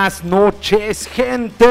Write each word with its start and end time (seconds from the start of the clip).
buenas 0.00 0.24
noches, 0.24 1.06
gente. 1.14 1.66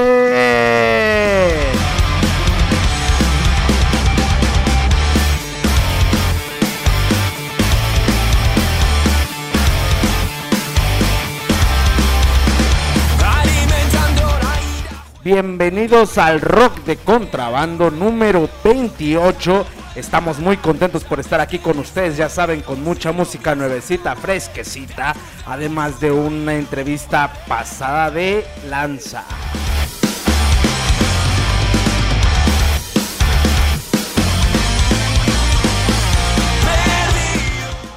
Bienvenidos 15.23 16.17
al 16.19 16.39
Rock 16.41 16.83
de 16.85 16.97
Contrabando 16.97 17.89
número 17.89 18.47
28 18.63 19.65
Estamos 19.99 20.39
muy 20.39 20.55
contentos 20.55 21.03
por 21.03 21.19
estar 21.19 21.41
aquí 21.41 21.59
con 21.59 21.77
ustedes, 21.77 22.15
ya 22.15 22.29
saben, 22.29 22.61
con 22.61 22.81
mucha 22.81 23.11
música 23.11 23.53
nuevecita, 23.53 24.15
fresquecita, 24.15 25.13
además 25.45 25.99
de 25.99 26.09
una 26.09 26.55
entrevista 26.55 27.33
pasada 27.49 28.09
de 28.09 28.45
lanza. 28.69 29.25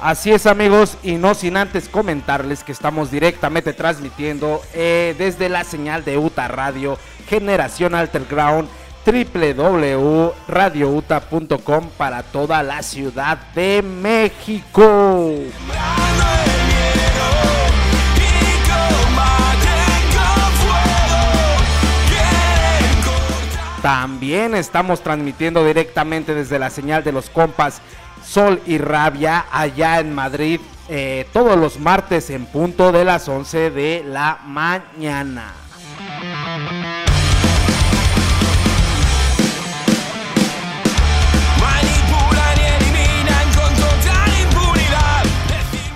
Así 0.01 0.31
es 0.31 0.45
amigos, 0.45 0.97
y 1.03 1.13
no 1.13 1.33
sin 1.33 1.55
antes 1.55 1.87
comentarles 1.87 2.65
que 2.65 2.73
estamos 2.73 3.11
directamente 3.11 3.71
transmitiendo 3.71 4.61
eh, 4.73 5.15
desde 5.17 5.47
la 5.47 5.63
señal 5.63 6.03
de 6.03 6.17
UTA 6.17 6.49
Radio, 6.49 6.97
Generación 7.29 7.95
Alterground 7.95 8.67
www.radiouta.com 9.05 11.89
para 11.97 12.23
toda 12.23 12.63
la 12.63 12.81
Ciudad 12.81 13.37
de 13.53 13.81
México. 13.81 15.33
También 23.81 24.55
estamos 24.55 25.01
transmitiendo 25.01 25.65
directamente 25.65 26.33
desde 26.33 26.57
la 26.57 26.69
señal 26.69 27.03
de 27.03 27.11
los 27.11 27.29
compas 27.29 27.81
Sol 28.25 28.61
y 28.65 28.77
Rabia 28.77 29.45
allá 29.51 29.99
en 29.99 30.15
Madrid 30.15 30.61
eh, 30.89 31.25
todos 31.31 31.57
los 31.57 31.79
martes 31.79 32.29
en 32.29 32.45
punto 32.45 32.91
de 32.91 33.05
las 33.05 33.29
11 33.29 33.71
de 33.71 34.03
la 34.05 34.39
mañana. 34.45 35.62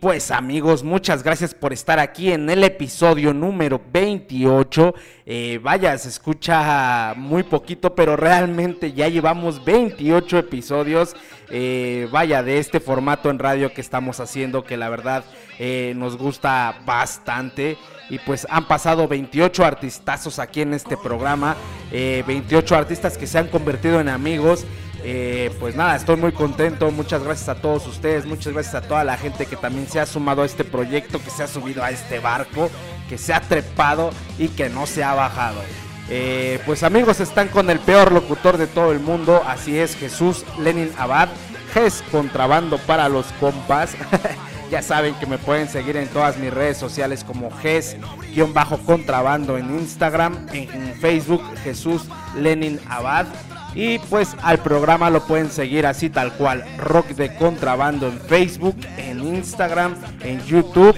Pues 0.05 0.29
amigos, 0.29 0.83
muchas 0.83 1.23
gracias 1.23 1.55
por 1.55 1.73
estar 1.73 1.97
aquí 1.97 2.31
en 2.31 2.47
el 2.47 2.63
episodio 2.63 3.33
número 3.33 3.81
28. 3.91 4.93
Eh, 5.25 5.59
vaya, 5.63 5.97
se 5.97 6.09
escucha 6.09 7.15
muy 7.17 7.41
poquito, 7.41 7.95
pero 7.95 8.15
realmente 8.15 8.93
ya 8.93 9.07
llevamos 9.07 9.65
28 9.65 10.37
episodios. 10.37 11.15
Eh, 11.49 12.07
vaya, 12.11 12.43
de 12.43 12.59
este 12.59 12.79
formato 12.79 13.31
en 13.31 13.39
radio 13.39 13.73
que 13.73 13.81
estamos 13.81 14.19
haciendo, 14.19 14.63
que 14.63 14.77
la 14.77 14.89
verdad 14.89 15.25
eh, 15.57 15.93
nos 15.95 16.19
gusta 16.19 16.81
bastante. 16.85 17.75
Y 18.11 18.19
pues 18.19 18.45
han 18.51 18.67
pasado 18.67 19.07
28 19.07 19.65
artistazos 19.65 20.37
aquí 20.37 20.61
en 20.61 20.75
este 20.75 20.97
programa. 20.97 21.55
28 21.91 22.75
artistas 22.75 23.17
que 23.17 23.25
se 23.25 23.39
han 23.39 23.47
convertido 23.47 23.99
en 23.99 24.09
amigos. 24.09 24.67
Eh, 25.07 25.51
pues 25.59 25.75
nada, 25.75 25.95
estoy 25.95 26.15
muy 26.15 26.31
contento. 26.31 26.89
Muchas 26.89 27.23
gracias 27.23 27.47
a 27.49 27.61
todos 27.61 27.85
ustedes. 27.85 28.25
Muchas 28.25 28.53
gracias 28.53 28.73
a 28.73 28.81
toda 28.81 29.03
la 29.03 29.17
gente 29.17 29.45
que 29.45 29.55
también 29.55 29.87
se 29.87 29.99
ha 29.99 30.07
sumado 30.07 30.41
a 30.41 30.47
este 30.47 30.63
proyecto, 30.63 31.23
que 31.23 31.29
se 31.29 31.43
ha 31.43 31.47
subido 31.47 31.83
a 31.83 31.91
este 31.91 32.17
barco, 32.17 32.71
que 33.07 33.19
se 33.19 33.31
ha 33.31 33.39
trepado 33.39 34.09
y 34.39 34.47
que 34.47 34.67
no 34.67 34.87
se 34.87 35.03
ha 35.03 35.13
bajado. 35.13 35.61
Eh, 36.09 36.59
pues 36.65 36.81
amigos, 36.81 37.19
están 37.19 37.49
con 37.49 37.69
el 37.69 37.77
peor 37.79 38.11
locutor 38.11 38.57
de 38.57 38.65
todo 38.65 38.91
el 38.91 38.99
mundo. 38.99 39.43
Así 39.45 39.77
es, 39.77 39.95
Jesús 39.95 40.43
Lenin 40.59 40.91
Abad. 40.97 41.29
GES 41.71 42.03
Contrabando 42.09 42.79
para 42.79 43.07
los 43.07 43.27
compas. 43.39 43.91
ya 44.71 44.81
saben 44.81 45.13
que 45.15 45.27
me 45.27 45.37
pueden 45.37 45.69
seguir 45.69 45.97
en 45.97 46.07
todas 46.07 46.37
mis 46.37 46.51
redes 46.51 46.77
sociales 46.77 47.23
como 47.23 47.51
GES-contrabando 47.51 49.59
en 49.59 49.69
Instagram, 49.77 50.47
en 50.51 50.95
Facebook 50.95 51.43
Jesús 51.63 52.07
Lenin 52.35 52.79
Abad. 52.89 53.27
Y 53.75 53.99
pues 53.99 54.35
al 54.41 54.59
programa 54.59 55.09
lo 55.09 55.25
pueden 55.27 55.51
seguir 55.51 55.85
así 55.85 56.09
tal 56.09 56.31
cual, 56.33 56.63
Rock 56.77 57.07
de 57.09 57.35
Contrabando 57.35 58.07
en 58.07 58.19
Facebook, 58.21 58.77
en 58.97 59.19
Instagram, 59.19 59.95
en 60.21 60.41
YouTube, 60.45 60.95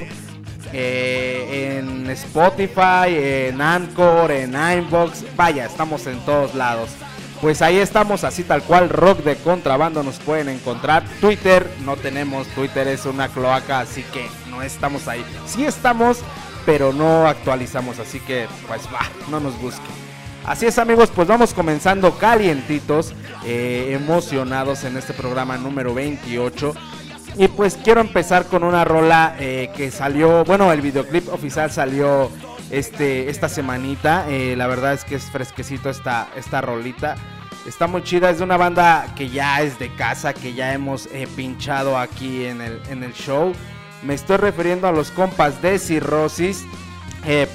eh, 0.74 1.80
en 1.80 2.08
Spotify, 2.12 3.08
en 3.10 3.62
Anchor, 3.62 4.32
en 4.32 4.54
Inbox, 4.54 5.26
vaya, 5.36 5.66
estamos 5.66 6.06
en 6.06 6.20
todos 6.20 6.54
lados. 6.54 6.92
Pues 7.42 7.62
ahí 7.64 7.78
estamos 7.78 8.24
así 8.24 8.44
tal 8.44 8.62
cual, 8.62 8.90
Rock 8.90 9.20
de 9.20 9.36
Contrabando 9.38 10.04
nos 10.04 10.20
pueden 10.20 10.50
encontrar. 10.50 11.04
Twitter, 11.20 11.68
no 11.84 11.96
tenemos, 11.96 12.48
Twitter 12.50 12.88
es 12.88 13.06
una 13.06 13.28
cloaca, 13.28 13.80
así 13.80 14.04
que 14.14 14.28
no 14.52 14.62
estamos 14.62 15.08
ahí. 15.08 15.26
Sí 15.48 15.66
estamos, 15.66 16.20
pero 16.66 16.94
no 16.94 17.28
actualizamos, 17.28 17.98
así 17.98 18.20
que 18.20 18.48
pues 18.68 18.82
va, 18.94 19.08
no 19.30 19.40
nos 19.40 19.60
busquen. 19.60 20.07
Así 20.48 20.66
es 20.66 20.78
amigos, 20.80 21.12
pues 21.14 21.28
vamos 21.28 21.54
comenzando 21.54 22.18
calientitos, 22.18 23.14
eh, 23.46 23.92
emocionados 24.00 24.86
en 24.86 24.96
este 24.96 25.14
programa 25.14 25.58
número 25.58 25.94
28. 25.94 26.74
Y 27.36 27.50
pues 27.50 27.78
quiero 27.84 28.00
empezar 28.00 28.46
con 28.46 28.64
una 28.64 28.86
rola 28.86 29.36
eh, 29.40 29.70
que 29.76 29.92
salió, 29.92 30.46
bueno, 30.46 30.72
el 30.72 30.80
videoclip 30.80 31.28
oficial 31.34 31.70
salió 31.70 32.32
este, 32.72 33.30
esta 33.30 33.50
semanita. 33.50 34.26
Eh, 34.30 34.56
la 34.56 34.68
verdad 34.68 34.94
es 34.94 35.04
que 35.04 35.16
es 35.16 35.24
fresquecito 35.26 35.90
esta, 35.90 36.30
esta 36.38 36.62
rolita. 36.62 37.16
Está 37.68 37.88
muy 37.88 38.02
chida, 38.04 38.30
es 38.30 38.38
de 38.38 38.46
una 38.46 38.56
banda 38.56 39.14
que 39.18 39.30
ya 39.30 39.62
es 39.62 39.78
de 39.80 39.94
casa, 39.96 40.34
que 40.34 40.54
ya 40.54 40.74
hemos 40.74 41.10
pinchado 41.36 41.98
aquí 41.98 42.46
en 42.46 42.62
el, 42.62 42.82
en 42.90 43.04
el 43.04 43.12
show. 43.12 43.52
Me 44.02 44.14
estoy 44.14 44.38
refiriendo 44.38 44.88
a 44.88 44.94
los 44.94 45.12
compas 45.12 45.62
de 45.62 45.78
Cirrosis. 45.78 46.64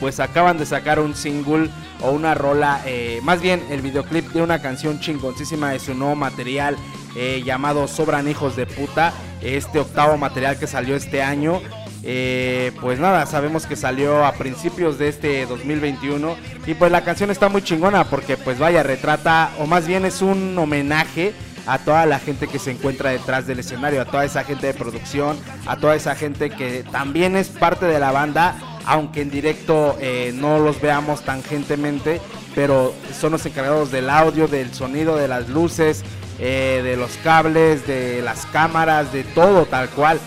Pues 0.01 0.21
acaban 0.21 0.59
de 0.59 0.67
sacar 0.67 1.01
un 1.01 1.15
single 1.15 1.71
o 2.03 2.11
una 2.11 2.35
rola, 2.35 2.81
eh, 2.85 3.21
más 3.23 3.41
bien 3.41 3.63
el 3.71 3.81
videoclip 3.81 4.33
de 4.33 4.43
una 4.43 4.61
canción 4.61 5.01
chingoncísima 5.01 5.71
de 5.71 5.79
su 5.79 5.95
nuevo 5.95 6.15
material 6.15 6.77
eh, 7.15 7.43
llamado 7.45 7.87
Sobran 7.89 8.29
Hijos 8.29 8.57
de 8.57 8.67
Puta, 8.67 9.13
este 9.41 9.79
octavo 9.79 10.17
material 10.17 10.59
que 10.59 10.67
salió 10.67 10.97
este 10.97 11.23
año. 11.23 11.61
Eh, 12.05 12.73
pues 12.81 12.99
nada, 12.99 13.27
sabemos 13.27 13.67
que 13.67 13.77
salió 13.77 14.25
a 14.25 14.33
principios 14.33 14.99
de 14.99 15.09
este 15.09 15.47
2021 15.47 16.37
y 16.67 16.75
pues 16.75 16.91
la 16.91 17.05
canción 17.05 17.31
está 17.31 17.49
muy 17.49 17.63
chingona 17.63 18.03
porque 18.05 18.37
pues 18.37 18.59
vaya, 18.59 18.83
retrata 18.83 19.53
o 19.61 19.67
más 19.67 19.87
bien 19.87 20.05
es 20.05 20.21
un 20.21 20.59
homenaje 20.59 21.33
a 21.65 21.79
toda 21.79 22.07
la 22.07 22.19
gente 22.19 22.49
que 22.49 22.59
se 22.59 22.73
encuentra 22.73 23.11
detrás 23.11 23.47
del 23.47 23.61
escenario, 23.61 24.03
a 24.03 24.05
toda 24.05 24.25
esa 24.25 24.43
gente 24.43 24.67
de 24.67 24.75
producción, 24.75 25.39
a 25.65 25.77
toda 25.77 25.95
esa 25.95 26.17
gente 26.17 26.51
que 26.51 26.85
también 26.91 27.37
es 27.37 27.51
parte 27.51 27.87
de 27.87 28.01
la 28.01 28.11
banda, 28.11 28.57
aunque 28.85 29.23
en 29.23 29.31
directo 29.31 29.97
eh, 30.01 30.33
no 30.35 30.59
los 30.59 30.81
veamos 30.81 31.23
tangentemente, 31.23 32.21
pero 32.55 32.95
son 33.19 33.33
los 33.33 33.47
encargados 33.47 33.91
del 33.91 34.11
audio, 34.11 34.49
del 34.49 34.73
sonido, 34.75 35.17
de 35.17 35.29
las 35.29 35.49
luces, 35.49 36.05
eh, 36.39 36.81
de 36.83 36.97
los 36.97 37.17
cables, 37.19 37.87
de 37.87 38.23
las 38.23 38.47
cámaras, 38.47 39.13
de 39.13 39.25
todo 39.25 39.67
tal 39.67 39.89
cual. 39.91 40.19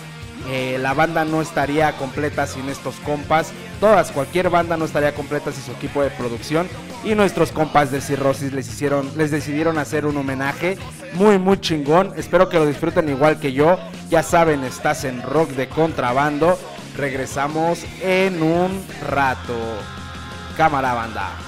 Eh, 0.48 0.78
la 0.80 0.94
banda 0.94 1.24
no 1.24 1.42
estaría 1.42 1.96
completa 1.96 2.46
sin 2.46 2.68
estos 2.68 2.94
compas. 2.96 3.52
Todas, 3.80 4.12
cualquier 4.12 4.48
banda 4.48 4.76
no 4.76 4.84
estaría 4.84 5.12
completa 5.14 5.50
sin 5.50 5.62
su 5.64 5.72
equipo 5.72 6.02
de 6.02 6.10
producción. 6.10 6.68
Y 7.04 7.14
nuestros 7.14 7.52
compas 7.52 7.90
de 7.90 8.00
Cirrosis 8.00 8.52
les 8.52 8.68
hicieron, 8.68 9.10
les 9.16 9.30
decidieron 9.30 9.78
hacer 9.78 10.06
un 10.06 10.16
homenaje 10.16 10.78
muy 11.14 11.38
muy 11.38 11.60
chingón. 11.60 12.12
Espero 12.16 12.48
que 12.48 12.58
lo 12.58 12.66
disfruten 12.66 13.08
igual 13.08 13.40
que 13.40 13.52
yo. 13.52 13.78
Ya 14.08 14.22
saben, 14.22 14.62
estás 14.64 15.04
en 15.04 15.22
rock 15.22 15.50
de 15.50 15.68
contrabando. 15.68 16.58
Regresamos 16.96 17.84
en 18.00 18.42
un 18.42 18.82
rato. 19.06 19.54
Cámara 20.56 20.94
banda. 20.94 21.45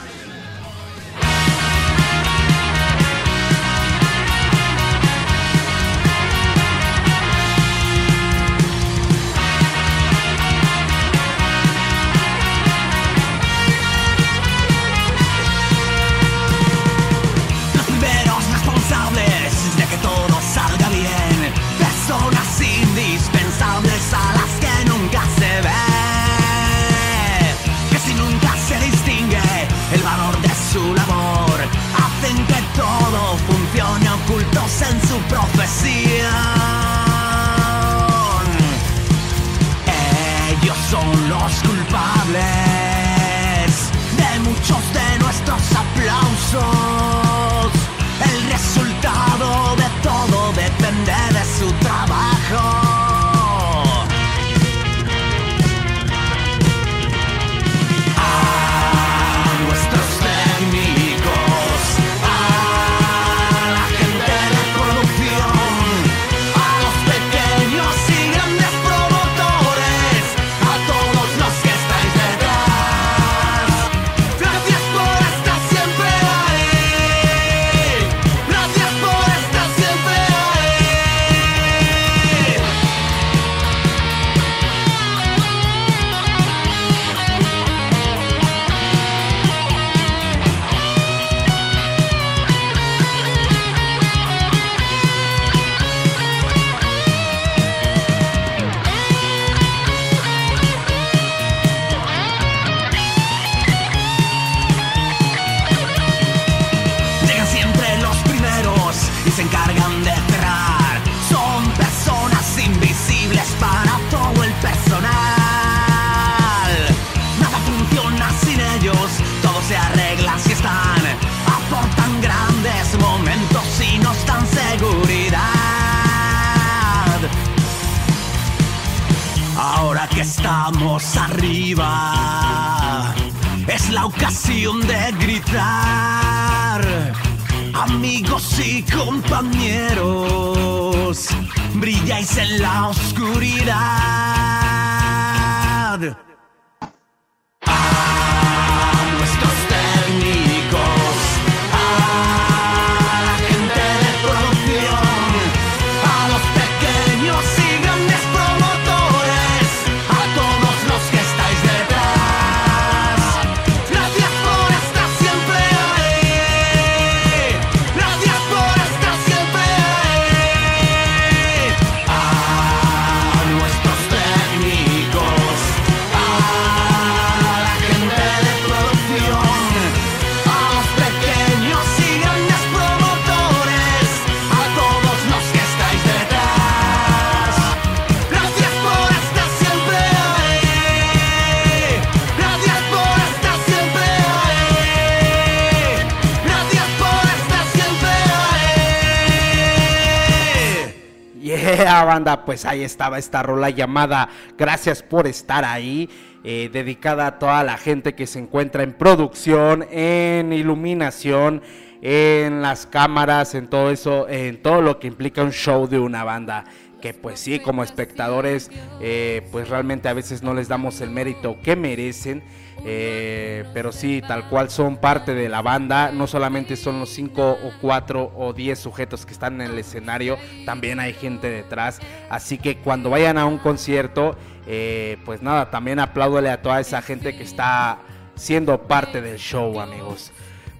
banda, 202.04 202.44
pues 202.44 202.64
ahí 202.64 202.82
estaba 202.82 203.18
esta 203.18 203.42
rola 203.42 203.70
llamada 203.70 204.28
Gracias 204.56 205.02
por 205.02 205.26
estar 205.26 205.64
ahí, 205.64 206.08
eh, 206.44 206.70
dedicada 206.72 207.26
a 207.26 207.38
toda 207.38 207.62
la 207.64 207.76
gente 207.76 208.14
que 208.14 208.26
se 208.26 208.38
encuentra 208.38 208.82
en 208.82 208.92
producción, 208.94 209.86
en 209.90 210.52
iluminación, 210.52 211.62
en 212.00 212.62
las 212.62 212.86
cámaras, 212.86 213.54
en 213.54 213.68
todo 213.68 213.90
eso, 213.90 214.28
en 214.28 214.62
todo 214.62 214.80
lo 214.80 214.98
que 214.98 215.08
implica 215.08 215.42
un 215.42 215.52
show 215.52 215.88
de 215.88 215.98
una 215.98 216.24
banda 216.24 216.64
que 217.00 217.14
pues 217.14 217.38
sí, 217.38 217.60
como 217.60 217.84
espectadores, 217.84 218.70
eh, 219.00 219.46
pues 219.52 219.68
realmente 219.68 220.08
a 220.08 220.14
veces 220.14 220.42
no 220.42 220.54
les 220.54 220.68
damos 220.68 221.00
el 221.00 221.10
mérito 221.10 221.58
que 221.62 221.76
merecen. 221.76 222.42
Eh, 222.84 223.64
pero 223.74 223.92
sí, 223.92 224.22
tal 224.26 224.48
cual 224.48 224.70
son 224.70 224.96
parte 224.96 225.34
de 225.34 225.48
la 225.48 225.62
banda. 225.62 226.10
No 226.12 226.26
solamente 226.26 226.76
son 226.76 227.00
los 227.00 227.10
5 227.10 227.50
o 227.50 227.72
4 227.80 228.32
o 228.36 228.52
10 228.52 228.78
sujetos 228.78 229.26
que 229.26 229.32
están 229.32 229.60
en 229.60 229.70
el 229.72 229.78
escenario, 229.78 230.38
también 230.64 231.00
hay 231.00 231.12
gente 231.12 231.50
detrás. 231.50 232.00
Así 232.30 232.58
que 232.58 232.78
cuando 232.78 233.10
vayan 233.10 233.38
a 233.38 233.46
un 233.46 233.58
concierto, 233.58 234.36
eh, 234.66 235.18
pues 235.24 235.42
nada, 235.42 235.70
también 235.70 235.98
apláudole 235.98 236.50
a 236.50 236.62
toda 236.62 236.80
esa 236.80 237.02
gente 237.02 237.36
que 237.36 237.42
está 237.42 237.98
siendo 238.34 238.82
parte 238.82 239.20
del 239.20 239.38
show, 239.38 239.80
amigos. 239.80 240.32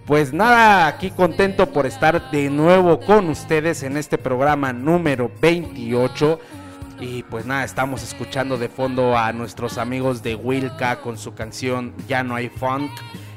Pues 0.07 0.33
nada, 0.33 0.87
aquí 0.87 1.11
contento 1.11 1.71
por 1.71 1.85
estar 1.85 2.31
de 2.31 2.49
nuevo 2.49 2.99
con 3.01 3.29
ustedes 3.29 3.83
en 3.83 3.99
este 3.99 4.17
programa 4.17 4.73
número 4.73 5.31
28 5.43 6.41
Y 7.01 7.23
pues 7.23 7.47
nada, 7.47 7.65
estamos 7.65 8.03
escuchando 8.03 8.59
de 8.59 8.69
fondo 8.69 9.17
a 9.17 9.33
nuestros 9.33 9.79
amigos 9.79 10.23
de 10.23 10.35
Wilka 10.35 11.01
con 11.01 11.17
su 11.17 11.33
canción 11.33 11.95
Ya 12.09 12.25
no 12.25 12.35
hay 12.35 12.49
funk. 12.49 12.91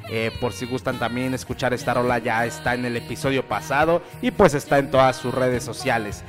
Eh, 0.10 0.30
por 0.42 0.52
si 0.52 0.66
gustan 0.66 1.00
también 1.00 1.34
escuchar 1.34 1.74
esta 1.74 1.94
rola, 1.94 2.20
ya 2.20 2.46
está 2.46 2.74
en 2.74 2.84
el 2.84 2.98
episodio 2.98 3.48
pasado 3.48 4.02
y 4.22 4.32
pues 4.32 4.54
está 4.54 4.78
en 4.78 4.92
todas 4.92 5.16
sus 5.16 5.34
redes 5.34 5.64
sociales. 5.64 6.24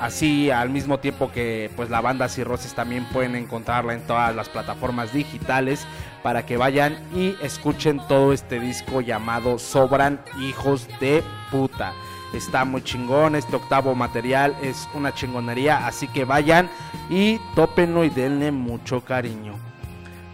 así, 0.00 0.50
al 0.50 0.70
mismo 0.70 0.98
tiempo 0.98 1.30
que 1.30 1.70
pues 1.76 1.88
la 1.88 2.00
banda 2.00 2.28
Cirrosis 2.28 2.74
también 2.74 3.04
pueden 3.12 3.36
encontrarla 3.36 3.94
en 3.94 4.00
todas 4.06 4.34
las 4.34 4.48
plataformas 4.48 5.12
digitales 5.12 5.86
para 6.24 6.44
que 6.44 6.56
vayan 6.56 6.98
y 7.14 7.36
escuchen 7.42 8.00
todo 8.08 8.32
este 8.32 8.58
disco 8.58 9.00
llamado 9.02 9.60
Sobran 9.60 10.20
Hijos 10.40 10.88
de 10.98 11.22
Puta. 11.52 11.92
Está 12.36 12.66
muy 12.66 12.82
chingón, 12.82 13.34
este 13.34 13.56
octavo 13.56 13.94
material 13.94 14.54
es 14.62 14.88
una 14.92 15.14
chingonería, 15.14 15.86
así 15.86 16.06
que 16.06 16.26
vayan 16.26 16.68
y 17.08 17.40
tópenlo 17.54 18.04
y 18.04 18.10
denle 18.10 18.52
mucho 18.52 19.00
cariño. 19.00 19.54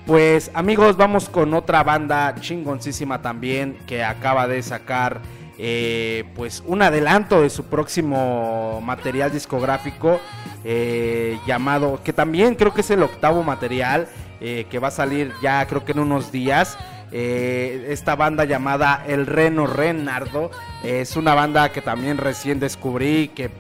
Pues 0.05 0.51
amigos, 0.53 0.97
vamos 0.97 1.29
con 1.29 1.55
otra 1.55 1.85
banda 1.85 2.35
chingoncísima 2.41 3.23
también 3.23 3.79
que 3.87 4.03
acaba 4.03 4.49
de 4.49 4.61
sacar 4.65 5.21
eh, 5.59 6.25
pues 6.35 6.65
un 6.67 6.83
adelanto 6.83 7.41
de 7.41 7.51
su 7.51 7.67
próximo 7.67 8.81
material 8.83 9.31
discográfico 9.31 10.19
eh, 10.65 11.39
llamado, 11.47 12.01
que 12.03 12.13
también 12.13 12.57
creo 12.57 12.75
que 12.75 12.81
es 12.81 12.91
el 12.91 13.05
octavo 13.05 13.45
material 13.45 14.09
eh, 14.41 14.67
que 14.69 14.81
va 14.81 14.89
a 14.89 14.91
salir 14.91 15.33
ya 15.41 15.65
creo 15.69 15.85
que 15.85 15.93
en 15.93 16.01
unos 16.01 16.33
días. 16.33 16.77
Esta 17.13 18.17
banda 18.17 18.45
llamada 18.45 19.05
El 19.07 19.27
Reno 19.27 19.67
Renardo 19.67 20.51
es 20.83 21.17
una 21.17 21.35
banda 21.35 21.71
que 21.71 21.83
también 21.83 22.17
recién 22.17 22.59
descubrí 22.59 23.29
que 23.29 23.51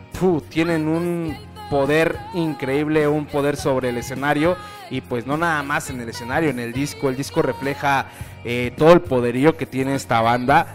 tienen 0.49 0.87
un 0.87 1.37
poder 1.69 2.17
increíble, 2.35 3.09
un 3.09 3.27
poder 3.27 3.57
sobre 3.57 3.89
el 3.89 3.97
escenario 3.97 4.57
y 4.91 5.01
pues 5.01 5.27
no 5.27 5.37
nada 5.37 5.63
más 5.63 5.91
en 5.91 6.01
el 6.01 6.09
escenario, 6.09 6.51
en 6.51 6.61
el 6.61 6.73
disco, 6.73 7.09
el 7.09 7.17
disco 7.17 7.43
refleja 7.43 8.07
eh, 8.45 8.73
todo 8.77 8.93
el 8.93 9.01
poderío 9.01 9.57
que 9.57 9.67
tiene 9.67 9.95
esta 9.95 10.21
banda. 10.21 10.75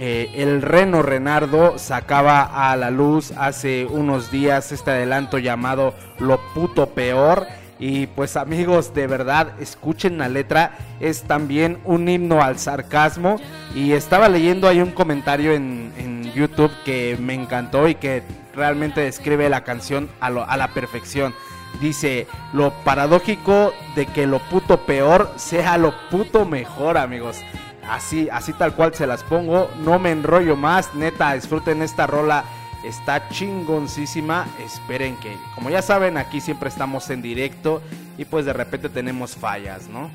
Eh, 0.00 0.30
el 0.34 0.62
Reno 0.62 1.02
Renardo 1.02 1.78
sacaba 1.78 2.70
a 2.70 2.76
la 2.76 2.90
luz 2.90 3.32
hace 3.32 3.86
unos 3.86 4.30
días 4.30 4.72
este 4.72 4.90
adelanto 4.90 5.38
llamado 5.38 5.94
Lo 6.18 6.40
puto 6.54 6.88
peor. 6.90 7.46
Y 7.78 8.08
pues 8.08 8.36
amigos, 8.36 8.92
de 8.92 9.06
verdad, 9.06 9.52
escuchen 9.60 10.18
la 10.18 10.28
letra, 10.28 10.76
es 11.00 11.22
también 11.22 11.78
un 11.84 12.08
himno 12.08 12.42
al 12.42 12.58
sarcasmo. 12.58 13.40
Y 13.74 13.92
estaba 13.92 14.28
leyendo 14.28 14.68
ahí 14.68 14.80
un 14.80 14.90
comentario 14.90 15.52
en, 15.52 15.92
en 15.96 16.32
YouTube 16.32 16.72
que 16.84 17.16
me 17.20 17.34
encantó 17.34 17.88
y 17.88 17.94
que 17.94 18.22
realmente 18.54 19.00
describe 19.00 19.48
la 19.48 19.62
canción 19.62 20.08
a, 20.20 20.26
a 20.26 20.56
la 20.56 20.68
perfección. 20.68 21.34
Dice, 21.80 22.26
lo 22.52 22.72
paradójico 22.82 23.72
de 23.94 24.06
que 24.06 24.26
lo 24.26 24.40
puto 24.40 24.84
peor 24.86 25.32
sea 25.36 25.78
lo 25.78 25.94
puto 26.10 26.44
mejor, 26.44 26.98
amigos. 26.98 27.38
Así, 27.88 28.28
así 28.30 28.52
tal 28.52 28.74
cual 28.74 28.94
se 28.94 29.06
las 29.06 29.22
pongo. 29.22 29.70
No 29.84 29.98
me 29.98 30.10
enrollo 30.10 30.56
más. 30.56 30.94
Neta, 30.94 31.34
disfruten 31.34 31.82
esta 31.82 32.06
rola. 32.06 32.44
Está 32.84 33.28
chingoncísima. 33.28 34.46
Esperen 34.64 35.16
que, 35.16 35.36
como 35.54 35.70
ya 35.70 35.82
saben, 35.82 36.16
aquí 36.16 36.40
siempre 36.40 36.68
estamos 36.68 37.10
en 37.10 37.22
directo. 37.22 37.82
Y 38.16 38.24
pues 38.24 38.44
de 38.44 38.52
repente 38.52 38.88
tenemos 38.88 39.36
fallas, 39.36 39.88
¿no? 39.88 40.10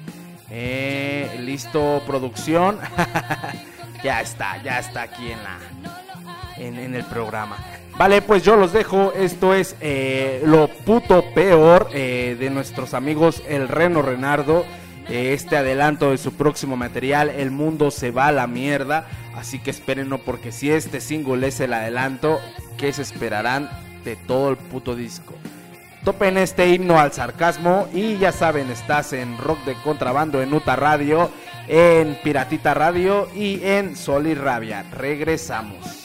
Eh, 0.50 1.40
listo, 1.42 2.02
producción. 2.06 2.80
ya 4.04 4.22
está, 4.22 4.62
ya 4.64 4.80
está 4.80 5.04
aquí 5.04 5.32
en 5.32 5.44
la. 5.44 5.58
en 6.58 6.96
el 6.96 7.06
programa. 7.06 7.58
Vale, 7.98 8.22
pues 8.22 8.44
yo 8.44 8.56
los 8.56 8.74
dejo. 8.74 9.14
Esto 9.14 9.54
es 9.54 9.76
eh, 9.80 10.42
lo 10.46 10.68
puto 10.68 11.24
peor 11.34 11.90
eh, 11.94 12.36
de 12.40 12.50
nuestros 12.50 12.94
amigos 12.94 13.44
El 13.48 13.68
Reno 13.68 14.02
Renardo. 14.02 14.66
Este 15.10 15.58
adelanto 15.58 16.12
de 16.12 16.18
su 16.18 16.34
próximo 16.34 16.78
material, 16.78 17.30
El 17.30 17.52
Mundo 17.52 17.92
se 17.92 18.12
va 18.12 18.28
a 18.28 18.32
la 18.32 18.48
mierda. 18.48 19.08
Así 19.36 19.60
que 19.60 19.72
espérenlo 19.72 20.20
porque 20.20 20.52
si 20.52 20.72
este 20.72 21.02
single 21.02 21.48
es 21.48 21.60
el 21.60 21.74
adelanto, 21.74 22.40
¿qué 22.78 22.94
se 22.94 23.02
esperarán 23.02 23.70
de 24.06 24.16
todo 24.16 24.50
el 24.50 24.58
puto 24.58 24.96
disco? 24.96 25.34
Topen 26.04 26.38
este 26.38 26.70
himno 26.70 27.00
al 27.00 27.14
sarcasmo 27.14 27.88
y 27.94 28.18
ya 28.18 28.34
saben, 28.34 28.70
estás 28.70 29.14
en 29.14 29.38
Rock 29.38 29.64
de 29.64 29.76
Contrabando 29.76 30.42
en 30.42 30.54
Uta 30.54 30.76
Radio, 30.76 31.32
en 31.68 32.18
Piratita 32.22 32.74
Radio 32.74 33.30
y 33.34 33.64
en 33.64 33.96
Sol 33.96 34.28
y 34.28 34.34
Rabia. 34.34 34.86
Regresamos. 34.92 36.03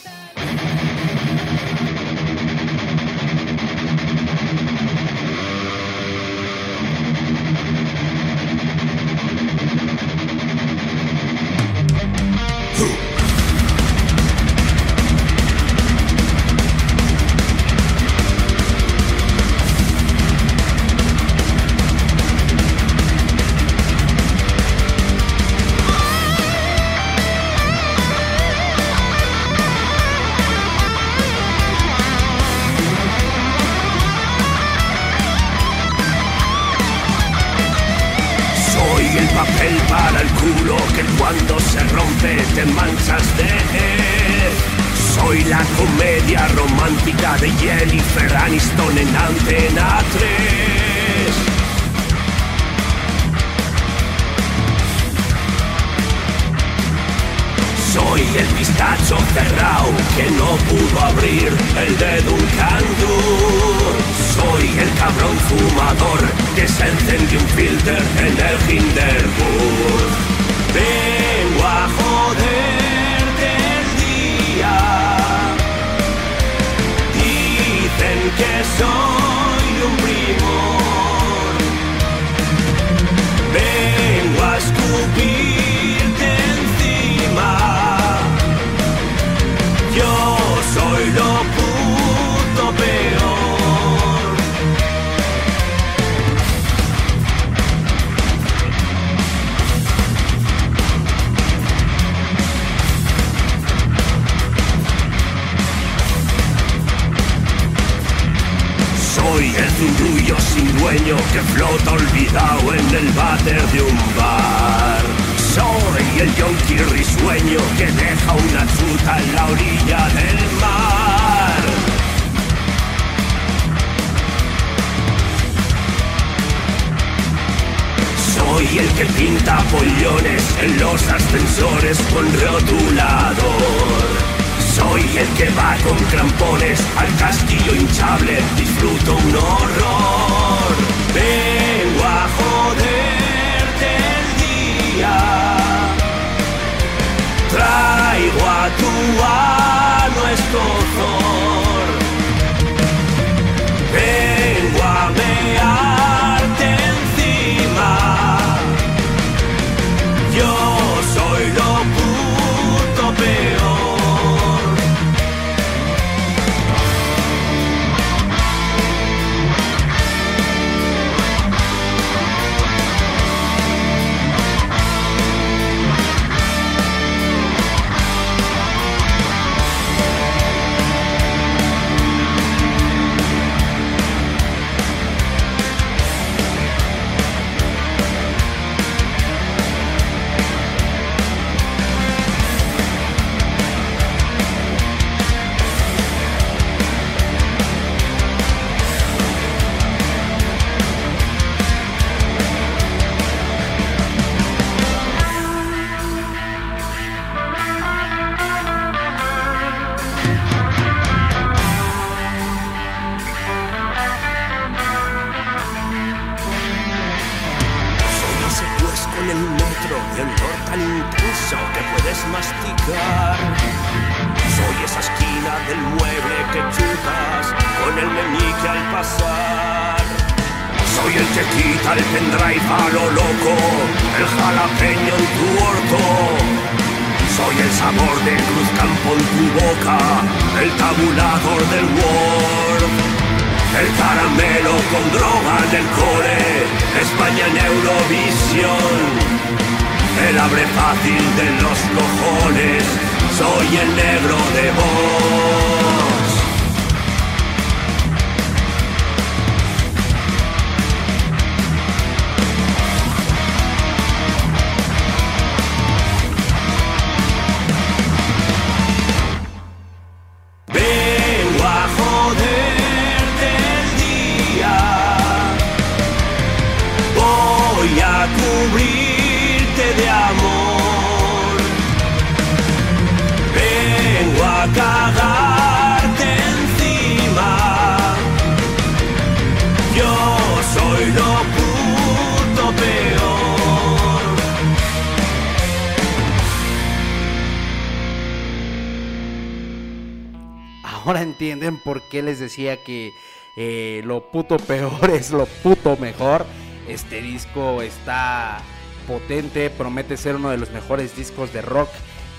Que 302.59 303.13
eh, 303.55 304.01
lo 304.05 304.21
puto 304.31 304.57
peor 304.57 305.09
es 305.13 305.31
lo 305.31 305.45
puto 305.45 305.97
mejor. 305.97 306.45
Este 306.87 307.21
disco 307.21 307.81
está 307.81 308.61
potente, 309.07 309.69
promete 309.69 310.17
ser 310.17 310.35
uno 310.35 310.49
de 310.49 310.57
los 310.57 310.71
mejores 310.71 311.15
discos 311.15 311.53
de 311.53 311.61
rock. 311.61 311.89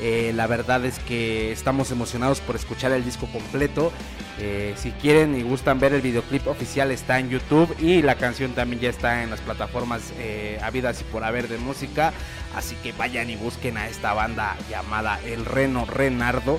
Eh, 0.02 0.32
la 0.34 0.46
verdad 0.46 0.82
es 0.86 0.98
que 0.98 1.52
estamos 1.52 1.90
emocionados 1.90 2.40
por 2.40 2.56
escuchar 2.56 2.92
el 2.92 3.04
disco 3.04 3.26
completo. 3.26 3.92
Eh, 4.38 4.74
si 4.76 4.92
quieren 4.92 5.36
y 5.36 5.42
gustan 5.42 5.78
ver 5.78 5.92
el 5.92 6.00
videoclip 6.00 6.46
oficial 6.46 6.90
está 6.90 7.18
en 7.18 7.28
YouTube 7.28 7.74
y 7.78 8.00
la 8.00 8.14
canción 8.14 8.52
también 8.52 8.80
ya 8.80 8.88
está 8.88 9.22
en 9.22 9.28
las 9.28 9.40
plataformas 9.40 10.14
eh, 10.18 10.58
habidas 10.62 11.02
y 11.02 11.04
por 11.04 11.22
haber 11.24 11.48
de 11.48 11.58
música. 11.58 12.12
Así 12.56 12.76
que 12.76 12.92
vayan 12.92 13.28
y 13.28 13.36
busquen 13.36 13.76
a 13.76 13.88
esta 13.88 14.14
banda 14.14 14.56
llamada 14.70 15.20
El 15.24 15.44
Reno 15.44 15.84
Renardo. 15.84 16.58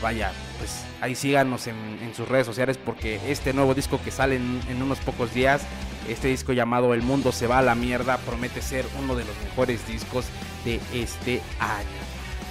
Vaya, 0.00 0.32
pues 0.62 0.84
ahí 1.00 1.16
síganos 1.16 1.66
en, 1.66 2.14
sus 2.14 2.28
redes 2.28 2.46
sociales 2.46 2.78
porque 2.78 3.18
este 3.26 3.52
nuevo 3.52 3.74
disco 3.74 3.98
que 4.04 4.12
sale 4.12 4.36
en, 4.36 4.60
en 4.68 4.80
unos 4.80 5.00
pocos 5.00 5.34
días, 5.34 5.62
este 6.08 6.28
disco 6.28 6.52
llamado 6.52 6.94
El 6.94 7.02
Mundo 7.02 7.32
se 7.32 7.48
va 7.48 7.58
a 7.58 7.62
la 7.62 7.74
mierda, 7.74 8.16
promete 8.18 8.62
ser 8.62 8.84
uno 9.02 9.16
de 9.16 9.24
los 9.24 9.34
mejores 9.42 9.84
discos 9.88 10.26
de 10.64 10.78
este 10.94 11.42
año. 11.58 11.88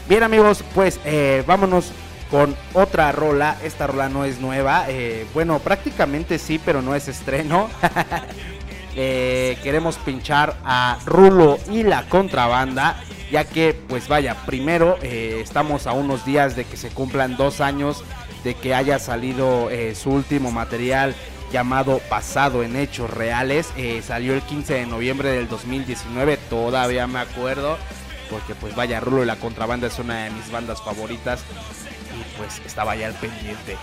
Bien 0.10 0.24
amigos, 0.24 0.62
pues 0.76 1.00
eh, 1.06 1.46
vámonos 1.48 1.94
con 2.30 2.54
otra 2.74 3.14
rola. 3.14 3.56
Esta 3.64 3.88
rola 3.88 4.10
no 4.10 4.26
es 4.26 4.42
nueva. 4.42 4.88
eh, 4.90 5.26
bueno, 5.34 5.60
prácticamente 5.60 6.38
sí, 6.38 6.60
pero 6.64 6.82
no 6.82 6.96
es 6.96 7.08
estreno. 7.08 7.70
Eh, 8.94 9.58
queremos 9.64 9.96
pinchar 9.96 10.58
a 10.66 11.00
Rulo 11.06 11.58
y 11.72 11.84
la 11.84 12.10
contrabanda. 12.10 13.02
Ya 13.32 13.46
que, 13.46 13.74
pues 13.74 14.10
vaya, 14.10 14.36
primero 14.46 14.98
eh, 15.02 15.40
estamos 15.42 15.88
a 15.88 15.94
unos 15.94 16.26
días 16.26 16.58
de 16.58 16.66
que 16.66 16.76
se 16.76 16.90
cumplan 16.90 17.38
dos 17.38 17.62
años 17.62 18.04
de 18.44 18.56
que 18.56 18.76
haya 18.76 19.00
salido 19.00 19.70
eh, 19.70 19.96
su 19.96 20.10
último 20.10 20.52
material 20.52 21.16
llamado 21.50 22.02
Basado 22.10 22.62
en 22.62 22.76
Hechos 22.76 23.10
Reales. 23.10 23.72
Eh, 23.78 24.02
salió 24.06 24.34
el 24.34 24.42
15 24.42 24.74
de 24.74 24.86
noviembre 24.86 25.30
del 25.30 25.48
2019, 25.48 26.38
todavía 26.50 27.08
me 27.08 27.20
acuerdo. 27.20 27.78
Porque 28.30 28.54
pues 28.54 28.76
vaya, 28.76 29.00
Rulo 29.00 29.24
y 29.24 29.28
la 29.28 29.38
contrabanda 29.38 29.88
es 29.88 29.98
una 29.98 30.26
de 30.26 30.32
mis 30.32 30.52
bandas 30.52 30.82
favoritas. 30.82 31.42
Y 32.14 32.38
pues 32.38 32.62
estaba 32.66 32.98
ya 32.98 33.08
al 33.08 33.14
pendiente. 33.14 33.78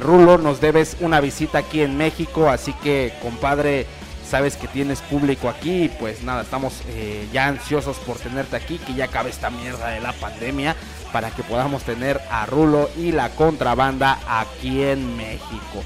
Rulo, 0.00 0.38
nos 0.38 0.60
debes 0.60 0.96
una 1.00 1.20
visita 1.20 1.58
aquí 1.58 1.82
en 1.82 1.96
México. 1.96 2.48
Así 2.48 2.72
que, 2.74 3.12
compadre, 3.22 3.86
sabes 4.32 4.56
que 4.56 4.66
tienes 4.66 5.02
público 5.02 5.50
aquí. 5.50 5.90
Pues 6.00 6.22
nada, 6.22 6.40
estamos 6.40 6.80
eh, 6.88 7.28
ya 7.34 7.48
ansiosos 7.48 7.98
por 7.98 8.16
tenerte 8.16 8.56
aquí. 8.56 8.78
Que 8.78 8.94
ya 8.94 9.04
acabe 9.04 9.28
esta 9.28 9.50
mierda 9.50 9.90
de 9.90 10.00
la 10.00 10.14
pandemia. 10.14 10.74
Para 11.12 11.30
que 11.30 11.42
podamos 11.42 11.82
tener 11.82 12.18
a 12.30 12.46
Rulo 12.46 12.88
y 12.96 13.12
la 13.12 13.28
contrabanda 13.28 14.18
aquí 14.26 14.82
en 14.82 15.18
México. 15.18 15.84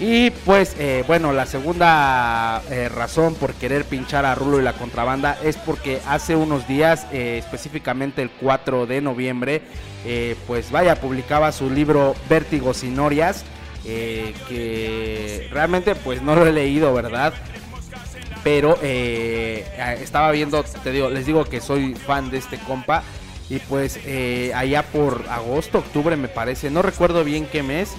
Y 0.00 0.30
pues 0.30 0.74
eh, 0.80 1.04
bueno, 1.06 1.32
la 1.32 1.46
segunda 1.46 2.60
eh, 2.68 2.88
razón 2.88 3.36
por 3.36 3.54
querer 3.54 3.84
pinchar 3.84 4.26
a 4.26 4.34
Rulo 4.34 4.58
y 4.58 4.64
la 4.64 4.72
contrabanda 4.72 5.38
es 5.44 5.56
porque 5.56 6.00
hace 6.08 6.34
unos 6.34 6.66
días, 6.66 7.06
específicamente 7.12 8.20
el 8.20 8.30
4 8.30 8.86
de 8.86 9.00
noviembre, 9.00 9.62
pues 10.46 10.70
vaya, 10.70 11.00
publicaba 11.00 11.50
su 11.50 11.70
libro 11.70 12.14
Vértigos 12.28 12.84
y 12.84 12.88
Norias, 12.88 13.44
que 13.84 15.48
realmente 15.50 15.94
pues 15.94 16.20
no 16.20 16.34
lo 16.36 16.46
he 16.46 16.52
leído, 16.52 16.92
¿verdad? 16.92 17.32
Pero 18.46 18.78
eh, 18.80 19.66
estaba 20.00 20.30
viendo, 20.30 20.62
te 20.62 20.92
digo, 20.92 21.10
les 21.10 21.26
digo 21.26 21.44
que 21.46 21.60
soy 21.60 21.96
fan 21.96 22.30
de 22.30 22.38
este 22.38 22.58
compa. 22.58 23.02
Y 23.50 23.58
pues 23.58 23.98
eh, 24.04 24.52
allá 24.54 24.84
por 24.84 25.24
agosto, 25.28 25.78
octubre 25.78 26.16
me 26.16 26.28
parece, 26.28 26.70
no 26.70 26.80
recuerdo 26.80 27.24
bien 27.24 27.48
qué 27.50 27.64
mes, 27.64 27.90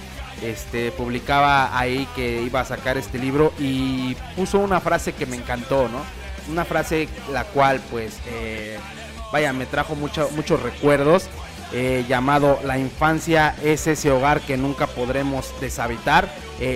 este 0.42 0.90
publicaba 0.92 1.78
ahí 1.78 2.08
que 2.16 2.40
iba 2.40 2.60
a 2.60 2.64
sacar 2.64 2.96
este 2.96 3.18
libro 3.18 3.52
y 3.58 4.14
puso 4.36 4.58
una 4.58 4.80
frase 4.80 5.12
que 5.12 5.26
me 5.26 5.36
encantó, 5.36 5.86
¿no? 5.90 6.00
Una 6.50 6.64
frase 6.64 7.10
la 7.30 7.44
cual 7.44 7.82
pues 7.90 8.18
eh, 8.28 8.78
vaya 9.30 9.52
me 9.52 9.66
trajo 9.66 9.96
mucho, 9.96 10.30
muchos 10.34 10.62
recuerdos 10.62 11.28
llamado 12.08 12.58
la 12.64 12.78
infancia 12.78 13.54
es 13.62 13.86
ese 13.86 14.10
hogar 14.10 14.40
que 14.40 14.56
nunca 14.56 14.86
podremos 14.86 15.52
deshabitar. 15.60 16.26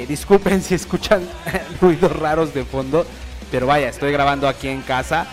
Disculpen 0.07 0.61
si 0.63 0.75
escuchan 0.75 1.23
ruidos 1.81 2.15
raros 2.15 2.53
de 2.53 2.67
fondo, 2.67 3.07
pero 3.53 3.67
vaya 3.67 3.89
estoy 3.89 4.11
grabando 4.11 4.49
aquí 4.49 4.67
en 4.67 4.83
casa 4.83 5.27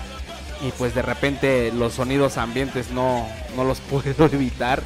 y 0.62 0.72
pues 0.72 0.94
de 0.94 1.02
repente 1.02 1.72
los 1.72 1.94
sonidos 1.94 2.38
ambientes 2.38 2.92
no, 2.92 3.28
no 3.56 3.64
los 3.64 3.80
puedo 3.90 4.26
evitar. 4.26 4.84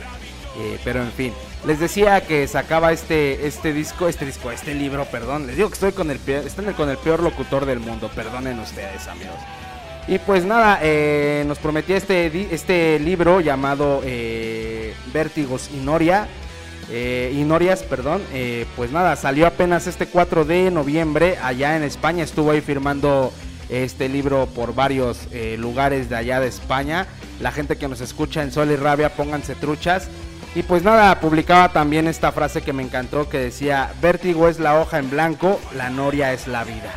Eh, 0.55 0.79
pero 0.83 1.01
en 1.01 1.11
fin, 1.11 1.33
les 1.65 1.79
decía 1.79 2.21
que 2.21 2.47
sacaba 2.47 2.91
este, 2.91 3.47
este 3.47 3.73
disco, 3.73 4.07
este 4.07 4.23
disco, 4.23 4.51
este 4.51 4.75
libro, 4.75 5.05
perdón. 5.05 5.47
Les 5.47 5.55
digo 5.55 5.67
que 5.67 5.73
estoy 5.73 5.91
con 5.93 6.11
el 6.11 6.19
peor, 6.19 6.43
con 6.75 6.89
el 6.89 6.97
peor 6.97 7.23
locutor 7.23 7.65
del 7.65 7.79
mundo, 7.79 8.11
perdonen 8.13 8.59
ustedes 8.59 9.07
amigos. 9.07 9.35
Y 10.07 10.19
pues 10.19 10.45
nada, 10.45 10.79
eh, 10.83 11.43
nos 11.47 11.57
prometía 11.57 11.97
este, 11.97 12.53
este 12.53 12.99
libro 12.99 13.39
llamado 13.39 14.01
eh, 14.03 14.93
Vértigos 15.11 15.71
y 15.73 15.77
Noria. 15.77 16.27
Eh, 16.95 17.33
y 17.33 17.43
Norias, 17.43 17.81
perdón. 17.81 18.21
eh, 18.33 18.67
pues 18.75 18.91
nada, 18.91 19.15
salió 19.15 19.47
apenas 19.47 19.87
este 19.87 20.05
4 20.05 20.45
de 20.45 20.69
noviembre 20.69 21.39
allá 21.41 21.75
en 21.75 21.81
España. 21.81 22.23
Estuvo 22.23 22.51
ahí 22.51 22.61
firmando 22.61 23.33
este 23.69 24.07
libro 24.09 24.45
por 24.45 24.75
varios 24.75 25.27
eh, 25.31 25.55
lugares 25.57 26.07
de 26.07 26.17
allá 26.17 26.39
de 26.39 26.47
España. 26.47 27.07
La 27.41 27.51
gente 27.51 27.77
que 27.77 27.87
nos 27.87 27.99
escucha 27.99 28.43
en 28.43 28.51
Sol 28.51 28.69
y 28.69 28.75
Rabia, 28.75 29.09
pónganse 29.15 29.55
truchas. 29.55 30.07
Y 30.53 30.61
pues 30.61 30.83
nada, 30.83 31.19
publicaba 31.19 31.69
también 31.69 32.07
esta 32.07 32.31
frase 32.31 32.61
que 32.61 32.73
me 32.73 32.83
encantó 32.83 33.27
que 33.27 33.39
decía, 33.39 33.91
vértigo 33.99 34.47
es 34.47 34.59
la 34.59 34.79
hoja 34.79 34.99
en 34.99 35.09
blanco, 35.09 35.59
la 35.75 35.89
noria 35.89 36.31
es 36.31 36.47
la 36.47 36.63
vida. 36.63 36.93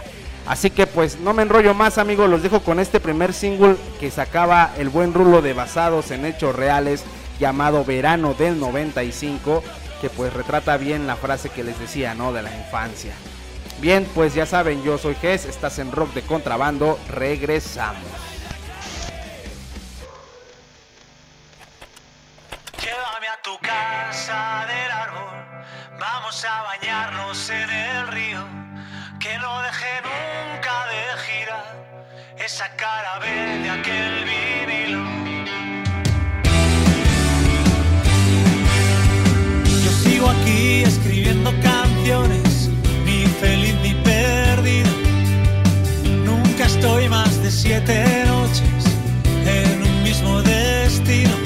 Así 0.47 0.69
que 0.69 0.87
pues 0.87 1.19
no 1.21 1.33
me 1.33 1.43
enrollo 1.43 1.73
más 1.73 1.97
amigos, 1.97 2.29
los 2.29 2.43
dejo 2.43 2.61
con 2.61 2.81
este 2.81 3.01
primer 3.01 3.33
single 3.33 3.77
que 3.99 4.11
sacaba 4.11 4.73
el 4.77 4.91
buen 4.91 5.15
rulo 5.15 5.41
de 5.41 5.55
basados 5.55 6.11
en 6.11 6.27
hechos 6.27 6.55
reales 6.55 7.03
llamado 7.41 7.85
Verano 7.85 8.35
del 8.35 8.61
95, 8.61 9.63
que 10.01 10.11
pues 10.11 10.33
retrata 10.33 10.77
bien 10.77 11.07
la 11.07 11.17
frase 11.17 11.51
que 11.51 11.65
les 11.65 11.79
decía, 11.79 12.15
¿no? 12.15 12.33
De 12.33 12.43
la 12.43 12.55
infancia. 12.55 13.15
Bien, 13.79 14.09
pues 14.15 14.35
ya 14.35 14.47
saben, 14.47 14.83
yo 14.83 14.97
soy 14.97 15.15
Gess, 15.17 15.45
estás 15.45 15.79
en 15.79 15.93
Rock 15.93 16.15
de 16.15 16.23
Contrabando, 16.23 16.99
regresamos. 17.11 18.03
Llévame 22.81 23.29
a 23.29 23.43
tu 23.43 23.59
casa 23.59 24.65
del 24.67 24.91
árbol, 24.91 25.99
vamos 26.01 26.45
a 26.45 26.63
bañarnos 26.63 27.51
en 27.51 27.71
el 27.71 28.09
río, 28.09 28.47
que 29.21 29.39
no 29.39 29.63
deje 29.63 30.01
nunca 30.03 30.87
de 30.87 31.21
girar 31.27 31.87
esa 32.39 32.75
cara 32.77 33.19
B 33.19 33.29
de 33.29 33.71
aquel 33.71 34.25
vinilo. 34.25 35.36
Sigo 40.17 40.31
aquí 40.31 40.83
escribiendo 40.83 41.53
canciones, 41.61 42.71
ni 43.05 43.27
feliz 43.39 43.75
ni 43.83 43.93
perdido. 44.03 44.91
Nunca 46.25 46.65
estoy 46.65 47.07
más 47.11 47.43
de 47.43 47.51
siete 47.51 48.25
noches 48.27 48.83
en 49.45 49.83
un 49.83 50.03
mismo 50.03 50.41
destino. 50.43 51.37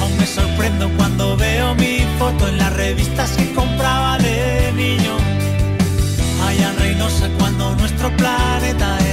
Aún 0.00 0.16
me 0.16 0.26
sorprendo 0.26 0.88
cuando 0.96 1.36
veo 1.36 1.74
mi 1.74 1.98
foto 2.20 2.46
en 2.46 2.58
las 2.58 2.72
revistas 2.74 3.30
que 3.32 3.52
compraba 3.52 4.18
de 4.18 4.72
niño. 4.76 5.14
Allá 6.46 6.70
en 7.26 7.32
cuando 7.38 7.74
nuestro 7.76 8.16
planeta 8.16 8.98
era 9.00 9.09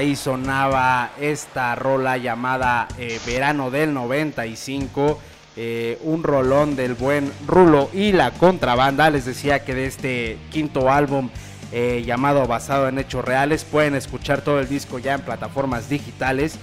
ahí 0.00 0.16
sonaba 0.16 1.10
esta 1.20 1.74
rola 1.74 2.16
llamada 2.16 2.88
eh, 2.96 3.20
Verano 3.26 3.70
del 3.70 3.92
95. 3.92 5.20
eh, 5.56 5.98
un 6.04 6.22
rolón 6.22 6.74
del 6.74 6.94
buen 6.94 7.30
Rulo 7.46 7.90
y 7.92 8.12
la 8.12 8.30
contrabanda. 8.30 9.10
Les 9.10 9.26
decía 9.26 9.62
que 9.62 9.74
de 9.74 9.84
este 9.84 10.38
quinto 10.50 10.90
álbum 10.90 11.28
eh, 11.70 12.02
llamado 12.06 12.46
Basado 12.46 12.88
en 12.88 12.98
Hechos 12.98 13.24
Reales 13.24 13.64
pueden 13.64 13.94
escuchar 13.94 14.40
todo 14.40 14.58
el 14.60 14.68
disco 14.68 14.98
ya 14.98 15.14
en 15.14 15.20
plataformas 15.20 15.90
digitales. 15.90 16.54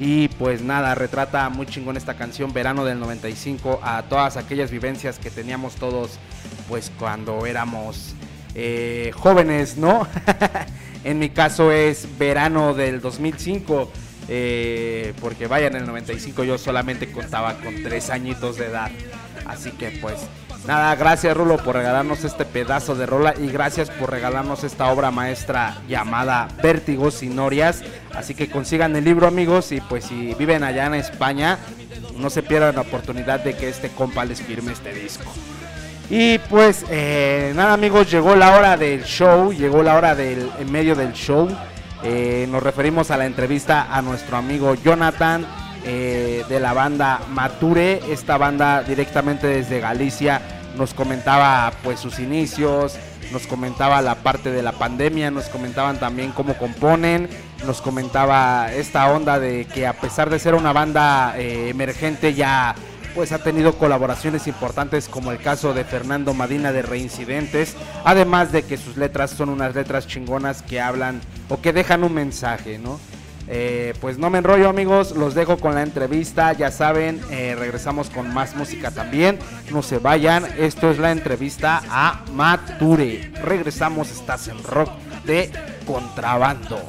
Y 0.00 0.28
pues 0.28 0.62
nada, 0.62 0.94
retrata 0.94 1.50
muy 1.50 1.66
chingón 1.66 1.98
esta 1.98 2.14
canción 2.14 2.54
Verano 2.54 2.86
del 2.86 2.98
95 2.98 3.80
a 3.82 4.04
todas 4.04 4.38
aquellas 4.38 4.70
vivencias 4.70 5.18
que 5.18 5.30
teníamos 5.30 5.74
todos 5.74 6.18
pues 6.66 6.90
cuando 6.98 7.44
éramos 7.44 8.14
jóvenes, 9.12 9.76
¿no? 9.76 10.08
en 11.06 11.20
mi 11.20 11.30
caso 11.30 11.70
es 11.70 12.08
verano 12.18 12.74
del 12.74 13.00
2005, 13.00 13.92
eh, 14.28 15.14
porque 15.20 15.46
vaya, 15.46 15.68
en 15.68 15.76
el 15.76 15.86
95 15.86 16.42
yo 16.42 16.58
solamente 16.58 17.12
contaba 17.12 17.54
con 17.58 17.80
tres 17.84 18.10
añitos 18.10 18.56
de 18.56 18.66
edad. 18.66 18.90
Así 19.46 19.70
que 19.70 19.92
pues 20.02 20.16
nada, 20.66 20.92
gracias 20.96 21.36
Rulo 21.36 21.58
por 21.58 21.76
regalarnos 21.76 22.24
este 22.24 22.44
pedazo 22.44 22.96
de 22.96 23.06
rola 23.06 23.34
y 23.40 23.46
gracias 23.46 23.88
por 23.88 24.10
regalarnos 24.10 24.64
esta 24.64 24.90
obra 24.90 25.12
maestra 25.12 25.80
llamada 25.88 26.48
Vértigos 26.60 27.14
sin 27.14 27.36
Norias. 27.36 27.84
Así 28.12 28.34
que 28.34 28.50
consigan 28.50 28.96
el 28.96 29.04
libro 29.04 29.28
amigos 29.28 29.70
y 29.70 29.80
pues 29.80 30.06
si 30.06 30.34
viven 30.34 30.64
allá 30.64 30.86
en 30.86 30.94
España, 30.94 31.60
no 32.16 32.30
se 32.30 32.42
pierdan 32.42 32.74
la 32.74 32.80
oportunidad 32.80 33.38
de 33.38 33.54
que 33.54 33.68
este 33.68 33.90
compa 33.90 34.24
les 34.24 34.42
firme 34.42 34.72
este 34.72 34.92
disco. 34.92 35.32
Y 36.08 36.38
pues 36.38 36.84
eh, 36.88 37.52
nada 37.54 37.72
amigos, 37.72 38.10
llegó 38.10 38.36
la 38.36 38.56
hora 38.56 38.76
del 38.76 39.04
show, 39.04 39.52
llegó 39.52 39.82
la 39.82 39.96
hora 39.96 40.14
del 40.14 40.50
en 40.58 40.70
medio 40.70 40.94
del 40.94 41.12
show. 41.12 41.48
Eh, 42.02 42.46
nos 42.50 42.62
referimos 42.62 43.10
a 43.10 43.16
la 43.16 43.26
entrevista 43.26 43.88
a 43.90 44.02
nuestro 44.02 44.36
amigo 44.36 44.74
Jonathan 44.74 45.44
eh, 45.84 46.44
de 46.48 46.60
la 46.60 46.72
banda 46.72 47.20
Mature, 47.30 48.00
esta 48.12 48.36
banda 48.36 48.82
directamente 48.82 49.46
desde 49.46 49.80
Galicia 49.80 50.42
nos 50.76 50.94
comentaba 50.94 51.72
pues 51.82 51.98
sus 51.98 52.18
inicios, 52.18 52.96
nos 53.32 53.46
comentaba 53.46 54.02
la 54.02 54.16
parte 54.16 54.50
de 54.50 54.62
la 54.62 54.72
pandemia, 54.72 55.30
nos 55.30 55.48
comentaban 55.48 55.98
también 55.98 56.32
cómo 56.32 56.56
componen, 56.56 57.28
nos 57.66 57.80
comentaba 57.80 58.72
esta 58.72 59.10
onda 59.10 59.38
de 59.38 59.64
que 59.64 59.86
a 59.86 59.94
pesar 59.94 60.30
de 60.30 60.38
ser 60.38 60.54
una 60.54 60.72
banda 60.72 61.34
eh, 61.36 61.70
emergente 61.70 62.34
ya 62.34 62.74
pues 63.16 63.32
ha 63.32 63.38
tenido 63.38 63.78
colaboraciones 63.78 64.46
importantes 64.46 65.08
como 65.08 65.32
el 65.32 65.38
caso 65.38 65.72
de 65.72 65.84
Fernando 65.84 66.34
Madina 66.34 66.70
de 66.70 66.82
Reincidentes, 66.82 67.74
además 68.04 68.52
de 68.52 68.62
que 68.62 68.76
sus 68.76 68.98
letras 68.98 69.30
son 69.30 69.48
unas 69.48 69.74
letras 69.74 70.06
chingonas 70.06 70.60
que 70.60 70.82
hablan 70.82 71.22
o 71.48 71.62
que 71.62 71.72
dejan 71.72 72.04
un 72.04 72.12
mensaje, 72.12 72.78
¿no? 72.78 73.00
Eh, 73.48 73.94
pues 74.02 74.18
no 74.18 74.28
me 74.28 74.38
enrollo 74.38 74.68
amigos, 74.68 75.16
los 75.16 75.34
dejo 75.34 75.56
con 75.56 75.74
la 75.74 75.82
entrevista, 75.82 76.52
ya 76.52 76.70
saben, 76.70 77.22
eh, 77.30 77.56
regresamos 77.58 78.10
con 78.10 78.34
más 78.34 78.54
música 78.54 78.90
también, 78.90 79.38
no 79.70 79.82
se 79.82 79.96
vayan, 79.96 80.44
esto 80.58 80.90
es 80.90 80.98
la 80.98 81.10
entrevista 81.10 81.82
a 81.88 82.22
Mature, 82.34 83.32
regresamos, 83.42 84.10
estás 84.10 84.46
en 84.48 84.62
rock 84.62 84.90
de 85.24 85.50
contrabando. 85.86 86.82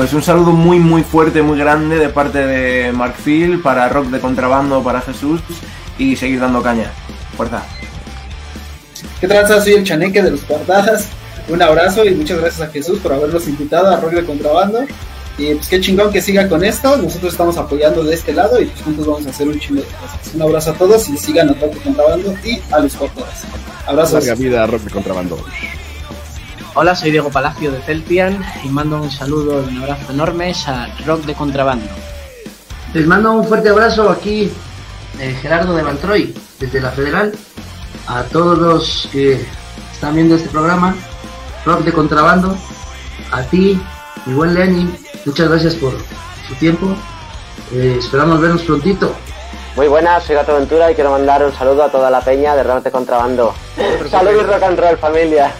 Pues 0.00 0.14
un 0.14 0.22
saludo 0.22 0.52
muy 0.52 0.78
muy 0.78 1.02
fuerte, 1.02 1.42
muy 1.42 1.58
grande 1.58 1.98
de 1.98 2.08
parte 2.08 2.38
de 2.38 2.90
Mark 2.90 3.16
Phil 3.22 3.60
para 3.60 3.86
Rock 3.90 4.06
de 4.06 4.18
Contrabando, 4.18 4.82
para 4.82 5.02
Jesús 5.02 5.42
y 5.98 6.16
seguir 6.16 6.40
dando 6.40 6.62
caña. 6.62 6.90
Fuerza. 7.36 7.62
¿Qué 9.20 9.28
tranza? 9.28 9.60
Soy 9.60 9.74
el 9.74 9.84
chaneque 9.84 10.22
de 10.22 10.30
los 10.30 10.48
guardadas. 10.48 11.08
Un 11.50 11.60
abrazo 11.60 12.02
y 12.06 12.14
muchas 12.14 12.38
gracias 12.38 12.66
a 12.66 12.72
Jesús 12.72 12.98
por 13.00 13.12
habernos 13.12 13.46
invitado 13.46 13.88
a 13.88 14.00
Rock 14.00 14.12
de 14.12 14.24
Contrabando. 14.24 14.86
Y 15.36 15.54
pues 15.56 15.68
qué 15.68 15.82
chingón 15.82 16.10
que 16.10 16.22
siga 16.22 16.48
con 16.48 16.64
esto. 16.64 16.96
Nosotros 16.96 17.32
estamos 17.34 17.58
apoyando 17.58 18.02
de 18.02 18.14
este 18.14 18.32
lado 18.32 18.58
y 18.58 18.64
pues 18.64 18.82
juntos 18.82 19.06
vamos 19.06 19.26
a 19.26 19.28
hacer 19.28 19.48
un 19.48 19.60
chingo 19.60 19.82
de 19.82 19.86
cosas. 19.88 20.34
Un 20.34 20.40
abrazo 20.40 20.70
a 20.70 20.74
todos 20.78 21.06
y 21.10 21.18
sigan 21.18 21.50
a 21.50 21.52
Rock 21.52 21.74
de 21.74 21.80
Contrabando 21.80 22.34
y 22.42 22.58
a 22.72 22.78
los 22.78 22.98
guardadas. 22.98 23.44
Abrazos. 23.86 24.24
Larga 24.24 24.34
vida 24.40 24.64
a 24.64 24.66
Rock 24.66 24.80
de 24.80 24.90
Contrabando. 24.92 25.44
Hola, 26.72 26.94
soy 26.94 27.10
Diego 27.10 27.30
Palacio 27.30 27.72
de 27.72 27.80
Celtian 27.80 28.44
y 28.62 28.68
mando 28.68 29.02
un 29.02 29.10
saludo 29.10 29.60
y 29.68 29.76
un 29.76 29.82
abrazo 29.82 30.12
enormes 30.12 30.68
a 30.68 30.86
Rock 31.04 31.22
de 31.22 31.34
Contrabando. 31.34 31.90
Les 32.94 33.04
mando 33.08 33.32
un 33.32 33.44
fuerte 33.44 33.70
abrazo 33.70 34.08
aquí, 34.08 34.52
eh, 35.18 35.36
Gerardo 35.42 35.74
de 35.74 35.82
Valtroy, 35.82 36.32
desde 36.60 36.80
la 36.80 36.92
Federal, 36.92 37.32
a 38.06 38.22
todos 38.22 38.56
los 38.56 39.08
que 39.10 39.44
están 39.92 40.14
viendo 40.14 40.36
este 40.36 40.48
programa, 40.48 40.94
Rock 41.66 41.80
de 41.80 41.92
Contrabando, 41.92 42.56
a 43.32 43.42
ti, 43.42 43.80
mi 44.26 44.34
buen 44.34 44.54
Lenin, 44.54 44.96
muchas 45.26 45.48
gracias 45.48 45.74
por 45.74 45.92
su 46.46 46.54
tiempo, 46.54 46.94
eh, 47.72 47.96
esperamos 47.98 48.40
vernos 48.40 48.62
prontito. 48.62 49.12
Muy 49.74 49.88
buenas, 49.88 50.22
soy 50.22 50.36
Gato 50.36 50.54
Ventura 50.54 50.88
y 50.90 50.94
quiero 50.94 51.10
mandar 51.10 51.44
un 51.44 51.52
saludo 51.52 51.82
a 51.82 51.90
toda 51.90 52.10
la 52.10 52.20
peña 52.20 52.54
de 52.54 52.62
Rock 52.62 52.84
de 52.84 52.90
Contrabando. 52.92 53.54
Saludos 54.08 54.46
rock 54.46 54.62
and 54.62 54.78
roll, 54.78 54.96
familia. 54.98 55.52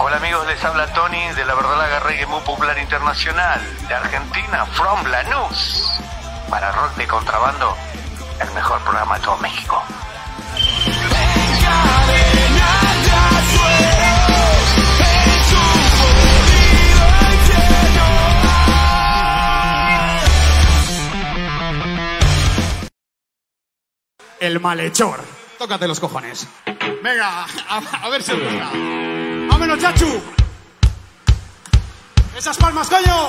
Hola 0.00 0.18
amigos, 0.18 0.46
les 0.46 0.64
habla 0.64 0.86
Tony 0.92 1.32
de 1.34 1.44
la 1.44 1.56
Verdolaga 1.56 1.98
Reggae 1.98 2.24
muy 2.26 2.40
popular 2.42 2.78
internacional 2.78 3.60
de 3.88 3.94
Argentina, 3.94 4.64
from 4.66 5.04
Lanús. 5.06 5.90
Para 6.48 6.70
Rock 6.70 6.94
de 6.94 7.08
Contrabando, 7.08 7.74
el 8.40 8.48
mejor 8.52 8.80
programa 8.82 9.18
de 9.18 9.24
todo 9.24 9.36
México. 9.38 9.82
El 24.38 24.60
malhechor. 24.60 25.24
Tócate 25.58 25.88
los 25.88 25.98
cojones. 25.98 26.46
Venga, 27.02 27.46
a, 27.68 27.78
a 28.04 28.08
ver 28.08 28.22
si 28.22 28.30
os 28.30 28.40
gusta. 28.40 28.70
¡Vámonos, 29.58 29.82
chachu! 29.82 30.22
¡Esas 32.36 32.56
palmas, 32.58 32.88
coño! 32.88 33.28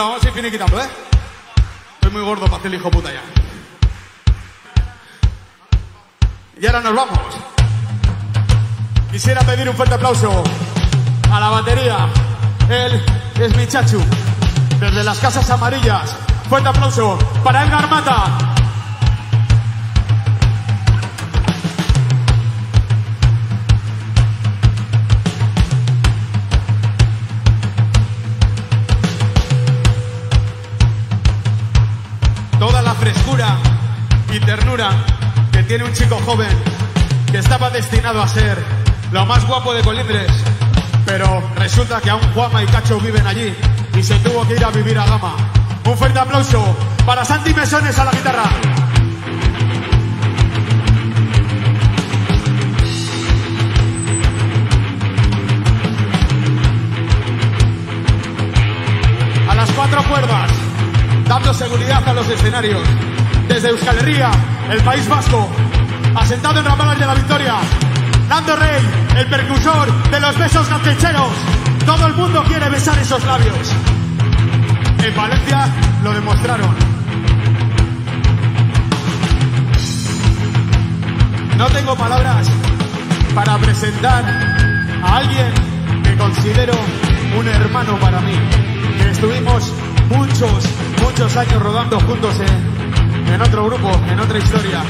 A 0.00 0.16
ir 0.16 0.32
finiquitando, 0.32 0.80
¿eh? 0.80 0.88
Estoy 1.96 2.10
muy 2.10 2.22
gordo 2.22 2.46
para 2.46 2.56
hacer 2.56 2.72
el 2.72 2.80
hijo 2.80 2.90
puta 2.90 3.10
ya. 3.12 3.20
Y 6.58 6.66
ahora 6.66 6.80
nos 6.80 6.94
vamos. 6.94 7.18
Quisiera 9.12 9.42
pedir 9.42 9.68
un 9.68 9.76
fuerte 9.76 9.96
aplauso 9.96 10.42
a 11.30 11.38
la 11.38 11.50
batería. 11.50 12.08
Él 12.70 13.04
es 13.38 13.54
mi 13.54 13.66
chachu. 13.66 14.02
Desde 14.80 15.04
las 15.04 15.18
casas 15.18 15.50
amarillas. 15.50 16.16
Fuerte 16.48 16.70
aplauso 16.70 17.18
para 17.44 17.66
Edgar 17.66 17.86
Mata. 17.90 18.24
Ternura 34.70 34.90
que 35.52 35.62
tiene 35.64 35.84
un 35.84 35.92
chico 35.92 36.16
joven 36.24 36.48
que 37.30 37.38
estaba 37.38 37.70
destinado 37.70 38.22
a 38.22 38.28
ser 38.28 38.56
lo 39.10 39.26
más 39.26 39.46
guapo 39.46 39.74
de 39.74 39.82
Colindres. 39.82 40.30
Pero 41.04 41.42
resulta 41.56 42.00
que 42.00 42.10
aún 42.10 42.22
Juanma 42.34 42.62
y 42.62 42.66
Cacho 42.66 43.00
viven 43.00 43.26
allí 43.26 43.54
y 43.96 44.02
se 44.02 44.14
tuvo 44.18 44.46
que 44.46 44.54
ir 44.54 44.64
a 44.64 44.70
vivir 44.70 44.96
a 44.98 45.06
Gama. 45.06 45.34
Un 45.84 45.96
fuerte 45.96 46.18
aplauso 46.18 46.76
para 47.04 47.24
Santi 47.24 47.52
Mesones 47.52 47.98
a 47.98 48.04
la 48.04 48.10
guitarra. 48.12 48.44
A 59.48 59.54
las 59.54 59.70
cuatro 59.72 60.02
cuerdas, 60.04 60.50
dando 61.26 61.54
seguridad 61.54 62.08
a 62.08 62.12
los 62.12 62.28
escenarios. 62.28 63.09
Desde 63.50 63.68
Euskal 63.70 63.98
Herria, 63.98 64.30
el 64.70 64.80
País 64.84 65.08
Vasco, 65.08 65.48
asentado 66.14 66.60
en 66.60 66.64
Ramblas 66.64 67.00
de 67.00 67.04
la 67.04 67.14
Victoria. 67.14 67.56
Nando 68.28 68.54
Rey, 68.54 68.80
el 69.16 69.26
percusor 69.26 69.92
de 70.08 70.20
los 70.20 70.38
besos 70.38 70.68
ganchecheros. 70.68 71.32
Todo 71.84 72.06
el 72.06 72.14
mundo 72.14 72.44
quiere 72.44 72.68
besar 72.68 72.96
esos 72.96 73.24
labios. 73.24 73.74
En 75.02 75.16
Valencia 75.16 75.68
lo 76.04 76.12
demostraron. 76.12 76.76
No 81.58 81.66
tengo 81.70 81.96
palabras 81.96 82.48
para 83.34 83.58
presentar 83.58 84.24
a 85.02 85.16
alguien 85.16 85.52
que 86.04 86.16
considero 86.16 86.74
un 87.36 87.48
hermano 87.48 87.98
para 87.98 88.20
mí. 88.20 88.38
Que 88.96 89.10
estuvimos 89.10 89.72
muchos, 90.08 90.68
muchos 91.02 91.36
años 91.36 91.60
rodando 91.60 91.98
juntos 91.98 92.38
en, 92.38 92.79
en 93.32 93.40
otro 93.42 93.64
grupo, 93.66 93.90
en 94.08 94.20
otra 94.20 94.38
historia. 94.38 94.82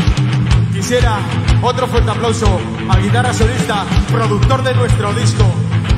Quisiera 0.72 1.18
otro 1.62 1.86
fuerte 1.86 2.10
aplauso 2.10 2.60
al 2.88 3.02
guitarra 3.02 3.32
solista, 3.34 3.84
productor 4.10 4.62
de 4.62 4.74
nuestro 4.74 5.12
disco, 5.12 5.44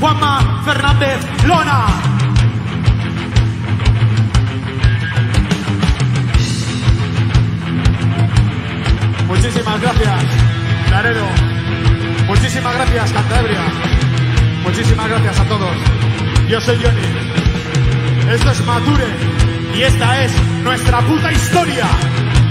Juanma 0.00 0.62
Fernández 0.64 1.18
Lona. 1.46 1.86
Muchísimas 9.28 9.80
gracias, 9.80 10.24
Laredo. 10.90 11.24
Muchísimas 12.26 12.74
gracias, 12.74 13.12
Cantabria. 13.12 13.60
Muchísimas 14.64 15.08
gracias 15.08 15.40
a 15.40 15.44
todos. 15.44 15.76
Yo 16.48 16.60
soy 16.60 16.76
Johnny. 16.82 18.32
Esto 18.32 18.50
es 18.50 18.66
Mature 18.66 19.06
y 19.74 19.82
esta 19.82 20.24
es 20.24 20.32
nuestra 20.62 21.00
puta 21.06 21.32
historia. 21.32 22.41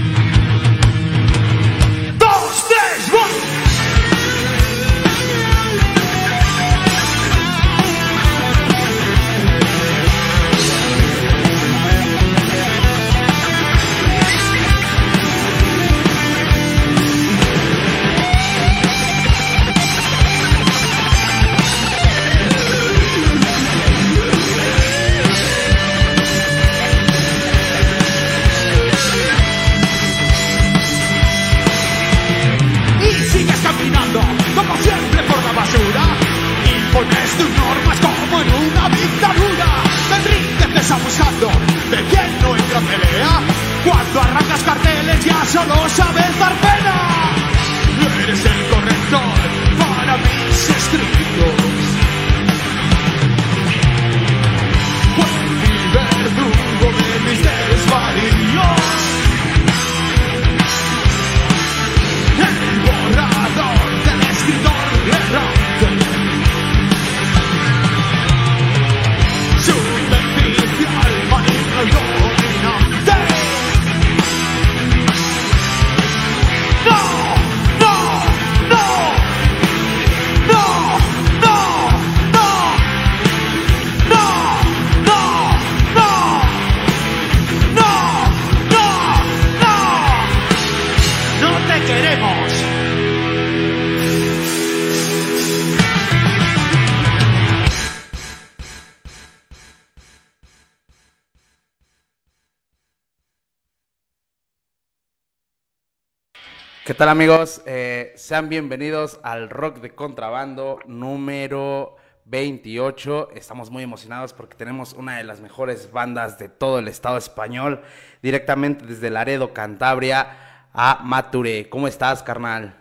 ¿Qué 106.92 106.98
tal 106.98 107.08
amigos? 107.08 107.64
Eh, 107.66 108.12
sean 108.16 108.50
bienvenidos 108.50 109.18
al 109.24 109.48
Rock 109.48 109.76
de 109.76 109.94
Contrabando 109.94 110.78
número 110.84 111.96
28. 112.26 113.30
Estamos 113.34 113.70
muy 113.70 113.82
emocionados 113.82 114.34
porque 114.34 114.56
tenemos 114.56 114.92
una 114.92 115.16
de 115.16 115.24
las 115.24 115.40
mejores 115.40 115.90
bandas 115.90 116.38
de 116.38 116.50
todo 116.50 116.80
el 116.80 116.88
estado 116.88 117.16
español, 117.16 117.80
directamente 118.20 118.84
desde 118.84 119.08
Laredo, 119.08 119.54
Cantabria, 119.54 120.26
a 120.74 120.98
Mature. 121.02 121.70
¿Cómo 121.70 121.88
estás, 121.88 122.22
carnal? 122.22 122.74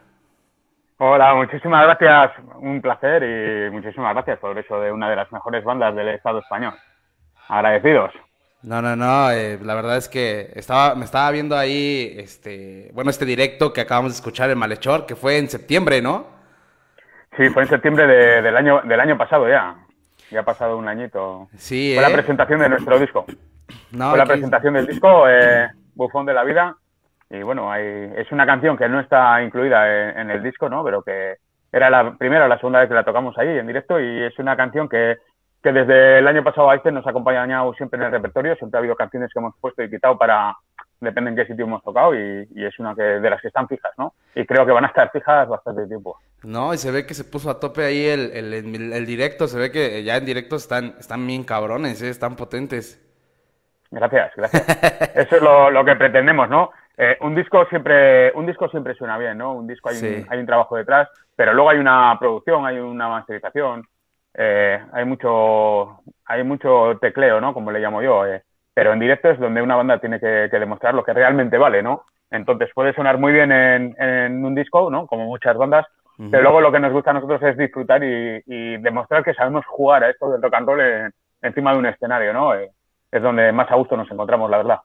Hola, 0.98 1.34
muchísimas 1.34 1.82
gracias, 1.86 2.34
un 2.58 2.82
placer 2.82 3.24
y 3.24 3.72
muchísimas 3.72 4.14
gracias 4.14 4.40
por 4.40 4.60
eso 4.60 4.78
de 4.82 4.92
una 4.92 5.10
de 5.10 5.16
las 5.16 5.32
mejores 5.32 5.64
bandas 5.64 5.96
del 5.96 6.10
Estado 6.10 6.40
español. 6.40 6.74
Agradecidos. 7.48 8.12
No, 8.64 8.82
no, 8.82 8.96
no, 8.96 9.32
eh, 9.32 9.58
la 9.64 9.74
verdad 9.74 9.98
es 9.98 10.08
que 10.08 10.52
estaba, 10.56 10.94
me 10.94 11.06
estaba 11.06 11.32
viendo 11.32 11.58
ahí, 11.58 12.14
este, 12.18 12.92
bueno, 12.94 13.10
este 13.10 13.26
directo 13.26 13.74
que 13.74 13.82
acabamos 13.82 14.12
de 14.12 14.16
escuchar 14.18 14.52
en 14.52 14.58
Malhechor, 14.60 15.08
que 15.08 15.16
fue 15.16 15.40
en 15.40 15.50
septiembre, 15.50 16.02
¿no? 16.02 16.28
Sí, 17.38 17.50
fue 17.50 17.64
en 17.64 17.70
septiembre 17.70 18.06
de- 18.06 18.42
del 18.42 18.56
año 18.56 18.82
del 18.84 19.00
año 19.00 19.18
pasado 19.18 19.48
ya. 19.50 19.78
Ya 20.30 20.42
ha 20.42 20.46
pasado 20.46 20.78
un 20.78 20.88
añito. 20.88 21.50
Sí, 21.58 21.94
Fue 21.96 22.04
¿eh? 22.06 22.08
la 22.10 22.14
presentación 22.16 22.60
de 22.60 22.70
nuestro 22.70 23.00
disco. 23.00 23.26
No, 23.92 24.10
fue 24.10 24.18
la 24.18 24.24
aquí- 24.26 24.34
presentación 24.34 24.74
del 24.74 24.86
disco, 24.88 25.28
eh, 25.30 25.70
Bufón 25.96 26.26
de 26.26 26.34
la 26.34 26.44
Vida. 26.44 26.76
Y 27.30 27.42
bueno, 27.42 27.72
hay- 27.72 28.12
es 28.18 28.30
una 28.32 28.46
canción 28.46 28.78
que 28.78 28.88
no 28.90 29.00
está 29.00 29.42
incluida 29.42 29.88
en, 30.12 30.20
en 30.20 30.30
el 30.30 30.44
disco, 30.44 30.68
¿no? 30.70 30.84
Pero 30.84 31.02
que 31.02 31.36
era 31.72 31.90
la 31.90 32.14
primera 32.18 32.46
o 32.46 32.48
la 32.50 32.58
segunda 32.58 32.80
vez 32.80 32.90
que 32.90 32.96
la 32.96 33.06
tocamos 33.06 33.38
ahí 33.38 33.48
en 33.48 33.68
directo 33.68 33.98
y 34.00 34.24
es 34.24 34.38
una 34.40 34.58
canción 34.58 34.90
que, 34.90 35.18
que 35.64 35.72
desde 35.72 36.20
el 36.20 36.28
año 36.28 36.44
pasado 36.44 36.70
a 36.70 36.76
este 36.76 36.92
nos 36.92 37.06
ha 37.06 37.12
acompañado 37.12 37.74
siempre 37.76 38.00
en 38.00 38.06
el 38.06 38.12
repertorio. 38.12 38.56
Siempre 38.56 38.78
ha 38.78 38.80
habido 38.80 38.96
canciones 38.96 39.32
que 39.34 39.40
hemos 39.40 39.56
puesto 39.62 39.84
y 39.84 39.90
quitado 39.90 40.18
para, 40.18 40.56
depende 41.00 41.30
en 41.32 41.36
qué 41.36 41.46
sitio 41.46 41.66
hemos 41.66 41.84
tocado 41.84 42.16
y, 42.16 42.48
y 42.56 42.66
es 42.66 42.78
una 42.80 42.96
que, 42.96 43.02
de 43.04 43.30
las 43.30 43.42
que 43.42 43.48
están 43.50 43.68
fijas, 43.68 43.92
¿no? 43.98 44.14
Y 44.36 44.46
creo 44.46 44.66
que 44.66 44.72
van 44.72 44.86
a 44.86 44.88
estar 44.88 45.12
fijas 45.12 45.48
bastante 45.48 45.86
tiempo. 45.88 46.18
No, 46.44 46.74
y 46.74 46.78
se 46.78 46.90
ve 46.92 47.06
que 47.06 47.14
se 47.14 47.24
puso 47.24 47.50
a 47.52 47.60
tope 47.60 47.84
ahí 47.86 48.06
el, 48.06 48.32
el, 48.32 48.54
el- 48.54 48.94
el 48.94 49.06
directo, 49.06 49.48
se 49.48 49.60
ve 49.60 49.72
que 49.72 50.04
ya 50.04 50.18
en 50.18 50.26
directo 50.26 50.56
están, 50.56 50.96
están 51.00 51.26
bien 51.28 51.44
cabrones, 51.44 52.02
¿eh? 52.02 52.10
están 52.10 52.36
potentes. 52.36 53.00
Gracias, 53.92 54.32
gracias. 54.36 55.12
Eso 55.16 55.36
es 55.36 55.42
lo, 55.42 55.70
lo 55.70 55.84
que 55.86 55.96
pretendemos, 55.96 56.50
¿no? 56.50 56.72
Eh, 56.98 57.18
un 57.22 57.36
disco 57.36 57.66
siempre, 57.66 58.32
un 58.34 58.46
disco 58.46 58.70
siempre 58.70 58.94
suena 58.96 59.18
bien, 59.18 59.38
¿no? 59.38 59.54
Un 59.54 59.68
disco 59.68 59.90
hay, 59.90 59.96
Sí. 59.96 60.08
un, 60.08 60.26
hay 60.32 60.40
un 60.40 60.46
trabajo 60.46 60.76
detrás, 60.78 61.10
pero 61.36 61.54
luego 61.54 61.70
hay 61.70 61.78
una 61.80 62.16
producción, 62.20 62.66
hay 62.66 62.78
una 62.80 63.08
masterización, 63.10 63.86
eh, 64.34 64.80
hay 64.94 65.06
mucho, 65.06 66.00
hay 66.26 66.44
mucho 66.44 66.98
tecleo, 67.02 67.42
¿no? 67.42 67.54
Como 67.54 67.72
le 67.72 67.80
llamo 67.80 68.02
yo. 68.02 68.26
eh. 68.26 68.44
Pero 68.74 68.94
en 68.94 69.00
directo 69.00 69.30
es 69.30 69.40
donde 69.40 69.62
una 69.62 69.76
banda 69.76 70.00
tiene 70.00 70.20
que, 70.20 70.48
que 70.50 70.60
demostrar 70.60 70.94
lo 70.94 71.04
que 71.04 71.14
realmente 71.14 71.58
vale, 71.58 71.84
¿no? 71.84 72.06
Entonces 72.30 72.70
puede 72.74 72.94
sonar 72.94 73.18
muy 73.18 73.34
bien 73.34 73.52
en, 73.52 73.96
en 74.02 74.46
un 74.46 74.56
disco, 74.56 74.90
¿no? 74.90 75.08
Como 75.08 75.26
muchas 75.26 75.58
bandas, 75.58 75.86
Ujú. 76.20 76.30
pero 76.30 76.44
luego 76.44 76.62
lo 76.62 76.72
que 76.72 76.80
nos 76.80 76.94
gusta 76.94 77.12
a 77.12 77.14
nosotros 77.14 77.42
es 77.44 77.58
disfrutar 77.58 78.04
y, 78.04 78.42
y 78.46 78.78
demostrar 78.78 79.24
que 79.24 79.34
sabemos 79.34 79.66
jugar 79.66 80.04
a 80.04 80.10
esto 80.10 80.32
del 80.32 80.42
rock 80.42 80.54
and 80.54 80.68
roll 80.68 80.80
en- 80.82 81.12
encima 81.42 81.74
de 81.74 81.80
un 81.80 81.86
escenario, 81.88 82.32
¿no? 82.34 82.56
Eh, 82.56 82.72
es 83.12 83.22
donde 83.22 83.52
más 83.52 83.70
a 83.72 83.76
gusto 83.76 83.98
nos 83.98 84.10
encontramos, 84.12 84.50
la 84.50 84.58
verdad. 84.58 84.80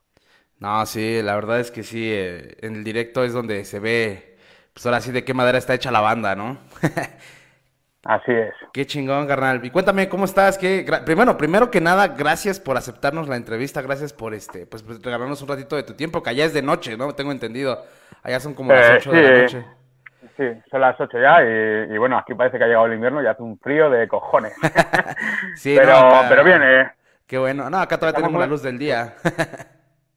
No, 0.59 0.86
sí, 0.86 1.20
la 1.22 1.34
verdad 1.34 1.61
es 1.61 1.70
que 1.70 1.82
sí, 1.82 2.09
eh, 2.11 2.57
en 2.62 2.76
el 2.76 2.84
directo 2.84 3.24
es 3.24 3.32
donde 3.34 3.64
se 3.66 3.78
ve, 3.78 4.38
pues 4.72 4.86
ahora 4.86 5.01
sí 5.03 5.12
de 5.12 5.24
qué 5.24 5.34
madera 5.34 5.59
está 5.59 5.74
hecha 5.74 5.90
la 5.90 6.01
banda, 6.01 6.34
¿no? 6.34 6.59
Así 8.09 8.32
es. 8.32 8.54
Qué 8.72 8.86
chingón, 8.86 9.26
carnal. 9.26 9.64
Y 9.64 9.70
cuéntame, 9.70 10.09
¿cómo 10.09 10.24
estás? 10.26 10.59
¿Qué... 10.59 10.86
Primero, 11.04 11.36
primero 11.36 11.70
que 11.70 11.80
nada, 11.80 12.09
gracias 12.09 12.61
por 12.61 12.76
aceptarnos 12.76 13.28
la 13.28 13.36
entrevista, 13.36 13.82
gracias 13.82 14.12
por 14.12 14.32
este, 14.34 14.64
pues, 14.66 14.82
pues, 14.82 15.02
regalarnos 15.02 15.42
un 15.42 15.48
ratito 15.48 15.74
de 15.76 15.82
tu 15.82 15.94
tiempo, 15.94 16.22
que 16.22 16.30
allá 16.30 16.44
es 16.44 16.54
de 16.54 16.62
noche, 16.62 16.96
¿no? 16.96 17.12
Tengo 17.14 17.32
entendido. 17.32 17.82
Allá 18.22 18.38
son 18.40 18.54
como 18.54 18.72
las 18.72 18.90
Eh, 18.90 18.96
8 18.98 19.11
de 19.12 19.22
la 19.22 19.42
noche. 19.42 19.64
Sí, 20.36 20.44
son 20.70 20.80
las 20.82 21.00
8 21.00 21.18
ya 21.18 21.42
y, 21.42 21.94
y 21.94 21.98
bueno, 21.98 22.18
aquí 22.18 22.34
parece 22.34 22.59
que 22.59 22.64
ha 22.64 22.66
llegado 22.66 22.86
el 22.86 22.94
invierno 22.94 23.22
y 23.22 23.26
hace 23.26 23.42
un 23.42 23.59
frío 23.59 23.88
de 23.90 24.07
cojones. 24.07 24.52
Sí, 25.57 25.74
pero, 25.76 25.92
no, 25.92 26.07
acá- 26.09 26.26
pero 26.28 26.44
bien, 26.44 26.62
eh, 26.62 26.90
Qué 27.26 27.38
bueno. 27.38 27.68
No, 27.70 27.78
acá 27.78 27.96
todavía 27.98 28.18
Estamos 28.18 28.28
tenemos 28.28 28.40
la 28.40 28.46
luz 28.46 28.62
del 28.62 28.78
día. 28.78 29.14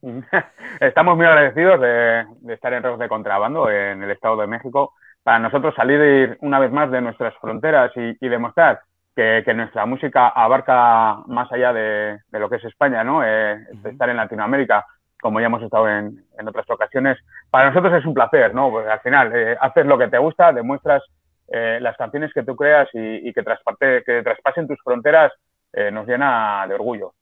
estamos 0.79 1.15
muy 1.17 1.25
agradecidos 1.25 1.79
de, 1.81 2.25
de 2.41 2.53
estar 2.53 2.73
en 2.73 2.83
Rock 2.83 2.99
de 2.99 3.07
Contrabando 3.09 3.69
en 3.69 4.03
el 4.03 4.11
Estado 4.11 4.37
de 4.37 4.47
México. 4.47 4.93
Para 5.29 5.37
nosotros 5.37 5.75
salir 5.75 6.39
una 6.41 6.57
vez 6.57 6.71
más 6.71 6.89
de 6.89 7.01
nuestras 7.01 7.35
fronteras 7.35 7.91
y, 7.95 8.17
y 8.19 8.29
demostrar 8.29 8.81
que, 9.15 9.43
que 9.45 9.53
nuestra 9.53 9.85
música 9.85 10.29
abarca 10.29 11.17
más 11.27 11.51
allá 11.51 11.71
de, 11.71 12.17
de 12.27 12.39
lo 12.39 12.49
que 12.49 12.55
es 12.55 12.63
España, 12.63 13.03
¿no? 13.03 13.23
Eh, 13.23 13.63
estar 13.83 14.09
en 14.09 14.17
Latinoamérica, 14.17 14.87
como 15.21 15.39
ya 15.39 15.45
hemos 15.45 15.61
estado 15.61 15.87
en, 15.87 16.25
en 16.35 16.47
otras 16.47 16.67
ocasiones. 16.67 17.19
Para 17.51 17.69
nosotros 17.69 17.93
es 17.93 18.07
un 18.07 18.15
placer, 18.15 18.55
¿no? 18.55 18.71
Porque 18.71 18.89
al 18.89 19.01
final 19.01 19.31
eh, 19.35 19.55
haces 19.61 19.85
lo 19.85 19.99
que 19.99 20.07
te 20.07 20.17
gusta, 20.17 20.51
demuestras 20.51 21.03
eh, 21.47 21.77
las 21.79 21.95
canciones 21.95 22.33
que 22.33 22.41
tú 22.41 22.55
creas 22.55 22.89
y, 22.93 23.29
y 23.29 23.31
que, 23.31 23.43
trasparte- 23.43 24.03
que 24.03 24.23
traspasen 24.23 24.67
tus 24.67 24.81
fronteras, 24.83 25.31
eh, 25.73 25.91
nos 25.91 26.07
llena 26.07 26.65
de 26.67 26.73
orgullo. 26.73 27.13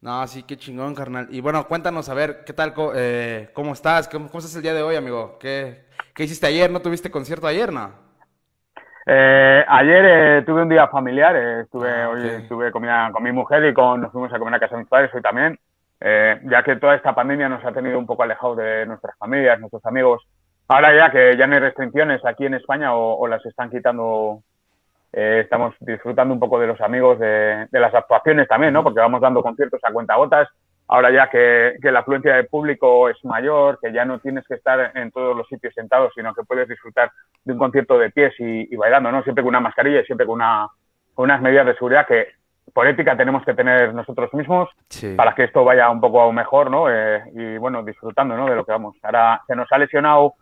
No, 0.00 0.26
sí, 0.28 0.44
qué 0.44 0.56
chingón, 0.56 0.94
carnal. 0.94 1.26
Y 1.28 1.42
bueno, 1.42 1.66
cuéntanos, 1.68 2.08
a 2.08 2.14
ver, 2.14 2.44
¿qué 2.46 2.54
tal? 2.54 2.72
eh, 2.94 3.50
¿Cómo 3.52 3.74
estás? 3.74 4.08
¿Cómo, 4.08 4.28
cómo 4.28 4.38
estás 4.38 4.56
el 4.56 4.62
día 4.62 4.72
de 4.72 4.82
hoy, 4.82 4.96
amigo? 4.96 5.36
¿Qué, 5.38 5.87
qué 6.14 6.24
hiciste 6.24 6.46
ayer? 6.46 6.70
¿No 6.70 6.80
tuviste 6.80 7.10
concierto 7.10 7.46
ayer, 7.46 7.72
no? 7.72 7.90
Eh, 9.06 9.64
ayer 9.66 10.04
eh, 10.06 10.42
tuve 10.44 10.62
un 10.62 10.68
día 10.68 10.86
familiar, 10.88 11.34
eh, 11.34 11.60
estuve, 11.62 11.90
Ah, 11.90 12.10
hoy 12.10 12.20
ok. 12.20 12.32
estuve 12.42 12.70
con 12.70 12.82
mi, 12.82 12.88
con 13.12 13.22
mi 13.22 13.32
mujer 13.32 13.64
y 13.64 13.72
con, 13.72 14.02
nos 14.02 14.12
fuimos 14.12 14.32
a 14.32 14.38
comer 14.38 14.54
a 14.54 14.60
casa 14.60 14.74
de 14.76 14.82
mis 14.82 14.88
padres 14.88 15.10
hoy 15.14 15.22
también, 15.22 15.58
ya 16.00 16.62
que 16.62 16.76
toda 16.76 16.94
esta 16.94 17.14
pandemia 17.14 17.48
nos 17.48 17.64
ha 17.64 17.72
tenido 17.72 17.98
un 17.98 18.06
poco 18.06 18.22
alejados 18.22 18.58
de 18.58 18.84
nuestras 18.86 19.16
familias, 19.18 19.58
nuestros 19.58 19.84
amigos. 19.86 20.22
Ahora 20.68 20.94
ya 20.94 21.10
que 21.10 21.36
ya 21.38 21.46
no 21.46 21.54
hay 21.54 21.60
restricciones 21.60 22.22
aquí 22.24 22.44
en 22.44 22.54
España 22.54 22.94
o, 22.94 23.14
o 23.18 23.26
las 23.26 23.44
están 23.46 23.70
quitando, 23.70 24.42
estamos 25.10 25.74
disfrutando 25.80 26.34
un 26.34 26.38
poco 26.40 26.60
de 26.60 26.66
los 26.66 26.80
amigos, 26.82 27.18
de, 27.18 27.66
de 27.70 27.80
las 27.80 27.94
actuaciones 27.94 28.46
también, 28.46 28.74
¿no? 28.74 28.84
Porque 28.84 29.00
vamos 29.00 29.22
dando 29.22 29.42
conciertos 29.42 29.80
a 29.82 29.90
cuentagotas. 29.90 30.48
Ahora 30.88 31.10
ya 31.10 31.28
que, 31.28 31.76
que 31.82 31.92
la 31.92 32.00
afluencia 32.00 32.34
de 32.34 32.44
público 32.44 33.08
es 33.10 33.22
mayor, 33.24 33.78
que 33.80 33.92
ya 33.92 34.04
no 34.06 34.18
tienes 34.20 34.46
que 34.48 34.54
estar 34.54 34.92
en 34.96 35.10
todos 35.10 35.36
los 35.36 35.46
sitios 35.48 35.74
sentados, 35.74 36.12
sino 36.14 36.34
que 36.34 36.44
puedes 36.44 36.66
disfrutar 36.66 37.10
de 37.44 37.52
un 37.52 37.58
concierto 37.58 37.98
de 37.98 38.10
pies 38.10 38.32
y, 38.38 38.72
y 38.72 38.76
bailando, 38.76 39.12
¿no? 39.12 39.22
Siempre 39.22 39.42
con 39.44 39.50
una 39.50 39.60
mascarilla 39.60 40.00
y 40.00 40.04
siempre 40.06 40.26
con, 40.26 40.36
una, 40.36 40.66
con 41.14 41.24
unas 41.24 41.42
medidas 41.42 41.66
de 41.66 41.74
seguridad 41.74 42.06
que 42.06 42.28
por 42.72 42.86
ética 42.86 43.16
tenemos 43.16 43.44
que 43.44 43.54
tener 43.54 43.92
nosotros 43.94 44.32
mismos 44.34 44.68
Sí. 44.88 45.14
para 45.14 45.34
que 45.34 45.44
esto 45.44 45.62
vaya 45.64 45.90
un 45.90 46.00
poco 46.00 46.32
mejor, 46.32 46.70
¿no? 46.70 46.86
Eh, 46.90 47.22
y 47.34 47.58
bueno, 47.58 47.82
disfrutando, 47.82 48.36
¿no? 48.36 48.46
De 48.48 48.56
lo 48.56 48.64
que 48.64 48.72
vamos. 48.72 48.96
Ahora 49.02 49.42
se 49.46 49.54
nos 49.56 49.70
ha 49.72 49.78
lesionado 49.78 50.34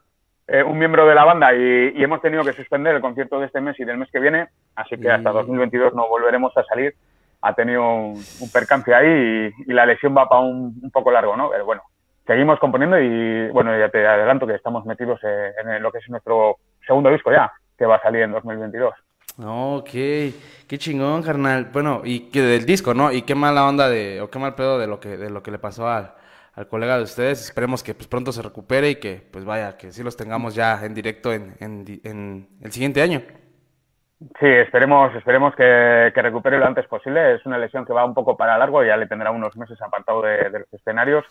eh, 0.48 0.62
un 0.62 0.78
miembro 0.78 1.06
de 1.06 1.14
la 1.16 1.24
banda 1.24 1.52
y, 1.54 1.92
y 1.96 2.04
hemos 2.04 2.20
tenido 2.22 2.44
que 2.44 2.52
suspender 2.52 2.94
el 2.94 3.00
concierto 3.00 3.40
de 3.40 3.46
este 3.46 3.60
mes 3.60 3.78
y 3.80 3.84
del 3.84 3.96
mes 3.98 4.08
que 4.12 4.20
viene, 4.20 4.46
así 4.76 4.96
que 4.96 5.10
hasta 5.10 5.30
Y- 5.30 5.32
2022 5.34 5.92
no 5.94 6.08
volveremos 6.08 6.56
a 6.56 6.62
salir. 6.64 6.94
Ha 7.42 7.54
tenido 7.54 7.82
un, 7.84 8.50
percance 8.52 8.94
ahí 8.94 9.52
y, 9.66 9.72
la 9.72 9.86
lesión 9.86 10.16
va 10.16 10.28
para 10.28 10.42
un, 10.42 10.78
un 10.82 10.90
poco 10.90 11.10
largo, 11.10 11.36
¿no? 11.36 11.50
Pero 11.50 11.64
bueno, 11.64 11.82
seguimos 12.26 12.58
componiendo 12.58 12.98
y 13.00 13.48
bueno, 13.50 13.78
ya 13.78 13.88
te 13.88 14.06
adelanto 14.06 14.46
que 14.46 14.54
estamos 14.54 14.84
metidos 14.84 15.20
en 15.22 15.82
lo 15.82 15.92
que 15.92 15.98
es 15.98 16.08
nuestro 16.08 16.56
segundo 16.86 17.10
disco 17.10 17.30
ya, 17.30 17.52
que 17.78 17.86
va 17.86 17.96
a 17.96 18.02
salir 18.02 18.22
en 18.22 18.32
2022. 18.32 18.94
Ok, 19.38 19.90
qué 19.90 20.78
chingón, 20.78 21.22
carnal. 21.22 21.68
Bueno, 21.72 22.00
y 22.04 22.30
que 22.30 22.40
del 22.40 22.64
disco, 22.64 22.94
¿no? 22.94 23.12
Y 23.12 23.22
qué 23.22 23.34
mala 23.34 23.66
onda 23.66 23.88
de, 23.88 24.20
o 24.22 24.30
qué 24.30 24.38
mal 24.38 24.54
pedo 24.54 24.78
de 24.78 24.86
lo 24.86 24.98
que, 24.98 25.16
de 25.16 25.30
lo 25.30 25.42
que 25.42 25.50
le 25.50 25.58
pasó 25.58 25.88
al, 25.88 26.14
colega 26.70 26.96
de 26.96 27.02
ustedes. 27.02 27.42
Esperemos 27.42 27.82
que 27.82 27.94
pues 27.94 28.08
pronto 28.08 28.32
se 28.32 28.40
recupere 28.40 28.90
y 28.90 28.96
que, 28.96 29.22
pues 29.30 29.44
vaya, 29.44 29.76
que 29.76 29.92
sí 29.92 30.02
los 30.02 30.16
tengamos 30.16 30.54
ya 30.54 30.82
en 30.84 30.94
directo 30.94 31.34
en, 31.34 31.54
en 31.60 32.48
el 32.62 32.72
siguiente 32.72 33.02
año. 33.02 33.20
Sí, 34.18 34.46
esperemos, 34.46 35.14
esperemos 35.14 35.54
que, 35.54 36.10
recupere 36.14 36.58
lo 36.58 36.66
antes 36.66 36.86
posible. 36.86 37.34
Es 37.34 37.44
una 37.44 37.58
lesión 37.58 37.84
que 37.84 37.92
va 37.92 38.04
un 38.04 38.14
poco 38.14 38.36
para 38.36 38.56
largo 38.56 38.82
ya 38.82 38.96
le 38.96 39.06
tendrá 39.06 39.30
unos 39.30 39.54
meses 39.56 39.80
apartado 39.82 40.22
de, 40.22 40.50
los 40.50 40.72
escenarios. 40.72 41.24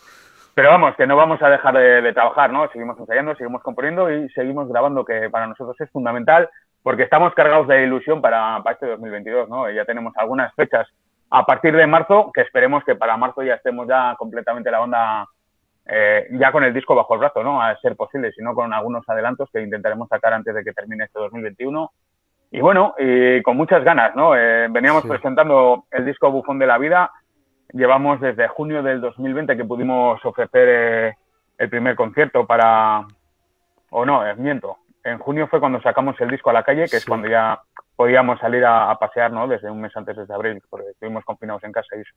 Pero 0.53 0.69
vamos, 0.69 0.95
que 0.95 1.07
no 1.07 1.15
vamos 1.17 1.41
a 1.41 1.49
dejar 1.49 1.75
de, 1.75 2.13
trabajar, 2.13 2.51
¿no? 2.51 2.69
Seguimos 2.69 2.97
ensayando, 2.99 3.35
seguimos 3.35 3.63
componiendo 3.63 4.11
y 4.11 4.29
seguimos 4.29 4.69
grabando, 4.69 5.03
que 5.03 5.29
para 5.29 5.47
nosotros 5.47 5.75
es 5.81 5.89
fundamental, 5.91 6.49
porque 6.83 7.03
estamos 7.03 7.33
cargados 7.33 7.67
de 7.67 7.83
ilusión 7.83 8.21
para, 8.21 8.61
para 8.63 8.75
este 8.75 8.85
2022, 8.85 9.49
¿no? 9.49 9.69
Ya 9.71 9.83
tenemos 9.83 10.13
algunas 10.15 10.53
fechas 10.53 10.87
a 11.31 11.43
partir 11.45 11.75
de 11.75 11.87
marzo, 11.87 12.31
que 12.33 12.41
esperemos 12.41 12.83
que 12.83 12.95
para 12.95 13.17
marzo 13.17 13.41
ya 13.41 13.55
estemos 13.55 13.87
ya 13.87 14.15
completamente 14.17 14.69
la 14.69 14.79
banda 14.79 15.25
eh, 15.87 16.27
ya 16.31 16.51
con 16.51 16.63
el 16.63 16.73
disco 16.73 16.95
bajo 16.95 17.13
el 17.13 17.19
brazo, 17.19 17.43
¿no? 17.43 17.61
A 17.61 17.75
ser 17.77 17.95
posible, 17.95 18.31
si 18.31 18.41
no 18.41 18.55
con 18.55 18.73
algunos 18.73 19.07
adelantos 19.07 19.49
que 19.51 19.61
intentaremos 19.61 20.07
sacar 20.07 20.33
antes 20.33 20.53
de 20.53 20.63
que 20.63 20.73
termine 20.73 21.05
este 21.05 21.19
2021. 21.19 21.91
Y 22.55 22.61
bueno, 22.61 22.95
y 22.97 23.41
con 23.41 23.57
muchas 23.57 23.83
ganas, 23.83 24.15
¿no? 24.15 24.33
Eh, 24.33 24.67
veníamos 24.69 25.01
Sí. 25.03 25.09
presentando 25.09 25.83
el 25.91 26.05
disco 26.05 26.31
Bufón 26.31 26.57
de 26.57 26.65
la 26.65 26.77
Vida. 26.77 27.11
Llevamos 27.73 28.21
desde 28.21 28.47
junio 28.47 28.81
del 28.81 29.01
2020 29.01 29.57
que 29.57 29.65
pudimos 29.65 30.23
ofrecer 30.23 30.67
eh, 30.69 31.13
el 31.57 31.69
primer 31.69 31.97
concierto 31.97 32.45
para... 32.47 33.05
O 33.89 34.05
no, 34.05 34.25
eh, 34.25 34.35
miento. 34.35 34.77
En 35.03 35.19
junio 35.19 35.47
fue 35.47 35.59
cuando 35.59 35.81
sacamos 35.81 36.15
el 36.21 36.29
disco 36.29 36.49
a 36.49 36.53
la 36.53 36.63
calle, 36.63 36.87
que 36.87 36.95
es 36.95 37.05
cuando 37.05 37.27
ya 37.27 37.59
podíamos 37.93 38.39
salir 38.39 38.63
a, 38.63 38.89
a 38.89 38.97
pasear, 38.99 39.33
¿no? 39.33 39.49
Desde 39.49 39.69
un 39.69 39.81
mes 39.81 39.91
antes, 39.97 40.15
desde 40.15 40.33
abril, 40.33 40.61
porque 40.69 40.91
estuvimos 40.91 41.25
confinados 41.25 41.61
en 41.65 41.73
casa 41.73 41.97
y 41.97 42.01
eso. 42.01 42.13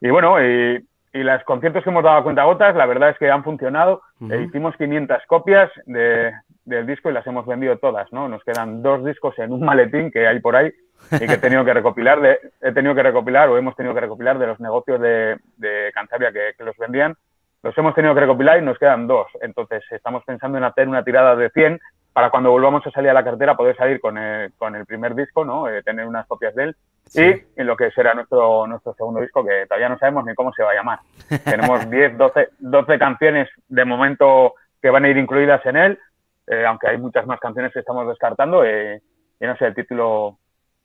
Y 0.00 0.08
bueno, 0.08 0.42
y, 0.42 0.82
y 1.12 1.22
los 1.22 1.42
conciertos 1.44 1.82
que 1.82 1.90
hemos 1.90 2.04
dado 2.04 2.18
a 2.18 2.22
cuentagotas, 2.22 2.76
la 2.76 2.86
verdad 2.86 3.10
es 3.10 3.18
que 3.18 3.30
han 3.30 3.44
funcionado. 3.44 4.02
Eh, 4.30 4.44
hicimos 4.46 4.76
500 4.76 5.18
copias 5.26 5.70
de, 5.86 6.32
del 6.64 6.86
disco 6.86 7.10
y 7.10 7.12
las 7.12 7.26
hemos 7.26 7.46
vendido 7.46 7.78
todas, 7.78 8.12
¿no? 8.12 8.28
Nos 8.28 8.44
quedan 8.44 8.82
dos 8.82 9.04
discos 9.04 9.38
en 9.38 9.52
un 9.52 9.60
maletín 9.60 10.10
que 10.10 10.26
hay 10.26 10.40
por 10.40 10.56
ahí 10.56 10.72
y 11.12 11.26
que 11.26 11.34
he 11.34 11.38
tenido 11.38 11.64
que 11.64 11.72
recopilar, 11.72 12.20
de, 12.20 12.38
he 12.60 12.72
tenido 12.72 12.94
que 12.94 13.02
recopilar 13.02 13.48
o 13.48 13.56
hemos 13.56 13.74
tenido 13.74 13.94
que 13.94 14.00
recopilar 14.00 14.38
de 14.38 14.46
los 14.46 14.60
negocios 14.60 15.00
de, 15.00 15.38
de 15.56 15.90
Cantabria 15.94 16.32
que, 16.32 16.52
que 16.56 16.64
los 16.64 16.76
vendían. 16.76 17.14
Los 17.62 17.76
hemos 17.76 17.94
tenido 17.94 18.14
que 18.14 18.20
recopilar 18.20 18.58
y 18.58 18.64
nos 18.64 18.78
quedan 18.78 19.06
dos. 19.06 19.26
Entonces 19.40 19.82
estamos 19.90 20.22
pensando 20.24 20.58
en 20.58 20.64
hacer 20.64 20.88
una 20.88 21.02
tirada 21.02 21.34
de 21.34 21.50
100 21.50 21.80
para 22.12 22.30
cuando 22.30 22.50
volvamos 22.50 22.86
a 22.86 22.90
salir 22.90 23.10
a 23.10 23.14
la 23.14 23.24
cartera 23.24 23.56
poder 23.56 23.76
salir 23.76 24.00
con 24.00 24.18
el, 24.18 24.52
con 24.54 24.74
el 24.74 24.84
primer 24.86 25.14
disco, 25.14 25.44
¿no? 25.44 25.68
Eh, 25.68 25.82
tener 25.82 26.06
unas 26.06 26.26
copias 26.26 26.54
de 26.54 26.64
él. 26.64 26.76
Sí. 27.08 27.44
Y 27.56 27.60
en 27.60 27.66
lo 27.66 27.76
que 27.76 27.90
será 27.90 28.14
nuestro, 28.14 28.66
nuestro 28.66 28.94
segundo 28.94 29.20
disco, 29.20 29.44
que 29.44 29.66
todavía 29.66 29.88
no 29.88 29.98
sabemos 29.98 30.24
ni 30.24 30.34
cómo 30.34 30.52
se 30.52 30.62
va 30.62 30.72
a 30.72 30.74
llamar. 30.74 30.98
Tenemos 31.44 31.88
10, 31.90 32.16
12, 32.18 32.48
12 32.58 32.98
canciones 32.98 33.48
de 33.68 33.84
momento 33.84 34.54
que 34.80 34.90
van 34.90 35.04
a 35.04 35.08
ir 35.08 35.16
incluidas 35.16 35.64
en 35.66 35.76
él, 35.76 35.98
eh, 36.46 36.64
aunque 36.66 36.88
hay 36.88 36.98
muchas 36.98 37.26
más 37.26 37.40
canciones 37.40 37.72
que 37.72 37.80
estamos 37.80 38.06
descartando. 38.08 38.64
eh, 38.64 39.00
y 39.40 39.46
no 39.46 39.56
sé, 39.56 39.66
el 39.66 39.74
título, 39.74 40.38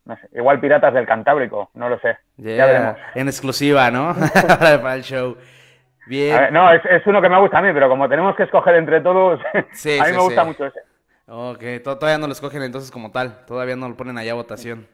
no 0.06 0.16
sé, 0.18 0.28
igual 0.34 0.60
Piratas 0.60 0.94
del 0.94 1.06
Cantábrico, 1.08 1.70
no 1.74 1.90
lo 1.90 2.00
sé. 2.00 2.18
Ya 2.38 2.50
Yeah, 2.56 2.66
veremos. 2.66 2.98
En 3.16 3.28
exclusiva, 3.28 3.90
¿no? 3.92 4.14
para, 4.82 4.96
el 4.96 5.04
show. 5.04 5.38
Bien. 6.06 6.38
Ver, 6.38 6.52
no, 6.52 6.72
es, 6.72 6.82
es 6.86 7.06
uno 7.08 7.22
que 7.22 7.30
me 7.30 7.40
gusta 7.40 7.60
a 7.60 7.62
mí, 7.62 7.70
pero 7.74 7.88
como 7.90 8.10
tenemos 8.10 8.36
que 8.36 8.44
escoger 8.44 8.76
entre 8.76 9.00
todos, 9.02 9.40
Sí, 9.72 9.98
a 9.98 10.04
mí 10.04 10.10
sí, 10.10 10.16
me 10.16 10.22
gusta 10.22 10.42
sí. 10.42 10.48
mucho 10.48 10.66
ese. 10.66 10.80
Ok, 11.26 11.64
to- 11.84 11.98
todavía 11.98 12.18
no 12.20 12.28
lo 12.28 12.34
escogen 12.34 12.62
entonces 12.64 12.92
como 12.92 13.10
tal. 13.12 13.46
Todavía 13.46 13.76
no 13.78 13.88
lo 13.88 13.96
ponen 13.96 14.18
allá 14.18 14.34
a 14.34 14.36
votación. 14.36 14.86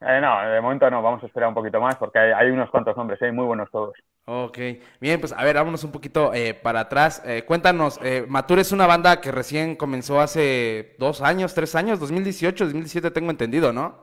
Eh, 0.00 0.20
no, 0.20 0.48
de 0.48 0.60
momento 0.60 0.90
no, 0.90 1.02
vamos 1.02 1.22
a 1.22 1.26
esperar 1.26 1.48
un 1.48 1.54
poquito 1.54 1.80
más 1.80 1.96
porque 1.96 2.18
hay, 2.18 2.32
hay 2.32 2.50
unos 2.50 2.70
cuantos 2.70 2.96
nombres, 2.96 3.20
hay 3.22 3.32
muy 3.32 3.46
buenos 3.46 3.70
todos. 3.70 3.94
Ok, 4.28 4.58
bien, 5.00 5.20
pues 5.20 5.32
a 5.32 5.44
ver, 5.44 5.54
vámonos 5.54 5.84
un 5.84 5.92
poquito 5.92 6.34
eh, 6.34 6.52
para 6.54 6.80
atrás. 6.80 7.22
Eh, 7.24 7.44
cuéntanos, 7.46 7.98
eh, 8.02 8.24
Matur 8.28 8.58
es 8.58 8.72
una 8.72 8.86
banda 8.86 9.20
que 9.20 9.30
recién 9.30 9.76
comenzó 9.76 10.20
hace 10.20 10.96
dos 10.98 11.22
años, 11.22 11.54
tres 11.54 11.76
años, 11.76 12.00
2018, 12.00 12.64
2017 12.64 13.10
tengo 13.12 13.30
entendido, 13.30 13.72
¿no? 13.72 13.94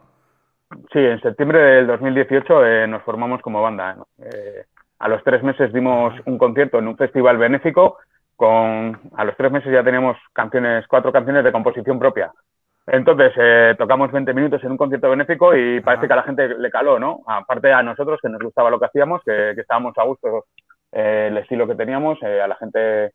Sí, 0.91 0.99
en 0.99 1.21
septiembre 1.21 1.59
del 1.59 1.87
2018 1.87 2.65
eh, 2.65 2.87
nos 2.87 3.03
formamos 3.03 3.41
como 3.41 3.61
banda. 3.61 3.95
¿no? 3.95 4.07
Eh, 4.19 4.65
A 4.99 5.07
los 5.07 5.23
tres 5.23 5.43
meses 5.43 5.71
dimos 5.73 6.13
un 6.25 6.37
concierto 6.37 6.79
en 6.79 6.87
un 6.87 6.97
festival 6.97 7.37
benéfico. 7.37 7.97
Con, 8.35 8.99
a 9.15 9.25
los 9.25 9.37
tres 9.37 9.51
meses 9.51 9.71
ya 9.71 9.83
teníamos 9.83 10.17
canciones, 10.33 10.87
cuatro 10.87 11.11
canciones 11.11 11.43
de 11.43 11.51
composición 11.51 11.99
propia. 11.99 12.31
Entonces, 12.85 13.31
eh, 13.37 13.75
tocamos 13.77 14.11
20 14.11 14.33
minutos 14.33 14.63
en 14.63 14.71
un 14.71 14.77
concierto 14.77 15.09
benéfico 15.09 15.55
y 15.55 15.79
parece 15.79 16.05
que 16.05 16.13
a 16.13 16.17
la 16.17 16.23
gente 16.23 16.49
le 16.49 16.69
caló, 16.69 16.99
¿no? 16.99 17.21
Aparte 17.25 17.71
a 17.71 17.81
nosotros, 17.81 18.19
que 18.21 18.27
nos 18.27 18.41
gustaba 18.41 18.69
lo 18.69 18.79
que 18.79 18.87
hacíamos, 18.87 19.21
que, 19.23 19.53
que 19.55 19.61
estábamos 19.61 19.97
a 19.97 20.03
gusto, 20.03 20.45
eh, 20.91 21.27
el 21.31 21.37
estilo 21.37 21.65
que 21.65 21.75
teníamos, 21.75 22.21
eh, 22.21 22.41
a 22.41 22.47
la 22.47 22.55
gente 22.55 23.13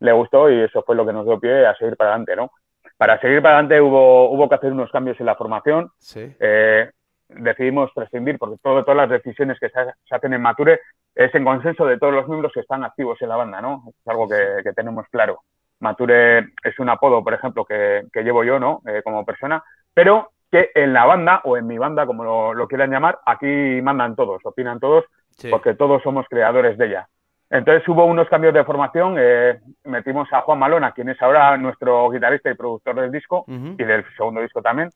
le 0.00 0.12
gustó 0.12 0.50
y 0.50 0.62
eso 0.62 0.82
fue 0.82 0.96
lo 0.96 1.04
que 1.04 1.12
nos 1.12 1.26
dio 1.26 1.38
pie 1.38 1.66
a 1.66 1.74
seguir 1.76 1.96
para 1.96 2.10
adelante, 2.10 2.34
¿no? 2.34 2.50
Para 2.96 3.20
seguir 3.20 3.42
para 3.42 3.58
adelante 3.58 3.80
hubo, 3.80 4.30
hubo 4.30 4.48
que 4.48 4.54
hacer 4.54 4.72
unos 4.72 4.90
cambios 4.90 5.20
en 5.20 5.26
la 5.26 5.36
formación. 5.36 5.90
Sí. 5.98 6.34
Eh, 6.40 6.90
decidimos 7.28 7.90
prescindir, 7.94 8.38
porque 8.38 8.56
todo, 8.62 8.82
todas 8.82 8.96
las 8.96 9.10
decisiones 9.10 9.58
que 9.60 9.68
se, 9.68 9.84
se, 9.84 10.14
hacen 10.14 10.32
en 10.32 10.40
Mature 10.40 10.80
es 11.14 11.34
en 11.34 11.44
consenso 11.44 11.84
de 11.84 11.98
todos 11.98 12.14
los 12.14 12.26
miembros 12.26 12.52
que 12.52 12.60
están 12.60 12.84
activos 12.84 13.20
en 13.20 13.28
la 13.28 13.36
banda, 13.36 13.60
¿no? 13.60 13.84
Es 13.86 14.08
algo 14.08 14.26
que, 14.26 14.62
que 14.64 14.72
tenemos 14.72 15.06
claro. 15.10 15.40
Mature 15.80 16.38
es 16.62 16.78
un 16.78 16.88
apodo, 16.88 17.22
por 17.24 17.34
ejemplo, 17.34 17.64
que, 17.64 18.04
que 18.12 18.22
llevo 18.22 18.44
yo, 18.44 18.58
¿no? 18.60 18.80
Eh, 18.86 19.02
como 19.02 19.24
persona, 19.24 19.62
pero 19.94 20.30
que 20.50 20.70
en 20.74 20.92
la 20.92 21.04
banda 21.04 21.40
o 21.44 21.56
en 21.56 21.66
mi 21.66 21.78
banda, 21.78 22.06
como 22.06 22.24
lo, 22.24 22.54
lo 22.54 22.66
quieran 22.68 22.90
llamar, 22.90 23.18
aquí 23.24 23.80
mandan 23.82 24.14
todos, 24.16 24.40
opinan 24.44 24.80
todos, 24.80 25.04
Sí. 25.30 25.48
porque 25.48 25.74
todos 25.74 26.02
somos 26.02 26.26
creadores 26.28 26.76
de 26.76 26.86
ella. 26.86 27.08
Entonces 27.48 27.88
hubo 27.88 28.04
unos 28.04 28.28
cambios 28.28 28.52
de 28.52 28.62
formación, 28.64 29.14
eh, 29.18 29.58
metimos 29.84 30.30
a 30.32 30.42
Juan 30.42 30.58
Malona, 30.58 30.92
quien 30.92 31.08
es 31.08 31.20
ahora 31.22 31.56
nuestro 31.56 32.10
guitarrista 32.10 32.50
y 32.50 32.54
productor 32.54 32.96
del 33.00 33.10
disco 33.10 33.44
Ujú. 33.48 33.74
y 33.78 33.84
del 33.84 34.04
segundo 34.16 34.40
disco 34.42 34.60
también. 34.60 34.90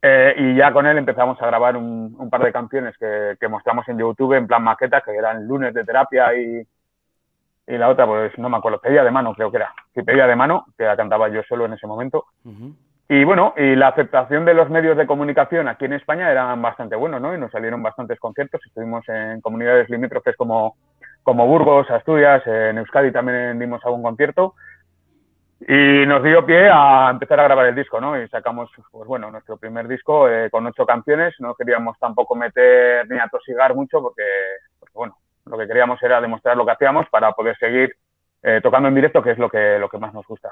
Eh, 0.00 0.34
y 0.38 0.56
ya 0.56 0.72
con 0.72 0.86
él 0.86 0.96
empezamos 0.98 1.40
a 1.42 1.46
grabar 1.46 1.76
un, 1.76 2.14
un 2.18 2.30
par 2.30 2.42
de 2.42 2.52
canciones 2.52 2.96
que, 2.98 3.36
que 3.38 3.48
mostramos 3.48 3.86
en 3.88 3.98
YouTube 3.98 4.34
en 4.34 4.46
plan 4.46 4.62
maqueta, 4.62 5.00
que 5.02 5.14
eran 5.14 5.46
lunes 5.46 5.74
de 5.74 5.84
terapia 5.84 6.34
y, 6.34 6.62
y 7.66 7.78
la 7.78 7.88
otra, 7.88 8.06
pues 8.06 8.36
no 8.38 8.48
me 8.48 8.58
acuerdo, 8.58 8.80
pedía 8.80 9.02
de 9.04 9.10
mano, 9.10 9.34
creo 9.34 9.50
que 9.50 9.56
era. 9.56 9.72
Sí, 9.94 10.02
pedía 10.02 10.26
de 10.26 10.36
mano, 10.36 10.66
que 10.76 10.84
la 10.84 10.96
cantaba 10.96 11.28
yo 11.28 11.42
solo 11.48 11.64
en 11.64 11.72
ese 11.72 11.86
momento. 11.86 12.26
Ujú. 12.44 12.74
Y 13.08 13.24
bueno, 13.24 13.52
y 13.56 13.76
la 13.76 13.88
aceptación 13.88 14.44
de 14.44 14.54
los 14.54 14.70
medios 14.70 14.96
de 14.96 15.06
comunicación 15.06 15.68
aquí 15.68 15.84
en 15.84 15.92
España 15.92 16.30
eran 16.30 16.60
bastante 16.62 16.96
buenos, 16.96 17.20
¿no? 17.20 17.34
Y 17.34 17.38
nos 17.38 17.50
salieron 17.50 17.82
bastantes 17.82 18.18
conciertos. 18.18 18.60
Estuvimos 18.66 19.06
en 19.08 19.40
comunidades 19.42 19.90
limítrofes 19.90 20.36
como, 20.36 20.76
como 21.22 21.46
Burgos, 21.46 21.90
Asturias, 21.90 22.42
en 22.46 22.78
Euskadi 22.78 23.12
también 23.12 23.58
dimos 23.58 23.84
algún 23.84 24.02
concierto. 24.02 24.54
Y 25.60 26.06
nos 26.06 26.22
dio 26.22 26.44
pie 26.44 26.68
a 26.70 27.08
empezar 27.10 27.40
a 27.40 27.44
grabar 27.44 27.66
el 27.66 27.74
disco, 27.74 28.00
¿no? 28.00 28.20
Y 28.20 28.26
sacamos, 28.28 28.70
pues 28.90 29.06
bueno, 29.06 29.30
nuestro 29.30 29.56
primer 29.58 29.86
disco 29.86 30.28
eh, 30.28 30.50
con 30.50 30.66
ocho 30.66 30.84
canciones. 30.86 31.34
No 31.40 31.54
queríamos 31.54 31.98
tampoco 31.98 32.34
meter 32.34 33.08
ni 33.08 33.18
atosigar 33.18 33.74
mucho 33.74 34.00
porque, 34.00 34.24
porque, 34.78 34.92
bueno, 34.94 35.16
lo 35.46 35.58
que 35.58 35.66
queríamos 35.66 36.02
era 36.02 36.20
demostrar 36.20 36.56
lo 36.56 36.64
que 36.66 36.72
hacíamos 36.72 37.08
para 37.10 37.32
poder 37.32 37.56
seguir 37.58 37.94
eh, 38.42 38.60
tocando 38.62 38.88
en 38.88 38.94
directo, 38.94 39.22
que 39.22 39.32
es 39.32 39.38
lo 39.38 39.48
que, 39.50 39.78
lo 39.78 39.88
que 39.88 39.98
más 39.98 40.12
nos 40.14 40.26
gusta. 40.26 40.50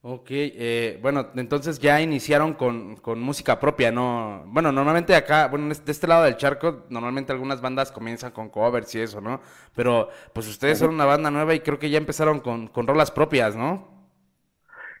Ok, 0.00 0.26
eh, 0.30 0.98
bueno, 1.02 1.26
entonces 1.34 1.80
ya 1.80 2.00
iniciaron 2.00 2.54
con, 2.54 2.96
con 2.96 3.20
música 3.20 3.58
propia, 3.58 3.90
¿no? 3.90 4.44
Bueno, 4.46 4.70
normalmente 4.70 5.16
acá, 5.16 5.48
bueno, 5.48 5.66
de 5.74 5.90
este 5.92 6.06
lado 6.06 6.22
del 6.22 6.36
charco, 6.36 6.84
normalmente 6.88 7.32
algunas 7.32 7.60
bandas 7.60 7.90
comienzan 7.90 8.30
con 8.30 8.48
covers 8.48 8.94
y 8.94 9.00
eso, 9.00 9.20
¿no? 9.20 9.40
Pero 9.74 10.08
pues 10.32 10.46
ustedes 10.48 10.78
son 10.78 10.90
una 10.90 11.04
banda 11.04 11.32
nueva 11.32 11.52
y 11.54 11.60
creo 11.60 11.80
que 11.80 11.90
ya 11.90 11.98
empezaron 11.98 12.38
con, 12.38 12.68
con 12.68 12.86
rolas 12.86 13.10
propias, 13.10 13.56
¿no? 13.56 13.88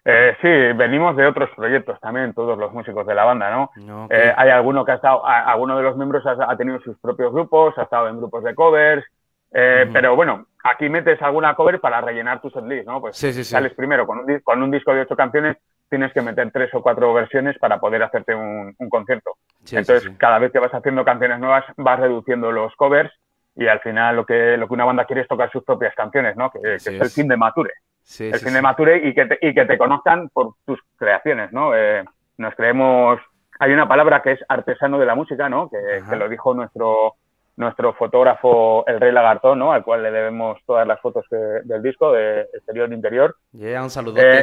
Eh, 0.04 0.36
sí, 0.40 0.48
venimos 0.76 1.16
de 1.16 1.26
otros 1.26 1.50
proyectos 1.56 2.00
también, 2.00 2.32
todos 2.32 2.56
los 2.58 2.72
músicos 2.72 3.06
de 3.06 3.14
la 3.14 3.24
banda, 3.24 3.50
¿no? 3.50 3.70
Eh, 4.08 4.32
hay 4.36 4.50
alguno 4.50 4.84
que 4.84 4.92
ha 4.92 4.94
estado, 4.94 5.26
a- 5.26 5.40
alguno 5.52 5.76
de 5.76 5.82
los 5.82 5.96
miembros 5.96 6.24
ha, 6.26 6.36
ha 6.50 6.56
tenido 6.56 6.80
sus 6.80 6.98
propios 6.98 7.32
grupos, 7.32 7.76
ha 7.76 7.82
estado 7.82 8.08
en 8.08 8.16
grupos 8.18 8.42
de 8.44 8.54
covers, 8.54 9.04
eh, 9.52 9.88
pero 9.92 10.14
bueno, 10.16 10.46
aquí 10.64 10.88
metes 10.88 11.20
alguna 11.22 11.54
cover 11.54 11.80
para 11.80 12.00
rellenar 12.00 12.40
tu 12.40 12.50
setlist, 12.50 12.86
¿no? 12.86 13.00
Pues 13.00 13.16
Sí, 13.16 13.32
sí, 13.32 13.44
sí. 13.44 13.50
sales 13.50 13.74
primero 13.74 14.06
con 14.06 14.18
un, 14.18 14.40
con 14.40 14.62
un 14.62 14.70
disco 14.70 14.92
de 14.94 15.02
ocho 15.02 15.16
canciones, 15.16 15.56
tienes 15.88 16.12
que 16.12 16.20
meter 16.20 16.50
tres 16.52 16.72
o 16.74 16.82
cuatro 16.82 17.12
versiones 17.14 17.58
para 17.58 17.78
poder 17.78 18.02
hacerte 18.02 18.34
un, 18.34 18.74
un 18.78 18.88
concierto. 18.90 19.32
Entonces, 19.70 20.10
cada 20.18 20.38
vez 20.38 20.52
que 20.52 20.58
vas 20.58 20.72
haciendo 20.72 21.04
canciones 21.04 21.38
nuevas, 21.38 21.64
vas 21.76 22.00
reduciendo 22.00 22.52
los 22.52 22.74
covers 22.76 23.10
y 23.54 23.66
al 23.66 23.80
final 23.80 24.16
lo 24.16 24.26
que, 24.26 24.56
lo 24.56 24.68
que 24.68 24.74
una 24.74 24.84
banda 24.84 25.04
quiere 25.04 25.22
es 25.22 25.28
tocar 25.28 25.50
sus 25.50 25.64
propias 25.64 25.94
canciones, 25.94 26.36
¿no? 26.36 26.50
Que, 26.50 26.74
es 26.74 26.86
el 26.86 27.10
fin 27.10 27.28
de 27.28 27.36
Mature 27.36 27.72
el 28.18 28.38
fin 28.38 28.54
de 28.54 28.62
Mature 28.62 29.08
y 29.08 29.14
que 29.14 29.26
te, 29.26 29.38
y 29.40 29.54
que 29.54 29.66
te 29.66 29.78
conozcan 29.78 30.28
por 30.30 30.54
tus 30.64 30.80
creaciones, 30.96 31.52
¿no? 31.52 31.74
Eh, 31.74 32.04
nos 32.38 32.54
creemos, 32.54 33.20
hay 33.58 33.72
una 33.72 33.86
palabra 33.86 34.22
que 34.22 34.32
es 34.32 34.40
artesano 34.48 34.98
de 34.98 35.06
la 35.06 35.14
música, 35.14 35.48
¿no? 35.48 35.68
Que 35.68 36.16
lo 36.16 36.28
dijo 36.28 36.54
nuestro 36.54 37.16
nuestro 37.58 37.92
fotógrafo 37.94 38.86
el 38.86 39.00
Rey 39.00 39.12
Lagartón, 39.12 39.58
¿no? 39.58 39.72
Al 39.72 39.82
cual 39.82 40.02
le 40.02 40.10
debemos 40.10 40.58
todas 40.64 40.86
las 40.86 41.00
fotos 41.00 41.26
que- 41.28 41.36
del 41.64 41.82
disco 41.82 42.12
de 42.12 42.42
exterior 42.54 42.90
e 42.90 42.94
interior. 42.94 43.36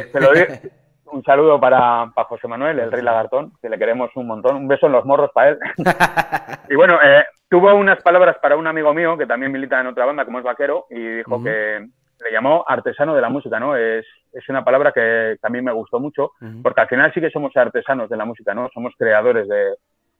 Un 0.04 0.08
saludote. 0.12 0.58
Eh, 0.62 0.70
un 1.12 1.22
saludo 1.24 1.58
para, 1.58 2.10
para 2.14 2.28
José 2.28 2.46
Manuel, 2.46 2.78
el 2.78 2.92
Rey 2.92 3.02
Lagartón, 3.02 3.52
que 3.62 3.70
le 3.70 3.78
queremos 3.78 4.10
un 4.16 4.26
montón. 4.26 4.56
Un 4.56 4.68
beso 4.68 4.86
en 4.86 4.92
los 4.92 5.04
morros 5.06 5.30
para 5.32 5.50
él. 5.50 5.58
y 6.68 6.74
bueno, 6.74 6.98
eh, 7.02 7.24
tuvo 7.48 7.74
unas 7.74 8.02
palabras 8.02 8.36
para 8.42 8.56
un 8.56 8.66
amigo 8.66 8.92
mío 8.92 9.16
que 9.16 9.26
también 9.26 9.50
milita 9.50 9.80
en 9.80 9.86
otra 9.86 10.04
banda, 10.04 10.24
como 10.26 10.38
es 10.38 10.44
Vaquero, 10.44 10.84
y 10.90 11.16
dijo 11.18 11.42
que 11.42 11.86
le 12.24 12.32
llamó 12.32 12.64
artesano 12.68 13.14
de 13.14 13.20
la 13.22 13.28
música, 13.28 13.58
¿no? 13.60 13.76
Es, 13.76 14.04
es 14.32 14.48
una 14.48 14.64
palabra 14.64 14.92
que 14.92 15.36
también 15.40 15.64
me 15.64 15.72
gustó 15.72 16.00
mucho, 16.00 16.32
porque 16.62 16.80
al 16.82 16.88
final 16.88 17.12
sí 17.14 17.20
que 17.20 17.30
somos 17.30 17.56
artesanos 17.56 18.08
de 18.10 18.16
la 18.16 18.24
música, 18.24 18.52
¿no? 18.54 18.68
Somos 18.74 18.92
creadores 18.98 19.46
de, 19.48 19.74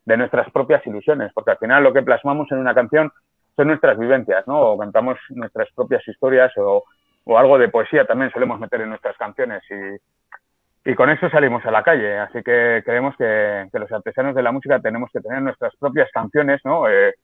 de 0.07 0.17
nuestras 0.17 0.51
propias 0.51 0.87
ilusiones, 0.87 1.33
porque 1.35 1.51
al 1.51 1.59
final 1.59 1.83
lo 1.83 1.93
que 1.93 2.03
plasmamos 2.03 2.51
en 2.53 2.59
una 2.59 2.75
canción 2.75 3.13
son 3.55 3.69
nuestras 3.69 3.99
vivencias, 3.99 4.47
¿no? 4.47 4.61
O 4.61 4.79
cantamos 4.79 5.19
nuestras 5.31 5.69
propias 5.75 6.07
historias 6.07 6.53
o, 6.57 6.85
o 7.25 7.39
algo 7.39 7.59
de 7.59 7.69
poesía 7.69 8.07
también 8.07 8.31
solemos 8.31 8.61
meter 8.61 8.81
en 8.83 8.91
nuestras 8.91 9.17
canciones 9.17 9.63
y, 9.69 10.91
y 10.91 10.95
con 10.95 11.11
eso 11.11 11.29
salimos 11.29 11.67
a 11.67 11.71
la 11.71 11.83
calle. 11.83 12.19
Así 12.19 12.43
que 12.43 12.83
creemos 12.85 13.17
que, 13.17 13.69
que 13.73 13.79
los 13.79 13.91
artesanos 13.91 14.35
de 14.35 14.43
la 14.43 14.53
música 14.53 14.81
tenemos 14.81 15.11
que 15.13 15.21
tener 15.21 15.43
nuestras 15.43 15.75
propias 15.77 16.09
canciones, 16.13 16.61
¿no? 16.65 16.89
Eh, 16.89 17.15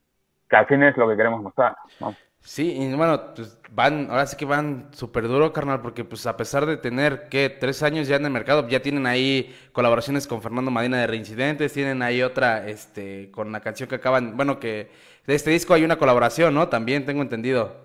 que 0.51 0.57
al 0.57 0.67
fin 0.67 0.83
es 0.83 0.97
lo 0.97 1.09
que 1.09 1.17
queremos 1.17 1.41
mostrar. 1.41 1.77
¿no? 2.01 2.15
Sí, 2.45 2.77
y 2.77 2.95
bueno, 2.95 3.35
pues 3.37 3.57
van, 3.71 4.09
ahora 4.11 4.27
sí 4.27 4.37
que 4.37 4.45
van 4.45 4.89
súper 4.93 5.29
duro, 5.29 5.53
carnal, 5.53 5.81
porque 5.81 6.05
pues 6.05 6.27
a 6.27 6.37
pesar 6.37 6.67
de 6.67 6.77
tener, 6.77 7.29
¿qué? 7.31 7.49
Tres 7.49 7.85
años 7.85 8.09
ya 8.09 8.17
en 8.17 8.25
el 8.25 8.33
mercado, 8.33 8.67
ya 8.67 8.83
tienen 8.83 9.07
ahí 9.07 9.55
colaboraciones 9.73 10.27
con 10.27 10.43
Fernando 10.43 10.71
Madina 10.73 10.99
de 10.99 11.07
Reincidentes, 11.07 11.73
tienen 11.73 12.03
ahí 12.03 12.21
otra, 12.21 12.67
este, 12.67 13.31
con 13.31 13.53
la 13.53 13.61
canción 13.61 13.89
que 13.89 13.95
acaban, 13.95 14.37
bueno, 14.37 14.59
que 14.59 14.91
de 15.25 15.35
este 15.37 15.51
disco 15.51 15.73
hay 15.73 15.85
una 15.85 15.97
colaboración, 15.97 16.53
¿no? 16.53 16.69
También 16.69 17.07
tengo 17.07 17.23
entendido. 17.23 17.77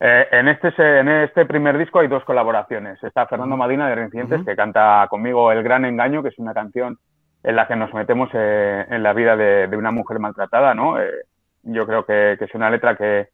Eh, 0.00 0.26
en, 0.32 0.48
este, 0.48 0.68
en 0.76 1.08
este 1.08 1.46
primer 1.46 1.78
disco 1.78 2.00
hay 2.00 2.08
dos 2.08 2.24
colaboraciones. 2.24 3.02
Está 3.04 3.26
Fernando 3.28 3.56
Madina 3.56 3.88
de 3.88 3.94
Reincidentes, 3.94 4.44
que 4.44 4.56
canta 4.56 5.06
conmigo 5.08 5.52
El 5.52 5.62
Gran 5.62 5.84
Engaño, 5.84 6.24
que 6.24 6.30
es 6.30 6.38
una 6.38 6.54
canción 6.54 6.98
en 7.44 7.54
la 7.54 7.68
que 7.68 7.76
nos 7.76 7.94
metemos 7.94 8.30
eh, 8.34 8.84
en 8.90 9.02
la 9.04 9.12
vida 9.12 9.36
de, 9.36 9.68
de 9.68 9.76
una 9.76 9.92
mujer 9.92 10.18
maltratada, 10.18 10.74
¿no? 10.74 11.00
Eh, 11.00 11.08
yo 11.62 11.86
creo 11.86 12.04
que, 12.04 12.34
que 12.36 12.46
es 12.46 12.54
una 12.54 12.68
letra 12.68 12.96
que, 12.96 13.28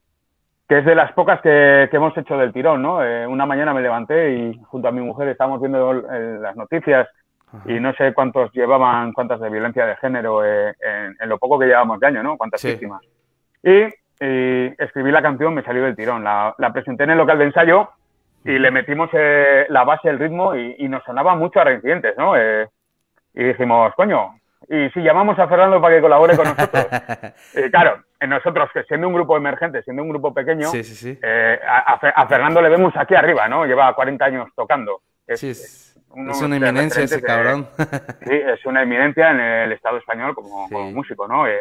que 0.70 0.78
es 0.78 0.84
de 0.84 0.94
las 0.94 1.10
pocas 1.14 1.40
que, 1.40 1.88
que 1.90 1.96
hemos 1.96 2.16
hecho 2.16 2.38
del 2.38 2.52
tirón, 2.52 2.80
¿no? 2.80 3.02
Eh, 3.04 3.26
una 3.26 3.44
mañana 3.44 3.74
me 3.74 3.80
levanté 3.82 4.34
y 4.36 4.60
junto 4.68 4.86
a 4.86 4.92
mi 4.92 5.00
mujer 5.00 5.26
estábamos 5.26 5.60
viendo 5.60 5.92
eh, 5.92 6.38
las 6.40 6.54
noticias 6.54 7.08
y 7.64 7.80
no 7.80 7.92
sé 7.94 8.14
cuántos 8.14 8.52
llevaban, 8.52 9.12
cuántas 9.12 9.40
de 9.40 9.50
violencia 9.50 9.84
de 9.84 9.96
género 9.96 10.44
eh, 10.44 10.72
en, 10.80 11.16
en 11.18 11.28
lo 11.28 11.38
poco 11.38 11.58
que 11.58 11.66
llevamos 11.66 11.98
de 11.98 12.06
año, 12.06 12.22
¿no? 12.22 12.36
Cuántas 12.36 12.60
Sí. 12.60 12.68
víctimas. 12.68 13.02
Y, 13.64 13.86
y 14.24 14.74
escribí 14.78 15.10
la 15.10 15.22
canción, 15.22 15.54
me 15.54 15.64
salió 15.64 15.82
del 15.82 15.96
tirón. 15.96 16.22
La, 16.22 16.54
la 16.58 16.72
presenté 16.72 17.02
en 17.02 17.10
el 17.10 17.18
local 17.18 17.38
de 17.38 17.46
ensayo 17.46 17.90
y 18.44 18.56
le 18.56 18.70
metimos 18.70 19.10
eh, 19.12 19.66
la 19.70 19.82
base, 19.82 20.08
el 20.08 20.20
ritmo 20.20 20.54
y, 20.54 20.76
y 20.78 20.88
nos 20.88 21.02
sonaba 21.02 21.34
mucho 21.34 21.58
a 21.60 21.64
reincidentes, 21.64 22.16
¿no? 22.16 22.36
Eh, 22.36 22.68
y 23.34 23.42
dijimos, 23.42 23.92
coño, 23.96 24.36
y 24.68 24.88
si 24.90 25.02
llamamos 25.02 25.36
a 25.36 25.48
Fernando 25.48 25.80
para 25.80 25.96
que 25.96 26.00
colabore 26.00 26.36
con 26.36 26.46
nosotros. 26.46 26.86
Y 27.56 27.68
claro, 27.72 28.04
nosotros, 28.28 28.68
que 28.74 28.82
siendo 28.84 29.08
un 29.08 29.14
grupo 29.14 29.36
emergente, 29.36 29.82
siendo 29.82 30.02
un 30.02 30.10
grupo 30.10 30.34
pequeño, 30.34 30.68
Sí, 30.68 30.84
sí, 30.84 30.94
sí. 30.94 31.18
eh, 31.22 31.58
a, 31.66 31.94
a 31.94 31.98
Fe- 31.98 32.12
a 32.14 32.26
Fernando 32.26 32.60
le 32.60 32.68
vemos 32.68 32.92
aquí 32.96 33.14
arriba, 33.14 33.48
¿no? 33.48 33.64
Lleva 33.64 33.94
40 33.94 34.24
años 34.24 34.48
tocando. 34.54 35.00
Es, 35.26 35.42
es, 35.44 35.96
una 36.42 36.56
eminencia 36.56 37.02
ese 37.02 37.16
de- 37.16 37.22
cabrón. 37.22 37.68
Sí, 38.26 38.34
es 38.34 38.66
una 38.66 38.82
eminencia 38.82 39.30
en 39.30 39.40
el 39.40 39.72
Estado 39.72 39.96
español 39.98 40.34
como, 40.34 40.68
músico, 40.92 41.26
¿no? 41.28 41.46
Eh, 41.46 41.58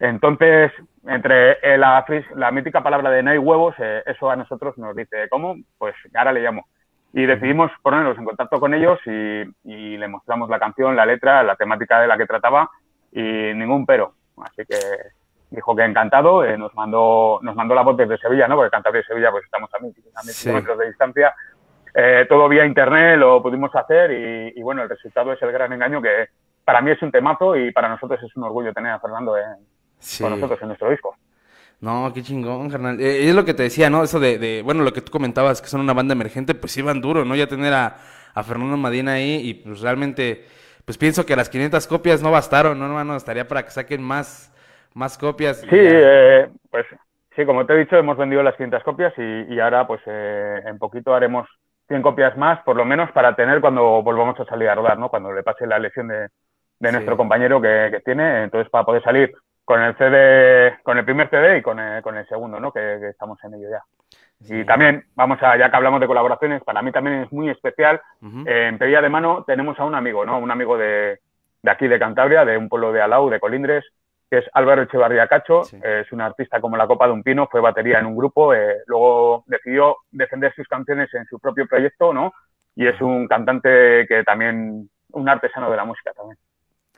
entonces, 0.00 0.72
entre 1.06 1.76
la, 1.78 2.04
la 2.34 2.50
mítica 2.50 2.82
palabra 2.82 3.10
de 3.10 3.22
no 3.22 3.30
hay 3.30 3.38
huevos, 3.38 3.74
eh, 3.78 4.02
eso 4.06 4.30
a 4.30 4.36
nosotros 4.36 4.76
nos 4.78 4.94
dice, 4.96 5.28
¿cómo? 5.28 5.56
Pues 5.78 5.94
ahora 6.14 6.32
le 6.32 6.40
llamo. 6.40 6.66
Y 7.12 7.26
decidimos 7.26 7.70
ponernos 7.80 8.18
en 8.18 8.24
contacto 8.24 8.58
con 8.58 8.74
ellos 8.74 8.98
y, 9.06 9.42
y 9.64 9.96
le 9.96 10.08
mostramos 10.08 10.50
la 10.50 10.58
canción, 10.58 10.96
la 10.96 11.06
letra, 11.06 11.42
la 11.44 11.54
temática 11.56 12.00
de 12.00 12.08
la 12.08 12.16
que 12.18 12.26
trataba 12.26 12.68
y 13.12 13.20
ningún 13.54 13.86
pero. 13.86 14.14
Así 14.42 14.64
que 14.68 14.76
dijo 15.54 15.74
que 15.76 15.84
encantado, 15.84 16.44
eh, 16.44 16.56
nos 16.58 16.74
mandó 16.74 17.38
nos 17.42 17.54
mandó 17.56 17.74
la 17.74 17.82
voz 17.82 17.96
desde 17.96 18.18
Sevilla, 18.18 18.46
¿no? 18.48 18.56
Porque 18.56 18.70
cantar 18.70 18.92
de 18.92 19.02
Sevilla 19.04 19.30
pues 19.30 19.44
estamos 19.44 19.70
a 19.74 19.78
mil, 19.78 19.94
a 20.14 20.22
mil 20.22 20.32
Sí. 20.32 20.44
kilómetros 20.48 20.78
de 20.78 20.86
distancia. 20.88 21.34
Eh, 21.94 22.26
todo 22.28 22.48
vía 22.48 22.66
internet 22.66 23.18
lo 23.18 23.40
pudimos 23.42 23.74
hacer 23.74 24.10
y, 24.10 24.58
y, 24.58 24.62
bueno, 24.62 24.82
el 24.82 24.88
resultado 24.88 25.32
es 25.32 25.40
el 25.42 25.52
gran 25.52 25.72
engaño 25.72 26.02
que 26.02 26.28
para 26.64 26.80
mí 26.80 26.90
es 26.90 27.00
un 27.02 27.12
temazo 27.12 27.56
y 27.56 27.70
para 27.72 27.88
nosotros 27.88 28.20
es 28.22 28.34
un 28.36 28.42
orgullo 28.44 28.72
tener 28.72 28.92
a 28.92 28.98
Fernando 28.98 29.36
en- 29.36 29.64
Sí. 30.00 30.22
con 30.22 30.32
nosotros 30.32 30.60
en 30.62 30.68
nuestro 30.68 30.90
disco. 30.90 31.16
No, 31.80 32.10
qué 32.14 32.22
chingón, 32.22 32.68
carnal. 32.70 32.98
Eh, 33.00 33.28
es 33.28 33.34
lo 33.34 33.44
que 33.44 33.54
te 33.54 33.62
decía, 33.64 33.90
¿no? 33.90 34.02
Eso 34.02 34.18
de, 34.18 34.38
de, 34.38 34.62
bueno, 34.62 34.82
lo 34.82 34.92
que 34.92 35.02
tú 35.02 35.12
comentabas, 35.12 35.60
que 35.62 35.68
son 35.68 35.80
una 35.80 35.92
banda 35.92 36.12
emergente, 36.14 36.54
pues 36.54 36.76
iban 36.76 37.00
duro, 37.00 37.24
¿no? 37.24 37.34
Ya 37.36 37.46
tener 37.46 37.72
a, 37.74 37.96
a 38.34 38.42
Fernando 38.42 38.76
Madina 38.76 39.12
ahí 39.14 39.40
y 39.48 39.54
pues 39.54 39.80
realmente, 39.80 40.46
pues 40.84 40.98
pienso 40.98 41.24
que 41.26 41.36
las 41.36 41.48
500 41.48 41.86
copias 41.86 42.22
no 42.22 42.30
bastaron, 42.30 42.78
¿no, 42.78 42.86
hermano? 42.86 43.16
Estaría 43.16 43.46
para 43.46 43.64
que 43.64 43.70
saquen 43.70 44.02
más, 44.02 44.52
más 44.94 45.18
copias. 45.18 45.60
Sí, 45.60 45.68
eh, 45.72 46.48
pues 46.70 46.86
sí, 47.36 47.44
como 47.44 47.66
te 47.66 47.74
he 47.74 47.78
dicho, 47.78 47.96
hemos 47.96 48.16
vendido 48.16 48.42
las 48.42 48.54
500 48.56 48.82
copias 48.82 49.12
y, 49.18 49.54
y 49.54 49.60
ahora 49.60 49.86
pues 49.86 50.00
eh, 50.06 50.62
en 50.66 50.78
poquito 50.78 51.14
haremos 51.14 51.48
100 51.88 52.02
copias 52.02 52.36
más, 52.36 52.62
por 52.62 52.76
lo 52.76 52.84
menos 52.84 53.10
para 53.12 53.34
tener 53.36 53.60
cuando 53.60 54.02
volvamos 54.02 54.38
a 54.40 54.44
salir 54.46 54.68
a 54.68 54.74
rodar, 54.74 54.98
¿no? 54.98 55.08
Cuando 55.10 55.32
le 55.32 55.42
pase 55.42 55.66
la 55.66 55.78
lesión 55.78 56.08
de, 56.08 56.18
de 56.78 56.88
Sí. 56.88 56.92
nuestro 56.92 57.16
compañero 57.16 57.60
que, 57.60 57.88
que 57.90 58.00
tiene, 58.00 58.44
entonces 58.44 58.70
para 58.70 58.84
poder 58.84 59.02
salir 59.02 59.32
con 59.64 59.80
el 59.82 59.96
CD, 59.96 60.76
con 60.82 60.98
el 60.98 61.04
primer 61.04 61.28
CD 61.30 61.58
y 61.58 61.62
con 61.62 61.78
el, 61.78 62.02
con 62.02 62.16
el 62.16 62.26
segundo, 62.28 62.60
¿no? 62.60 62.70
Que, 62.72 62.98
que 63.00 63.08
estamos 63.08 63.42
en 63.44 63.54
ello 63.54 63.68
ya. 63.70 63.82
Y 64.46 64.64
también, 64.64 65.04
vamos 65.14 65.42
a, 65.42 65.56
ya 65.56 65.70
que 65.70 65.76
hablamos 65.76 66.00
de 66.00 66.06
colaboraciones, 66.06 66.62
para 66.64 66.82
mí 66.82 66.92
también 66.92 67.22
es 67.22 67.32
muy 67.32 67.48
especial. 67.48 68.00
Eh, 68.46 68.66
en 68.68 68.76
Pedilla 68.78 69.00
de 69.00 69.08
Mano 69.08 69.42
tenemos 69.46 69.78
a 69.78 69.84
un 69.84 69.94
amigo, 69.94 70.26
¿no? 70.26 70.38
Un 70.38 70.50
amigo 70.50 70.76
de, 70.76 71.18
de 71.62 71.70
aquí 71.70 71.88
de 71.88 71.98
Cantabria, 71.98 72.44
de 72.44 72.58
un 72.58 72.68
pueblo 72.68 72.92
de 72.92 73.00
Alau, 73.00 73.30
de 73.30 73.40
Colindres, 73.40 73.84
que 74.34 74.40
es 74.40 74.50
Álvaro 74.52 74.82
Echevarría 74.82 75.28
Cacho. 75.28 75.62
Es 75.62 76.10
un 76.10 76.20
artista 76.20 76.60
como 76.60 76.76
la 76.76 76.88
copa 76.88 77.06
de 77.06 77.12
un 77.12 77.22
pino, 77.22 77.46
fue 77.46 77.60
batería 77.60 78.00
en 78.00 78.06
un 78.06 78.16
grupo, 78.16 78.52
eh, 78.52 78.78
luego 78.86 79.44
decidió 79.46 79.98
defender 80.10 80.52
sus 80.56 80.66
canciones 80.66 81.12
en 81.14 81.24
su 81.26 81.38
propio 81.38 81.68
proyecto, 81.68 82.12
¿no? 82.12 82.32
Y 82.74 82.88
es 82.88 83.00
un 83.00 83.28
cantante 83.28 84.06
que 84.08 84.24
también, 84.24 84.90
un 85.12 85.28
artesano 85.28 85.70
de 85.70 85.76
la 85.76 85.84
música 85.84 86.12
también. 86.12 86.36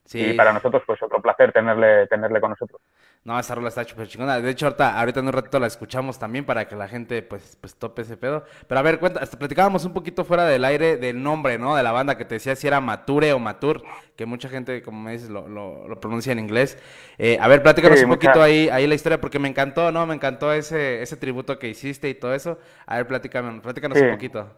Sí. 0.07 0.21
Y 0.25 0.35
para 0.35 0.53
nosotros, 0.53 0.83
pues 0.87 1.03
otro 1.03 1.21
placer 1.21 1.53
tenerle, 1.53 2.07
tenerle 2.07 2.41
con 2.41 2.51
nosotros. 2.51 2.81
No, 3.25 3.37
esa 3.41 3.57
rola 3.57 3.69
está 3.69 3.83
súper 3.83 4.07
chingona. 4.07 4.41
De 4.41 4.49
hecho, 4.51 4.67
ahorita, 4.67 5.01
ahorita 5.01 5.19
en 5.19 5.27
un 5.27 5.33
ratito 5.33 5.59
la 5.59 5.67
escuchamos 5.67 6.17
también 6.17 6.45
para 6.47 6.69
que 6.69 6.77
la 6.77 6.87
gente, 6.87 7.23
pues, 7.23 7.59
pues 7.61 7.75
tope 7.77 8.03
ese 8.03 8.17
pedo. 8.17 8.45
Pero 8.69 8.79
a 8.79 8.83
ver, 8.83 9.01
cuenta, 9.01 9.19
hasta 9.21 9.37
platicábamos 9.37 9.85
un 9.85 9.93
poquito 9.93 10.25
fuera 10.25 10.45
del 10.45 10.65
aire 10.65 10.97
del 10.97 11.21
nombre, 11.21 11.59
¿no? 11.59 11.75
De 11.75 11.83
la 11.83 11.91
banda 11.91 12.17
que 12.17 12.25
te 12.25 12.37
decía 12.37 12.55
si 12.55 12.69
era 12.69 12.81
Mature 12.81 13.33
o 13.33 13.41
Matur, 13.41 13.83
que 14.15 14.27
mucha 14.27 14.49
gente, 14.49 14.81
como 14.81 15.03
me 15.03 15.11
dices, 15.11 15.29
lo, 15.29 15.49
lo, 15.49 15.89
lo 15.89 15.99
pronuncia 16.01 16.31
en 16.33 16.39
inglés. 16.39 16.79
Eh, 17.19 17.37
a 17.41 17.49
ver, 17.49 17.65
platícanos 17.65 17.99
Sí, 17.99 18.05
un 18.05 18.11
mucha- 18.11 18.29
poquito 18.29 18.43
ahí, 18.45 18.69
ahí 18.69 18.87
la 18.87 18.95
historia, 18.95 19.21
porque 19.21 19.41
me 19.41 19.49
encantó, 19.49 19.91
¿no? 19.91 20.07
Me 20.07 20.15
encantó 20.15 20.53
ese, 20.53 21.03
ese 21.03 21.17
tributo 21.17 21.59
que 21.59 21.69
hiciste 21.69 22.09
y 22.09 22.15
todo 22.15 22.33
eso. 22.33 22.61
A 22.87 22.97
ver, 22.99 23.09
platícanos 23.09 23.99
Sí. 23.99 24.05
un 24.05 24.11
poquito. 24.13 24.49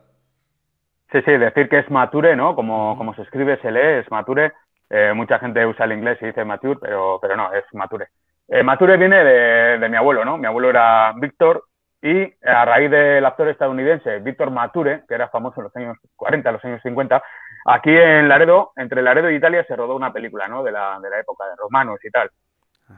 Sí, 1.10 1.20
sí, 1.24 1.32
decir 1.38 1.68
que 1.70 1.78
es 1.78 1.90
mature, 1.90 2.36
¿no? 2.36 2.54
Como, 2.54 2.96
como 2.98 3.14
se 3.14 3.22
escribe, 3.22 3.58
se 3.62 3.70
lee, 3.70 4.00
es 4.00 4.10
mature. 4.10 4.52
Eh, 4.90 5.12
mucha 5.14 5.38
gente 5.38 5.64
usa 5.66 5.84
el 5.84 5.92
inglés 5.92 6.18
y 6.20 6.26
dice 6.26 6.44
mature, 6.44 6.78
pero, 6.80 7.18
pero 7.20 7.36
no, 7.36 7.52
es 7.52 7.64
mature. 7.72 8.08
Eh, 8.48 8.62
mature 8.62 8.96
viene 8.96 9.22
de, 9.22 9.78
de 9.78 9.88
mi 9.88 9.96
abuelo, 9.96 10.24
¿no? 10.24 10.38
Mi 10.38 10.46
abuelo 10.46 10.70
era 10.70 11.12
Víctor 11.16 11.64
y 12.00 12.32
a 12.46 12.64
raíz 12.64 12.90
del 12.90 13.24
actor 13.24 13.48
estadounidense 13.48 14.20
Víctor 14.20 14.50
Mature, 14.50 15.02
que 15.08 15.14
era 15.14 15.28
famoso 15.28 15.60
en 15.60 15.64
los 15.64 15.76
años 15.76 15.98
40, 16.16 16.52
los 16.52 16.64
años 16.64 16.80
50, 16.82 17.22
aquí 17.66 17.90
en 17.90 18.28
Laredo, 18.28 18.72
entre 18.76 19.02
Laredo 19.02 19.30
y 19.30 19.36
Italia, 19.36 19.64
se 19.66 19.74
rodó 19.74 19.96
una 19.96 20.12
película, 20.12 20.46
¿no? 20.46 20.62
De 20.62 20.70
la, 20.70 20.98
de 21.02 21.10
la 21.10 21.20
época 21.20 21.44
de 21.46 21.56
romanos 21.56 21.98
y 22.04 22.10
tal. 22.10 22.30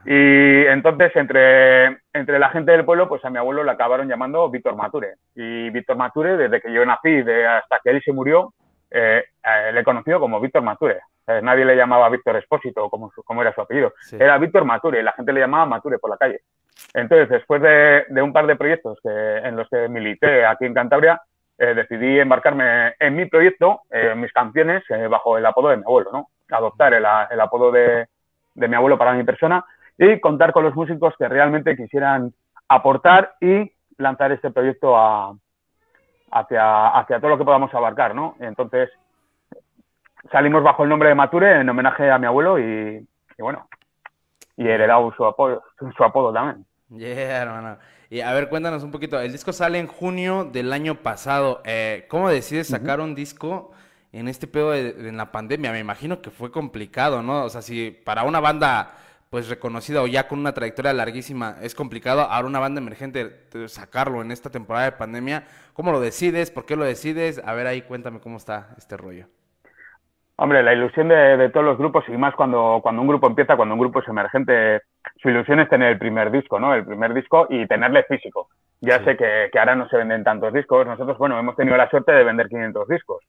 Y 0.05 0.67
entonces, 0.67 1.11
entre, 1.17 1.99
entre 2.13 2.39
la 2.39 2.51
gente 2.51 2.71
del 2.73 2.85
pueblo, 2.85 3.09
pues 3.09 3.25
a 3.25 3.31
mi 3.31 3.39
abuelo 3.39 3.65
le 3.65 3.73
acabaron 3.73 4.09
llamando 4.09 4.49
Víctor 4.49 4.77
Mature. 4.77 5.15
Y 5.35 5.71
Víctor 5.71 5.97
Mature, 5.97 6.37
desde 6.37 6.61
que 6.61 6.73
yo 6.73 6.85
nací 6.87 7.23
de 7.23 7.47
hasta 7.47 7.81
que 7.83 7.91
él 7.91 8.03
se 8.05 8.13
murió, 8.13 8.55
eh, 8.91 9.25
eh, 9.43 9.73
le 9.73 9.83
conoció 9.83 10.21
como 10.21 10.41
Víctor 10.41 10.63
Mature. 10.63 11.01
Eh, 11.39 11.41
nadie 11.43 11.65
le 11.65 11.77
llamaba 11.77 12.09
Víctor 12.09 12.37
Espósito, 12.37 12.89
como, 12.91 13.11
su- 13.13 13.23
como 13.23 13.43
era 13.43 13.53
su 13.55 13.61
apellido. 13.61 13.93
Sí. 14.01 14.17
Era 14.19 14.39
Víctor 14.39 14.65
Mature, 14.65 15.01
y 15.01 15.03
la 15.03 15.13
gente 15.13 15.33
le 15.33 15.41
llamaba 15.41 15.67
Mature 15.67 15.99
por 15.99 16.11
la 16.11 16.17
calle. 16.17 16.41
Entonces, 16.95 17.29
después 17.29 17.61
de, 17.63 18.05
de 18.09 18.23
un 18.23 18.33
par 18.33 18.47
de 18.47 18.57
proyectos 18.57 18.99
que, 19.03 19.09
en 19.11 19.55
los 19.57 19.69
que 19.69 19.89
milité 19.89 20.45
aquí 20.47 20.65
en 20.65 20.75
Cantabria, 20.75 21.21
eh, 21.59 21.75
decidí 21.75 22.19
embarcarme 22.19 22.95
en 22.99 23.15
mi 23.17 23.27
proyecto, 23.27 23.83
eh, 23.91 24.11
en 24.13 24.21
mis 24.21 24.33
canciones, 24.33 24.83
eh, 24.91 25.07
bajo 25.09 25.37
el 25.37 25.45
apodo 25.45 25.69
de 25.69 25.77
mi 25.77 25.83
abuelo, 25.85 26.11
¿no? 26.13 26.29
Adoptar 26.51 26.95
el, 26.95 27.05
apodo 27.05 27.71
de, 27.71 28.07
de 28.55 28.69
mi 28.69 28.75
abuelo 28.77 28.97
para 28.99 29.13
mi 29.13 29.25
persona 29.25 29.63
y 29.99 30.19
contar 30.21 30.53
con 30.53 30.65
los 30.65 30.75
músicos 30.75 31.15
que 31.19 31.29
realmente 31.29 31.77
quisieran 31.77 32.33
aportar 32.67 33.35
y 33.41 33.71
lanzar 33.99 34.33
este 34.33 34.51
proyecto 34.51 34.97
a- 34.97 35.35
hacia, 36.33 36.89
hacia 36.89 37.19
todo 37.19 37.31
lo 37.31 37.39
que 37.39 37.45
podamos 37.45 37.73
abarcar, 37.75 38.15
¿no? 38.15 38.37
Entonces, 38.41 38.89
salimos 40.31 40.63
bajo 40.63 40.83
el 40.85 40.89
nombre 40.91 41.09
de 41.09 41.15
Mature 41.15 41.61
en 41.61 41.69
homenaje 41.69 42.11
a 42.11 42.19
mi 42.19 42.27
abuelo 42.27 42.59
y, 42.59 42.65
y 43.39 43.43
bueno, 43.43 43.69
y 44.57 44.67
he 44.69 44.75
heredado 44.75 45.13
su 45.17 45.25
apodo, 45.25 45.63
su, 45.97 46.05
apodo 46.05 46.33
también. 46.33 46.67
Yeah, 46.89 47.43
hermano. 47.43 47.79
Y 48.11 48.21
a 48.21 48.33
ver, 48.33 48.49
cuéntanos 48.49 48.83
un 48.83 48.91
poquito. 48.91 49.21
El 49.21 49.31
disco 49.33 49.53
sale 49.53 49.79
en 49.79 49.87
junio 49.87 50.45
del 50.45 50.73
año 50.73 50.97
pasado. 51.03 51.63
Eh, 51.65 52.07
¿cómo 52.09 52.29
decides 52.29 52.69
sacar 52.69 53.01
un 53.01 53.15
disco 53.15 53.71
en 54.13 54.27
este 54.27 54.49
pedo 54.49 54.73
de, 54.73 54.93
de- 54.93 55.09
en 55.09 55.17
la 55.17 55.31
pandemia? 55.31 55.71
Me 55.73 55.79
imagino 55.79 56.21
que 56.21 56.31
fue 56.31 56.51
complicado, 56.51 57.23
¿no? 57.23 57.45
O 57.45 57.49
sea, 57.49 57.63
si 57.63 57.93
para 57.93 58.25
una 58.25 58.41
banda 58.41 58.97
pues 59.31 59.49
reconocida 59.49 60.03
o 60.03 60.09
ya 60.09 60.27
con 60.27 60.41
una 60.41 60.53
trayectoria 60.55 60.93
larguísima 60.93 61.57
es 61.63 61.77
complicado, 61.77 62.23
ahora 62.23 62.49
una 62.49 62.59
banda 62.59 62.81
emergente 62.81 63.47
sacarlo 63.69 64.23
en 64.23 64.33
esta 64.33 64.51
temporada 64.51 64.87
de 64.87 64.93
pandemia, 64.93 65.47
¿cómo 65.73 65.93
lo 65.93 66.01
decides? 66.01 66.51
¿Por 66.51 66.67
qué 66.67 66.75
lo 66.75 66.85
decides? 66.85 67.41
A 67.45 67.55
ver 67.55 67.69
ahí, 67.69 67.83
cuéntame 67.83 68.19
cómo 68.19 68.39
está 68.39 68.75
este 68.77 68.97
rollo. 68.97 69.29
Hombre, 70.43 70.63
la 70.63 70.73
ilusión 70.73 71.09
de, 71.09 71.37
de 71.37 71.51
todos 71.51 71.67
los 71.67 71.77
grupos, 71.77 72.03
y 72.09 72.13
más 72.13 72.35
cuando, 72.35 72.81
cuando 72.83 73.03
un 73.03 73.09
grupo 73.09 73.27
empieza, 73.27 73.57
cuando 73.57 73.75
un 73.75 73.81
grupo 73.81 74.01
es 74.01 74.09
emergente, 74.09 74.81
su 75.21 75.29
ilusión 75.29 75.61
es 75.61 75.69
tener 75.69 75.93
el 75.93 75.99
primer 75.99 76.31
disco, 76.31 76.59
¿no? 76.59 76.73
El 76.75 76.87
primer 76.87 77.13
disco 77.13 77.47
y 77.51 77.67
tenerle 77.67 78.05
físico. 78.05 78.49
Ya 78.81 79.05
sé 79.05 79.19
que, 79.19 79.51
que 79.53 79.59
ahora 79.59 79.75
no 79.77 79.87
se 79.91 79.99
venden 79.99 80.25
tantos 80.25 80.55
discos. 80.55 80.87
Nosotros, 80.87 81.19
bueno, 81.19 81.39
hemos 81.39 81.57
tenido 81.57 81.77
la 81.77 81.91
suerte 81.91 82.13
de 82.13 82.25
vender 82.25 82.49
500 82.49 82.89
discos. 82.89 83.23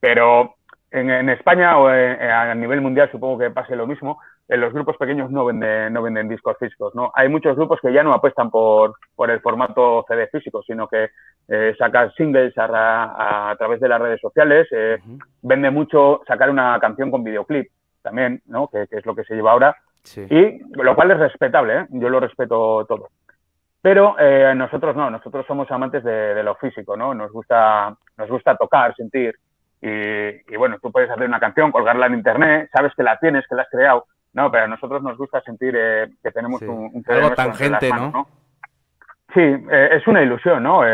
Pero 0.00 0.54
en, 0.90 1.10
en 1.10 1.28
España 1.28 1.76
o 1.78 1.90
en- 1.92 2.22
a 2.30 2.54
nivel 2.54 2.80
mundial 2.80 3.10
supongo 3.12 3.38
que 3.38 3.50
pase 3.50 3.76
lo 3.76 3.86
mismo. 3.86 4.18
En 4.48 4.60
los 4.60 4.72
grupos 4.72 4.96
pequeños 4.96 5.30
no 5.30 5.44
venden, 5.44 5.92
no 5.92 6.02
venden 6.02 6.28
discos 6.30 6.56
físicos, 6.58 6.94
¿no? 6.94 7.12
Hay 7.14 7.28
muchos 7.28 7.56
grupos 7.56 7.78
que 7.82 7.92
ya 7.92 8.02
no 8.02 8.14
apuestan 8.14 8.50
por, 8.50 8.94
por 9.14 9.30
el 9.30 9.40
formato 9.40 10.04
CD 10.08 10.28
físico, 10.28 10.62
sino 10.62 10.88
que 10.88 11.08
eh, 11.48 11.74
sacan 11.78 12.10
singles 12.12 12.56
a, 12.58 12.66
ra- 12.66 13.50
a 13.50 13.56
través 13.56 13.80
de 13.80 13.88
las 13.88 14.00
redes 14.00 14.20
sociales. 14.20 14.66
eh, 14.72 14.98
Vende 15.42 15.70
mucho 15.70 16.22
sacar 16.26 16.50
una 16.50 16.78
canción 16.80 17.10
con 17.10 17.22
videoclip 17.24 17.70
también, 18.02 18.42
¿no? 18.46 18.68
Que, 18.68 18.86
que 18.88 18.96
es 18.98 19.06
lo 19.06 19.14
que 19.14 19.24
se 19.24 19.34
lleva 19.34 19.52
ahora. 19.52 19.76
Sí. 20.02 20.26
Y 20.28 20.60
lo 20.82 20.94
cual 20.94 21.10
es 21.12 21.18
respetable, 21.18 21.80
¿eh? 21.80 21.86
Yo 21.90 22.08
lo 22.10 22.20
respeto 22.20 22.84
todo. 22.86 23.08
Pero 23.80 24.16
eh, 24.18 24.54
nosotros 24.56 24.96
no, 24.96 25.10
nosotros 25.10 25.44
somos 25.46 25.70
amantes 25.70 26.02
de, 26.04 26.34
de 26.34 26.42
lo 26.42 26.54
físico, 26.56 26.96
¿no? 26.96 27.12
Nos 27.14 27.30
gusta, 27.32 27.94
nos 28.16 28.28
gusta 28.30 28.56
tocar, 28.56 28.94
sentir. 28.94 29.34
Y, 29.82 29.88
y 29.88 30.56
bueno, 30.56 30.78
tú 30.80 30.90
puedes 30.90 31.10
hacer 31.10 31.26
una 31.26 31.38
canción, 31.40 31.70
colgarla 31.70 32.06
en 32.06 32.14
internet, 32.14 32.70
sabes 32.72 32.94
que 32.94 33.02
la 33.02 33.18
tienes, 33.18 33.46
que 33.46 33.54
la 33.54 33.62
has 33.62 33.68
creado. 33.70 34.06
No, 34.32 34.50
pero 34.50 34.64
a 34.64 34.68
nosotros 34.68 35.02
nos 35.02 35.16
gusta 35.18 35.40
sentir 35.42 35.74
eh, 35.78 36.08
que 36.22 36.30
tenemos 36.32 36.60
Sí. 36.60 36.66
un, 36.66 36.90
un 36.94 37.04
Algo 37.08 37.30
tangente, 37.34 37.90
manos, 37.90 38.12
¿no? 38.14 38.26
Sí, 39.34 39.40
eh, 39.40 39.88
es 39.92 40.06
una 40.06 40.22
ilusión, 40.22 40.62
¿no? 40.62 40.86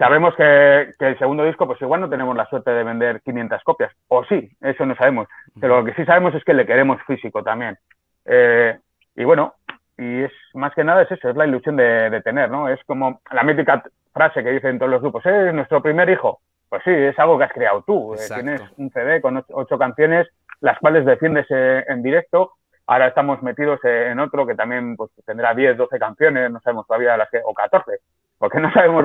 Sabemos 0.00 0.34
que, 0.34 0.94
que 0.98 1.08
el 1.08 1.18
segundo 1.18 1.44
disco, 1.44 1.66
pues 1.66 1.78
igual 1.82 2.00
no 2.00 2.08
tenemos 2.08 2.34
la 2.34 2.46
suerte 2.46 2.70
de 2.70 2.84
vender 2.84 3.20
500 3.20 3.62
copias. 3.62 3.92
O 4.08 4.24
sí, 4.24 4.50
eso 4.62 4.86
no 4.86 4.96
sabemos. 4.96 5.28
Pero 5.60 5.76
lo 5.76 5.84
que 5.84 5.92
sí 5.92 6.06
sabemos 6.06 6.34
es 6.34 6.42
que 6.42 6.54
le 6.54 6.64
queremos 6.64 7.02
físico 7.02 7.42
también. 7.42 7.76
Eh, 8.24 8.78
y 9.14 9.24
bueno, 9.24 9.56
y 9.98 10.22
es 10.22 10.32
más 10.54 10.74
que 10.74 10.84
nada 10.84 11.02
es 11.02 11.12
eso, 11.12 11.28
es 11.28 11.36
la 11.36 11.46
ilusión 11.46 11.76
de, 11.76 12.08
de 12.08 12.22
tener, 12.22 12.50
¿no? 12.50 12.70
Es 12.70 12.82
como 12.84 13.20
la 13.30 13.42
mítica 13.42 13.82
frase 14.14 14.42
que 14.42 14.52
dicen 14.52 14.78
todos 14.78 14.90
los 14.90 15.02
grupos, 15.02 15.26
¿eh? 15.26 15.52
nuestro 15.52 15.82
primer 15.82 16.08
hijo. 16.08 16.40
Pues 16.70 16.82
sí, 16.82 16.90
es 16.90 17.18
algo 17.18 17.36
que 17.36 17.44
has 17.44 17.52
creado 17.52 17.82
tú. 17.82 18.14
Eh, 18.14 18.16
Exacto. 18.16 18.42
tienes 18.42 18.62
un 18.78 18.90
CD 18.92 19.20
con 19.20 19.36
ocho, 19.36 19.52
ocho 19.52 19.78
canciones, 19.78 20.26
las 20.60 20.78
cuales 20.78 21.04
defiendes 21.04 21.44
eh, 21.50 21.84
en 21.86 22.02
directo. 22.02 22.54
Ahora 22.86 23.08
estamos 23.08 23.42
metidos 23.42 23.78
en 23.84 24.18
otro 24.18 24.46
que 24.46 24.54
también 24.54 24.96
pues, 24.96 25.10
tendrá 25.26 25.52
10, 25.52 25.76
12 25.76 25.98
canciones, 25.98 26.50
no 26.50 26.58
sabemos 26.60 26.86
todavía 26.86 27.18
las 27.18 27.28
que, 27.28 27.42
o 27.44 27.52
14, 27.52 27.98
porque 28.40 28.58
no 28.58 28.72
sabemos 28.72 29.04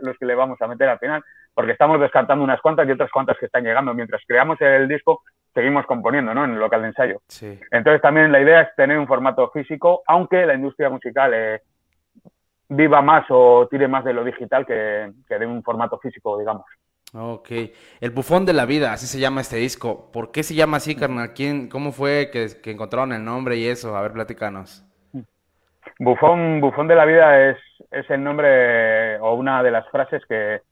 los 0.00 0.18
que 0.18 0.24
le 0.24 0.34
vamos 0.34 0.60
a 0.62 0.66
meter 0.66 0.88
al 0.88 0.98
final, 0.98 1.22
porque 1.52 1.72
estamos 1.72 2.00
descartando 2.00 2.42
unas 2.42 2.62
cuantas 2.62 2.88
y 2.88 2.92
otras 2.92 3.10
cuantas 3.10 3.36
que 3.38 3.44
están 3.44 3.62
llegando. 3.62 3.92
Mientras 3.92 4.22
creamos 4.26 4.58
el 4.62 4.88
disco, 4.88 5.22
seguimos 5.52 5.84
componiendo, 5.84 6.32
¿no? 6.32 6.46
En 6.46 6.52
el 6.52 6.58
local 6.58 6.80
de 6.80 6.88
ensayo. 6.88 7.20
Sí. 7.28 7.60
Entonces 7.70 8.00
también 8.00 8.32
la 8.32 8.40
idea 8.40 8.62
es 8.62 8.74
tener 8.76 8.98
un 8.98 9.06
formato 9.06 9.50
físico, 9.50 10.02
aunque 10.06 10.46
la 10.46 10.54
industria 10.54 10.88
musical 10.88 11.30
eh, 11.34 11.60
viva 12.70 13.02
más 13.02 13.26
o 13.28 13.68
tire 13.70 13.86
más 13.86 14.02
de 14.02 14.14
lo 14.14 14.24
digital 14.24 14.64
que, 14.64 15.12
que 15.28 15.38
de 15.38 15.46
un 15.46 15.62
formato 15.62 15.98
físico, 15.98 16.38
digamos. 16.38 16.64
Ok. 17.12 17.50
El 18.00 18.12
bufón 18.12 18.46
de 18.46 18.54
la 18.54 18.64
vida, 18.64 18.94
así 18.94 19.06
se 19.06 19.20
llama 19.20 19.42
este 19.42 19.56
disco. 19.56 20.10
¿Por 20.10 20.32
qué 20.32 20.42
se 20.42 20.54
llama 20.54 20.78
así, 20.78 20.96
carnal? 20.96 21.34
¿Quién, 21.34 21.68
cómo 21.68 21.92
fue 21.92 22.30
que, 22.32 22.46
que 22.62 22.70
encontraron 22.70 23.12
el 23.12 23.22
nombre 23.22 23.58
y 23.58 23.66
eso? 23.66 23.94
A 23.94 24.00
ver, 24.00 24.12
platícanos. 24.12 24.89
Bufón, 26.02 26.62
bufón 26.62 26.88
de 26.88 26.94
la 26.94 27.04
vida 27.04 27.50
es, 27.50 27.58
es 27.90 28.08
el 28.08 28.24
nombre 28.24 29.18
o 29.20 29.34
una 29.34 29.62
de 29.62 29.70
las 29.70 29.86
frases 29.90 30.24
que 30.24 30.62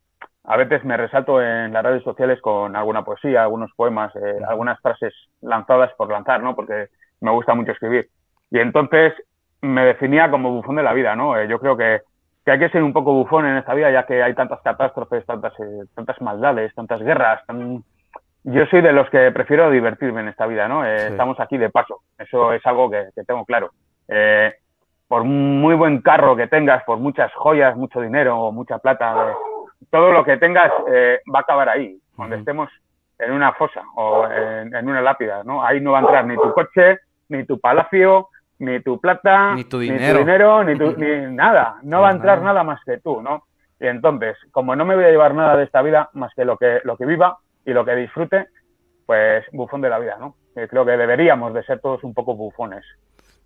a 0.45 0.57
veces 0.57 0.83
me 0.85 0.97
resalto 0.97 1.43
en 1.43 1.71
las 1.75 1.85
redes 1.85 2.03
sociales 2.03 2.41
con 2.41 2.75
alguna 2.75 3.05
poesía, 3.05 3.43
algunos 3.43 3.71
poemas, 3.77 4.11
eh, 4.17 4.39
algunas 4.49 4.81
frases 4.81 5.13
lanzadas 5.43 5.93
por 5.99 6.11
lanzar, 6.11 6.43
¿no? 6.43 6.57
Porque 6.57 6.87
me 7.21 7.31
gusta 7.31 7.53
mucho 7.55 7.73
escribir. 7.73 8.09
Y 8.51 8.59
entonces 8.59 9.13
me 9.61 9.85
definía 9.85 10.31
como 10.31 10.51
bufón 10.51 10.77
de 10.77 10.83
la 10.83 10.95
vida, 10.95 11.15
¿no? 11.15 11.37
Eh, 11.37 11.47
yo 11.47 11.59
creo 11.61 11.77
que, 11.77 12.01
que 12.47 12.53
hay 12.53 12.59
que 12.59 12.71
ser 12.71 12.83
un 12.83 12.95
poco 12.95 13.13
bufón 13.13 13.45
en 13.45 13.59
esta 13.59 13.75
vida, 13.75 13.91
ya 13.91 14.07
que 14.07 14.23
hay 14.23 14.33
tantas 14.35 14.63
catástrofes, 14.63 15.27
tantas, 15.27 15.53
eh, 15.61 15.85
tantas 15.95 16.19
maldades, 16.23 16.75
tantas 16.75 17.03
guerras. 17.03 17.45
tan- 17.47 17.85
Yo 18.45 18.65
soy 18.71 18.81
de 18.81 18.93
los 18.95 19.11
que 19.11 19.31
prefiero 19.33 19.71
divertirme 19.71 20.23
en 20.23 20.29
esta 20.29 20.47
vida, 20.47 20.69
¿no? 20.69 20.85
Sí. 20.85 20.89
Estamos 21.11 21.39
aquí 21.39 21.59
de 21.59 21.69
paso, 21.69 22.01
eso 22.19 22.55
es 22.55 22.65
algo 22.65 22.89
que, 22.91 23.09
que 23.15 23.25
tengo 23.25 23.45
claro. 23.45 23.73
Eh, 25.09 25.11
por 25.11 25.25
muy 25.25 25.75
buen 25.75 26.03
carro 26.03 26.37
que 26.37 26.47
tengas, 26.49 26.85
por 26.85 26.99
muchas 26.99 27.33
joyas, 27.35 27.77
mucho 27.77 28.01
dinero, 28.01 28.53
mucha 28.53 28.79
plata, 28.79 29.31
eh, 29.31 29.35
todo 29.91 30.13
lo 30.13 30.23
que 30.25 30.37
tengas 30.37 30.71
eh, 30.93 31.21
va 31.35 31.39
a 31.39 31.43
acabar 31.43 31.69
ahí, 31.71 31.99
cuando 32.15 32.37
estemos 32.37 32.69
en 33.19 33.33
una 33.33 33.53
fosa 33.55 33.83
o 33.97 34.27
en, 34.27 34.75
en 34.75 34.89
una 34.89 35.01
lápida, 35.01 35.43
¿no? 35.45 35.65
Ahí 35.65 35.81
no 35.81 35.93
va 35.93 35.99
a 35.99 36.03
entrar 36.03 36.27
ni 36.27 36.37
tu 36.37 36.53
coche, 36.53 36.99
ni 37.31 37.45
tu 37.45 37.59
palacio, 37.59 38.29
ni 38.59 38.81
tu 38.81 39.01
plata, 39.01 39.55
Ni 39.55 39.65
tu 39.65 39.79
ni 39.79 39.89
dinero. 39.91 40.19
dinero, 40.19 40.65
ni, 40.65 40.77
tu- 40.79 40.97
ni 40.97 41.27
nada. 41.35 41.77
No 41.83 42.03
va 42.03 42.09
a 42.09 42.13
entrar 42.13 42.43
nada. 42.43 42.63
más 42.63 42.81
que 42.85 42.99
tú, 42.99 43.23
¿no? 43.23 43.45
Y 43.81 43.87
entonces, 43.87 44.37
como 44.53 44.77
no 44.77 44.85
me 44.85 44.95
voy 44.95 45.05
a 45.05 45.11
llevar 45.11 45.35
nada 45.35 45.57
de 45.57 45.65
esta 45.65 45.81
vida 45.83 46.11
más 46.13 46.33
que 46.35 46.45
lo 46.45 46.57
que, 46.59 46.81
lo 46.85 46.97
que 46.97 47.07
viva 47.07 47.39
y 47.65 47.73
lo 47.73 47.85
que 47.85 47.95
disfrute, 47.95 48.49
pues 49.07 49.45
bufón 49.53 49.81
de 49.81 49.89
la 49.89 49.99
vida, 49.99 50.17
¿no? 50.21 50.35
Que 50.55 50.69
creo 50.69 50.85
que 50.85 50.97
deberíamos 50.97 51.55
de 51.55 51.63
ser 51.63 51.81
todos 51.81 52.03
un 52.05 52.13
poco 52.15 52.35
bufones 52.35 52.85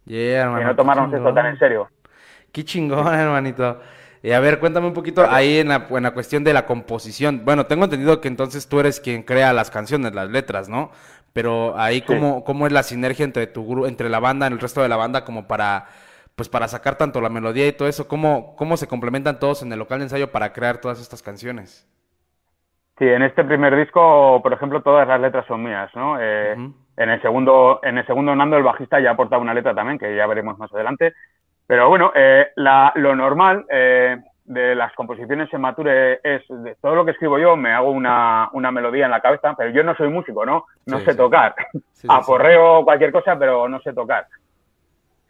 Yeah, 0.04 0.18
y 0.18 0.34
hermano, 0.34 0.62
no 0.64 0.70
qué 0.70 0.76
tomarnos 0.76 1.12
esto 1.12 1.34
tan 1.34 1.46
en 1.46 1.58
serio. 1.58 1.88
Qué 2.52 2.64
chingón, 2.64 3.14
hermanito. 3.14 3.80
Y 4.22 4.30
a 4.32 4.40
ver, 4.40 4.60
cuéntame 4.60 4.86
un 4.86 4.92
poquito 4.94 5.26
ahí 5.28 5.58
en 5.58 5.68
la, 5.68 5.86
en 5.90 6.02
la 6.02 6.12
cuestión 6.12 6.44
de 6.44 6.52
la 6.52 6.64
composición. 6.66 7.42
Bueno, 7.44 7.66
tengo 7.66 7.84
entendido 7.84 8.20
que 8.20 8.28
entonces 8.28 8.68
tú 8.68 8.78
eres 8.78 9.00
quien 9.00 9.22
crea 9.24 9.52
las 9.52 9.70
canciones, 9.70 10.14
las 10.14 10.30
letras, 10.30 10.68
¿no? 10.68 10.90
Pero 11.32 11.76
ahí 11.78 12.00
Sí. 12.00 12.04
cómo, 12.06 12.44
cómo 12.44 12.66
es 12.66 12.72
la 12.72 12.82
sinergia 12.82 13.24
entre 13.24 13.46
tu 13.46 13.86
entre 13.86 14.08
la 14.08 14.20
banda, 14.20 14.46
el 14.46 14.60
resto 14.60 14.82
de 14.82 14.88
la 14.88 14.96
banda, 14.96 15.24
como 15.24 15.48
para, 15.48 15.86
pues 16.36 16.48
para 16.48 16.68
sacar 16.68 16.96
tanto 16.96 17.20
la 17.20 17.30
melodía 17.30 17.66
y 17.66 17.72
todo 17.72 17.88
eso, 17.88 18.06
cómo, 18.06 18.54
cómo 18.56 18.76
se 18.76 18.86
complementan 18.86 19.40
todos 19.40 19.62
en 19.62 19.72
el 19.72 19.78
local 19.78 19.98
de 19.98 20.04
ensayo 20.04 20.30
para 20.30 20.52
crear 20.52 20.78
todas 20.78 21.00
estas 21.00 21.22
canciones. 21.22 21.88
Sí, 22.98 23.06
en 23.08 23.22
este 23.22 23.42
primer 23.42 23.74
disco, 23.76 24.40
por 24.42 24.52
ejemplo, 24.52 24.82
todas 24.82 25.08
las 25.08 25.20
letras 25.20 25.46
son 25.46 25.64
mías, 25.64 25.90
¿no? 25.96 26.18
Eh, 26.20 26.54
En 26.96 27.10
el 27.10 27.20
segundo, 27.22 27.80
en 27.82 27.98
el 27.98 28.06
segundo 28.06 28.34
Nando, 28.36 28.56
el 28.56 28.62
bajista, 28.62 29.00
ya 29.00 29.10
ha 29.10 29.12
aportado 29.14 29.40
una 29.42 29.54
letra 29.54 29.74
también, 29.74 29.98
que 29.98 30.14
ya 30.14 30.26
veremos 30.26 30.58
más 30.58 30.72
adelante. 30.72 31.14
Pero 31.66 31.88
bueno, 31.88 32.12
eh, 32.14 32.48
la- 32.56 32.92
lo 32.96 33.14
normal 33.16 33.64
eh, 33.70 34.18
de 34.44 34.74
las 34.74 34.92
composiciones 34.94 35.52
en 35.54 35.60
Mature 35.60 36.20
es 36.22 36.42
de 36.48 36.74
todo 36.82 36.94
lo 36.96 37.04
que 37.04 37.12
escribo 37.12 37.38
yo, 37.38 37.56
me 37.56 37.72
hago 37.72 37.90
una, 37.90 38.50
una 38.52 38.70
melodía 38.70 39.06
en 39.06 39.10
la 39.12 39.20
cabeza, 39.20 39.54
pero 39.56 39.70
yo 39.70 39.82
no 39.82 39.94
soy 39.94 40.08
músico, 40.08 40.44
¿no? 40.44 40.66
No 40.86 40.98
Sí, 40.98 41.04
sé 41.06 41.10
sí. 41.12 41.16
tocar. 41.16 41.54
sí, 41.92 42.08
Aporreo 42.10 42.84
cualquier 42.84 43.12
cosa, 43.12 43.38
pero 43.38 43.68
no 43.68 43.80
sé 43.80 43.92
tocar. 43.94 44.26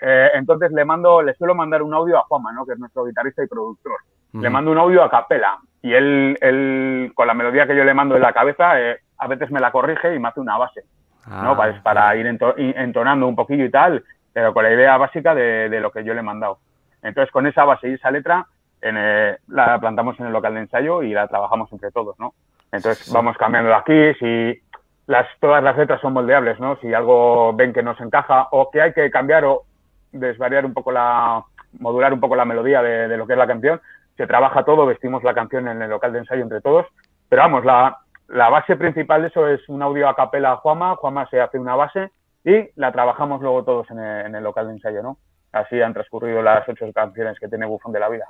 Eh, 0.00 0.30
entonces 0.34 0.72
le 0.72 0.84
mando, 0.84 1.22
le 1.22 1.34
suelo 1.34 1.54
mandar 1.54 1.82
un 1.82 1.94
audio 1.94 2.18
a 2.18 2.22
Juanma, 2.22 2.52
¿no? 2.52 2.66
Que 2.66 2.72
es 2.72 2.78
nuestro 2.78 3.04
guitarrista 3.04 3.44
y 3.44 3.46
productor. 3.46 3.98
Le 4.32 4.40
Ujú. 4.40 4.50
mando 4.50 4.70
un 4.72 4.78
audio 4.78 5.04
a 5.04 5.10
capela 5.10 5.58
y 5.82 5.92
él, 5.94 6.36
él, 6.40 7.12
con 7.14 7.26
la 7.26 7.34
melodía 7.34 7.66
que 7.66 7.76
yo 7.76 7.84
le 7.84 7.94
mando 7.94 8.16
en 8.16 8.22
la 8.22 8.32
cabeza, 8.32 8.80
eh, 8.80 8.98
a 9.18 9.28
veces 9.28 9.50
me 9.50 9.60
la 9.60 9.70
corrige 9.70 10.14
y 10.14 10.18
me 10.18 10.28
hace 10.28 10.40
una 10.40 10.56
base, 10.58 10.82
¿no? 11.26 11.52
Ah, 11.52 11.56
Para, 11.56 11.82
para 11.82 12.16
ir 12.16 12.26
ento- 12.26 12.54
entonando 12.56 13.26
un 13.26 13.36
poquillo 13.36 13.64
y 13.64 13.70
tal, 13.70 14.04
pero 14.32 14.52
con 14.54 14.64
la 14.64 14.72
idea 14.72 14.96
básica 14.96 15.34
de, 15.34 15.68
de 15.68 15.80
lo 15.80 15.90
que 15.92 16.04
yo 16.04 16.14
le 16.14 16.20
he 16.20 16.24
mandado. 16.24 16.58
Entonces, 17.02 17.30
con 17.32 17.46
esa 17.46 17.64
base 17.64 17.88
y 17.88 17.94
esa 17.94 18.10
letra, 18.10 18.46
en, 18.80 18.96
eh, 18.98 19.36
la 19.48 19.78
plantamos 19.78 20.18
en 20.20 20.26
el 20.26 20.32
local 20.32 20.54
de 20.54 20.60
ensayo 20.60 21.02
y 21.02 21.12
la 21.12 21.28
trabajamos 21.28 21.72
entre 21.72 21.90
todos, 21.90 22.18
¿no? 22.18 22.34
Entonces, 22.72 22.98
Sí. 23.06 23.12
vamos 23.14 23.36
cambiando 23.36 23.74
aquí, 23.74 24.14
si 24.14 24.60
las, 25.06 25.26
todas 25.40 25.62
las 25.62 25.76
letras 25.76 26.00
son 26.00 26.12
moldeables, 26.14 26.58
¿no? 26.60 26.76
Si 26.76 26.92
algo 26.94 27.52
ven 27.54 27.72
que 27.72 27.82
nos 27.82 28.00
encaja 28.00 28.48
o 28.50 28.70
que 28.70 28.80
hay 28.80 28.92
que 28.92 29.10
cambiar 29.10 29.44
o 29.44 29.62
desvariar 30.12 30.64
un 30.64 30.72
poco 30.74 30.90
la, 30.92 31.42
modular 31.78 32.12
un 32.12 32.20
poco 32.20 32.36
la 32.36 32.44
melodía 32.44 32.82
de, 32.82 33.08
de 33.08 33.16
lo 33.16 33.26
que 33.26 33.32
es 33.34 33.38
la 33.38 33.46
canción, 33.46 33.80
se 34.16 34.26
trabaja 34.26 34.64
todo, 34.64 34.86
vestimos 34.86 35.22
la 35.24 35.34
canción 35.34 35.68
en 35.68 35.82
el 35.82 35.90
local 35.90 36.12
de 36.12 36.20
ensayo 36.20 36.42
entre 36.42 36.60
todos, 36.60 36.86
pero 37.28 37.42
vamos, 37.42 37.64
la, 37.64 37.98
la 38.32 38.48
base 38.48 38.76
principal 38.76 39.22
de 39.22 39.28
eso 39.28 39.46
es 39.48 39.60
un 39.68 39.82
audio 39.82 40.08
a 40.08 40.16
capela 40.16 40.52
a 40.52 40.56
Juama, 40.56 40.96
Juama 40.96 41.28
se 41.28 41.40
hace 41.40 41.58
una 41.58 41.76
base 41.76 42.10
y 42.44 42.68
la 42.76 42.90
trabajamos 42.90 43.40
luego 43.40 43.62
todos 43.64 43.90
en 43.90 43.98
el, 43.98 44.26
en 44.26 44.34
el 44.34 44.42
local 44.42 44.66
de 44.66 44.72
ensayo, 44.74 45.02
¿no? 45.02 45.18
Así 45.52 45.80
han 45.80 45.92
transcurrido 45.92 46.40
las 46.42 46.66
ocho 46.66 46.86
canciones 46.94 47.38
que 47.38 47.46
tiene 47.46 47.66
Bufón 47.66 47.92
de 47.92 48.00
la 48.00 48.08
Vida. 48.08 48.24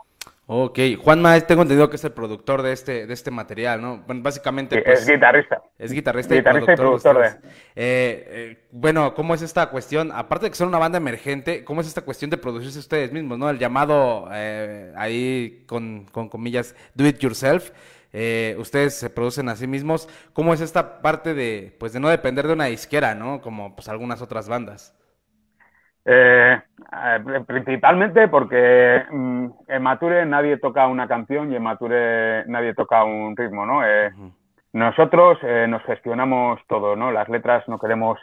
Ok, 0.47 0.79
Juanma, 1.01 1.41
tengo 1.43 1.63
entendido 1.63 1.89
que 1.89 1.95
es 1.97 2.05
el 2.05 2.13
productor 2.13 2.63
de 2.63 2.73
este, 2.73 3.07
de 3.07 3.15
este 3.15 3.31
material, 3.31 3.81
¿no? 3.81 4.03
Bueno, 4.05 4.23
básicamente, 4.25 4.75
Sí, 4.77 4.83
pues, 4.85 5.03
es 5.03 5.09
guitarrista. 5.09 5.63
Es 5.79 5.93
guitarrista, 5.93 6.35
Guitarrista 6.35 6.73
y 6.73 6.75
y 6.75 6.77
productor. 6.77 7.15
de 7.15 7.21
productor 7.21 7.41
ustedes. 7.45 7.73
Eh, 7.77 8.25
eh, 8.27 8.67
bueno, 8.73 9.15
¿cómo 9.15 9.35
es 9.35 9.43
esta 9.43 9.71
cuestión? 9.71 10.11
Aparte 10.13 10.47
de 10.47 10.51
que 10.51 10.57
son 10.57 10.67
una 10.69 10.79
banda 10.79 10.99
emergente, 10.99 11.65
¿cómo 11.65 11.81
es 11.81 11.87
esta 11.87 12.03
cuestión 12.03 12.29
de 12.31 12.39
producirse 12.39 12.81
ustedes 12.81 13.13
mismos, 13.13 13.39
no? 13.39 13.49
El 13.49 13.59
llamado, 13.61 14.29
eh, 14.33 14.93
ahí 14.97 15.65
con, 15.69 16.07
con 16.07 16.29
comillas, 16.29 16.75
do 16.95 17.07
it 17.07 17.19
yourself. 17.19 17.71
Eh, 18.13 18.57
ustedes 18.59 18.99
se 18.99 19.11
producen 19.11 19.49
a 19.49 19.57
sí 19.57 19.67
mismos. 19.67 20.09
¿Cómo 20.33 20.53
es 20.53 20.61
esta 20.61 21.01
parte 21.01 21.35
de, 21.35 21.75
pues, 21.81 21.93
de 21.93 22.01
no 22.01 22.09
depender 22.09 22.47
de 22.47 22.53
una 22.53 22.67
disquera, 22.67 23.15
no? 23.15 23.41
Como, 23.41 23.75
pues, 23.75 23.89
algunas 23.89 24.21
otras 24.23 24.49
bandas. 24.49 24.99
Eh, 26.05 26.61
eh, 26.93 27.45
principalmente 27.47 28.27
porque 28.27 29.05
mm, 29.09 29.47
en 29.69 29.83
Mature 29.83 30.27
nadie 30.27 30.57
toca 30.59 30.89
una 30.89 31.07
canción 31.07 31.53
y 31.53 31.57
en 31.57 31.63
Mature 31.63 32.45
nadie 32.47 32.75
toca 32.75 33.05
un 33.05 33.37
ritmo, 33.37 33.65
¿no? 33.65 33.87
Eh, 33.87 34.11
nosotros 34.73 35.39
eh, 35.43 35.67
nos 35.69 35.83
gestionamos 35.85 36.61
todo, 36.69 36.97
¿no? 36.97 37.13
Las 37.13 37.29
letras 37.29 37.67
no 37.69 37.79
queremos... 37.79 38.19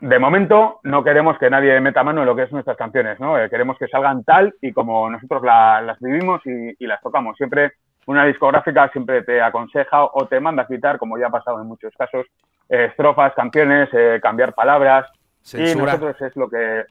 De 0.00 0.18
momento 0.18 0.80
no 0.82 1.04
queremos 1.04 1.38
que 1.38 1.48
nadie 1.48 1.80
meta 1.80 2.02
mano 2.02 2.22
en 2.22 2.26
lo 2.26 2.34
que 2.34 2.42
es 2.42 2.50
nuestras 2.52 2.76
canciones, 2.76 3.20
¿no? 3.20 3.36
Queremos 3.48 3.78
que 3.78 3.86
salgan 3.86 4.24
tal 4.24 4.52
y 4.60 4.72
como 4.72 5.08
nosotros 5.08 5.42
la- 5.44 5.80
las 5.80 6.00
vivimos 6.00 6.40
y, 6.44 6.74
y 6.76 6.86
las 6.88 7.00
tocamos. 7.02 7.36
Siempre 7.36 7.74
una 8.06 8.24
discográfica 8.24 8.88
siempre 8.88 9.22
te 9.22 9.40
aconseja 9.40 10.04
o 10.04 10.26
te 10.26 10.40
manda 10.40 10.62
a 10.62 10.66
quitar, 10.66 10.98
como 10.98 11.18
ya 11.18 11.26
ha 11.28 11.30
pasado 11.30 11.60
en 11.60 11.68
muchos 11.68 11.94
casos, 11.96 12.26
eh, 12.68 12.86
estrofas, 12.86 13.32
canciones, 13.34 13.88
eh, 13.92 14.18
cambiar 14.22 14.54
palabras. 14.54 15.10
Y 15.44 15.46
Censura. 15.48 15.92
nosotros 15.92 16.20
es 16.22 16.36
lo 16.36 16.48
que 16.48 16.84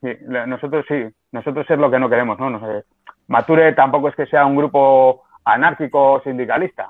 sí, 0.00 0.16
nosotros 0.26 0.84
sí, 0.88 1.06
nosotros 1.32 1.66
es 1.68 1.78
lo 1.78 1.90
que 1.90 1.98
no 1.98 2.08
queremos, 2.08 2.38
¿no? 2.38 2.50
No 2.50 2.60
sé. 2.60 2.84
Mature 3.28 3.72
tampoco 3.72 4.08
es 4.08 4.14
que 4.14 4.26
sea 4.26 4.46
un 4.46 4.56
grupo 4.56 5.24
anárquico 5.44 6.12
o 6.12 6.22
sindicalista, 6.22 6.88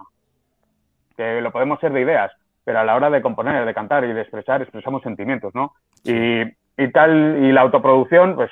que 1.16 1.40
lo 1.40 1.50
podemos 1.50 1.80
ser 1.80 1.92
de 1.92 2.02
ideas, 2.02 2.32
pero 2.64 2.80
a 2.80 2.84
la 2.84 2.94
hora 2.94 3.10
de 3.10 3.22
componer, 3.22 3.64
de 3.64 3.74
cantar 3.74 4.04
y 4.04 4.12
de 4.12 4.20
expresar, 4.20 4.60
expresamos 4.60 5.02
sentimientos, 5.02 5.54
¿no? 5.54 5.74
Y, 6.04 6.42
y 6.42 6.92
tal, 6.92 7.38
y 7.42 7.52
la 7.52 7.62
autoproducción, 7.62 8.34
pues 8.34 8.50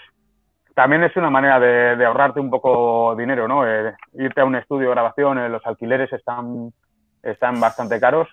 también 0.75 1.05
es 1.05 1.17
una 1.17 1.31
manera 1.31 1.61
de, 1.61 1.97
de 1.97 2.05
ahorrarte 2.05 2.41
un 2.41 2.51
poco 2.51 3.15
dinero, 3.17 3.47
¿no? 3.47 3.67
Eh, 3.67 3.95
irte 4.15 4.41
a 4.41 4.45
un 4.45 4.57
estudio 4.57 4.89
de 4.89 4.95
grabación, 4.95 5.39
eh, 5.39 5.49
los 5.49 5.65
alquileres 5.67 6.13
están, 6.13 6.73
están 7.23 7.61
bastante 7.61 8.01
caros. 8.01 8.29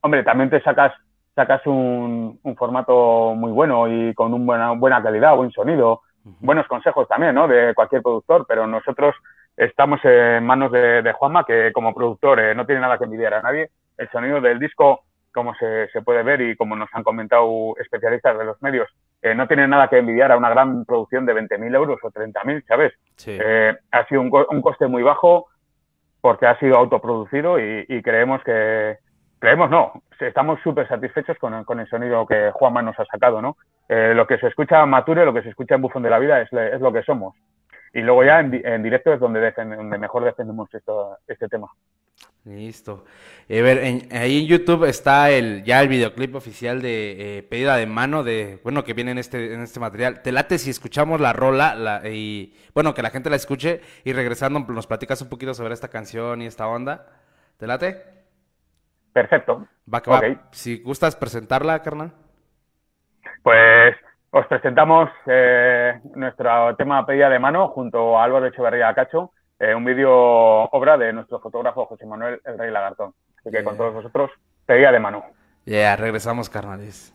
Hombre, 0.00 0.24
también 0.24 0.50
te 0.50 0.60
sacas, 0.62 0.92
sacas 1.34 1.66
un, 1.66 2.40
un 2.42 2.56
formato 2.56 3.34
muy 3.36 3.52
bueno 3.52 3.88
y 3.88 4.14
con 4.14 4.32
una 4.32 4.44
buena, 4.44 4.70
buena 4.72 5.02
calidad, 5.02 5.36
buen 5.36 5.52
sonido, 5.52 6.00
buenos 6.40 6.66
consejos 6.66 7.06
también, 7.08 7.34
¿no? 7.34 7.46
De 7.46 7.74
cualquier 7.74 8.02
productor, 8.02 8.46
pero 8.48 8.66
nosotros 8.66 9.14
estamos 9.56 10.00
en 10.04 10.44
manos 10.44 10.72
de, 10.72 11.02
de 11.02 11.12
Juanma, 11.12 11.44
que 11.44 11.72
como 11.72 11.94
productor 11.94 12.40
eh, 12.40 12.54
no 12.54 12.64
tiene 12.64 12.80
nada 12.80 12.96
que 12.96 13.04
envidiar 13.04 13.34
a 13.34 13.42
nadie. 13.42 13.70
El 13.98 14.08
sonido 14.10 14.40
del 14.40 14.58
disco, 14.58 15.04
como 15.32 15.54
se, 15.54 15.88
se 15.88 16.00
puede 16.00 16.22
ver 16.22 16.40
y 16.40 16.56
como 16.56 16.74
nos 16.74 16.88
han 16.94 17.04
comentado 17.04 17.76
especialistas 17.78 18.38
de 18.38 18.44
los 18.44 18.60
medios, 18.62 18.88
eh, 19.22 19.34
no 19.34 19.46
tiene 19.46 19.66
nada 19.68 19.88
que 19.88 19.98
envidiar 19.98 20.32
a 20.32 20.36
una 20.36 20.50
gran 20.50 20.84
producción 20.84 21.24
de 21.26 21.34
20.000 21.34 21.74
euros 21.74 21.98
o 22.02 22.10
30.000, 22.10 22.64
¿sabes? 22.66 22.92
Sí. 23.16 23.38
Eh, 23.40 23.76
ha 23.92 24.06
sido 24.06 24.20
un, 24.20 24.30
co- 24.30 24.46
un 24.50 24.60
coste 24.60 24.86
muy 24.88 25.02
bajo 25.02 25.46
porque 26.20 26.46
ha 26.46 26.58
sido 26.58 26.76
autoproducido 26.76 27.58
y, 27.58 27.84
y 27.88 28.02
creemos 28.02 28.42
que, 28.44 28.98
creemos 29.38 29.70
no, 29.70 30.02
estamos 30.20 30.60
súper 30.62 30.86
satisfechos 30.88 31.36
con, 31.38 31.54
el- 31.54 31.64
con 31.64 31.80
el 31.80 31.88
sonido 31.88 32.26
que 32.26 32.50
Juanma 32.52 32.82
nos 32.82 32.98
ha 32.98 33.04
sacado, 33.06 33.40
¿no? 33.42 33.56
Eh, 33.88 34.12
lo 34.14 34.26
que 34.26 34.38
se 34.38 34.46
escucha 34.48 34.82
en 34.82 34.88
Mature, 34.90 35.24
lo 35.24 35.34
que 35.34 35.42
se 35.42 35.48
escucha 35.50 35.74
en 35.74 35.82
Bufón 35.82 36.02
de 36.02 36.10
la 36.10 36.18
Vida 36.18 36.40
es, 36.40 36.52
le- 36.52 36.74
es 36.74 36.80
lo 36.80 36.92
que 36.92 37.02
somos. 37.02 37.34
Y 37.94 38.00
luego 38.00 38.24
ya 38.24 38.40
en, 38.40 38.50
di- 38.50 38.62
en 38.64 38.82
directo 38.82 39.12
es 39.12 39.20
donde, 39.20 39.52
donde 39.52 39.98
mejor 39.98 40.24
defendemos 40.24 40.72
esto, 40.74 41.18
este 41.26 41.48
tema. 41.48 41.68
Listo. 42.44 43.04
Eh, 43.48 43.60
a 43.60 43.62
ver, 43.62 43.78
en- 43.78 44.08
ahí 44.10 44.40
en 44.40 44.46
YouTube 44.46 44.84
está 44.84 45.30
el 45.30 45.62
ya 45.62 45.80
el 45.80 45.86
videoclip 45.88 46.34
oficial 46.34 46.82
de 46.82 47.38
eh, 47.38 47.42
Pedida 47.44 47.76
de 47.76 47.86
Mano, 47.86 48.24
de 48.24 48.58
bueno, 48.64 48.82
que 48.82 48.94
viene 48.94 49.12
en 49.12 49.18
este, 49.18 49.54
en 49.54 49.60
este 49.62 49.78
material. 49.78 50.22
¿Te 50.22 50.32
late 50.32 50.58
si 50.58 50.70
escuchamos 50.70 51.20
la 51.20 51.32
rola 51.32 51.76
la, 51.76 52.08
y 52.08 52.56
bueno, 52.74 52.94
que 52.94 53.02
la 53.02 53.10
gente 53.10 53.30
la 53.30 53.36
escuche 53.36 53.80
y 54.02 54.12
regresando 54.12 54.58
nos 54.58 54.88
platicas 54.88 55.22
un 55.22 55.28
poquito 55.28 55.54
sobre 55.54 55.74
esta 55.74 55.86
canción 55.88 56.42
y 56.42 56.46
esta 56.46 56.66
onda? 56.66 57.06
¿Te 57.58 57.68
late? 57.68 58.02
Perfecto. 59.12 59.68
Va 59.92 60.02
que 60.02 60.10
va. 60.10 60.20
Si 60.50 60.80
gustas 60.82 61.14
presentarla, 61.14 61.80
carnal. 61.80 62.12
Pues 63.44 63.94
os 64.30 64.46
presentamos 64.46 65.10
eh, 65.26 66.00
nuestro 66.16 66.74
tema 66.74 67.06
Pedida 67.06 67.28
de 67.28 67.38
Mano 67.38 67.68
junto 67.68 68.18
a 68.18 68.24
Álvaro 68.24 68.46
Echeverría 68.46 68.92
Cacho, 68.94 69.32
eh, 69.62 69.74
un 69.76 69.84
vídeo 69.84 70.10
obra 70.12 70.98
de 70.98 71.12
nuestro 71.12 71.38
fotógrafo 71.38 71.86
José 71.86 72.04
Manuel 72.04 72.40
El 72.44 72.58
Rey 72.58 72.72
Lagartón. 72.72 73.14
Así 73.38 73.50
que 73.50 73.62
con 73.62 73.76
todos 73.76 73.94
vosotros, 73.94 74.30
Pedida 74.66 74.90
de 74.90 74.98
Mano. 74.98 75.24
Ya, 75.64 75.94
regresamos, 75.94 76.50
carnales. 76.50 77.14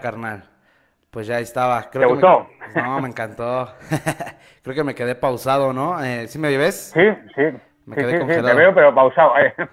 Carnal. 0.00 0.44
Pues 1.10 1.26
ya 1.26 1.40
estaba. 1.40 1.90
Creo 1.90 2.08
¿Te 2.08 2.14
gustó? 2.14 2.48
Me... 2.74 2.82
No, 2.82 3.00
me 3.00 3.08
encantó. 3.08 3.74
Creo 4.62 4.74
que 4.76 4.84
me 4.84 4.94
quedé 4.94 5.14
pausado, 5.14 5.72
¿no? 5.72 6.02
Eh, 6.04 6.28
¿Sí 6.28 6.38
me 6.38 6.56
ves? 6.56 6.92
Sí, 6.94 7.00
sí. 7.34 7.42
Me 7.86 7.96
Sí, 7.96 8.00
quedé 8.02 8.12
sí, 8.12 8.16
sí, 8.16 8.18
congelado. 8.20 8.48
te 8.48 8.54
veo, 8.54 8.74
pero 8.74 8.94
pausado. 8.94 9.32
Eh. 9.38 9.54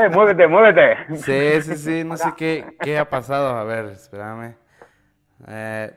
Eh, 0.00 0.08
muévete, 0.10 0.46
muévete. 0.46 0.96
Sí, 1.16 1.62
sí, 1.62 1.76
sí, 1.76 2.04
no 2.04 2.16
sé 2.16 2.32
qué, 2.36 2.76
qué 2.80 2.98
ha 2.98 3.08
pasado. 3.10 3.56
A 3.56 3.64
ver, 3.64 3.86
espérame. 3.86 4.54
Eh, 5.48 5.92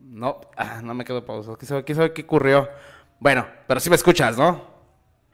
no, 0.00 0.40
ah, 0.56 0.80
no 0.82 0.94
me 0.94 1.04
quedo 1.04 1.24
pausado. 1.24 1.56
Quiero 1.56 1.68
saber, 1.68 1.84
quiero 1.84 1.96
saber 1.98 2.12
qué 2.12 2.22
ocurrió. 2.22 2.68
Bueno, 3.20 3.46
pero 3.68 3.78
sí 3.78 3.88
me 3.90 3.96
escuchas, 3.96 4.36
¿no? 4.36 4.72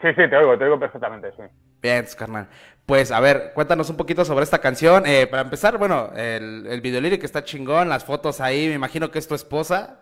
Sí, 0.02 0.08
sí, 0.08 0.28
te 0.28 0.36
oigo, 0.36 0.58
te 0.58 0.64
oigo 0.64 0.78
perfectamente, 0.78 1.32
sí. 1.32 1.42
Bien, 1.80 2.02
pues, 2.02 2.14
carnal. 2.14 2.48
Pues, 2.88 3.12
a 3.12 3.20
ver, 3.20 3.52
cuéntanos 3.52 3.90
un 3.90 3.98
poquito 3.98 4.24
sobre 4.24 4.44
esta 4.44 4.60
canción. 4.60 5.04
Eh, 5.04 5.26
para 5.26 5.42
empezar, 5.42 5.76
bueno, 5.76 6.08
el, 6.16 6.66
el 6.66 6.80
video 6.80 7.02
lírico 7.02 7.26
está 7.26 7.44
chingón, 7.44 7.90
las 7.90 8.02
fotos 8.02 8.40
ahí, 8.40 8.66
me 8.66 8.72
imagino 8.72 9.10
que 9.10 9.18
es 9.18 9.28
tu 9.28 9.34
esposa. 9.34 9.98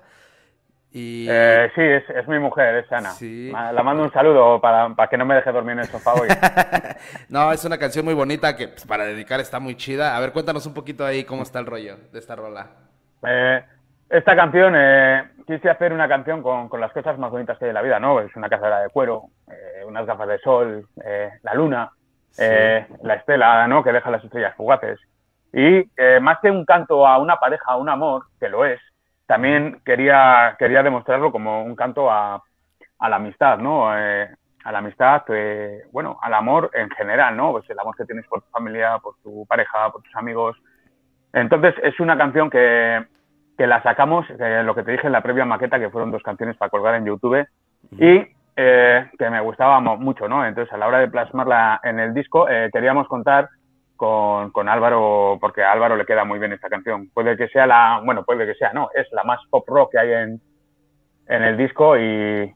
Y... 0.92 1.26
Eh, 1.28 1.68
sí, 1.74 1.82
es, 1.82 2.08
es 2.10 2.28
mi 2.28 2.38
mujer, 2.38 2.76
es 2.76 2.92
Ana. 2.92 3.10
Sí. 3.10 3.50
La 3.50 3.82
mando 3.82 4.04
un 4.04 4.12
saludo 4.12 4.60
para, 4.60 4.88
para 4.90 5.10
que 5.10 5.16
no 5.16 5.24
me 5.24 5.34
deje 5.34 5.50
dormir 5.50 5.72
en 5.72 5.80
el 5.80 5.86
sofá 5.86 6.14
hoy. 6.14 6.28
No, 7.28 7.50
es 7.50 7.64
una 7.64 7.76
canción 7.76 8.04
muy 8.04 8.14
bonita 8.14 8.54
que 8.54 8.68
pues, 8.68 8.86
para 8.86 9.04
dedicar 9.04 9.40
está 9.40 9.58
muy 9.58 9.74
chida. 9.74 10.16
A 10.16 10.20
ver, 10.20 10.30
cuéntanos 10.30 10.64
un 10.64 10.72
poquito 10.72 11.04
ahí 11.04 11.24
cómo 11.24 11.42
está 11.42 11.58
el 11.58 11.66
rollo 11.66 11.96
de 12.12 12.18
esta 12.20 12.36
rola. 12.36 12.68
Eh, 13.26 13.64
esta 14.10 14.36
canción, 14.36 14.74
eh, 14.76 15.24
quise 15.44 15.68
hacer 15.68 15.92
una 15.92 16.06
canción 16.06 16.40
con, 16.40 16.68
con 16.68 16.80
las 16.80 16.92
cosas 16.92 17.18
más 17.18 17.32
bonitas 17.32 17.58
que 17.58 17.64
hay 17.64 17.70
en 17.70 17.74
la 17.74 17.82
vida, 17.82 17.98
¿no? 17.98 18.20
Es 18.20 18.34
una 18.36 18.48
cazadora 18.48 18.82
de 18.82 18.90
cuero, 18.90 19.24
eh, 19.50 19.84
unas 19.84 20.06
gafas 20.06 20.28
de 20.28 20.38
sol, 20.38 20.86
eh, 21.04 21.30
la 21.42 21.54
luna, 21.54 21.90
eh, 22.38 22.86
la 23.02 23.14
estela, 23.14 23.66
¿no? 23.68 23.82
Que 23.82 23.92
deja 23.92 24.10
las 24.10 24.24
estrellas 24.24 24.54
fugaces. 24.56 25.00
Y 25.52 25.90
eh, 25.96 26.20
más 26.20 26.38
que 26.40 26.50
un 26.50 26.64
canto 26.64 27.06
a 27.06 27.18
una 27.18 27.36
pareja, 27.36 27.64
a 27.72 27.76
un 27.76 27.88
amor, 27.88 28.24
que 28.38 28.48
lo 28.48 28.64
es, 28.64 28.80
también 29.26 29.80
quería, 29.84 30.54
quería 30.58 30.82
demostrarlo 30.82 31.32
como 31.32 31.64
un 31.64 31.74
canto 31.74 32.10
a, 32.10 32.42
a 32.98 33.08
la 33.08 33.16
amistad, 33.16 33.58
¿no? 33.58 33.96
Eh, 33.98 34.28
a 34.64 34.72
la 34.72 34.78
amistad, 34.78 35.22
eh, 35.28 35.84
bueno, 35.92 36.18
al 36.20 36.34
amor 36.34 36.70
en 36.74 36.90
general, 36.90 37.36
¿no? 37.36 37.52
Pues 37.52 37.68
el 37.70 37.78
amor 37.78 37.96
que 37.96 38.04
tienes 38.04 38.26
por 38.26 38.42
tu 38.42 38.50
familia, 38.50 38.98
por 38.98 39.14
tu 39.22 39.46
pareja, 39.46 39.90
por 39.90 40.02
tus 40.02 40.14
amigos. 40.16 40.56
Entonces, 41.32 41.74
es 41.82 41.98
una 42.00 42.18
canción 42.18 42.50
que, 42.50 43.06
que 43.56 43.66
la 43.66 43.82
sacamos, 43.82 44.26
lo 44.28 44.74
que 44.74 44.82
te 44.82 44.92
dije 44.92 45.06
en 45.06 45.12
la 45.12 45.22
previa 45.22 45.44
maqueta, 45.44 45.78
que 45.78 45.90
fueron 45.90 46.10
dos 46.10 46.22
canciones 46.22 46.56
para 46.56 46.70
colgar 46.70 46.96
en 46.96 47.06
YouTube, 47.06 47.46
y 47.92 48.26
eh, 48.56 49.10
que 49.18 49.30
me 49.30 49.40
gustaba 49.40 49.80
mucho, 49.80 50.28
¿no? 50.28 50.44
Entonces, 50.46 50.72
a 50.72 50.78
la 50.78 50.86
hora 50.88 50.98
de 51.00 51.08
plasmarla 51.08 51.80
en 51.84 52.00
el 52.00 52.14
disco, 52.14 52.48
eh, 52.48 52.70
queríamos 52.72 53.06
contar 53.08 53.48
con, 53.96 54.50
con 54.50 54.68
Álvaro, 54.68 55.38
porque 55.40 55.62
a 55.62 55.72
Álvaro 55.72 55.96
le 55.96 56.06
queda 56.06 56.24
muy 56.24 56.38
bien 56.38 56.52
esta 56.52 56.68
canción. 56.68 57.10
Puede 57.14 57.36
que 57.36 57.48
sea 57.48 57.66
la, 57.66 58.00
bueno, 58.04 58.24
puede 58.24 58.46
que 58.46 58.54
sea, 58.54 58.72
no, 58.72 58.88
es 58.94 59.06
la 59.12 59.24
más 59.24 59.40
pop 59.50 59.64
rock 59.68 59.92
que 59.92 59.98
hay 59.98 60.12
en, 60.12 60.40
en 61.28 61.42
el 61.42 61.56
disco 61.56 61.96
y, 61.98 62.54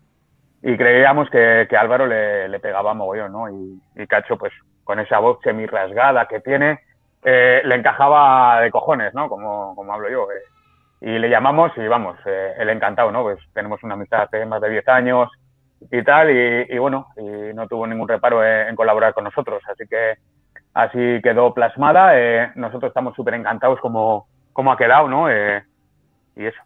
y 0.63 0.77
creíamos 0.77 1.29
que, 1.31 1.67
que 1.69 1.77
Álvaro 1.77 2.07
le, 2.07 2.49
le 2.49 2.61
pegaba 2.61 2.95
mogollón, 2.95 3.33
¿no? 3.33 3.49
Y, 3.51 3.81
y 4.03 4.07
Cacho, 4.07 4.37
pues 4.39 4.53
con 4.85 4.99
esa 5.01 5.19
voz 5.19 5.39
semi 5.43 5.67
rasgada 5.67 6.27
que 6.27 6.41
tiene, 6.41 6.81
eh, 7.23 7.63
le 7.65 7.75
encajaba 7.75 8.61
de 8.63 8.71
cojones, 8.71 9.15
¿no? 9.15 9.29
Como, 9.29 9.75
como 9.77 9.93
hablo 9.93 10.09
yo. 10.11 10.27
eh. 10.33 10.43
Y 11.03 11.19
le 11.19 11.31
llamamos 11.31 11.73
y 11.77 11.87
vamos, 11.89 12.19
eh, 12.27 12.55
el 12.59 12.69
encantado, 12.71 13.11
¿no? 13.11 13.23
Pues 13.23 13.39
tenemos 13.55 13.83
una 13.83 13.95
amistad 13.95 14.29
de 14.31 14.45
más 14.47 14.61
de 14.61 14.69
10 14.71 14.89
años 14.89 15.31
y 15.91 16.03
tal, 16.05 16.31
y, 16.31 16.67
y 16.69 16.79
bueno, 16.79 17.09
y 17.17 17.55
no 17.55 17.67
tuvo 17.69 17.87
ningún 17.87 18.09
reparo 18.09 18.45
en, 18.45 18.75
colaborar 18.77 19.15
con 19.15 19.25
nosotros. 19.25 19.63
Así 19.69 19.85
que 19.89 20.15
así 20.75 21.21
quedó 21.23 21.55
plasmada. 21.55 22.19
eh, 22.19 22.53
nosotros 22.55 22.91
estamos 22.91 23.15
súper 23.15 23.35
encantados 23.35 23.81
como, 23.81 24.27
como 24.53 24.73
ha 24.73 24.77
quedado, 24.77 25.09
¿no? 25.09 25.31
Eh, 25.31 25.63
y 26.37 26.47
eso. 26.47 26.61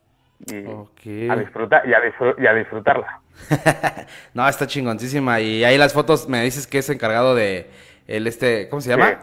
Y 1.07 1.29
a 1.29 1.37
disfrutar 1.37 1.89
y 1.89 1.95
a, 1.95 2.01
y 2.39 2.47
a 2.47 2.53
disfrutarla. 2.55 3.21
No, 4.35 4.49
está 4.49 4.67
chingoncísima. 4.67 5.41
Y 5.41 5.65
ahí 5.65 5.79
las 5.79 5.93
fotos 5.95 6.29
me 6.29 6.43
dices 6.43 6.67
que 6.67 6.79
es 6.79 6.91
encargado 6.91 7.35
de 7.35 7.71
el 8.07 8.27
este, 8.27 8.69
¿cómo 8.69 8.81
se 8.81 8.91
llama? 8.91 9.11
Sí. 9.11 9.17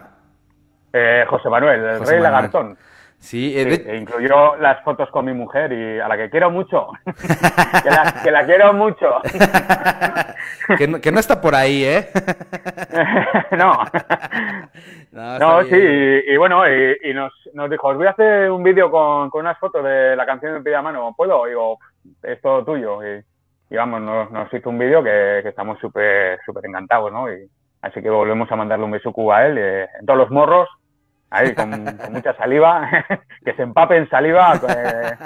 Eh, 0.94 1.24
José 1.28 1.48
Manuel, 1.48 1.80
el 1.80 1.98
José 1.98 2.12
rey 2.12 2.20
Manuel. 2.20 2.22
lagartón. 2.22 2.78
Sí, 3.22 3.54
Sí, 3.56 3.64
de- 3.64 3.96
incluyó 3.98 4.56
las 4.56 4.82
fotos 4.82 5.08
con 5.10 5.24
mi 5.24 5.32
mujer 5.32 5.72
y 5.72 6.00
a 6.00 6.08
la 6.08 6.16
que 6.16 6.28
quiero 6.28 6.50
mucho. 6.50 6.88
que, 7.04 7.88
la, 7.90 8.14
que 8.22 8.30
la 8.32 8.44
quiero 8.44 8.72
mucho. 8.72 9.06
que, 10.76 10.88
no, 10.88 11.00
que 11.00 11.12
no 11.12 11.20
está 11.20 11.40
por 11.40 11.54
ahí, 11.54 11.84
¿eh? 11.84 12.08
no. 13.52 13.78
No, 15.12 15.62
sí, 15.64 15.76
y, 15.76 16.32
y 16.32 16.36
bueno, 16.36 16.64
y, 16.68 16.96
y 17.04 17.14
nos, 17.14 17.32
nos 17.54 17.70
dijo, 17.70 17.88
os 17.88 17.96
voy 17.96 18.06
a 18.06 18.10
hacer 18.10 18.50
un 18.50 18.62
vídeo 18.62 18.90
con, 18.90 19.30
con 19.30 19.42
unas 19.42 19.58
fotos 19.58 19.84
de 19.84 20.16
la 20.16 20.26
canción 20.26 20.54
de 20.54 20.60
Pilla 20.62 20.82
Mano, 20.82 21.14
¿puedo? 21.16 21.46
Y 21.46 21.50
digo, 21.50 21.78
es 22.22 22.40
todo 22.40 22.64
tuyo. 22.64 22.98
Y, 23.06 23.22
y 23.70 23.76
vamos, 23.76 24.00
nos, 24.02 24.30
nos 24.30 24.52
hizo 24.52 24.68
un 24.68 24.78
vídeo 24.78 25.02
que, 25.02 25.40
que 25.42 25.48
estamos 25.50 25.78
súper 25.78 26.40
súper 26.44 26.66
encantados, 26.66 27.12
¿no? 27.12 27.32
Y, 27.32 27.48
así 27.82 28.02
que 28.02 28.10
volvemos 28.10 28.50
a 28.50 28.56
mandarle 28.56 28.84
un 28.84 28.90
besuco 28.90 29.32
a 29.32 29.46
él 29.46 29.58
eh, 29.58 29.86
en 30.00 30.06
todos 30.06 30.18
los 30.18 30.30
morros, 30.30 30.68
ahí 31.32 31.54
con, 31.54 31.98
con 31.98 32.12
mucha 32.12 32.34
saliva, 32.36 32.88
que 33.44 33.54
se 33.54 33.62
empapen 33.62 34.08
saliva, 34.10 34.60
eh, 34.68 35.16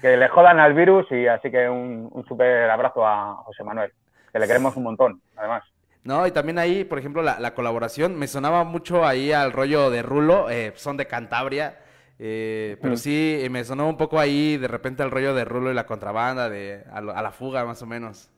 que 0.00 0.16
le 0.16 0.28
jodan 0.28 0.60
al 0.60 0.74
virus 0.74 1.10
y 1.10 1.26
así 1.26 1.50
que 1.50 1.68
un, 1.68 2.08
un 2.12 2.24
súper 2.26 2.70
abrazo 2.70 3.06
a 3.06 3.34
José 3.44 3.64
Manuel, 3.64 3.92
que 4.32 4.38
le 4.38 4.46
queremos 4.46 4.76
un 4.76 4.84
montón, 4.84 5.20
además. 5.36 5.64
No, 6.04 6.26
y 6.26 6.30
también 6.30 6.58
ahí, 6.58 6.84
por 6.84 6.98
ejemplo, 6.98 7.22
la, 7.22 7.38
la 7.40 7.54
colaboración 7.54 8.16
me 8.18 8.28
sonaba 8.28 8.64
mucho 8.64 9.04
ahí 9.04 9.32
al 9.32 9.52
rollo 9.52 9.90
de 9.90 10.02
Rulo, 10.02 10.48
eh, 10.50 10.72
son 10.76 10.96
de 10.96 11.06
Cantabria, 11.06 11.78
eh, 12.18 12.78
pero 12.80 12.94
Mm. 12.94 12.96
sí, 12.96 13.38
eh, 13.42 13.50
me 13.50 13.64
sonó 13.64 13.88
un 13.88 13.96
poco 13.96 14.18
ahí 14.18 14.56
de 14.56 14.68
repente 14.68 15.02
al 15.02 15.10
rollo 15.10 15.34
de 15.34 15.44
Rulo 15.44 15.70
y 15.70 15.74
la 15.74 15.86
contrabanda, 15.86 16.48
de 16.48 16.84
a, 16.92 17.00
lo- 17.00 17.14
a 17.14 17.20
la 17.22 17.32
fuga 17.32 17.64
más 17.64 17.82
o 17.82 17.86
menos. 17.86 18.30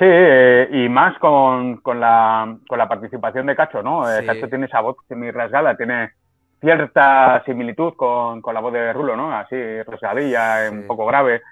Sí, 0.00 0.06
eh, 0.08 0.66
y 0.72 0.88
más 0.88 1.18
con, 1.18 1.76
con, 1.82 2.00
la, 2.00 2.56
con 2.66 2.78
la 2.78 2.88
participación 2.88 3.44
de 3.46 3.54
Cacho, 3.54 3.82
¿no? 3.82 4.10
Eh, 4.10 4.20
Sí. 4.20 4.26
Cacho 4.26 4.48
tiene 4.48 4.64
esa 4.66 4.80
voz 4.80 4.96
muy 5.10 5.30
rasgada, 5.30 5.76
tiene 5.76 6.10
cierta 6.58 7.42
similitud 7.44 7.92
con, 7.96 8.40
con 8.40 8.54
la 8.54 8.60
voz 8.60 8.72
de 8.72 8.92
Rulo, 8.94 9.14
¿no? 9.14 9.30
Así, 9.36 9.56
rasgadilla, 9.82 10.66
eh, 10.66 10.70
un 10.70 10.86
poco 10.86 11.04
grave. 11.04 11.42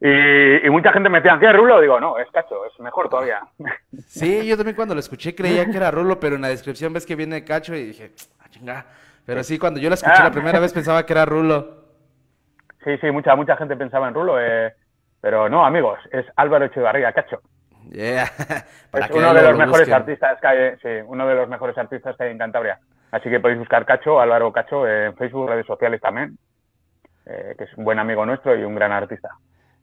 Y, 0.00 0.66
y 0.66 0.70
mucha 0.70 0.92
gente 0.92 1.08
me 1.08 1.20
decía, 1.20 1.38
¿qué 1.38 1.46
es 1.46 1.56
Rulo? 1.56 1.80
Digo, 1.80 2.00
no, 2.00 2.18
es 2.18 2.28
Cacho, 2.32 2.66
es 2.66 2.78
mejor 2.80 3.08
todavía. 3.08 3.38
Sí, 4.04 4.46
yo 4.48 4.56
también 4.56 4.74
cuando 4.74 4.94
lo 4.94 5.00
escuché 5.00 5.34
creía 5.34 5.64
que 5.66 5.76
era 5.76 5.92
Rulo, 5.92 6.18
pero 6.18 6.34
en 6.36 6.42
la 6.42 6.48
descripción 6.48 6.92
ves 6.92 7.06
que 7.06 7.14
viene 7.14 7.44
Cacho 7.44 7.72
y 7.76 7.84
dije, 7.86 8.10
ah, 8.40 8.48
chinga. 8.50 8.84
Pero 9.24 9.44
sí, 9.44 9.60
cuando 9.60 9.78
yo 9.78 9.88
la 9.88 9.94
escuché 9.94 10.16
Ah. 10.18 10.24
la 10.24 10.30
primera 10.32 10.58
vez 10.58 10.72
pensaba 10.72 11.06
que 11.06 11.12
era 11.12 11.24
Rulo. 11.24 11.82
Sí, 12.82 12.98
sí, 12.98 13.10
mucha, 13.12 13.36
mucha 13.36 13.56
gente 13.56 13.76
pensaba 13.76 14.08
en 14.08 14.14
Rulo, 14.14 14.40
eh, 14.40 14.72
pero 15.20 15.48
no, 15.48 15.64
amigos, 15.64 16.00
es 16.10 16.26
Álvaro 16.34 16.64
Echevarría, 16.64 17.12
Cacho. 17.12 17.40
Yeah. 17.90 18.24
Es 18.92 19.10
uno 19.10 19.34
de 19.34 19.42
los 19.42 19.52
lo 19.52 19.58
mejores 19.58 19.80
busquen. 19.80 19.94
artistas 19.94 20.40
que 20.40 20.46
hay, 20.46 20.76
sí, 20.82 21.04
uno 21.06 21.26
de 21.26 21.34
los 21.34 21.48
mejores 21.48 21.76
artistas 21.76 22.16
que 22.16 22.24
hay 22.24 22.30
en 22.30 22.38
Cantabria. 22.38 22.78
Así 23.10 23.28
que 23.28 23.40
podéis 23.40 23.58
buscar 23.58 23.84
Cacho, 23.84 24.20
Álvaro 24.20 24.52
Cacho, 24.52 24.86
eh, 24.86 25.06
en 25.06 25.16
Facebook, 25.16 25.48
redes 25.48 25.66
sociales 25.66 26.00
también, 26.00 26.38
eh, 27.26 27.54
que 27.58 27.64
es 27.64 27.74
un 27.76 27.84
buen 27.84 27.98
amigo 27.98 28.24
nuestro 28.24 28.56
y 28.56 28.64
un 28.64 28.74
gran 28.74 28.92
artista. 28.92 29.28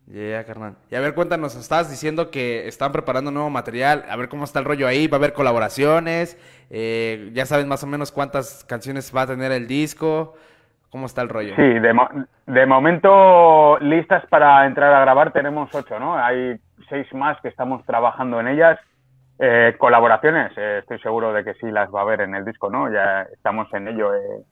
Yeah, 0.07 0.43
carnal. 0.43 0.73
Y 0.89 0.95
a 0.95 0.99
ver, 1.01 1.13
cuéntanos, 1.13 1.55
estabas 1.55 1.91
diciendo 1.91 2.31
que 2.31 2.67
están 2.67 2.91
preparando 2.91 3.29
nuevo 3.29 3.51
material, 3.51 4.05
a 4.09 4.15
ver 4.15 4.27
cómo 4.27 4.43
está 4.45 4.57
el 4.57 4.65
rollo 4.65 4.87
ahí, 4.87 5.07
va 5.07 5.17
a 5.17 5.19
haber 5.19 5.33
colaboraciones, 5.33 6.35
eh, 6.71 7.29
ya 7.33 7.45
sabes 7.45 7.67
más 7.67 7.83
o 7.83 7.87
menos 7.87 8.11
cuántas 8.11 8.65
canciones 8.65 9.15
va 9.15 9.21
a 9.21 9.27
tener 9.27 9.51
el 9.51 9.67
disco, 9.67 10.33
cómo 10.89 11.05
está 11.05 11.21
el 11.21 11.29
rollo. 11.29 11.55
Sí, 11.55 11.61
de, 11.61 11.93
mo- 11.93 12.09
de 12.47 12.65
momento 12.65 13.77
listas 13.81 14.25
para 14.31 14.65
entrar 14.65 14.91
a 14.91 15.01
grabar 15.01 15.31
tenemos 15.31 15.69
ocho, 15.75 15.99
¿no? 15.99 16.17
Hay 16.17 16.59
seis 16.89 17.11
más 17.13 17.39
que 17.41 17.47
estamos 17.47 17.85
trabajando 17.85 18.39
en 18.39 18.47
ellas. 18.47 18.79
Eh, 19.39 19.75
colaboraciones, 19.77 20.51
eh, 20.57 20.79
estoy 20.79 20.99
seguro 20.99 21.31
de 21.31 21.45
que 21.45 21.53
sí 21.53 21.71
las 21.71 21.89
va 21.93 21.99
a 21.99 22.03
haber 22.03 22.21
en 22.21 22.35
el 22.35 22.43
disco, 22.43 22.69
¿no? 22.69 22.91
Ya 22.91 23.21
estamos 23.33 23.73
en 23.73 23.87
ello. 23.87 24.13
eh. 24.13 24.43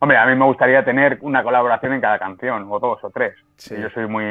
Hombre, 0.00 0.18
a 0.18 0.26
mí 0.26 0.34
me 0.34 0.44
gustaría 0.44 0.84
tener 0.84 1.18
una 1.20 1.42
colaboración 1.42 1.92
en 1.92 2.00
cada 2.00 2.18
canción, 2.18 2.66
o 2.68 2.78
dos 2.80 3.02
o 3.04 3.10
tres. 3.10 3.34
Sí. 3.56 3.80
Yo 3.80 3.88
soy 3.90 4.06
muy, 4.08 4.24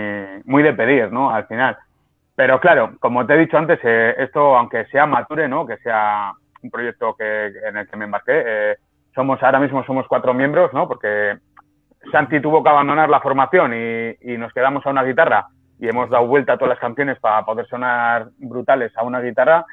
muy 0.43 0.63
de 0.63 0.73
pedir, 0.73 1.11
¿no? 1.11 1.31
Al 1.31 1.47
final. 1.47 1.77
Pero 2.35 2.59
claro, 2.59 2.95
como 2.99 3.25
te 3.25 3.33
he 3.33 3.37
dicho 3.37 3.57
antes, 3.57 3.79
eh, 3.83 4.15
esto, 4.17 4.57
aunque 4.57 4.85
sea 4.87 5.05
mature, 5.05 5.47
¿no? 5.47 5.65
Que 5.65 5.77
sea 5.77 6.33
un 6.61 6.69
proyecto 6.69 7.15
que, 7.15 7.53
en 7.65 7.77
el 7.77 7.87
que 7.87 7.95
me 7.95 8.05
embarqué, 8.05 8.43
eh, 8.45 8.75
somos, 9.15 9.41
ahora 9.41 9.59
mismo 9.59 9.83
somos 9.85 10.05
cuatro 10.09 10.33
miembros, 10.33 10.73
¿no? 10.73 10.87
Porque 10.87 11.37
Santi 12.11 12.41
tuvo 12.41 12.61
que 12.61 12.69
abandonar 12.69 13.09
la 13.09 13.21
formación 13.21 13.73
y, 13.73 14.33
y 14.33 14.37
nos 14.37 14.51
quedamos 14.51 14.85
a 14.85 14.89
una 14.89 15.03
guitarra 15.03 15.47
y 15.79 15.89
hemos 15.89 16.09
dado 16.09 16.25
vuelta 16.27 16.53
a 16.53 16.57
todas 16.57 16.69
las 16.69 16.79
canciones 16.79 17.19
para 17.19 17.43
poder 17.43 17.67
sonar 17.67 18.29
brutales 18.37 18.95
a 18.97 19.03
una 19.03 19.19
guitarra 19.21 19.65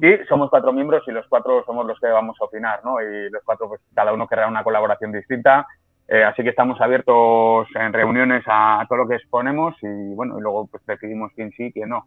y 0.00 0.24
somos 0.26 0.48
cuatro 0.48 0.72
miembros 0.72 1.02
y 1.06 1.12
los 1.12 1.26
cuatro 1.28 1.62
somos 1.64 1.86
los 1.86 1.98
que 2.00 2.06
vamos 2.06 2.36
a 2.40 2.44
opinar, 2.44 2.80
¿no? 2.84 3.00
Y 3.00 3.30
los 3.30 3.42
cuatro, 3.44 3.68
pues 3.68 3.80
cada 3.94 4.12
uno 4.12 4.26
querrá 4.26 4.48
una 4.48 4.64
colaboración 4.64 5.12
distinta. 5.12 5.66
Eh, 6.08 6.24
así 6.24 6.42
que 6.42 6.48
estamos 6.48 6.80
abiertos 6.80 7.68
en 7.74 7.92
reuniones 7.92 8.42
a, 8.46 8.84
todo 8.88 8.98
lo 8.98 9.08
que 9.08 9.14
exponemos 9.16 9.76
y 9.82 10.14
bueno, 10.14 10.38
y 10.38 10.42
luego 10.42 10.66
pues 10.66 10.84
decidimos 10.86 11.30
quién 11.36 11.52
sí, 11.52 11.70
quién 11.72 11.90
no. 11.90 12.04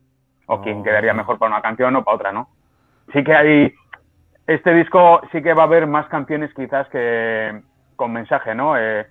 O 0.48 0.60
quién 0.62 0.80
Oh. 0.80 0.84
quedaría 0.84 1.14
mejor 1.14 1.38
para 1.38 1.54
una 1.54 1.62
canción 1.62 1.96
o 1.96 2.04
para 2.04 2.16
otra, 2.16 2.32
¿no? 2.34 2.50
Sí 3.14 3.24
que 3.24 3.34
hay, 3.34 3.74
este 4.48 4.74
disco 4.74 5.22
sí 5.32 5.42
que 5.42 5.54
va 5.54 5.64
a 5.64 5.68
haber 5.68 5.88
más 5.88 6.08
canciones 6.08 6.54
quizás 6.54 6.90
que 6.90 7.62
con 7.96 8.12
mensaje, 8.12 8.54
¿no? 8.54 8.78
Eh, 8.78 9.06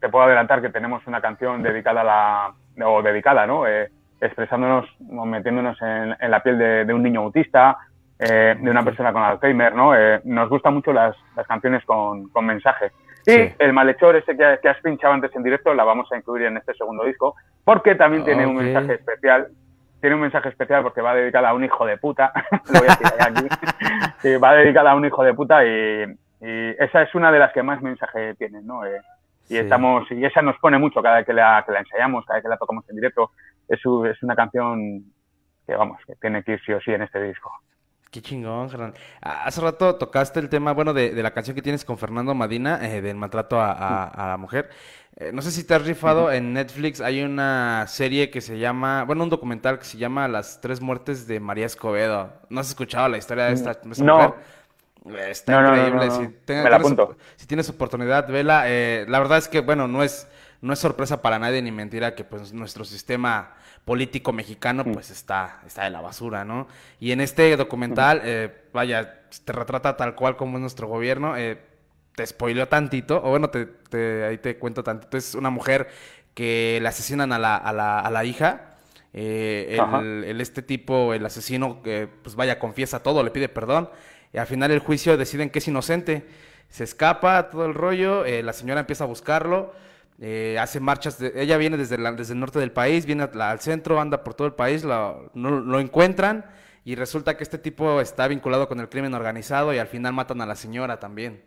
te 0.00 0.08
puedo 0.08 0.24
adelantar 0.24 0.60
que 0.60 0.68
tenemos 0.70 1.06
una 1.06 1.20
canción 1.20 1.62
dedicada 1.62 2.00
a 2.02 2.04
la, 2.04 2.86
o 2.86 3.02
dedicada, 3.02 3.46
¿no? 3.46 3.66
Eh, 3.66 3.88
expresándonos, 4.20 4.86
o 5.10 5.24
metiéndonos 5.26 5.80
en, 5.82 6.16
en 6.20 6.30
la 6.30 6.42
piel 6.42 6.58
de, 6.58 6.84
de 6.84 6.94
un 6.94 7.02
niño 7.02 7.20
autista, 7.20 7.76
eh, 8.18 8.56
de 8.58 8.70
una 8.70 8.84
persona 8.84 9.12
con 9.12 9.22
Alzheimer, 9.22 9.74
¿no? 9.74 9.94
Eh, 9.96 10.20
nos 10.24 10.48
gustan 10.48 10.74
mucho 10.74 10.92
las, 10.92 11.16
las 11.36 11.46
canciones 11.46 11.84
con, 11.84 12.28
con 12.28 12.46
mensaje. 12.46 12.92
Y 13.26 13.30
Sí. 13.30 13.54
el 13.58 13.72
malhechor 13.72 14.16
ese 14.16 14.36
que, 14.36 14.58
que 14.60 14.68
has 14.68 14.80
pinchado 14.80 15.14
antes 15.14 15.34
en 15.36 15.42
directo 15.44 15.72
la 15.74 15.84
vamos 15.84 16.10
a 16.12 16.16
incluir 16.16 16.46
en 16.46 16.56
este 16.56 16.74
segundo 16.74 17.04
disco, 17.04 17.34
porque 17.64 17.94
también 17.94 18.24
tiene 18.24 18.46
un 18.46 18.56
mensaje 18.56 18.94
especial. 18.94 19.48
Tiene 20.00 20.16
un 20.16 20.22
mensaje 20.22 20.48
especial 20.48 20.82
porque 20.82 21.00
va 21.00 21.14
dedicada 21.14 21.50
a 21.50 21.54
un 21.54 21.62
hijo 21.64 21.86
de 21.86 21.96
puta. 21.98 22.32
Lo 22.72 22.80
voy 22.80 22.88
a 22.88 22.96
decir 22.96 23.06
aquí. 23.20 23.46
Sí, 24.22 24.36
va 24.36 24.54
dedicada 24.54 24.92
a 24.92 24.94
un 24.96 25.04
hijo 25.04 25.22
de 25.24 25.34
puta 25.34 25.64
y, 25.64 26.04
y 26.40 26.70
esa 26.78 27.02
es 27.02 27.12
una 27.16 27.32
de 27.32 27.40
las 27.40 27.52
que 27.52 27.62
más 27.64 27.80
mensaje 27.82 28.34
tiene, 28.34 28.60
¿no? 28.62 28.84
Eh, 28.84 29.00
y 29.48 29.54
Sí. 29.54 29.58
estamos 29.58 30.10
y 30.10 30.24
esa 30.24 30.42
nos 30.42 30.56
pone 30.58 30.78
mucho 30.78 31.02
cada 31.02 31.16
vez 31.16 31.26
que 31.26 31.32
la, 31.32 31.62
que 31.66 31.72
la 31.72 31.80
ensayamos, 31.80 32.24
cada 32.26 32.36
vez 32.38 32.42
que 32.44 32.48
la 32.48 32.56
tocamos 32.56 32.88
en 32.88 32.96
directo. 32.96 33.30
Es, 33.68 33.80
es 33.80 34.22
una 34.22 34.34
canción 34.36 35.04
que, 35.66 35.74
vamos, 35.74 35.98
que 36.06 36.14
tiene 36.16 36.42
que 36.42 36.52
ir 36.52 36.60
sí 36.64 36.72
o 36.72 36.80
sí 36.80 36.90
en 36.92 37.02
este 37.02 37.22
disco. 37.22 37.50
Qué 38.10 38.20
chingón. 38.20 38.68
Ah, 39.22 39.44
Hace 39.46 39.62
rato 39.62 39.96
tocaste 39.96 40.38
el 40.38 40.50
tema, 40.50 40.72
bueno, 40.72 40.92
de, 40.92 41.14
de 41.14 41.22
la 41.22 41.30
canción 41.30 41.54
que 41.56 41.62
tienes 41.62 41.82
con 41.84 41.96
Fernando 41.96 42.34
Madina, 42.34 42.78
eh, 42.86 43.00
del 43.00 43.16
maltrato 43.16 43.58
a, 43.58 43.72
a- 43.72 44.04
a 44.08 44.28
la 44.28 44.36
mujer. 44.36 44.68
Eh, 45.16 45.30
no 45.32 45.40
sé 45.40 45.50
si 45.50 45.66
te 45.66 45.74
has 45.74 45.86
rifado 45.86 46.30
en 46.30 46.52
Netflix, 46.52 47.00
hay 47.00 47.22
una 47.22 47.86
serie 47.86 48.28
que 48.30 48.42
se 48.42 48.58
llama, 48.58 49.04
bueno, 49.04 49.24
un 49.24 49.30
documental 49.30 49.78
que 49.78 49.84
se 49.86 49.96
llama 49.96 50.28
Las 50.28 50.60
tres 50.60 50.82
muertes 50.82 51.26
de 51.26 51.40
María 51.40 51.64
Escobedo. 51.64 52.34
¿No 52.50 52.60
has 52.60 52.68
escuchado 52.68 53.08
la 53.08 53.16
historia 53.16 53.44
de 53.44 53.52
esta, 53.54 53.72
de 53.74 53.90
esta 53.92 54.04
No. 54.04 54.14
mujer? 54.16 54.34
Eh, 55.06 55.30
Está 55.30 55.60
No, 55.60 55.68
increíble. 55.68 56.06
no, 56.06 56.06
no. 56.06 56.20
Si, 56.20 56.28
te- 56.44 56.54
Me 56.62 56.70
la 56.70 56.78
tienes, 56.78 56.86
apunto. 56.86 57.16
si 57.36 57.46
tienes 57.46 57.68
oportunidad, 57.68 58.28
vela. 58.28 58.64
Eh, 58.66 59.04
la 59.08 59.18
verdad 59.18 59.38
es 59.38 59.48
que, 59.48 59.60
bueno, 59.60 59.88
no 59.88 60.02
es, 60.02 60.28
no 60.60 60.72
es 60.72 60.78
sorpresa 60.78 61.22
para 61.22 61.38
nadie 61.38 61.60
ni 61.62 61.72
mentira 61.72 62.14
que 62.14 62.24
pues 62.24 62.52
nuestro 62.52 62.84
sistema 62.84 63.54
político 63.84 64.32
mexicano 64.32 64.84
pues 64.84 65.10
está, 65.10 65.60
está 65.66 65.84
de 65.84 65.90
la 65.90 66.00
basura, 66.00 66.44
¿no? 66.44 66.68
Y 67.00 67.10
en 67.10 67.20
este 67.20 67.56
documental, 67.56 68.20
eh, 68.24 68.64
vaya, 68.72 69.22
te 69.44 69.52
retrata 69.52 69.96
tal 69.96 70.14
cual 70.14 70.36
como 70.36 70.58
es 70.58 70.60
nuestro 70.60 70.86
gobierno. 70.86 71.36
eh, 71.36 71.58
te 72.14 72.26
spoileó 72.26 72.68
tantito, 72.68 73.16
o 73.24 73.30
bueno, 73.30 73.48
te, 73.48 73.64
te- 73.64 74.24
ahí 74.24 74.36
te 74.38 74.58
cuento 74.58 74.84
tantito. 74.84 75.16
Es 75.16 75.34
una 75.34 75.48
mujer 75.50 75.88
que 76.34 76.78
le 76.82 76.86
asesinan 76.88 77.32
a 77.32 77.38
la, 77.38 77.56
a 77.56 77.72
la, 77.72 77.98
a 78.00 78.10
la 78.10 78.24
hija 78.24 78.68
Eh, 79.14 79.78
el, 79.78 80.24
el- 80.24 80.40
este 80.40 80.62
tipo, 80.62 81.12
el 81.14 81.24
asesino, 81.26 81.82
que 81.82 82.08
pues 82.22 82.34
vaya, 82.36 82.58
confiesa 82.58 83.02
todo, 83.02 83.22
le 83.22 83.30
pide 83.30 83.48
perdón. 83.48 83.90
Y 84.32 84.38
al 84.38 84.46
final 84.46 84.70
el 84.70 84.78
juicio 84.80 85.16
deciden 85.16 85.50
que 85.50 85.58
es 85.58 85.68
inocente. 85.68 86.26
Se 86.68 86.84
escapa 86.84 87.50
todo 87.50 87.66
el 87.66 87.74
rollo, 87.74 88.24
eh, 88.24 88.42
la 88.42 88.52
señora 88.52 88.80
empieza 88.80 89.04
a 89.04 89.06
buscarlo, 89.06 89.72
eh, 90.20 90.56
hace 90.60 90.80
marchas, 90.80 91.18
de- 91.18 91.32
ella 91.36 91.56
viene 91.58 91.76
desde, 91.76 91.98
la- 91.98 92.12
desde 92.12 92.32
el 92.32 92.40
norte 92.40 92.58
del 92.58 92.72
país, 92.72 93.04
viene 93.04 93.24
a- 93.24 93.50
al 93.50 93.60
centro, 93.60 94.00
anda 94.00 94.24
por 94.24 94.34
todo 94.34 94.46
el 94.46 94.54
país, 94.54 94.82
lo, 94.84 95.30
no- 95.34 95.60
lo 95.60 95.80
encuentran 95.80 96.46
y 96.84 96.94
resulta 96.94 97.36
que 97.36 97.42
este 97.44 97.58
tipo 97.58 98.00
está 98.00 98.26
vinculado 98.28 98.68
con 98.68 98.80
el 98.80 98.88
crimen 98.88 99.12
organizado 99.14 99.74
y 99.74 99.78
al 99.78 99.86
final 99.88 100.12
matan 100.14 100.40
a 100.40 100.46
la 100.46 100.54
señora 100.54 100.98
también. 100.98 101.42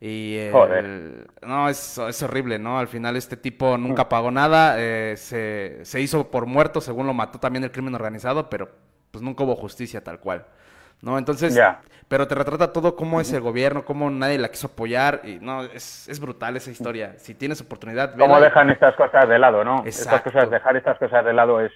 Y 0.00 0.36
el- 0.36 0.52
Joder. 0.52 1.26
no, 1.44 1.68
es, 1.68 1.98
es 1.98 2.22
horrible, 2.22 2.60
¿no? 2.60 2.78
Al 2.78 2.86
final 2.86 3.16
este 3.16 3.36
tipo 3.36 3.76
nunca 3.78 4.08
pagó 4.08 4.30
nada, 4.30 4.76
eh, 4.78 5.16
se, 5.16 5.80
se 5.82 6.00
hizo 6.00 6.30
por 6.30 6.46
muerto, 6.46 6.80
según 6.80 7.08
lo 7.08 7.14
mató 7.14 7.40
también 7.40 7.64
el 7.64 7.72
crimen 7.72 7.96
organizado, 7.96 8.48
pero 8.48 8.70
pues 9.10 9.22
nunca 9.24 9.42
hubo 9.42 9.56
justicia 9.56 10.04
tal 10.04 10.20
cual. 10.20 10.46
¿No? 11.00 11.16
Entonces, 11.16 11.54
Ya. 11.54 11.80
Pero 12.08 12.26
te 12.26 12.34
retrata 12.34 12.72
todo 12.72 12.96
cómo 12.96 13.20
es 13.20 13.32
el 13.32 13.40
gobierno, 13.42 13.84
cómo 13.84 14.10
nadie 14.10 14.38
la 14.38 14.48
quiso 14.48 14.68
apoyar 14.68 15.20
y 15.24 15.38
no, 15.40 15.62
es, 15.64 16.08
es 16.08 16.18
brutal 16.20 16.56
esa 16.56 16.70
historia. 16.70 17.14
Si 17.18 17.34
tienes 17.34 17.60
oportunidad, 17.60 18.12
Cómo 18.16 18.34
vela 18.34 18.38
y- 18.38 18.42
dejan 18.48 18.70
estas 18.70 18.96
cosas 18.96 19.28
de 19.28 19.38
lado, 19.38 19.62
¿no? 19.64 19.82
Estas 19.84 20.06
Exacto. 20.06 20.30
cosas, 20.32 20.50
dejar 20.50 20.76
estas 20.76 20.98
cosas 20.98 21.24
de 21.24 21.32
lado 21.34 21.60
es, 21.60 21.70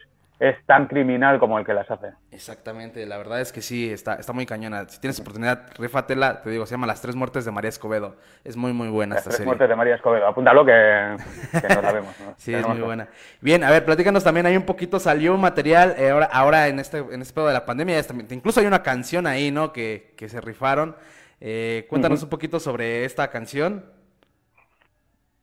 es 0.45 0.57
tan 0.67 0.89
criminal 0.89 1.39
como 1.39 1.57
el 1.59 1.65
que 1.65 1.73
las 1.73 1.89
hace. 1.89 2.09
Exactamente, 2.33 3.07
la 3.07 3.17
verdad 3.17 3.41
es 3.41 3.53
que 3.53 3.63
sí, 3.63 3.93
está, 3.93 4.15
está 4.17 4.33
muy 4.33 4.45
cañona. 4.45 4.89
Si 4.89 5.01
tienes 5.01 5.21
oportunidad, 5.21 5.69
rífatela, 5.79 6.43
te 6.43 6.51
digo, 6.51 6.67
se 6.67 6.73
llama 6.75 6.89
Las 6.89 7.01
Tres 7.01 7.15
Muertes 7.15 7.45
de 7.45 7.53
María 7.53 7.69
Escobedo. 7.69 8.17
Es 8.43 8.57
muy, 8.57 8.73
muy 8.73 8.89
buena 8.89 9.15
Las 9.15 9.21
esta 9.21 9.31
tres 9.31 9.37
serie. 9.37 9.47
muertes 9.47 9.69
de 9.69 9.77
María 9.77 9.95
Escobedo. 9.95 10.27
Apúntalo 10.27 10.65
que, 10.65 11.17
que 11.61 11.75
no 11.75 11.83
la 11.83 11.93
vemos. 11.93 12.21
¿no? 12.21 12.35
Sí, 12.39 12.53
es 12.55 12.67
muy 12.67 12.77
que- 12.79 12.83
buena. 12.83 13.09
Bien, 13.41 13.63
a 13.63 13.71
ver, 13.71 13.85
platícanos 13.85 14.25
también, 14.25 14.47
hay 14.47 14.57
un 14.57 14.65
poquito, 14.67 14.99
salió 14.99 15.33
un 15.35 15.41
material, 15.41 15.95
eh, 15.97 16.11
ahora, 16.11 16.29
ahora 16.33 16.67
en 16.69 16.81
este, 16.81 16.99
en 16.99 17.23
este 17.23 17.35
pedo 17.35 17.47
de 17.47 17.53
la 17.53 17.65
pandemia, 17.65 18.01
incluso 18.31 18.59
hay 18.59 18.67
una 18.67 18.83
canción 18.83 19.29
ahí, 19.29 19.51
¿no? 19.53 19.73
Que, 19.73 20.13
que 20.17 20.29
se 20.29 20.41
rifaron. 20.41 20.97
Eh, 21.41 21.87
cuéntanos 21.89 22.23
un 22.23 22.31
poquito 22.31 22.59
sobre 22.59 23.05
esta 23.05 23.29
canción. 23.31 23.85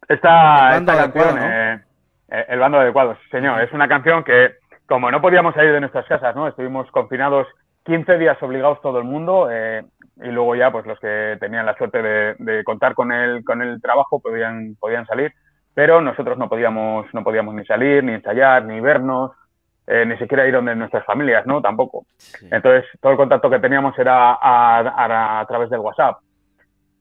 Esta, 0.08 0.76
esta 0.78 0.94
adecuado, 0.94 1.12
canción, 1.14 1.36
¿no? 1.36 1.46
eh, 1.46 1.80
eh, 2.32 2.46
El 2.50 2.60
bando 2.60 2.80
adecuado, 2.80 3.18
señor. 3.32 3.62
Es 3.62 3.72
una 3.74 3.88
canción 3.88 4.24
que, 4.24 4.56
como 4.90 5.10
no 5.12 5.22
podíamos 5.22 5.56
salir 5.56 5.72
de 5.72 5.80
nuestras 5.80 6.06
casas, 6.08 6.36
¿no? 6.36 6.48
Estuvimos 6.48 6.90
confinados 6.92 7.48
15 7.86 8.18
días 8.18 8.42
obligados 8.44 8.82
todo 8.82 8.98
el 8.98 9.06
mundo 9.06 9.48
eh, 9.52 9.84
y 10.18 10.28
luego 10.30 10.56
ya, 10.56 10.72
pues 10.72 10.86
los 10.86 11.00
que 11.00 11.38
tenían 11.40 11.66
la 11.66 11.78
suerte 11.78 12.02
de, 12.02 12.36
de 12.40 12.64
contar 12.66 12.94
con 12.96 13.12
el, 13.12 13.44
con 13.46 13.62
el 13.62 13.82
trabajo 13.82 14.20
podían, 14.20 14.76
podían 14.80 15.06
salir, 15.06 15.32
pero 15.74 16.02
nosotros 16.02 16.38
no 16.38 16.50
podíamos, 16.50 17.06
no 17.14 17.24
podíamos 17.24 17.56
ni 17.56 17.66
salir, 17.66 18.04
ni 18.04 18.14
ensayar, 18.14 18.66
ni 18.66 18.82
vernos, 18.82 19.32
eh, 19.88 20.06
ni 20.06 20.18
siquiera 20.18 20.46
ir 20.46 20.54
donde 20.54 20.76
nuestras 20.76 21.06
familias, 21.06 21.46
¿no? 21.48 21.62
Tampoco. 21.62 22.06
Entonces, 22.52 22.86
todo 23.02 23.14
el 23.14 23.18
contacto 23.18 23.50
que 23.50 23.60
teníamos 23.60 23.98
era 23.98 24.34
a, 24.34 24.80
a- 24.80 25.40
a 25.40 25.46
través 25.48 25.70
del 25.70 25.80
WhatsApp. 25.80 26.18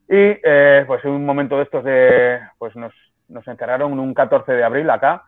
Y 0.08 0.38
eh, 0.42 0.84
pues 0.86 1.04
en 1.04 1.10
un 1.10 1.26
momento 1.26 1.56
de 1.58 1.64
estos 1.64 1.84
de, 1.84 2.40
pues 2.56 2.74
nos, 2.76 2.94
nos 3.28 3.46
encerraron 3.46 3.98
un 3.98 4.14
14 4.14 4.52
de 4.52 4.64
abril 4.64 4.88
acá. 4.88 5.24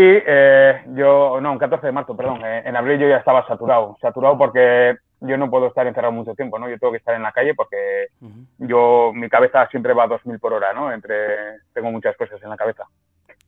Y 0.00 0.22
eh, 0.26 0.82
yo, 0.94 1.38
no, 1.42 1.52
un 1.52 1.58
14 1.58 1.86
de 1.86 1.92
marzo, 1.92 2.16
perdón. 2.16 2.40
eh, 2.42 2.62
en 2.64 2.74
abril 2.74 2.98
yo 2.98 3.06
ya 3.06 3.18
estaba 3.18 3.46
saturado. 3.46 3.98
Saturado 4.00 4.38
porque 4.38 4.96
yo 5.20 5.36
no 5.36 5.50
puedo 5.50 5.66
estar 5.66 5.86
encerrado 5.86 6.12
mucho 6.12 6.34
tiempo, 6.34 6.58
¿no? 6.58 6.70
Yo 6.70 6.78
tengo 6.78 6.92
que 6.92 6.96
estar 6.96 7.14
en 7.14 7.22
la 7.22 7.32
calle 7.32 7.54
porque 7.54 8.06
yo, 8.56 9.12
mi 9.14 9.28
cabeza 9.28 9.66
siempre 9.66 9.92
va 9.92 10.04
a 10.04 10.06
2000 10.06 10.38
por 10.38 10.54
hora, 10.54 10.72
¿no? 10.72 10.90
Entre, 10.90 11.58
tengo 11.74 11.90
muchas 11.90 12.16
cosas 12.16 12.42
en 12.42 12.48
la 12.48 12.56
cabeza. 12.56 12.84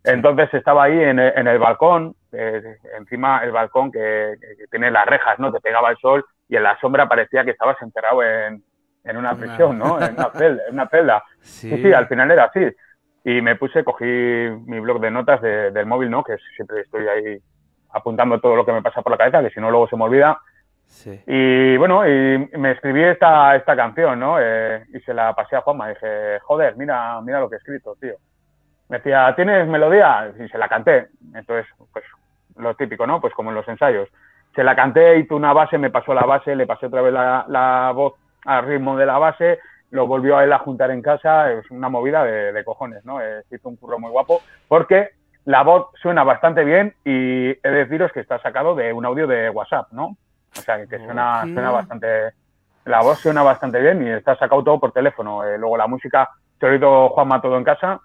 Entonces 0.05 0.53
estaba 0.53 0.85
ahí 0.85 1.01
en 1.03 1.19
el, 1.19 1.33
en 1.39 1.47
el 1.47 1.59
balcón, 1.59 2.15
eh, 2.33 2.77
encima 2.99 3.43
el 3.45 3.53
balcón 3.53 3.91
que, 3.91 4.35
que 4.59 4.67
tiene 4.71 4.91
las 4.91 5.07
rejas, 5.07 5.39
¿no? 5.39 5.51
Te 5.51 5.61
pegaba 5.61 5.89
el 5.91 5.97
sol 5.97 6.23
y 6.51 6.57
en 6.57 6.65
la 6.65 6.79
sombra 6.81 7.09
parecía 7.09 7.45
que 7.45 7.53
estabas 7.53 7.81
encerrado 7.81 8.23
en, 8.23 8.63
en 9.05 9.17
una 9.17 9.35
prisión, 9.35 9.79
¿no? 9.79 9.99
En 10.03 10.13
una 10.15 10.31
celda. 10.33 10.63
En 10.69 10.75
una 10.75 10.89
celda. 10.89 11.23
Sí. 11.41 11.71
Sí, 11.71 11.83
sí, 11.83 11.93
al 11.95 12.07
final 12.09 12.31
era 12.31 12.45
así. 12.45 12.61
Y 13.25 13.41
me 13.41 13.57
puse, 13.57 13.85
cogí 13.85 14.05
mi 14.05 14.81
blog 14.81 15.01
de 15.01 15.11
notas 15.11 15.41
de- 15.43 15.71
del 15.71 15.87
móvil, 15.87 16.11
¿no? 16.11 16.25
Que 16.25 16.37
siempre 16.57 16.81
estoy 16.81 17.07
ahí 17.07 17.39
apuntando 17.91 18.41
todo 18.41 18.57
lo 18.57 18.65
que 18.67 18.73
me 18.73 18.83
pasa 18.83 19.03
por 19.03 19.13
la 19.13 19.19
cabeza, 19.19 19.43
que 19.43 19.51
si 19.51 19.61
no 19.61 19.71
luego 19.71 19.87
se 19.89 19.97
me 19.97 20.05
olvida. 20.05 20.39
Sí. 20.87 21.23
Y 21.27 21.77
bueno, 21.77 22.07
y 22.07 22.51
me 22.59 22.73
escribí 22.73 23.03
esta, 23.03 23.55
esta 23.57 23.77
canción, 23.77 24.19
¿no? 24.19 24.37
Eh, 24.41 24.85
y 24.93 25.01
se 25.01 25.15
la 25.15 25.35
pasé 25.35 25.57
a 25.57 25.61
Juanma. 25.63 25.89
Dije, 25.89 26.41
joder, 26.41 26.77
mira, 26.77 27.21
mira 27.23 27.41
lo 27.41 27.49
que 27.49 27.57
he 27.57 27.59
escrito, 27.59 27.97
tío. 28.01 28.15
Me 28.89 28.99
decía, 28.99 29.33
¿tienes 29.37 29.67
melodía? 29.69 30.33
Y 30.39 30.49
se 30.49 30.59
la 30.59 30.69
canté. 30.69 31.09
Entonces, 31.35 31.67
pues 31.93 32.05
lo 32.57 32.75
típico, 32.75 33.07
¿no? 33.07 33.21
Pues 33.21 33.33
como 33.35 33.51
en 33.51 33.57
los 33.57 33.69
ensayos. 33.69 34.09
Se 34.55 34.63
la 34.65 34.77
canté, 34.77 35.19
hizo 35.19 35.35
una 35.37 35.55
base, 35.55 35.79
me 35.79 35.91
pasó 35.91 36.13
la 36.13 36.27
base, 36.27 36.55
le 36.55 36.67
pasé 36.67 36.87
otra 36.87 37.01
vez 37.01 37.13
la, 37.13 37.47
la 37.49 37.93
voz 37.95 38.15
al 38.45 38.67
ritmo 38.67 38.97
de 38.99 39.07
la 39.07 39.17
base, 39.17 39.61
lo 39.93 40.07
volvió 40.07 40.39
a 40.39 40.45
él 40.45 40.53
a 40.53 40.59
juntar 40.59 40.91
en 40.91 41.03
casa, 41.03 41.53
es 41.53 41.71
una 41.71 41.91
movida 41.91 42.25
de, 42.25 42.53
de 42.53 42.65
cojones, 42.65 43.05
¿no? 43.05 43.21
Eh, 43.21 43.43
hizo 43.51 43.69
un 43.69 43.77
curro 43.77 43.99
muy 43.99 44.11
guapo, 44.11 44.41
porque 44.67 45.11
la 45.45 45.63
voz 45.63 45.89
suena 46.01 46.25
bastante 46.25 46.65
bien 46.65 46.95
y 47.05 47.51
he 47.51 47.61
de 47.63 47.85
deciros 47.85 48.11
que 48.11 48.21
está 48.21 48.41
sacado 48.41 48.75
de 48.75 48.93
un 48.93 49.05
audio 49.05 49.27
de 49.27 49.51
WhatsApp, 49.51 49.89
¿no? 49.93 50.17
O 50.57 50.61
sea, 50.61 50.85
que 50.87 50.99
suena, 50.99 51.43
suena 51.43 51.71
bastante... 51.71 52.33
La 52.87 53.03
voz 53.03 53.19
suena 53.19 53.43
bastante 53.43 53.81
bien 53.81 54.07
y 54.07 54.11
está 54.11 54.35
sacado 54.37 54.65
todo 54.65 54.81
por 54.81 54.93
teléfono. 54.93 55.45
Eh, 55.45 55.59
luego 55.59 55.77
la 55.77 55.87
música, 55.87 56.31
se 56.59 56.67
lo 56.67 56.75
hizo 56.75 57.09
Juanma 57.11 57.43
todo 57.43 57.59
en 57.59 57.65
casa, 57.65 58.01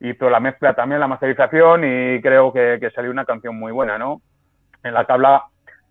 hizo 0.00 0.30
la 0.30 0.40
mezcla 0.40 0.74
también, 0.74 1.00
la 1.00 1.06
masterización 1.06 1.84
y 1.84 2.20
creo 2.22 2.50
que, 2.52 2.78
que 2.80 2.90
salió 2.90 3.10
una 3.10 3.26
canción 3.26 3.58
muy 3.58 3.72
buena, 3.72 3.98
¿no? 3.98 4.22
En 4.82 4.94
la 4.94 5.04
que 5.04 5.12
habla, 5.12 5.44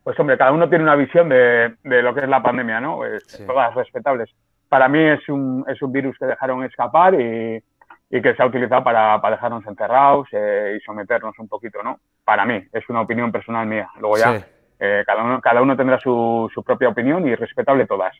pues 0.04 0.20
hombre, 0.20 0.38
cada 0.38 0.52
uno 0.52 0.68
tiene 0.70 0.84
una 0.84 0.96
visión 0.96 1.30
de, 1.30 1.76
de 1.84 2.02
lo 2.02 2.16
que 2.16 2.22
es 2.22 2.30
la 2.30 2.42
pandemia, 2.42 2.82
¿no? 2.82 2.98
Pues, 2.98 3.44
Todas 3.46 3.74
respetables. 3.76 4.30
Para 4.76 4.90
mí 4.90 5.00
es 5.00 5.30
un, 5.30 5.64
es 5.70 5.82
un 5.82 5.90
virus 5.94 6.18
que 6.20 6.26
dejaron 6.26 6.62
escapar 6.66 7.14
y, 7.14 7.64
y 8.10 8.22
que 8.22 8.36
se 8.36 8.44
ha 8.44 8.46
utilizado 8.46 8.84
para, 8.84 9.22
para 9.22 9.38
dejarnos 9.38 9.66
encerrados 9.66 10.28
eh, 10.34 10.76
y 10.78 10.82
someternos 10.82 11.34
un 11.40 11.48
poquito, 11.48 11.82
¿no? 11.82 11.98
Para 12.26 12.44
mí, 12.46 12.62
es 12.74 12.90
una 12.90 13.00
opinión 13.00 13.32
personal 13.32 13.66
mía. 13.66 13.88
Luego 14.02 14.18
ya, 14.18 14.38
Sí. 14.38 14.46
eh, 14.82 15.04
cada, 15.08 15.24
uno, 15.24 15.40
cada 15.40 15.62
uno 15.62 15.78
tendrá 15.78 15.98
su, 15.98 16.52
su 16.54 16.62
propia 16.62 16.90
opinión 16.90 17.26
y 17.26 17.34
respetable 17.36 17.86
todas. 17.88 18.14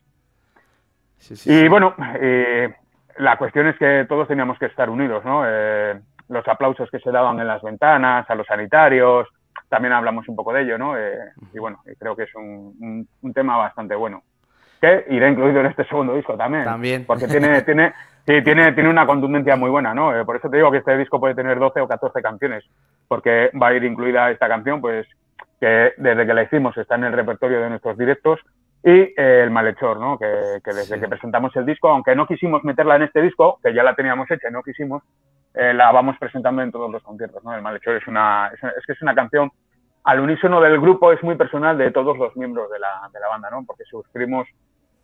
Sí, 1.18 1.36
sí, 1.36 1.52
Y 1.52 1.68
bueno, 1.68 1.94
eh, 2.22 2.74
la 3.18 3.38
cuestión 3.38 3.68
es 3.68 3.76
que 3.78 4.06
todos 4.08 4.30
teníamos 4.30 4.58
que 4.58 4.68
estar 4.68 4.90
unidos, 4.90 5.26
¿no? 5.26 5.44
Los 6.30 6.48
aplausos 6.48 6.90
que 6.90 7.00
se 7.02 7.12
daban 7.12 7.38
en 7.42 7.48
las 7.48 7.62
ventanas, 7.64 8.30
a 8.30 8.36
los 8.36 8.48
sanitarios, 8.48 9.28
también 9.68 9.92
hablamos 9.94 10.26
un 10.30 10.38
poco 10.38 10.54
de 10.54 10.62
ello, 10.62 10.78
¿no? 10.78 10.98
Eh, 10.98 11.18
y 11.54 11.60
bueno, 11.60 11.82
creo 12.00 12.16
que 12.16 12.24
es 12.24 12.34
un, 12.36 12.74
un- 12.80 13.08
un 13.24 13.34
tema 13.34 13.58
bastante 13.58 13.94
bueno. 13.94 14.24
Que 14.82 15.06
irá 15.10 15.30
incluido 15.30 15.60
en 15.62 15.68
este 15.68 15.86
segundo 15.86 16.16
disco 16.16 16.36
también. 16.36 16.66
También. 16.66 17.06
Porque 17.06 17.28
tiene, 17.28 17.62
tiene, 17.64 17.94
sí, 18.26 18.42
tiene, 18.44 18.74
tiene 18.74 18.90
una 18.90 19.06
contundencia 19.06 19.56
muy 19.56 19.70
buena, 19.70 19.94
¿no? 19.94 20.16
Eh, 20.16 20.26
por 20.26 20.36
eso 20.36 20.50
te 20.50 20.58
digo 20.58 20.72
que 20.72 20.80
este 20.80 20.98
disco 20.98 21.20
puede 21.20 21.36
tener 21.36 21.60
12 21.60 21.82
o 21.82 21.88
14 21.88 22.22
canciones, 22.22 22.64
porque 23.08 23.50
va 23.62 23.68
a 23.68 23.74
ir 23.74 23.84
incluida 23.84 24.32
esta 24.32 24.48
canción, 24.48 24.82
pues 24.82 25.08
que 25.60 25.94
desde 25.98 26.26
que 26.26 26.34
la 26.34 26.44
hicimos 26.44 26.78
está 26.78 26.96
en 26.96 27.06
el 27.06 27.14
repertorio 27.14 27.62
de 27.62 27.70
nuestros 27.70 27.98
directos, 27.98 28.40
y 28.84 28.90
eh, 28.90 29.42
El 29.44 29.50
Malhechor, 29.50 30.00
¿no? 30.00 30.20
Que, 30.20 30.60
que 30.64 30.72
desde 30.72 31.00
que 31.00 31.08
presentamos 31.08 31.56
el 31.56 31.66
disco, 31.66 31.90
aunque 31.90 32.16
no 32.16 32.28
quisimos 32.28 32.64
meterla 32.64 32.98
en 32.98 33.04
este 33.04 33.22
disco, 33.22 33.60
que 33.64 33.74
ya 33.74 33.82
la 33.82 33.96
teníamos 33.96 34.30
hecha 34.30 34.50
y 34.50 34.52
no 34.52 34.62
quisimos, 34.62 35.02
eh, 35.56 35.74
la 35.74 35.92
vamos 35.92 36.18
presentando 36.20 36.62
en 36.62 36.72
todos 36.72 36.92
los 36.92 37.02
conciertos, 37.02 37.44
¿no? 37.44 37.56
El 37.56 37.64
Malhechor 37.64 37.96
es 37.96 38.08
una, 38.08 38.52
es, 38.54 38.64
es 38.64 38.86
que 38.86 38.92
es 38.92 39.02
una 39.02 39.16
canción 39.16 39.52
al 40.04 40.20
unísono 40.20 40.62
del 40.62 40.80
grupo, 40.80 41.12
es 41.12 41.24
muy 41.24 41.36
personal 41.36 41.78
de 41.78 41.92
todos 41.92 42.16
los 42.18 42.36
miembros 42.36 42.70
de 42.70 42.78
la, 42.78 43.10
de 43.12 43.20
la 43.20 43.28
banda, 43.28 43.50
¿no? 43.50 43.64
Porque 43.66 43.84
suscribimos 43.86 44.48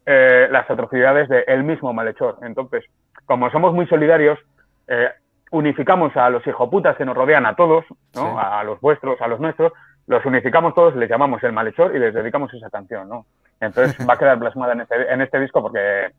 eh, 0.05 0.47
las 0.51 0.69
atrocidades 0.69 1.29
de 1.29 1.43
el 1.47 1.63
mismo 1.63 1.93
malhechor. 1.93 2.37
Entonces, 2.41 2.83
como 3.25 3.49
somos 3.51 3.73
muy 3.73 3.87
solidarios, 3.87 4.39
eh, 4.87 5.09
unificamos 5.51 6.15
a 6.17 6.29
los 6.29 6.45
hijoputas 6.47 6.97
que 6.97 7.05
nos 7.05 7.15
rodean 7.15 7.45
a 7.45 7.55
todos, 7.55 7.85
¿no? 8.15 8.31
Sí. 8.31 8.37
A 8.37 8.63
los 8.63 8.79
vuestros, 8.81 9.21
a 9.21 9.27
los 9.27 9.39
nuestros, 9.39 9.73
los 10.07 10.25
unificamos 10.25 10.73
todos, 10.73 10.95
les 10.95 11.09
llamamos 11.09 11.43
el 11.43 11.51
malhechor 11.51 11.95
y 11.95 11.99
les 11.99 12.13
dedicamos 12.13 12.53
esa 12.53 12.69
canción, 12.69 13.07
¿no? 13.07 13.25
Entonces 13.59 13.95
va 14.09 14.13
a 14.13 14.17
quedar 14.17 14.39
plasmada 14.39 14.73
en 14.73 14.81
este, 14.81 15.13
en 15.13 15.21
este 15.21 15.39
disco 15.39 15.61
porque 15.61 16.11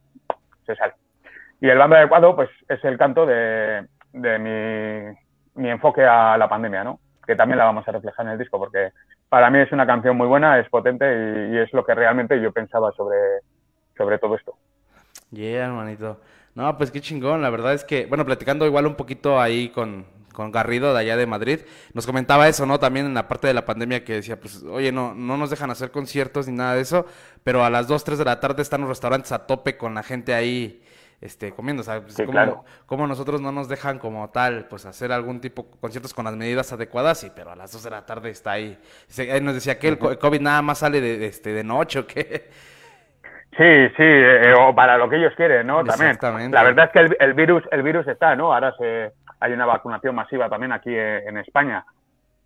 se 0.64 0.76
sale. 0.76 0.94
Y 1.60 1.68
el 1.68 1.78
bando 1.78 1.96
adecuado, 1.96 2.36
pues, 2.36 2.50
es 2.68 2.84
el 2.84 2.98
canto 2.98 3.24
de, 3.26 3.86
de 4.12 4.38
mi, 4.38 5.62
mi 5.62 5.70
enfoque 5.70 6.04
a 6.04 6.36
la 6.36 6.48
pandemia, 6.48 6.84
¿no? 6.84 7.00
Que 7.26 7.36
también 7.36 7.58
la 7.58 7.64
vamos 7.64 7.86
a 7.86 7.92
reflejar 7.92 8.26
en 8.26 8.32
el 8.32 8.38
disco 8.38 8.58
porque 8.58 8.90
para 9.28 9.48
mí 9.48 9.60
es 9.60 9.72
una 9.72 9.86
canción 9.86 10.16
muy 10.16 10.26
buena, 10.26 10.58
es 10.58 10.68
potente 10.68 11.06
y, 11.06 11.54
y 11.54 11.58
es 11.58 11.72
lo 11.72 11.84
que 11.84 11.94
realmente 11.94 12.40
yo 12.40 12.52
pensaba 12.52 12.92
sobre, 12.92 13.16
sobre 14.02 14.18
todo 14.18 14.34
esto. 14.36 14.54
Yeah, 15.30 15.66
hermanito. 15.66 16.20
No, 16.54 16.76
pues 16.76 16.90
qué 16.90 17.00
chingón. 17.00 17.40
La 17.42 17.50
verdad 17.50 17.72
es 17.74 17.84
que, 17.84 18.06
bueno, 18.06 18.24
platicando 18.26 18.66
igual 18.66 18.86
un 18.86 18.94
poquito 18.96 19.40
ahí 19.40 19.70
con, 19.70 20.04
con 20.34 20.52
Garrido 20.52 20.92
de 20.92 21.00
allá 21.00 21.16
de 21.16 21.26
Madrid, 21.26 21.60
nos 21.94 22.06
comentaba 22.06 22.48
eso, 22.48 22.66
¿no? 22.66 22.78
También 22.78 23.06
en 23.06 23.14
la 23.14 23.28
parte 23.28 23.46
de 23.46 23.54
la 23.54 23.64
pandemia 23.64 24.04
que 24.04 24.14
decía, 24.14 24.38
pues, 24.38 24.62
oye, 24.64 24.92
no, 24.92 25.14
no 25.14 25.36
nos 25.38 25.48
dejan 25.50 25.70
hacer 25.70 25.90
conciertos 25.90 26.46
ni 26.48 26.54
nada 26.56 26.74
de 26.74 26.82
eso, 26.82 27.06
pero 27.44 27.64
a 27.64 27.70
las 27.70 27.86
2, 27.88 28.04
3 28.04 28.18
de 28.18 28.24
la 28.26 28.40
tarde 28.40 28.60
están 28.62 28.80
los 28.82 28.90
restaurantes 28.90 29.32
a 29.32 29.46
tope 29.46 29.76
con 29.78 29.94
la 29.94 30.02
gente 30.02 30.34
ahí 30.34 30.82
este, 31.22 31.52
comiendo. 31.52 31.80
O 31.80 31.84
sea, 31.84 32.02
pues, 32.02 32.14
Sí, 32.14 32.22
¿cómo, 32.24 32.32
claro. 32.32 32.64
cómo 32.84 33.06
nosotros 33.06 33.40
no 33.40 33.50
nos 33.52 33.68
dejan 33.68 33.98
como 33.98 34.28
tal, 34.28 34.66
pues 34.68 34.84
hacer 34.84 35.10
algún 35.12 35.40
tipo 35.40 35.62
de 35.72 35.78
conciertos 35.80 36.12
con 36.12 36.26
las 36.26 36.36
medidas 36.36 36.70
adecuadas? 36.72 37.16
Sí, 37.20 37.30
pero 37.34 37.50
a 37.52 37.56
las 37.56 37.72
2 37.72 37.84
de 37.84 37.90
la 37.90 38.04
tarde 38.04 38.28
está 38.28 38.50
ahí. 38.52 38.78
Nos 39.40 39.54
decía 39.54 39.78
que 39.78 39.88
el 39.88 39.98
co- 39.98 40.18
COVID 40.18 40.40
nada 40.42 40.60
más 40.60 40.78
sale 40.80 41.00
de, 41.00 41.16
de, 41.16 41.26
este, 41.28 41.52
de 41.54 41.64
noche 41.64 42.00
o 42.00 42.06
qué. 42.06 42.50
Sí, 43.56 43.88
sí, 43.96 44.02
eh, 44.02 44.54
o 44.58 44.74
para 44.74 44.96
lo 44.96 45.10
que 45.10 45.16
ellos 45.16 45.34
quieren, 45.36 45.66
¿no? 45.66 45.84
También. 45.84 46.10
Exactamente. 46.10 46.54
La 46.54 46.62
verdad 46.62 46.86
es 46.86 46.92
que 46.92 46.98
el, 47.00 47.16
el 47.20 47.34
virus, 47.34 47.62
el 47.70 47.82
virus 47.82 48.08
está, 48.08 48.34
¿no? 48.34 48.54
Ahora 48.54 48.74
se, 48.78 49.12
hay 49.40 49.52
una 49.52 49.66
vacunación 49.66 50.14
masiva 50.14 50.48
también 50.48 50.72
aquí 50.72 50.90
eh, 50.90 51.24
en 51.26 51.36
España. 51.36 51.84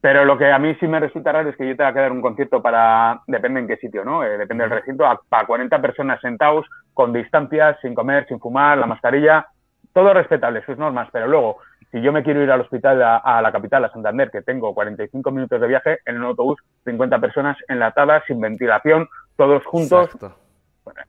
Pero 0.01 0.25
lo 0.25 0.37
que 0.37 0.51
a 0.51 0.59
mí 0.59 0.75
sí 0.81 0.89
me 0.89 0.99
resulta 0.99 1.33
raro 1.33 1.51
es 1.51 1.57
que 1.57 1.69
yo 1.69 1.77
tenga 1.77 1.93
que 1.93 2.01
dar 2.01 2.13
un 2.13 2.23
concierto 2.23 2.61
para, 2.61 3.21
depende 3.27 3.61
en 3.61 3.69
qué 3.69 3.77
sitio, 3.77 4.05
¿no? 4.05 4.25
Eh, 4.25 4.37
depende 4.37 4.65
del 4.65 4.79
recinto, 4.81 5.07
a, 5.07 5.21
para 5.29 5.47
40 5.47 5.81
personas 5.81 6.21
sentados, 6.21 6.67
con 6.93 7.13
distancias, 7.13 7.77
sin 7.83 7.95
comer, 7.95 8.27
sin 8.27 8.41
fumar, 8.41 8.79
la 8.79 8.87
mascarilla, 8.87 9.47
todo 9.93 10.13
respetable, 10.13 10.65
sus 10.65 10.77
normas. 10.77 11.09
Pero 11.13 11.29
luego, 11.29 11.59
si 11.93 12.01
yo 12.01 12.13
me 12.13 12.23
quiero 12.23 12.43
ir 12.43 12.51
al 12.51 12.63
hospital, 12.63 13.03
a, 13.03 13.19
a 13.19 13.41
la 13.43 13.53
capital, 13.53 13.85
a 13.85 13.91
Santander, 13.91 14.31
que 14.31 14.43
tengo 14.43 14.75
45 14.75 15.31
minutos 15.31 15.61
de 15.61 15.69
viaje, 15.69 15.99
en 16.05 16.17
un 16.19 16.25
autobús, 16.25 16.59
50 16.85 17.19
personas 17.21 17.57
enlatadas, 17.69 18.25
sin 18.27 18.41
ventilación, 18.41 19.09
todos 19.37 19.65
juntos, 19.67 20.07
Exacto. 20.07 20.46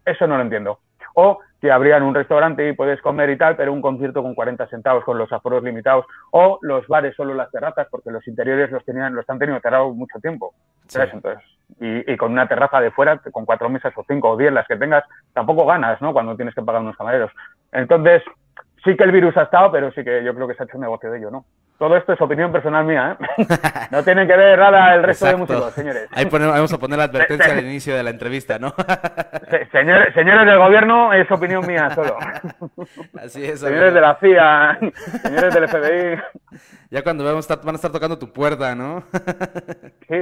Eso 0.05 0.27
no 0.27 0.37
lo 0.37 0.43
entiendo. 0.43 0.79
O 1.15 1.39
que 1.59 1.71
abrían 1.71 2.03
un 2.03 2.13
restaurante 2.13 2.67
y 2.67 2.73
puedes 2.73 3.01
comer 3.01 3.29
y 3.31 3.37
tal, 3.37 3.55
pero 3.55 3.73
un 3.73 3.81
concierto 3.81 4.21
con 4.21 4.35
40 4.35 4.67
sentados 4.67 5.03
con 5.03 5.17
los 5.17 5.31
aforos 5.31 5.63
limitados. 5.63 6.05
O 6.31 6.59
los 6.61 6.87
bares 6.87 7.15
solo 7.15 7.33
las 7.33 7.49
terrazas, 7.51 7.87
porque 7.89 8.11
los 8.11 8.27
interiores 8.27 8.71
los 8.71 8.85
tenían, 8.85 9.15
los 9.15 9.27
han 9.29 9.39
tenido 9.39 9.59
cerrados 9.59 9.95
mucho 9.95 10.19
tiempo. 10.19 10.53
Entonces, 10.83 11.39
y, 11.79 12.11
y 12.11 12.17
con 12.17 12.31
una 12.31 12.47
terraza 12.47 12.79
de 12.79 12.91
fuera, 12.91 13.19
con 13.31 13.45
cuatro 13.45 13.69
mesas 13.69 13.93
o 13.97 14.05
cinco 14.07 14.29
o 14.29 14.37
diez 14.37 14.53
las 14.53 14.67
que 14.67 14.77
tengas, 14.77 15.03
tampoco 15.33 15.65
ganas, 15.65 15.99
¿no? 16.01 16.13
Cuando 16.13 16.35
tienes 16.35 16.53
que 16.53 16.61
pagar 16.61 16.81
unos 16.81 16.95
camareros. 16.95 17.31
Entonces, 17.71 18.21
sí 18.87 18.97
que 18.97 19.03
el 19.03 19.11
virus 19.11 19.35
ha 19.37 19.43
estado, 19.43 19.71
pero 19.71 19.91
sí 19.91 20.03
que 20.03 20.23
yo 20.23 20.33
creo 20.33 20.47
que 20.47 20.53
se 20.55 20.63
ha 20.63 20.65
hecho 20.65 20.77
un 20.77 20.81
negocio 20.83 21.11
de 21.11 21.17
ello, 21.19 21.29
¿no? 21.29 21.45
Todo 21.77 21.95
esto 21.95 22.13
es 22.13 22.21
opinión 22.21 22.51
personal 22.51 22.85
mía, 22.85 23.17
¿eh? 23.37 23.45
No 23.91 24.03
tiene 24.03 24.25
que 24.25 24.35
ver 24.35 24.57
nada 24.57 24.95
el 24.95 25.03
resto 25.03 25.25
Exacto. 25.27 25.45
de 25.45 25.53
músicos, 25.59 25.73
señores. 25.75 26.07
Ahí 26.11 26.25
ponemos- 26.25 26.55
vamos 26.55 26.73
a 26.73 26.77
poner 26.79 26.97
la 26.97 27.03
advertencia 27.03 27.53
al 27.53 27.59
inicio 27.63 27.95
de 27.95 28.01
la 28.03 28.09
entrevista, 28.09 28.57
¿no? 28.57 28.73
Se- 29.51 29.65
señores, 29.71 30.13
señores 30.15 30.45
del 30.47 30.57
gobierno, 30.57 31.13
es 31.13 31.29
opinión 31.29 31.65
mía 31.67 31.89
solo. 31.93 32.17
Así 33.23 33.45
es. 33.45 33.59
Señores 33.59 33.93
amigo. 33.93 33.95
de 33.95 34.01
la 34.01 34.15
CIA, 34.19 34.79
señores 35.21 35.53
del 35.53 35.67
FBI. 35.67 36.21
Ya 36.89 37.03
cuando 37.03 37.23
vamos 37.23 37.49
a 37.49 37.53
estar- 37.53 37.65
van 37.65 37.75
a 37.75 37.77
estar 37.77 37.91
tocando 37.91 38.17
tu 38.17 38.31
puerta, 38.31 38.73
¿no? 38.73 39.03
Sí, 40.07 40.15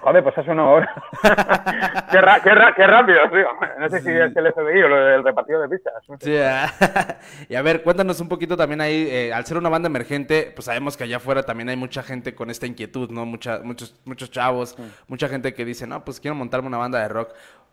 joder, 0.00 0.22
pues 0.22 0.36
eso 0.36 0.54
no 0.54 0.66
ahora. 0.66 0.94
qué, 2.10 2.20
ra- 2.20 2.40
qué, 2.42 2.50
ra- 2.54 2.74
qué 2.74 2.86
rápido, 2.86 3.18
tío. 3.30 3.46
No 3.78 3.88
sé 3.88 4.00
si 4.00 4.10
es 4.10 4.36
el 4.36 4.52
FBI 4.52 4.82
o 4.82 4.88
lo 4.88 4.96
del 5.04 5.24
repartido 5.24 5.62
de 5.62 5.68
pizzas. 5.68 5.94
Sí, 6.20 6.36
ah. 6.36 6.70
y 7.48 7.54
a 7.54 7.62
ver, 7.62 7.82
cuéntanos 7.82 8.20
un 8.20 8.28
poquito 8.28 8.56
también 8.56 8.80
ahí, 8.82 9.08
eh, 9.10 9.32
al 9.32 9.46
ser 9.46 9.56
una 9.56 9.70
banda 9.70 9.88
emergente, 9.88 10.52
pues 10.54 10.66
sabemos 10.66 10.96
que 10.96 11.04
allá 11.04 11.16
afuera 11.16 11.42
también 11.42 11.70
hay 11.70 11.76
mucha 11.76 12.02
gente 12.02 12.34
con 12.34 12.50
esta 12.50 12.66
inquietud, 12.66 13.10
¿no? 13.10 13.24
Mucha, 13.24 13.60
muchos, 13.62 13.98
muchos 14.04 14.30
chavos, 14.30 14.76
mucha 15.08 15.28
gente 15.28 15.54
que 15.54 15.64
dice, 15.64 15.86
no, 15.86 16.04
pues 16.04 16.20
quiero 16.20 16.34
montarme 16.34 16.68
una 16.68 16.78
banda 16.78 17.00
de 17.00 17.08
rock. 17.08 17.30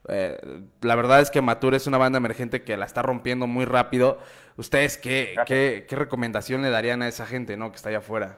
Eh, 0.07 0.39
la 0.81 0.95
verdad 0.95 1.19
es 1.19 1.29
que 1.29 1.41
Mature 1.41 1.77
es 1.77 1.85
una 1.85 1.97
banda 1.99 2.17
emergente 2.17 2.63
que 2.63 2.75
la 2.77 2.85
está 2.85 3.01
rompiendo 3.01 3.45
muy 3.45 3.65
rápido. 3.65 4.17
¿Ustedes 4.57 4.97
qué, 4.97 5.35
qué, 5.45 5.85
qué 5.87 5.95
recomendación 5.95 6.61
le 6.61 6.69
darían 6.69 7.01
a 7.01 7.07
esa 7.07 7.25
gente, 7.25 7.57
¿no? 7.57 7.69
Que 7.69 7.77
está 7.77 7.89
allá 7.89 7.99
afuera. 7.99 8.37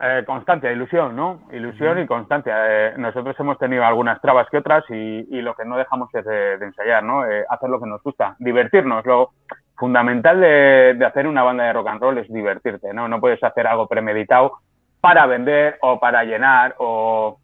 Eh, 0.00 0.22
constancia, 0.24 0.70
ilusión, 0.70 1.16
¿no? 1.16 1.48
Ilusión 1.50 1.98
y 1.98 2.06
constancia. 2.06 2.54
Eh, 2.68 2.94
nosotros 2.98 3.34
hemos 3.40 3.58
tenido 3.58 3.84
algunas 3.84 4.20
trabas 4.20 4.48
que 4.48 4.58
otras 4.58 4.84
y, 4.90 5.26
y 5.28 5.42
lo 5.42 5.54
que 5.54 5.64
no 5.64 5.76
dejamos 5.76 6.14
es 6.14 6.24
de, 6.24 6.58
de 6.58 6.66
ensayar, 6.66 7.02
¿no? 7.02 7.26
Eh, 7.26 7.44
hacer 7.48 7.68
lo 7.68 7.80
que 7.80 7.88
nos 7.88 8.02
gusta, 8.02 8.36
divertirnos. 8.38 9.04
Lo 9.04 9.32
fundamental 9.76 10.40
de, 10.40 10.94
de 10.96 11.04
hacer 11.04 11.26
una 11.26 11.42
banda 11.42 11.64
de 11.64 11.72
rock 11.72 11.88
and 11.88 12.00
roll 12.00 12.18
es 12.18 12.32
divertirte, 12.32 12.92
¿no? 12.94 13.08
No 13.08 13.20
puedes 13.20 13.42
hacer 13.42 13.66
algo 13.66 13.88
premeditado 13.88 14.58
para 15.00 15.26
vender 15.26 15.78
o 15.80 15.98
para 15.98 16.22
llenar 16.24 16.74
o 16.78 17.38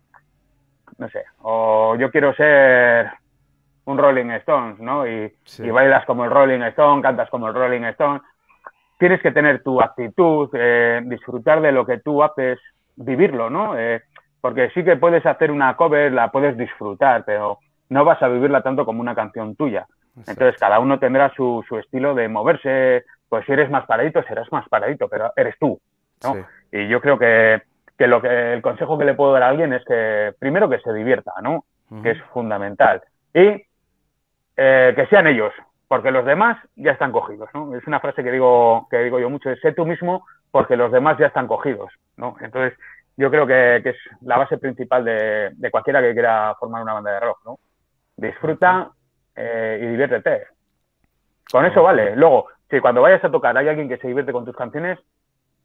no 0.99 1.09
sé, 1.09 1.25
o 1.43 1.97
yo 1.97 2.11
quiero 2.11 2.35
ser 2.35 3.11
un 3.87 3.99
Rolling 3.99 4.31
Stones, 4.41 4.79
¿no? 4.81 5.07
Y, 5.07 5.33
Sí. 5.45 5.65
y 5.65 5.71
bailas 5.71 6.05
como 6.07 6.25
el 6.25 6.31
Rolling 6.31 6.61
Stone, 6.63 7.03
cantas 7.03 7.29
como 7.31 7.49
el 7.49 7.55
Rolling 7.55 7.83
Stone. 7.85 8.21
Tienes 8.99 9.21
que 9.21 9.33
tener 9.33 9.63
tu 9.63 9.81
actitud, 9.81 10.49
eh, 10.55 11.01
disfrutar 11.05 11.61
de 11.61 11.73
lo 11.73 11.85
que 11.85 11.99
tú 11.99 12.23
haces, 12.23 12.59
vivirlo, 12.97 13.51
¿no? 13.51 13.77
Eh, 13.79 14.03
porque 14.41 14.71
sí 14.71 14.85
que 14.85 14.97
puedes 14.97 15.25
hacer 15.27 15.51
una 15.51 15.77
cover, 15.77 16.13
la 16.13 16.31
puedes 16.31 16.57
disfrutar, 16.57 17.25
pero 17.25 17.59
no 17.89 18.05
vas 18.05 18.23
a 18.23 18.29
vivirla 18.29 18.63
tanto 18.63 18.85
como 18.85 19.01
una 19.01 19.15
canción 19.15 19.57
tuya. 19.57 19.87
Entonces 20.17 20.57
cada 20.61 20.79
uno 20.79 20.99
tendrá 20.99 21.33
su, 21.35 21.65
su 21.69 21.77
estilo 21.79 22.15
de 22.15 22.29
moverse, 22.29 23.05
pues 23.29 23.45
si 23.47 23.53
eres 23.53 23.69
más 23.69 23.85
paradito, 23.87 24.23
serás 24.23 24.51
más 24.53 24.69
paradito, 24.69 25.09
pero 25.09 25.33
eres 25.35 25.57
tú, 25.59 25.81
¿no? 26.23 26.35
Sí. 26.35 26.41
Y 26.73 26.89
yo 26.89 27.01
creo 27.01 27.19
que, 27.19 27.63
que 27.99 28.07
lo 28.07 28.23
que 28.23 28.53
el 28.53 28.63
consejo 28.63 28.97
que 28.97 29.05
le 29.05 29.15
puedo 29.15 29.33
dar 29.33 29.43
a 29.43 29.49
alguien 29.49 29.73
es 29.73 29.85
que 29.85 30.33
primero 30.39 30.69
que 30.69 30.79
se 30.81 30.93
divierta, 30.93 31.33
¿no? 31.43 31.65
Que 32.03 32.13
es 32.13 32.23
fundamental. 32.33 33.03
Y 33.35 33.63
eh, 34.57 34.93
que 34.97 35.07
sean 35.07 35.27
ellos, 35.27 35.53
porque 35.89 36.11
los 36.11 36.25
demás 36.25 36.59
ya 36.77 36.93
están 36.93 37.13
cogidos, 37.13 37.49
¿no? 37.55 37.75
Es 37.77 37.87
una 37.87 38.01
frase 38.01 38.23
que 38.23 38.33
digo, 38.33 38.87
que 38.91 38.99
digo 38.99 39.19
yo 39.19 39.31
mucho, 39.31 39.51
es 39.51 39.61
sé 39.61 39.73
tú 39.73 39.87
mismo 39.87 40.27
porque 40.51 40.77
los 40.77 40.93
demás 40.93 41.19
ya 41.19 41.27
están 41.27 41.47
cogidos, 41.47 41.93
¿no? 42.17 42.37
Entonces, 42.41 42.79
yo 43.17 43.31
creo 43.31 43.47
que, 43.47 43.81
que 43.83 43.91
es 43.91 43.97
la 44.23 44.39
base 44.39 44.59
principal 44.59 45.05
de, 45.05 45.51
de 45.55 45.71
cualquiera 45.71 46.01
que 46.01 46.13
quiera 46.13 46.55
formar 46.59 46.83
una 46.83 46.95
banda 46.95 47.13
de 47.13 47.21
rock, 47.21 47.39
¿no? 47.45 47.59
Disfruta 48.17 48.91
eh, 49.37 49.81
y 49.83 49.87
diviértete. 49.87 50.47
Con 51.51 51.65
eso 51.65 51.83
vale. 51.83 52.17
Luego, 52.17 52.49
si 52.71 52.81
cuando 52.81 53.03
vayas 53.03 53.25
a 53.25 53.31
tocar 53.31 53.57
hay 53.57 53.69
alguien 53.69 53.89
que 53.89 53.99
se 53.99 54.09
divierte 54.09 54.33
con 54.33 54.45
tus 54.45 54.57
canciones, 54.57 54.99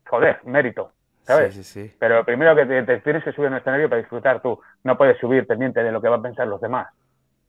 joder, 0.07 0.39
mérito, 0.43 0.91
¿sabes? 1.23 1.53
Sí, 1.53 1.63
sí, 1.63 1.87
sí. 1.87 1.95
Pero 1.99 2.23
primero 2.23 2.55
que 2.55 2.65
te, 2.65 2.83
te 2.83 2.99
tienes 2.99 3.23
que 3.23 3.31
subir 3.31 3.47
a 3.47 3.51
un 3.51 3.57
escenario 3.57 3.89
para 3.89 4.01
disfrutar 4.01 4.41
tú. 4.41 4.59
No 4.83 4.97
puedes 4.97 5.17
subir 5.17 5.47
pendiente 5.47 5.83
de 5.83 5.91
lo 5.91 6.01
que 6.01 6.09
van 6.09 6.19
a 6.19 6.23
pensar 6.23 6.47
los 6.47 6.61
demás. 6.61 6.87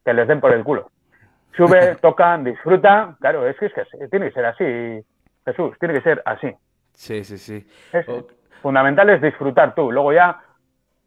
Que 0.04 0.14
les 0.14 0.28
den 0.28 0.40
por 0.40 0.52
el 0.52 0.64
culo. 0.64 0.90
Sube, 1.56 1.96
tocan, 2.00 2.44
disfruta. 2.44 3.16
Claro, 3.20 3.46
es 3.46 3.56
que, 3.58 3.66
es 3.66 3.72
que 3.72 4.08
tiene 4.08 4.28
que 4.28 4.32
ser 4.32 4.46
así, 4.46 5.04
Jesús, 5.44 5.76
tiene 5.78 5.94
que 5.94 6.02
ser 6.02 6.22
así. 6.24 6.50
Sí, 6.92 7.24
sí, 7.24 7.38
sí. 7.38 7.66
Es, 7.92 8.06
fundamental 8.62 9.10
es 9.10 9.22
disfrutar 9.22 9.74
tú. 9.74 9.90
Luego 9.90 10.12
ya 10.12 10.40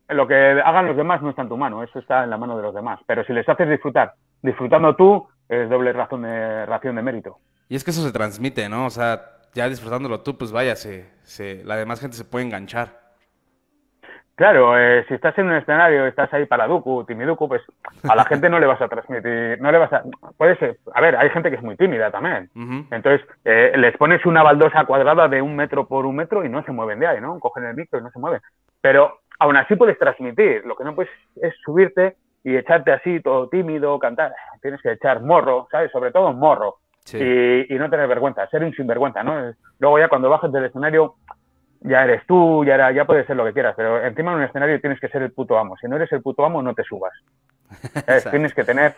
lo 0.10 0.28
que 0.28 0.36
hagan 0.36 0.88
los 0.88 0.98
demás 0.98 1.22
no 1.22 1.30
está 1.30 1.44
en 1.44 1.50
tu 1.50 1.58
mano, 1.58 1.84
eso 1.84 2.00
está 2.00 2.24
en 2.24 2.30
la 2.30 2.38
mano 2.38 2.58
de 2.58 2.64
los 2.64 2.74
demás. 2.74 3.00
Pero 3.06 3.24
si 3.24 3.34
les 3.34 3.48
haces 3.48 3.70
disfrutar, 3.70 4.14
disfrutando 4.42 4.96
tú, 4.96 5.28
es 5.48 5.70
doble 5.70 5.94
razón 5.94 6.24
de, 6.24 6.66
ración 6.66 6.96
de 6.96 7.02
mérito. 7.02 7.40
Y 7.70 7.76
es 7.76 7.84
que 7.84 7.92
eso 7.92 8.04
se 8.04 8.12
transmite, 8.12 8.70
¿no? 8.70 8.86
O 8.86 8.90
sea, 8.90 9.22
ya 9.54 9.70
disfrutándolo 9.70 10.22
tú, 10.22 10.38
pues 10.38 10.52
vaya, 10.52 10.76
se, 10.76 11.10
se, 11.24 11.64
la 11.64 11.76
demás 11.76 12.00
gente 12.00 12.18
se 12.18 12.26
puede 12.26 12.46
enganchar. 12.46 13.03
Claro, 14.36 14.80
eh, 14.80 15.06
si 15.08 15.14
estás 15.14 15.38
en 15.38 15.46
un 15.46 15.56
escenario, 15.56 16.08
estás 16.08 16.34
ahí 16.34 16.48
para 16.48 16.66
Duku, 16.66 17.04
Timiduku, 17.04 17.48
pues 17.48 17.62
a 18.10 18.16
la 18.16 18.26
gente 18.26 18.50
no 18.50 18.60
le 18.60 18.66
vas 18.66 18.82
a 18.82 18.88
transmitir, 18.88 19.62
no 19.62 19.72
le 19.72 19.78
vas 19.78 19.94
a, 19.94 20.04
puede 20.38 20.58
ser, 20.58 20.78
a 20.92 21.02
ver, 21.02 21.16
hay 21.16 21.30
gente 21.30 21.52
que 21.52 21.58
es 21.58 21.62
muy 21.62 21.78
tímida 21.78 22.10
también. 22.10 22.50
Entonces, 22.90 23.22
eh, 23.46 23.74
les 23.78 23.96
pones 23.96 24.26
una 24.26 24.42
baldosa 24.42 24.86
cuadrada 24.86 25.28
de 25.28 25.40
un 25.40 25.56
metro 25.56 25.88
por 25.88 26.08
un 26.08 26.16
metro 26.16 26.44
y 26.44 26.50
no 26.50 26.64
se 26.64 26.72
mueven 26.72 27.00
de 27.00 27.08
ahí, 27.08 27.22
¿no? 27.22 27.40
Cogen 27.40 27.66
el 27.66 27.76
micro 27.76 28.00
y 28.00 28.02
no 28.02 28.10
se 28.10 28.18
mueven. 28.18 28.42
Pero 28.82 29.20
aún 29.38 29.56
así 29.56 29.76
puedes 29.76 30.00
transmitir, 30.00 30.66
lo 30.66 30.76
que 30.76 30.84
no 30.84 30.96
puedes 30.96 31.12
es 31.40 31.54
subirte 31.64 32.16
y 32.44 32.58
echarte 32.58 32.92
así 32.92 33.20
todo 33.20 33.50
tímido, 33.50 34.00
cantar, 34.00 34.34
tienes 34.64 34.82
que 34.82 34.94
echar 34.94 35.22
morro, 35.22 35.68
¿sabes? 35.70 35.92
Sobre 35.92 36.12
todo 36.12 36.34
morro. 36.34 36.78
Sí. 37.06 37.20
Y, 37.20 37.76
y 37.76 37.78
no 37.78 37.90
tener 37.90 38.08
vergüenza, 38.08 38.48
ser 38.48 38.64
un 38.64 38.74
sinvergüenza, 38.74 39.24
¿no? 39.24 39.54
Luego 39.78 40.00
ya 40.00 40.08
cuando 40.08 40.30
bajes 40.30 40.52
del 40.52 40.66
escenario 40.66 41.16
ya 41.84 42.04
eres 42.04 42.26
tú, 42.26 42.64
ya, 42.66 42.76
era, 42.76 42.92
ya 42.92 43.06
puedes 43.06 43.26
ser 43.28 43.36
lo 43.36 43.46
que 43.46 43.54
quieras, 43.54 43.74
pero 43.78 44.04
encima 44.04 44.32
en 44.32 44.38
un 44.40 44.44
escenario 44.44 44.80
tienes 44.82 45.00
que 45.00 45.08
ser 45.10 45.22
el 45.22 45.32
puto 45.32 45.58
amo. 45.58 45.76
Si 45.78 45.88
no 45.88 45.96
eres 45.98 46.12
el 46.12 46.22
puto 46.22 46.46
amo, 46.46 46.62
no 46.64 46.74
te 46.74 46.84
subas. 46.84 47.14
Tienes 48.32 48.54
que 48.54 48.64
tener, 48.64 48.94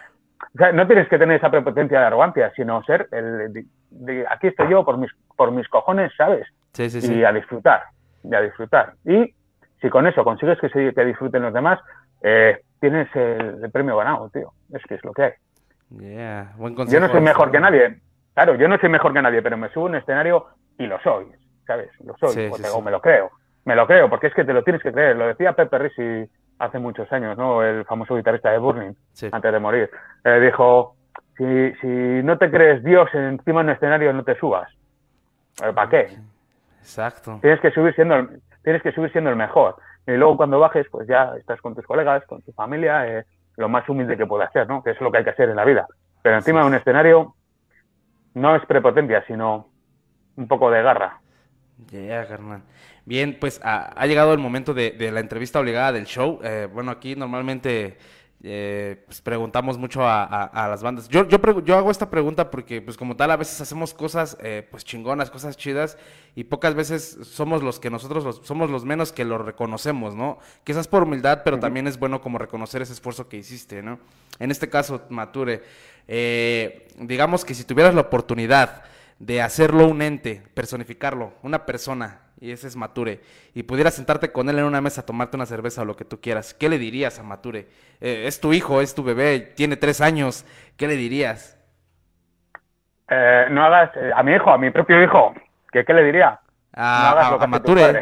o 0.53 0.57
sea, 0.57 0.71
no 0.71 0.85
tienes 0.87 1.07
que 1.07 1.17
tener 1.17 1.37
esa 1.37 1.49
prepotencia 1.49 1.99
de 1.99 2.05
arrogancia, 2.05 2.51
sino 2.55 2.83
ser 2.83 3.07
el, 3.11 3.53
de- 3.53 3.65
de- 3.89 4.25
aquí 4.29 4.47
estoy 4.47 4.69
yo 4.69 4.83
por 4.83 4.97
mis, 4.97 5.11
por 5.35 5.51
mis 5.51 5.67
cojones, 5.69 6.11
¿sabes? 6.17 6.45
Sí, 6.73 6.89
sí, 6.89 6.97
Y 6.99 7.01
sí. 7.01 7.23
a 7.23 7.31
disfrutar, 7.31 7.83
y 8.23 8.35
a 8.35 8.41
disfrutar. 8.41 8.93
Y 9.05 9.33
si 9.81 9.89
con 9.89 10.07
eso 10.07 10.23
consigues 10.23 10.59
que, 10.59 10.69
se, 10.69 10.93
que 10.93 11.05
disfruten 11.05 11.41
los 11.43 11.53
demás, 11.53 11.79
eh, 12.21 12.59
tienes 12.79 13.07
el, 13.15 13.63
el 13.63 13.71
premio 13.71 13.97
ganado, 13.97 14.29
tío. 14.29 14.51
Es 14.73 14.83
que 14.83 14.95
es 14.95 15.03
lo 15.05 15.13
que 15.13 15.23
hay. 15.23 15.31
Yeah, 15.97 16.53
buen 16.57 16.73
Yo 16.73 16.77
consejo. 16.77 17.05
no 17.07 17.11
soy 17.11 17.21
mejor 17.21 17.51
que 17.51 17.59
nadie. 17.59 17.99
Claro, 18.33 18.55
yo 18.55 18.67
no 18.67 18.77
soy 18.77 18.89
mejor 18.89 19.13
que 19.13 19.21
nadie, 19.21 19.41
pero 19.41 19.55
me 19.57 19.69
subo 19.69 19.85
a 19.85 19.89
un 19.89 19.95
escenario 19.95 20.47
y 20.77 20.87
lo 20.87 20.99
soy, 21.01 21.27
¿sabes? 21.65 21.89
Lo 22.03 22.15
soy, 22.17 22.29
Sí, 22.31 22.47
o 22.51 22.55
sí, 22.55 22.61
te- 22.63 22.67
sí. 22.69 22.73
o 22.75 22.81
me 22.81 22.91
lo 22.91 23.01
creo. 23.01 23.31
Me 23.65 23.75
lo 23.75 23.87
creo, 23.87 24.09
porque 24.09 24.27
es 24.27 24.33
que 24.33 24.43
te 24.45 24.53
lo 24.53 24.63
tienes 24.63 24.81
que 24.83 24.91
creer. 24.91 25.15
Lo 25.15 25.27
decía 25.27 25.53
Pepe 25.53 25.77
Risi 25.79 26.29
hace 26.59 26.79
muchos 26.79 27.11
años, 27.11 27.37
¿no? 27.37 27.63
El 27.63 27.83
famoso 27.85 28.15
guitarrista 28.15 28.51
de 28.51 28.59
Burning, 28.59 28.93
antes 29.31 29.51
de 29.51 29.59
morir. 29.59 29.89
Eh, 30.23 30.39
dijo, 30.39 30.95
si, 31.37 31.73
si 31.81 31.87
no 32.23 32.37
te 32.37 32.49
crees 32.51 32.83
Dios 32.83 33.09
encima 33.13 33.61
de 33.61 33.69
un 33.69 33.75
escenario, 33.75 34.13
no 34.13 34.23
te 34.23 34.35
subas. 34.39 34.71
Eh, 35.63 35.73
¿Para 35.73 35.89
qué? 35.89 36.17
Exacto. 36.79 37.39
Tienes 37.41 37.59
que 37.59 37.71
subir 37.71 37.95
siendo 37.95 38.15
el, 38.15 38.41
tienes 38.63 38.81
que 38.83 38.91
subir 38.91 39.11
siendo 39.11 39.29
el 39.31 39.35
mejor. 39.35 39.75
Y 40.07 40.11
luego 40.11 40.37
cuando 40.37 40.59
bajes, 40.59 40.85
pues 40.91 41.07
ya 41.07 41.33
estás 41.37 41.59
con 41.61 41.73
tus 41.73 41.85
colegas, 41.87 42.23
con 42.27 42.41
tu 42.43 42.51
familia, 42.53 43.07
eh, 43.07 43.25
lo 43.57 43.67
más 43.69 43.87
humilde 43.89 44.15
que 44.17 44.27
puedas 44.27 44.51
ser, 44.51 44.67
¿no? 44.67 44.83
Que 44.83 44.91
es 44.91 45.01
lo 45.01 45.11
que 45.11 45.17
hay 45.19 45.23
que 45.23 45.31
hacer 45.31 45.49
en 45.49 45.55
la 45.55 45.65
vida. 45.65 45.87
Pero 46.21 46.35
encima 46.35 46.61
de 46.61 46.67
un 46.67 46.75
escenario, 46.75 47.33
no 48.35 48.55
es 48.55 48.65
prepotencia, 48.67 49.23
sino 49.25 49.67
un 50.35 50.47
poco 50.47 50.69
de 50.69 50.83
garra. 50.83 51.19
Ya, 51.91 52.25
carnal. 52.27 52.63
Bien, 53.05 53.37
pues 53.39 53.59
ha, 53.63 53.87
ha 54.01 54.07
llegado 54.07 54.33
el 54.33 54.39
momento 54.39 54.73
de, 54.73 54.91
de 54.91 55.11
la 55.11 55.19
entrevista 55.19 55.59
obligada 55.59 55.91
del 55.91 56.05
show. 56.05 56.39
Eh, 56.43 56.67
bueno, 56.73 56.89
aquí 56.89 57.15
normalmente 57.15 57.97
eh, 58.41 59.03
pues 59.05 59.21
preguntamos 59.21 59.77
mucho 59.77 60.03
a, 60.07 60.23
a- 60.23 60.45
a 60.45 60.67
las 60.69 60.81
bandas. 60.81 61.09
Yo, 61.09 61.27
yo, 61.27 61.75
hago 61.75 61.91
esta 61.91 62.09
pregunta 62.09 62.49
porque, 62.49 62.81
pues 62.81 62.95
como 62.95 63.15
tal, 63.17 63.29
a 63.31 63.35
veces 63.35 63.59
hacemos 63.59 63.93
cosas 63.93 64.37
eh, 64.41 64.65
pues 64.71 64.85
chingonas, 64.85 65.29
cosas 65.29 65.57
chidas, 65.57 65.97
y 66.33 66.45
pocas 66.45 66.75
veces 66.75 67.17
somos 67.23 67.61
los 67.61 67.79
que 67.79 67.89
nosotros 67.89 68.23
los- 68.23 68.41
somos 68.43 68.69
los 68.69 68.85
menos 68.85 69.11
que 69.11 69.25
lo 69.25 69.37
reconocemos, 69.37 70.15
¿no? 70.15 70.39
Quizás 70.63 70.87
por 70.87 71.03
humildad, 71.03 71.41
pero 71.43 71.59
también 71.59 71.87
es 71.87 71.99
bueno 71.99 72.21
como 72.21 72.37
reconocer 72.37 72.81
ese 72.81 72.93
esfuerzo 72.93 73.27
que 73.27 73.37
hiciste, 73.37 73.83
¿no? 73.83 73.99
En 74.39 74.49
este 74.49 74.69
caso, 74.69 75.01
Mature, 75.09 75.61
digamos 76.99 77.43
que 77.45 77.53
si 77.53 77.63
tuvieras 77.65 77.93
la 77.93 78.01
oportunidad 78.01 78.83
de 79.25 79.41
hacerlo 79.41 79.87
un 79.87 80.01
ente, 80.03 80.43
personificarlo, 80.53 81.33
una 81.41 81.65
persona, 81.65 82.19
y 82.39 82.51
ese 82.51 82.67
es 82.67 82.75
Mature, 82.75 83.21
y 83.55 83.63
pudieras 83.63 83.95
sentarte 83.95 84.31
con 84.31 84.49
él 84.49 84.59
en 84.59 84.65
una 84.65 84.81
mesa 84.81 85.03
tomarte 85.03 85.35
una 85.35 85.47
cerveza 85.47 85.81
o 85.81 85.85
lo 85.85 85.95
que 85.95 86.05
tú 86.05 86.21
quieras, 86.21 86.53
¿qué 86.53 86.69
le 86.69 86.77
dirías 86.77 87.17
a 87.17 87.23
Mature? 87.23 87.67
Eh, 88.01 88.25
es 88.27 88.39
tu 88.39 88.53
hijo, 88.53 88.81
es 88.81 88.93
tu 88.93 89.03
bebé, 89.03 89.39
tiene 89.39 89.77
tres 89.77 89.99
años, 89.99 90.45
¿qué 90.77 90.87
le 90.87 90.95
dirías? 90.95 91.57
Eh, 93.09 93.45
no 93.49 93.65
hagas, 93.65 93.91
eh, 93.95 94.11
a 94.15 94.21
mi 94.21 94.33
hijo, 94.33 94.51
a 94.51 94.57
mi 94.59 94.69
propio 94.69 95.01
hijo, 95.03 95.33
¿qué, 95.71 95.83
qué 95.85 95.93
le 95.93 96.03
diría? 96.03 96.39
A, 96.73 96.99
No 97.13 97.19
hagas 97.19 97.41
a- 97.41 97.47
Mature. 97.47 98.01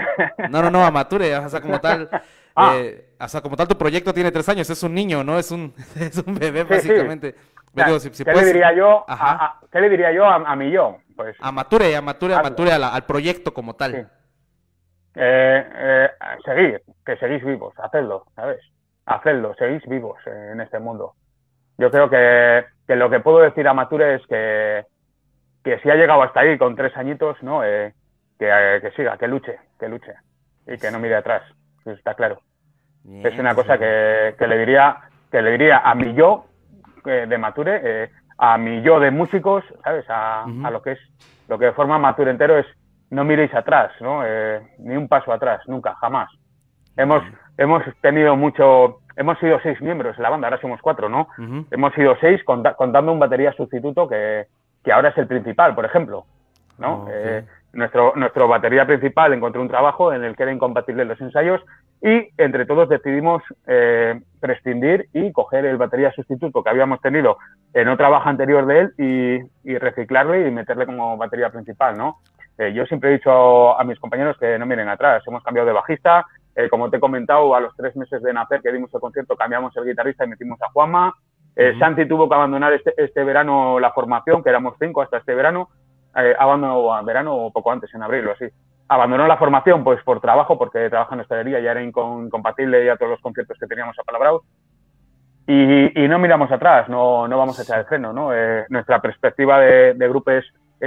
No, 0.49 0.61
no, 0.61 0.69
no, 0.69 0.85
a 0.85 0.91
Mature, 0.91 1.37
o 1.37 1.47
sea, 1.49 1.61
como 1.61 1.79
tal, 1.79 2.09
Ah. 2.55 2.73
eh, 2.75 3.15
o 3.19 3.27
sea, 3.27 3.41
como 3.41 3.55
tal 3.55 3.67
tu 3.67 3.75
proyecto 3.77 4.13
tiene 4.13 4.31
tres 4.31 4.47
años, 4.47 4.69
es 4.69 4.83
un 4.83 4.93
niño, 4.93 5.23
¿no? 5.23 5.39
Es 5.39 5.49
un, 5.51 5.73
es 5.99 6.17
un 6.19 6.35
bebé, 6.35 6.61
Sí, 6.61 6.67
básicamente. 6.89 7.35
Sea, 7.75 7.85
Digo, 7.85 7.99
si- 7.99 8.13
si 8.13 8.23
¿Qué 8.23 8.31
puedes- 8.31 8.47
le 8.47 8.53
diría 8.53 8.73
yo? 8.73 9.03
A, 9.07 9.45
a- 9.45 9.59
¿Qué 9.71 9.81
le 9.81 9.89
diría 9.89 10.11
yo 10.11 10.25
a, 10.25 10.35
a 10.35 10.55
mi 10.55 10.69
yo? 10.71 10.97
Pues 11.15 11.35
A 11.41 11.51
Mature, 11.51 11.95
a 11.95 12.01
Mature, 12.01 12.35
a. 12.35 12.41
Mature, 12.43 12.77
la- 12.79 12.89
al 12.93 13.05
proyecto 13.05 13.53
como 13.53 13.75
tal. 13.75 13.95
eh, 15.15 15.69
eh, 15.75 16.09
seguir, 16.45 16.81
que 17.05 17.17
seguís 17.17 17.43
vivos, 17.43 17.73
hacedlo, 17.79 18.25
¿sabes? 18.35 18.59
Hacedlo, 19.05 19.53
seguís 19.55 19.83
vivos 19.85 20.17
en 20.25 20.59
este 20.61 20.79
mundo. 20.79 21.13
Yo 21.77 21.91
creo 21.91 22.09
que, 22.09 22.65
que 22.87 22.95
lo 22.95 23.09
que 23.09 23.19
puedo 23.19 23.39
decir 23.39 23.67
a 23.67 23.73
Mature 23.73 24.15
es 24.15 24.25
que, 24.27 24.85
que 25.63 25.79
si 25.79 25.89
ha 25.89 25.95
llegado 25.95 26.23
hasta 26.23 26.39
ahí 26.41 26.57
con 26.57 26.75
tres 26.75 26.95
añitos, 26.97 27.41
¿no? 27.43 27.63
Eh, 27.63 27.93
que, 28.39 28.79
que 28.81 28.91
siga, 28.95 29.17
que 29.17 29.27
luche, 29.27 29.57
que 29.79 29.87
luche 29.87 30.13
y 30.67 30.77
que 30.77 30.89
no 30.91 30.99
mire 30.99 31.15
atrás, 31.15 31.43
eso 31.81 31.91
está 31.91 32.13
claro. 32.15 32.39
Es 33.05 33.37
una 33.37 33.53
cosa 33.53 33.77
que, 33.77 34.35
que 34.39 34.47
le 34.47 34.57
diría 34.57 34.97
que 35.29 35.41
le 35.41 35.51
diría 35.51 35.79
a 35.79 35.93
mi 35.93 36.13
yo 36.13 36.45
eh, 37.05 37.25
de 37.27 37.37
Mature, 37.37 37.81
eh, 37.83 38.09
a 38.37 38.57
mi 38.57 38.81
yo 38.81 38.99
de 38.99 39.11
músicos, 39.11 39.63
¿sabes? 39.83 40.05
A, 40.09 40.45
a 40.65 40.71
lo 40.71 40.81
que 40.81 40.93
es 40.93 40.99
lo 41.47 41.57
que 41.59 41.71
forma 41.73 41.97
Mature 41.99 42.31
entero 42.31 42.57
es 42.57 42.65
no 43.09 43.23
miréis 43.23 43.53
atrás, 43.53 43.91
¿no? 44.01 44.21
Eh, 44.25 44.61
ni 44.79 44.95
un 44.95 45.07
paso 45.07 45.31
atrás, 45.31 45.61
nunca, 45.67 45.95
jamás. 45.95 46.29
Hemos 46.97 47.23
hemos 47.57 47.83
tenido 48.01 48.35
mucho, 48.35 48.99
hemos 49.15 49.37
sido 49.39 49.59
seis 49.61 49.79
miembros 49.81 50.17
en 50.17 50.23
la 50.23 50.29
banda, 50.29 50.47
ahora 50.47 50.59
somos 50.61 50.81
cuatro, 50.81 51.09
¿no? 51.09 51.27
Hemos 51.71 51.93
sido 51.93 52.15
seis 52.19 52.43
conta- 52.43 52.73
contando 52.75 53.11
un 53.11 53.19
batería 53.19 53.51
sustituto 53.53 54.07
que, 54.07 54.47
que 54.83 54.91
ahora 54.91 55.09
es 55.09 55.17
el 55.17 55.27
principal, 55.27 55.75
por 55.75 55.85
ejemplo, 55.85 56.25
¿no? 56.79 57.03
Ok. 57.03 57.45
Nuestro, 57.73 58.13
nuestro 58.15 58.47
batería 58.47 58.85
principal 58.85 59.33
encontró 59.33 59.59
un 59.61 59.67
trabajo 59.67 60.13
en 60.13 60.23
el 60.23 60.35
que 60.35 60.43
era 60.43 60.51
incompatible 60.51 61.05
los 61.05 61.19
ensayos 61.19 61.59
y 62.01 62.29
entre 62.37 62.65
todos 62.67 62.87
decidimos 62.87 63.41
eh, 63.65 64.19
prescindir 64.39 65.07
y 65.11 65.31
coger 65.31 65.65
el 65.65 65.77
batería 65.77 66.11
sustituto 66.11 66.63
que 66.63 66.69
habíamos 66.69 67.01
tenido 67.01 67.37
en 67.73 67.87
otra 67.87 68.09
baja 68.09 68.29
anterior 68.29 68.67
de 68.67 68.79
él 68.79 68.93
y, 68.99 69.71
y 69.71 69.77
reciclarle 69.79 70.47
y 70.47 70.51
meterle 70.51 70.85
como 70.85 71.17
batería 71.17 71.49
principal, 71.49 71.97
¿no? 71.97 72.19
Eh, 72.59 72.73
yo 72.73 72.85
siempre 72.85 73.09
he 73.09 73.13
dicho 73.13 73.79
a 73.79 73.83
mis 73.83 73.99
compañeros 73.99 74.37
que 74.37 74.59
no 74.59 74.67
miren 74.67 74.87
atrás, 74.87 75.23
hemos 75.25 75.43
cambiado 75.43 75.67
de 75.67 75.73
bajista, 75.73 76.25
eh, 76.55 76.69
como 76.69 76.91
te 76.91 76.97
he 76.97 76.99
comentado, 76.99 77.55
a 77.55 77.59
los 77.59 77.75
tres 77.75 77.95
meses 77.95 78.21
de 78.21 78.31
nacer 78.33 78.61
que 78.61 78.71
dimos 78.71 78.93
el 78.93 79.01
concierto 79.01 79.35
cambiamos 79.35 79.75
el 79.75 79.85
guitarrista 79.85 80.25
y 80.25 80.29
metimos 80.29 80.61
a 80.61 80.69
Juanma, 80.69 81.13
Eh, 81.55 81.69
Ujú. 81.71 81.79
Santi 81.79 82.07
tuvo 82.07 82.27
que 82.27 82.35
abandonar 82.35 82.73
este, 82.73 82.93
este 82.97 83.23
verano 83.23 83.79
la 83.79 83.91
formación, 83.91 84.43
que 84.43 84.49
éramos 84.49 84.75
cinco 84.79 85.01
hasta 85.01 85.17
este 85.17 85.35
verano, 85.35 85.69
eh, 86.15 86.35
abandonó 86.37 86.93
a 86.93 87.01
verano 87.01 87.35
o 87.35 87.51
poco 87.51 87.71
antes, 87.71 87.93
en 87.93 88.03
abril 88.03 88.27
o 88.27 88.31
así. 88.31 88.45
Abandonó 88.87 89.27
la 89.27 89.37
formación 89.37 89.83
pues 89.83 90.01
por 90.03 90.19
trabajo, 90.19 90.57
porque 90.57 90.89
trabaja 90.89 91.15
en 91.15 91.21
hostelería, 91.21 91.59
ya 91.59 91.71
era 91.71 91.81
incom- 91.81 92.25
incompatible 92.25 92.85
ya 92.85 92.97
todos 92.97 93.11
los 93.11 93.21
conciertos 93.21 93.57
que 93.59 93.67
teníamos 93.67 93.97
apalabrados. 93.97 94.43
Y, 95.45 96.01
y 96.01 96.07
no 96.07 96.19
miramos 96.19 96.49
atrás, 96.51 96.87
no, 96.87 97.27
no 97.27 97.37
vamos 97.37 97.59
a 97.59 97.63
echar 97.63 97.79
el 97.79 97.85
freno, 97.85 98.13
¿no? 98.13 98.33
Eh, 98.33 98.65
nuestra 98.69 99.01
perspectiva 99.01 99.59
de, 99.59 99.93
de 99.93 100.07
grupo 100.07 100.31
es, 100.31 100.45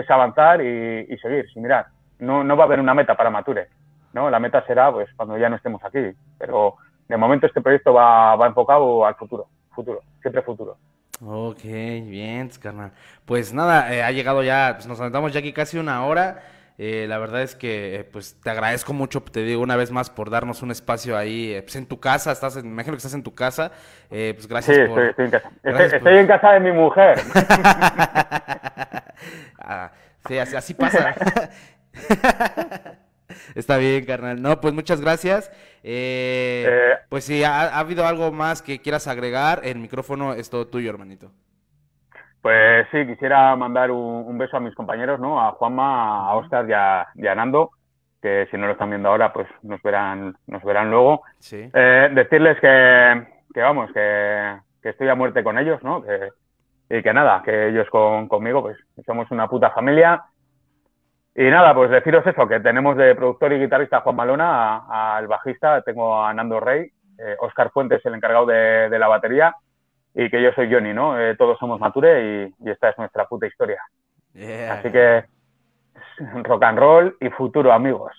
avanzar 0.08 0.62
y, 0.62 1.06
y 1.08 1.18
seguir, 1.18 1.48
sin 1.50 1.62
mirar. 1.62 1.86
No, 2.18 2.42
no 2.42 2.56
va 2.56 2.64
a 2.64 2.66
haber 2.66 2.80
una 2.80 2.94
meta 2.94 3.14
para 3.14 3.28
Mature, 3.30 3.68
¿no? 4.14 4.30
La 4.30 4.38
meta 4.38 4.64
será 4.66 4.90
pues 4.92 5.08
cuando 5.14 5.36
ya 5.36 5.50
no 5.50 5.56
estemos 5.56 5.82
aquí, 5.84 6.10
pero 6.38 6.76
de 7.08 7.16
momento 7.16 7.46
este 7.46 7.60
proyecto 7.60 7.92
va, 7.92 8.34
va 8.36 8.46
enfocado 8.46 9.04
al 9.04 9.14
futuro, 9.16 9.46
futuro, 9.72 10.00
siempre 10.20 10.42
futuro. 10.42 10.76
Ok, 11.22 11.62
bien, 11.64 12.50
carnal. 12.60 12.92
Pues 13.24 13.52
nada, 13.54 13.92
eh, 13.94 14.02
ha 14.02 14.10
llegado 14.12 14.42
ya, 14.42 14.72
pues 14.76 14.86
nos 14.86 15.00
aventamos 15.00 15.32
ya 15.32 15.40
aquí 15.40 15.52
casi 15.52 15.78
una 15.78 16.04
hora. 16.04 16.42
Eh, 16.78 17.06
la 17.08 17.16
verdad 17.16 17.40
es 17.40 17.54
que, 17.56 17.96
eh, 17.96 18.04
pues 18.04 18.38
te 18.42 18.50
agradezco 18.50 18.92
mucho, 18.92 19.22
te 19.22 19.40
digo 19.42 19.62
una 19.62 19.76
vez 19.76 19.90
más 19.90 20.10
por 20.10 20.28
darnos 20.28 20.60
un 20.60 20.70
espacio 20.70 21.16
ahí, 21.16 21.54
eh, 21.54 21.62
pues 21.62 21.74
en 21.76 21.86
tu 21.86 21.98
casa, 22.00 22.32
estás, 22.32 22.56
en- 22.58 22.64
me 22.66 22.72
imagino 22.72 22.92
que 22.92 22.98
estás 22.98 23.14
en 23.14 23.22
tu 23.22 23.34
casa. 23.34 23.72
Eh, 24.10 24.32
pues 24.34 24.42
Sí, 24.44 24.48
gracias 24.50 24.76
por. 24.88 25.00
estoy, 25.02 25.08
estoy 25.08 25.24
en 25.24 25.30
casa. 25.30 25.48
Estoy, 25.48 25.72
gracias 25.72 25.88
por- 25.88 25.96
estoy 26.08 26.18
en 26.18 26.26
casa 26.26 26.52
de 26.52 26.60
mi 26.60 26.72
mujer. 26.72 27.18
Ah, 29.68 29.90
sí, 30.28 30.38
así, 30.38 30.54
así 30.54 30.74
pasa. 30.74 31.12
Está 33.54 33.76
bien, 33.78 34.04
carnal. 34.04 34.40
No, 34.42 34.60
pues 34.60 34.74
muchas 34.74 35.00
gracias. 35.00 35.50
Eh, 35.82 36.64
Eh, 36.64 36.96
pues 37.08 37.24
si 37.24 37.44
ha, 37.44 37.62
ha 37.62 37.78
habido 37.78 38.06
algo 38.06 38.32
más 38.32 38.62
que 38.62 38.80
quieras 38.80 39.06
agregar, 39.08 39.60
el 39.64 39.78
micrófono 39.78 40.34
es 40.34 40.50
todo 40.50 40.66
tuyo, 40.68 40.90
hermanito. 40.90 41.32
Pues 42.40 42.86
sí, 42.92 43.06
quisiera 43.06 43.56
mandar 43.56 43.90
un, 43.90 44.24
un 44.26 44.38
beso 44.38 44.56
a 44.56 44.60
mis 44.60 44.74
compañeros, 44.74 45.18
¿no? 45.18 45.40
A 45.40 45.52
Juanma, 45.52 46.28
a 46.28 46.36
Oscar 46.36 46.68
y 46.68 46.72
a, 46.72 47.06
y 47.16 47.26
a 47.26 47.34
Nando, 47.34 47.70
que 48.22 48.46
si 48.50 48.56
no 48.56 48.66
lo 48.66 48.72
están 48.72 48.90
viendo 48.90 49.08
ahora, 49.08 49.32
pues 49.32 49.48
nos 49.62 49.82
verán, 49.82 50.36
nos 50.46 50.62
verán 50.62 50.90
luego. 50.90 51.22
Sí. 51.40 51.68
Eh, 51.72 52.08
decirles 52.12 52.58
que, 52.60 53.26
que 53.52 53.60
vamos, 53.60 53.90
que, 53.92 54.58
que 54.80 54.90
estoy 54.90 55.08
a 55.08 55.16
muerte 55.16 55.42
con 55.42 55.58
ellos, 55.58 55.82
¿no? 55.82 56.02
Que, 56.02 56.30
y 56.88 57.02
que 57.02 57.12
nada, 57.12 57.42
que 57.44 57.68
ellos 57.68 57.88
con, 57.90 58.28
conmigo, 58.28 58.62
pues 58.62 58.76
somos 59.04 59.28
una 59.32 59.48
puta 59.48 59.70
familia. 59.70 60.22
Y 61.38 61.44
nada, 61.50 61.74
pues 61.74 61.90
deciros 61.90 62.26
eso, 62.26 62.48
que 62.48 62.60
tenemos 62.60 62.96
de 62.96 63.14
productor 63.14 63.52
y 63.52 63.58
guitarrista 63.60 64.00
Juan 64.00 64.16
Malona, 64.16 64.86
al 64.88 65.26
bajista 65.28 65.82
tengo 65.82 66.24
a 66.24 66.32
Nando 66.32 66.60
Rey, 66.60 66.90
eh, 67.18 67.36
Oscar 67.40 67.70
Fuentes, 67.70 68.04
el 68.06 68.14
encargado 68.14 68.46
de, 68.46 68.88
de 68.88 68.98
la 68.98 69.06
batería, 69.06 69.54
y 70.14 70.30
que 70.30 70.42
yo 70.42 70.50
soy 70.52 70.72
Johnny, 70.72 70.94
¿no? 70.94 71.20
Eh, 71.20 71.36
todos 71.36 71.58
somos 71.58 71.78
Mature 71.78 72.22
y, 72.46 72.54
y 72.66 72.70
esta 72.70 72.88
es 72.88 72.96
nuestra 72.96 73.26
puta 73.26 73.46
historia. 73.46 73.82
Yeah. 74.32 74.72
Así 74.72 74.90
que 74.90 75.24
rock 76.42 76.62
and 76.62 76.78
roll 76.78 77.16
y 77.20 77.28
futuro, 77.28 77.70
amigos. 77.70 78.12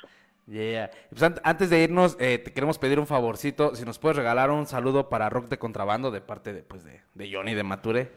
Yeah. 0.46 0.92
Pues 1.10 1.24
an- 1.24 1.42
antes 1.44 1.72
de 1.72 1.80
irnos, 1.80 2.16
eh, 2.20 2.38
te 2.38 2.54
queremos 2.54 2.78
pedir 2.78 3.00
un 3.00 3.08
favorcito. 3.08 3.74
Si 3.74 3.84
nos 3.84 3.98
puedes 3.98 4.16
regalar 4.16 4.52
un 4.52 4.68
saludo 4.68 5.10
para 5.10 5.30
Rock 5.30 5.48
de 5.48 5.58
Contrabando 5.58 6.12
de 6.12 6.22
parte 6.22 6.54
de, 6.54 6.62
pues, 6.62 6.84
de, 6.84 7.02
de 7.16 7.34
Johnny 7.34 7.56
de 7.56 7.64
Mature. 7.64 8.12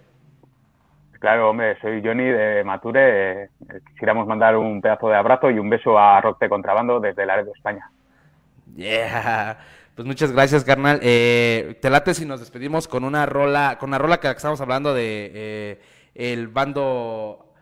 Claro, 1.21 1.51
hombre, 1.51 1.79
soy 1.83 2.03
Johnny 2.03 2.25
de 2.25 2.65
Mature. 2.65 3.43
eh, 3.43 3.49
quisiéramos 3.91 4.27
mandar 4.27 4.57
un 4.57 4.81
pedazo 4.81 5.11
de 5.11 5.17
abrazo 5.17 5.51
y 5.51 5.59
un 5.59 5.69
beso 5.69 5.99
a 5.99 6.19
Rock 6.23 6.41
de 6.41 6.49
Contrabando 6.49 6.99
desde 6.99 7.27
Laredo, 7.27 7.53
España. 7.55 7.91
Yeah. 8.75 9.59
Pues 9.95 10.07
muchas 10.07 10.33
gracias, 10.33 10.65
carnal. 10.65 10.99
Eh, 11.03 11.79
te 11.83 11.91
late 11.91 12.15
si 12.15 12.25
nos 12.25 12.41
despedimos 12.41 12.89
con 12.89 13.05
una 13.05 13.27
rola, 13.27 13.77
con 13.79 13.91
una 13.91 13.99
rola 13.99 14.19
que 14.19 14.31
estamos 14.31 14.59
hablando 14.63 14.95
de 14.95 15.31
eh, 15.35 15.83
el 16.15 16.49
bando, 16.49 17.53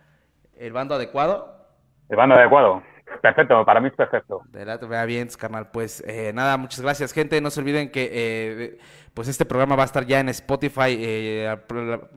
el 0.57 0.73
bando 0.73 0.95
adecuado. 0.95 1.67
El 2.09 2.17
bando 2.17 2.37
adecuado. 2.37 2.81
Perfecto, 3.21 3.65
para 3.65 3.81
mí 3.81 3.89
es 3.89 3.95
perfecto. 3.95 4.43
De 4.51 4.65
la 4.65 4.77
vea 4.77 5.05
bien, 5.05 5.27
carnal. 5.37 5.71
Pues 5.73 6.05
eh, 6.07 6.31
nada, 6.33 6.57
muchas 6.59 6.81
gracias, 6.81 7.13
gente. 7.13 7.41
No 7.41 7.51
se 7.51 7.59
olviden 7.59 7.91
que 7.91 8.79
pues 9.19 9.27
este 9.27 9.45
programa 9.45 9.75
va 9.75 9.83
a 9.83 9.87
estar 9.87 10.07
ya 10.07 10.21
en 10.21 10.29
Spotify 10.29 10.97
eh, 10.97 11.57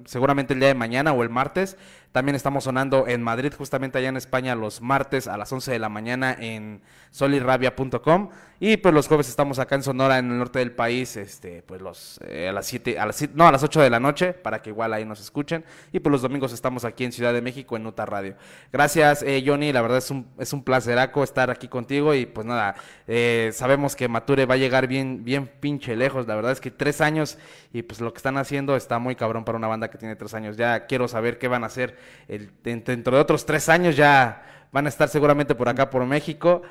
seguramente 0.05 0.53
el 0.53 0.59
día 0.59 0.67
de 0.67 0.75
mañana 0.75 1.11
o 1.13 1.23
el 1.23 1.31
martes. 1.31 1.75
También 2.11 2.35
estamos 2.35 2.65
sonando 2.65 3.07
en 3.07 3.21
Madrid, 3.23 3.53
justamente 3.57 3.97
allá 3.97 4.09
en 4.09 4.17
España, 4.17 4.53
los 4.55 4.81
martes 4.81 5.27
a 5.27 5.37
las 5.37 5.51
11 5.51 5.71
de 5.71 5.79
la 5.79 5.89
mañana 5.89 6.35
en 6.39 6.81
solirrabia.com. 7.11 8.29
Y 8.59 8.77
pues 8.77 8.93
los 8.93 9.07
jueves 9.07 9.27
estamos 9.27 9.57
acá 9.57 9.73
en 9.73 9.81
Sonora, 9.81 10.19
en 10.19 10.29
el 10.31 10.37
norte 10.37 10.59
del 10.59 10.71
país, 10.71 11.17
este, 11.17 11.63
pues 11.63 11.81
los 11.81 12.19
eh, 12.27 12.47
a 12.49 12.51
las 12.51 12.67
7, 12.67 12.99
a 12.99 13.07
las 13.07 13.15
siete- 13.15 13.33
no, 13.35 13.47
a 13.47 13.51
las 13.51 13.63
8 13.63 13.81
de 13.81 13.89
la 13.89 13.99
noche, 13.99 14.33
para 14.33 14.61
que 14.61 14.69
igual 14.69 14.93
ahí 14.93 15.03
nos 15.03 15.19
escuchen. 15.19 15.65
Y 15.91 15.99
pues 15.99 16.11
los 16.11 16.21
domingos 16.21 16.53
estamos 16.53 16.85
aquí 16.85 17.03
en 17.03 17.11
Ciudad 17.11 17.33
de 17.33 17.41
México, 17.41 17.75
en 17.75 17.81
Nuta 17.83 18.05
Radio. 18.05 18.35
Gracias, 18.71 19.23
eh, 19.23 19.43
Johnny, 19.43 19.73
la 19.73 19.81
verdad 19.81 19.97
es 19.97 20.11
un, 20.11 20.27
es 20.37 20.53
un 20.53 20.63
placeraco 20.63 21.23
estar 21.23 21.49
aquí 21.49 21.67
contigo. 21.67 22.13
Y 22.13 22.27
pues 22.27 22.45
nada, 22.45 22.75
eh, 23.07 23.49
sabemos 23.53 23.95
que 23.95 24.07
Mature 24.07 24.45
va 24.45 24.53
a 24.53 24.57
llegar 24.57 24.85
bien, 24.85 25.23
bien 25.25 25.47
pinche 25.59 25.95
lejos. 25.95 26.27
La 26.27 26.35
verdad 26.35 26.51
es 26.51 26.61
que 26.61 26.69
tres 26.69 26.91
tres 26.91 26.99
años 26.99 27.37
y 27.71 27.83
pues 27.83 28.01
lo 28.01 28.11
que 28.11 28.17
están 28.17 28.35
haciendo 28.35 28.75
está 28.75 28.99
muy 28.99 29.15
cabrón 29.15 29.45
para 29.45 29.57
una 29.57 29.67
banda 29.67 29.89
que 29.89 29.97
tiene 29.97 30.17
tres 30.17 30.33
años. 30.33 30.57
Ya 30.57 30.87
quiero 30.87 31.07
saber 31.07 31.37
qué 31.39 31.47
van 31.47 31.63
a 31.63 31.67
hacer 31.67 31.95
el, 32.27 32.51
dentro 32.63 33.15
de 33.15 33.21
otros 33.21 33.45
tres 33.45 33.69
años. 33.69 33.95
Ya 33.95 34.43
van 34.71 34.85
a 34.85 34.89
estar 34.89 35.07
seguramente 35.07 35.55
por 35.55 35.69
acá, 35.69 35.89
por 35.89 36.05
México. 36.05 36.61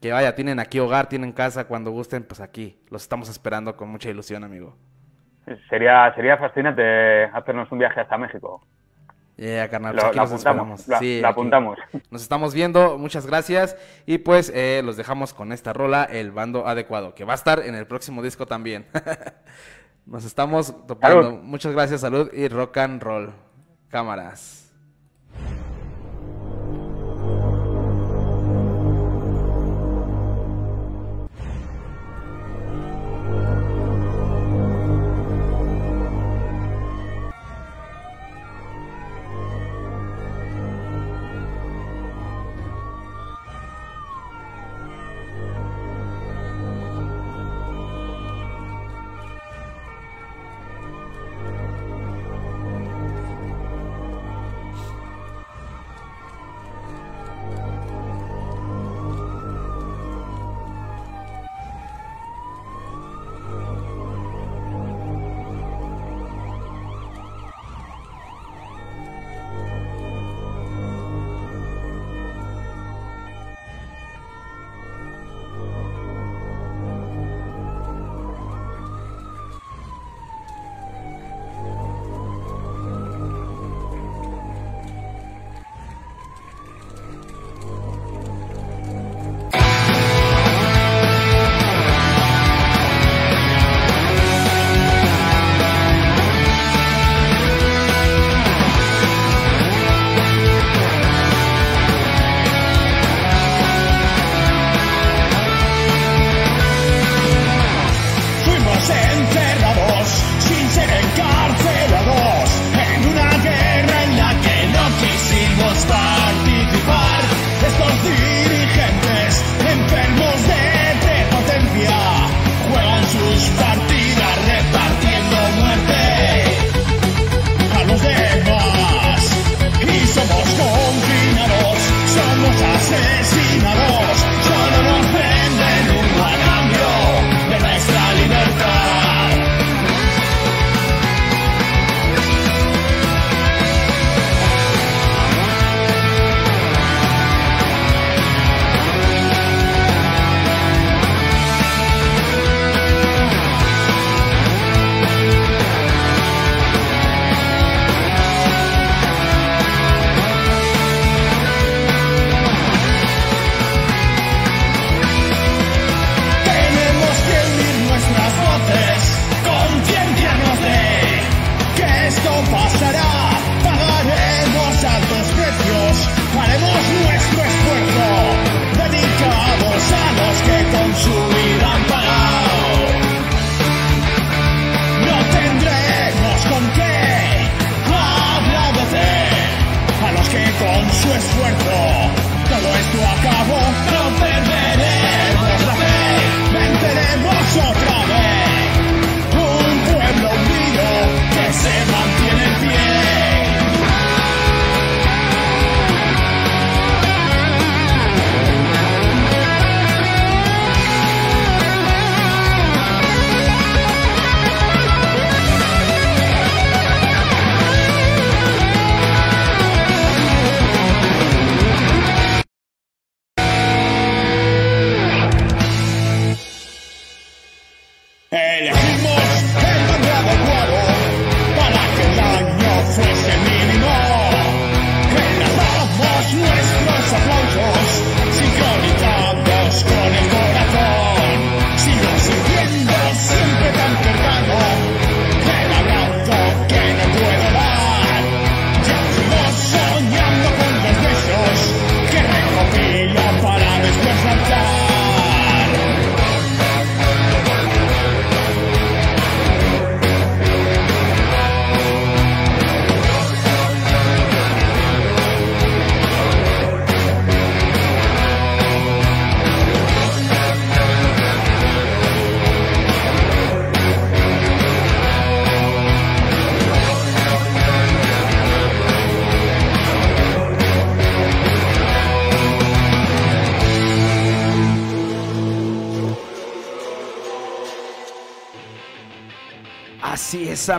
Que 0.00 0.10
vaya, 0.12 0.34
tienen 0.34 0.58
aquí 0.58 0.78
hogar, 0.80 1.08
tienen 1.08 1.32
casa, 1.32 1.64
cuando 1.66 1.90
gusten, 1.90 2.24
pues 2.24 2.40
aquí. 2.40 2.80
Los 2.90 3.02
estamos 3.02 3.28
esperando 3.28 3.76
con 3.76 3.88
mucha 3.88 4.08
ilusión, 4.08 4.42
amigo. 4.42 4.76
Sería, 5.68 6.12
sería 6.14 6.36
fascinante 6.38 7.24
hacernos 7.24 7.70
un 7.72 7.78
viaje 7.78 8.00
hasta 8.00 8.16
México. 8.16 8.64
Yeah, 9.36 9.68
carnal, 9.68 9.96
Lo- 9.96 10.02
pues 10.02 10.08
aquí 10.10 10.16
lo 10.18 10.22
nos 10.22 10.32
apuntamos, 10.32 10.88
lo- 10.88 10.98
Sí, 10.98 11.20
lo 11.20 11.26
aquí. 11.26 11.32
apuntamos. 11.32 11.78
Nos 12.10 12.22
estamos 12.22 12.54
viendo, 12.54 12.96
muchas 12.98 13.26
gracias. 13.26 13.76
Y 14.06 14.18
pues 14.18 14.52
eh, 14.54 14.82
los 14.84 14.96
dejamos 14.96 15.34
con 15.34 15.52
esta 15.52 15.72
rola, 15.72 16.04
El 16.04 16.30
Bando 16.30 16.66
Adecuado, 16.66 17.14
que 17.14 17.24
va 17.24 17.32
a 17.32 17.36
estar 17.36 17.60
en 17.60 17.74
el 17.74 17.86
próximo 17.86 18.22
disco 18.22 18.46
también. 18.46 18.86
nos 20.06 20.24
estamos 20.24 20.86
topando. 20.86 21.22
Salud. 21.22 21.40
Muchas 21.42 21.72
gracias, 21.72 22.02
salud 22.02 22.30
y 22.32 22.46
rock 22.48 22.76
and 22.78 23.02
roll. 23.02 23.32
Cámaras. 23.88 24.61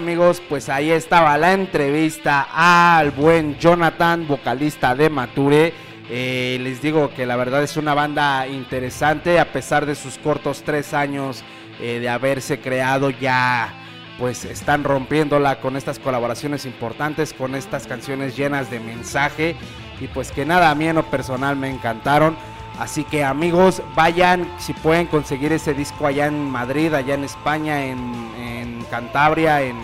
Amigos, 0.03 0.41
pues 0.49 0.67
ahí 0.67 0.91
estaba 0.91 1.38
la 1.38 1.53
entrevista 1.53 2.45
al 2.51 3.11
buen 3.11 3.57
Jonathan, 3.57 4.27
vocalista 4.27 4.95
de 4.95 5.09
Mature. 5.09 5.73
Eh, 6.09 6.57
les 6.59 6.81
digo 6.81 7.09
que 7.15 7.25
la 7.25 7.38
verdad 7.38 7.63
es 7.63 7.77
una 7.77 7.93
banda 7.93 8.45
interesante, 8.49 9.39
a 9.39 9.53
pesar 9.53 9.85
de 9.85 9.95
sus 9.95 10.17
cortos 10.17 10.63
tres 10.65 10.93
años 10.93 11.45
eh, 11.80 11.99
de 12.01 12.09
haberse 12.09 12.59
creado 12.59 13.11
ya 13.11 13.73
pues 14.19 14.43
están 14.43 14.84
rompiéndola 14.84 15.61
con 15.61 15.77
estas 15.77 15.99
colaboraciones 15.99 16.65
importantes, 16.65 17.31
con 17.31 17.55
estas 17.55 17.88
canciones 17.88 18.35
llenas 18.35 18.69
de 18.69 18.81
mensaje 18.81 19.55
y 20.01 20.07
pues 20.07 20.34
que 20.34 20.45
nada, 20.45 20.69
a 20.69 20.75
mí 20.75 20.85
en 20.85 20.97
lo 20.97 21.09
personal 21.09 21.55
me 21.55 21.69
encantaron. 21.69 22.35
Así 22.80 23.04
que 23.04 23.24
amigos, 23.24 23.82
vayan 23.95 24.50
si 24.58 24.74
pueden 24.74 25.08
conseguir 25.08 25.54
ese 25.54 25.74
disco 25.74 26.08
allá 26.08 26.26
en 26.26 26.50
Madrid, 26.50 26.94
allá 26.94 27.14
en 27.14 27.24
España, 27.24 27.86
en, 27.86 28.84
Cantabria, 28.90 29.62
en, 29.62 29.78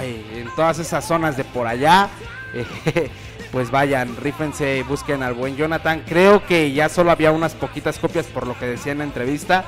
en 0.00 0.48
todas 0.54 0.78
esas 0.78 1.04
zonas 1.04 1.36
de 1.36 1.44
por 1.44 1.66
allá. 1.66 2.08
pues 3.52 3.70
vayan, 3.70 4.16
rífense, 4.16 4.82
busquen 4.84 5.22
al 5.22 5.34
buen 5.34 5.56
Jonathan. 5.56 6.02
Creo 6.06 6.44
que 6.46 6.72
ya 6.72 6.88
solo 6.88 7.10
había 7.10 7.32
unas 7.32 7.54
poquitas 7.54 7.98
copias 7.98 8.26
por 8.26 8.46
lo 8.46 8.58
que 8.58 8.66
decía 8.66 8.92
en 8.92 8.98
la 8.98 9.04
entrevista. 9.04 9.64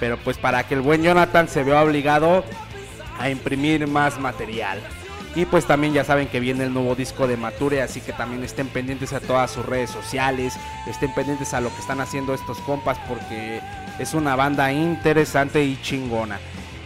Pero 0.00 0.16
pues 0.18 0.38
para 0.38 0.66
que 0.66 0.74
el 0.74 0.80
buen 0.80 1.02
Jonathan 1.02 1.48
se 1.48 1.62
vea 1.62 1.82
obligado 1.82 2.44
a 3.18 3.30
imprimir 3.30 3.86
más 3.86 4.18
material. 4.18 4.80
Y 5.36 5.46
pues 5.46 5.66
también 5.66 5.92
ya 5.92 6.04
saben 6.04 6.28
que 6.28 6.38
viene 6.38 6.64
el 6.64 6.72
nuevo 6.72 6.94
disco 6.94 7.26
de 7.26 7.36
Mature, 7.36 7.82
así 7.82 8.00
que 8.00 8.12
también 8.12 8.44
estén 8.44 8.68
pendientes 8.68 9.12
a 9.12 9.20
todas 9.20 9.50
sus 9.50 9.66
redes 9.66 9.90
sociales, 9.90 10.54
estén 10.86 11.12
pendientes 11.12 11.54
a 11.54 11.60
lo 11.60 11.70
que 11.74 11.80
están 11.80 12.00
haciendo 12.00 12.34
estos 12.34 12.58
compas 12.58 12.98
porque 13.08 13.60
es 13.98 14.14
una 14.14 14.36
banda 14.36 14.72
interesante 14.72 15.64
y 15.64 15.76
chingona. 15.82 16.38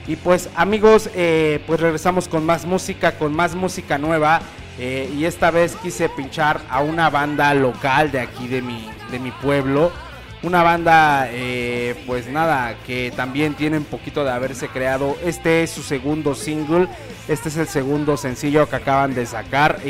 Y 0.06 0.16
pues 0.16 0.48
amigos, 0.56 1.10
eh, 1.14 1.62
pues 1.66 1.80
regresamos 1.80 2.28
con 2.28 2.46
más 2.46 2.64
música, 2.64 3.18
con 3.18 3.34
más 3.34 3.54
música 3.54 3.98
nueva. 3.98 4.40
eh, 4.80 5.12
y 5.12 5.24
esta 5.24 5.50
vez 5.50 5.74
quise 5.76 6.08
pinchar 6.08 6.60
a 6.70 6.80
una 6.80 7.10
banda 7.10 7.52
local 7.52 8.12
de 8.12 8.20
aquí 8.20 8.46
de 8.46 8.62
mi, 8.62 8.88
de 9.10 9.18
mi 9.18 9.32
pueblo. 9.32 9.90
Una 10.40 10.62
banda, 10.62 11.26
eh, 11.32 11.96
pues 12.06 12.28
nada, 12.28 12.76
que 12.86 13.12
también 13.16 13.54
tiene 13.54 13.76
un 13.78 13.84
poquito 13.84 14.22
de 14.22 14.30
haberse 14.30 14.68
creado. 14.68 15.16
Este 15.24 15.64
es 15.64 15.70
su 15.70 15.82
segundo 15.82 16.36
single. 16.36 16.86
Este 17.26 17.48
es 17.48 17.56
el 17.56 17.66
segundo 17.66 18.16
sencillo 18.16 18.68
que 18.68 18.76
acaban 18.76 19.14
de 19.14 19.26
sacar. 19.26 19.80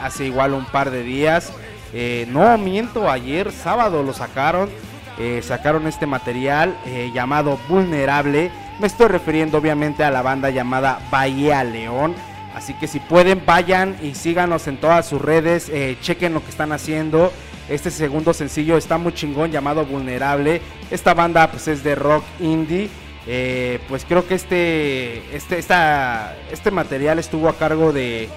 hace 0.00 0.24
igual 0.24 0.54
un 0.54 0.64
par 0.64 0.90
de 0.90 1.02
días. 1.02 1.52
Eh, 1.92 2.26
no 2.30 2.56
miento, 2.56 3.10
ayer 3.10 3.52
sábado 3.52 4.02
lo 4.02 4.14
sacaron. 4.14 4.70
Eh, 5.18 5.42
sacaron 5.42 5.86
este 5.86 6.06
material 6.06 6.74
llamado 7.12 7.58
Vulnerable. 7.68 8.50
Me 8.80 8.86
estoy 8.86 9.08
refiriendo 9.08 9.58
obviamente 9.58 10.04
a 10.04 10.10
la 10.10 10.22
banda 10.22 10.48
llamada 10.48 11.00
Bahía 11.10 11.62
León. 11.64 12.14
Así 12.54 12.72
que 12.72 12.86
si 12.86 12.98
pueden, 12.98 13.42
vayan 13.44 13.94
y 14.02 14.14
síganos 14.14 14.68
en 14.68 14.78
todas 14.78 15.06
sus 15.06 15.20
redes. 15.20 15.70
chequen 16.00 16.32
lo 16.32 16.42
que 16.42 16.48
están 16.48 16.72
haciendo. 16.72 17.30
Este 17.68 17.90
segundo 17.90 18.32
sencillo 18.32 18.76
está 18.76 18.96
muy 18.98 19.12
chingón 19.12 19.50
llamado 19.50 19.84
Vulnerable. 19.84 20.62
Esta 20.90 21.14
banda 21.14 21.50
pues 21.50 21.68
es 21.68 21.84
de 21.84 21.94
rock 21.94 22.24
indie. 22.40 22.88
Eh, 23.26 23.78
pues 23.88 24.06
creo 24.06 24.26
que 24.26 24.34
este, 24.34 25.36
este, 25.36 25.58
este 25.58 26.70
material 26.70 27.18
estuvo 27.18 27.48
a 27.48 27.58
cargo 27.58 27.92
de, 27.92 28.28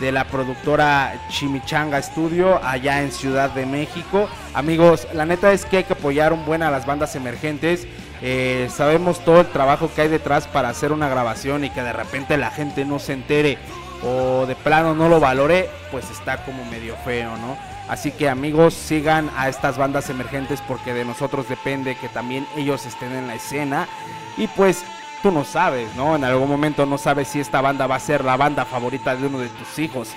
de 0.00 0.12
la 0.12 0.24
productora 0.24 1.26
Chimichanga 1.28 2.00
Studio 2.00 2.60
allá 2.62 3.02
en 3.02 3.10
Ciudad 3.10 3.50
de 3.50 3.66
México. 3.66 4.28
Amigos, 4.54 5.08
la 5.12 5.26
neta 5.26 5.52
es 5.52 5.64
que 5.64 5.78
hay 5.78 5.84
que 5.84 5.94
apoyar 5.94 6.32
un 6.32 6.44
buen 6.44 6.62
a 6.62 6.70
las 6.70 6.86
bandas 6.86 7.16
emergentes. 7.16 7.86
Eh, 8.22 8.68
sabemos 8.72 9.24
todo 9.24 9.40
el 9.40 9.46
trabajo 9.46 9.90
que 9.94 10.02
hay 10.02 10.08
detrás 10.08 10.46
para 10.46 10.68
hacer 10.68 10.92
una 10.92 11.08
grabación 11.08 11.64
y 11.64 11.70
que 11.70 11.82
de 11.82 11.92
repente 11.92 12.36
la 12.36 12.50
gente 12.50 12.84
no 12.84 12.98
se 12.98 13.12
entere 13.12 13.58
o 14.04 14.46
de 14.46 14.54
plano 14.54 14.94
no 14.94 15.08
lo 15.08 15.18
valore, 15.18 15.68
pues 15.90 16.08
está 16.10 16.44
como 16.44 16.64
medio 16.64 16.96
feo, 17.04 17.36
¿no? 17.36 17.58
Así 17.88 18.10
que 18.10 18.28
amigos, 18.28 18.74
sigan 18.74 19.30
a 19.36 19.48
estas 19.48 19.78
bandas 19.78 20.10
emergentes 20.10 20.62
porque 20.68 20.92
de 20.92 21.06
nosotros 21.06 21.48
depende 21.48 21.96
que 21.96 22.08
también 22.08 22.46
ellos 22.56 22.84
estén 22.84 23.12
en 23.12 23.26
la 23.26 23.34
escena. 23.34 23.88
Y 24.36 24.46
pues 24.48 24.84
tú 25.22 25.30
no 25.30 25.44
sabes, 25.44 25.94
¿no? 25.96 26.14
En 26.14 26.24
algún 26.24 26.48
momento 26.48 26.84
no 26.84 26.98
sabes 26.98 27.28
si 27.28 27.40
esta 27.40 27.60
banda 27.62 27.86
va 27.86 27.96
a 27.96 28.00
ser 28.00 28.24
la 28.24 28.36
banda 28.36 28.66
favorita 28.66 29.16
de 29.16 29.26
uno 29.26 29.38
de 29.38 29.48
tus 29.48 29.78
hijos. 29.78 30.10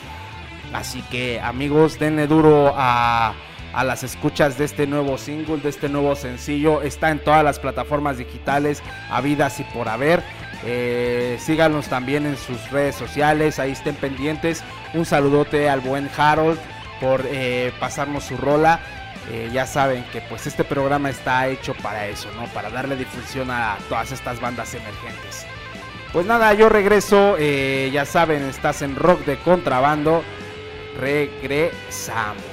Así 0.74 1.02
que 1.04 1.40
amigos, 1.40 1.98
denle 1.98 2.28
duro 2.28 2.74
a, 2.76 3.34
a 3.74 3.84
las 3.86 4.04
escuchas 4.04 4.58
de 4.58 4.66
este 4.66 4.86
nuevo 4.86 5.18
single, 5.18 5.58
de 5.58 5.70
este 5.70 5.88
nuevo 5.88 6.16
sencillo. 6.18 6.82
Está 6.82 7.10
en 7.10 7.20
todas 7.20 7.44
las 7.44 7.60
plataformas 7.60 8.18
digitales, 8.18 8.84
habidas 9.10 9.62
y 9.62 9.64
por 9.64 9.88
haber. 9.88 10.22
Eh, 10.66 11.38
síganos 11.40 11.88
también 11.88 12.26
en 12.26 12.38
sus 12.38 12.70
redes 12.70 12.96
sociales, 12.96 13.60
ahí 13.60 13.72
estén 13.72 13.96
pendientes. 13.96 14.62
Un 14.94 15.06
saludote 15.06 15.70
al 15.70 15.80
buen 15.80 16.10
Harold 16.18 16.60
por 17.02 17.26
eh, 17.26 17.74
pasarnos 17.80 18.24
su 18.24 18.38
rola. 18.38 18.80
Eh, 19.30 19.50
ya 19.52 19.68
saben 19.68 20.04
que 20.12 20.22
pues 20.22 20.48
este 20.48 20.64
programa 20.64 21.10
está 21.10 21.48
hecho 21.48 21.74
para 21.76 22.08
eso, 22.08 22.30
¿no? 22.36 22.46
Para 22.54 22.70
darle 22.70 22.96
difusión 22.96 23.52
a 23.52 23.78
todas 23.90 24.12
estas 24.12 24.40
bandas 24.40 24.74
emergentes. 24.74 25.46
Pues 26.14 26.26
nada, 26.26 26.54
yo 26.54 26.70
regreso, 26.70 27.36
eh, 27.40 27.90
ya 27.94 28.06
saben, 28.06 28.44
estás 28.44 28.82
en 28.82 28.96
rock 28.96 29.26
de 29.26 29.38
contrabando. 29.38 30.24
Regresamos. 31.00 32.51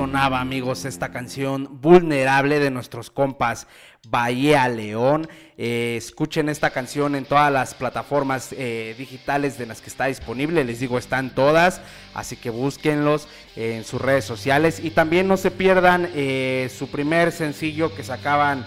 Sonaba, 0.00 0.40
amigos, 0.40 0.86
esta 0.86 1.10
canción 1.10 1.78
vulnerable 1.82 2.58
de 2.58 2.70
nuestros 2.70 3.10
compas 3.10 3.66
Bahía 4.08 4.66
León. 4.66 5.28
Eh, 5.58 5.96
escuchen 5.98 6.48
esta 6.48 6.70
canción 6.70 7.14
en 7.14 7.26
todas 7.26 7.52
las 7.52 7.74
plataformas 7.74 8.48
eh, 8.52 8.94
digitales 8.96 9.58
de 9.58 9.66
las 9.66 9.82
que 9.82 9.90
está 9.90 10.06
disponible. 10.06 10.64
Les 10.64 10.80
digo, 10.80 10.96
están 10.96 11.34
todas. 11.34 11.82
Así 12.14 12.36
que 12.36 12.48
búsquenlos 12.48 13.28
en 13.56 13.84
sus 13.84 14.00
redes 14.00 14.24
sociales. 14.24 14.80
Y 14.82 14.88
también 14.88 15.28
no 15.28 15.36
se 15.36 15.50
pierdan 15.50 16.08
eh, 16.14 16.70
su 16.74 16.88
primer 16.88 17.30
sencillo 17.30 17.94
que 17.94 18.02
sacaban 18.02 18.64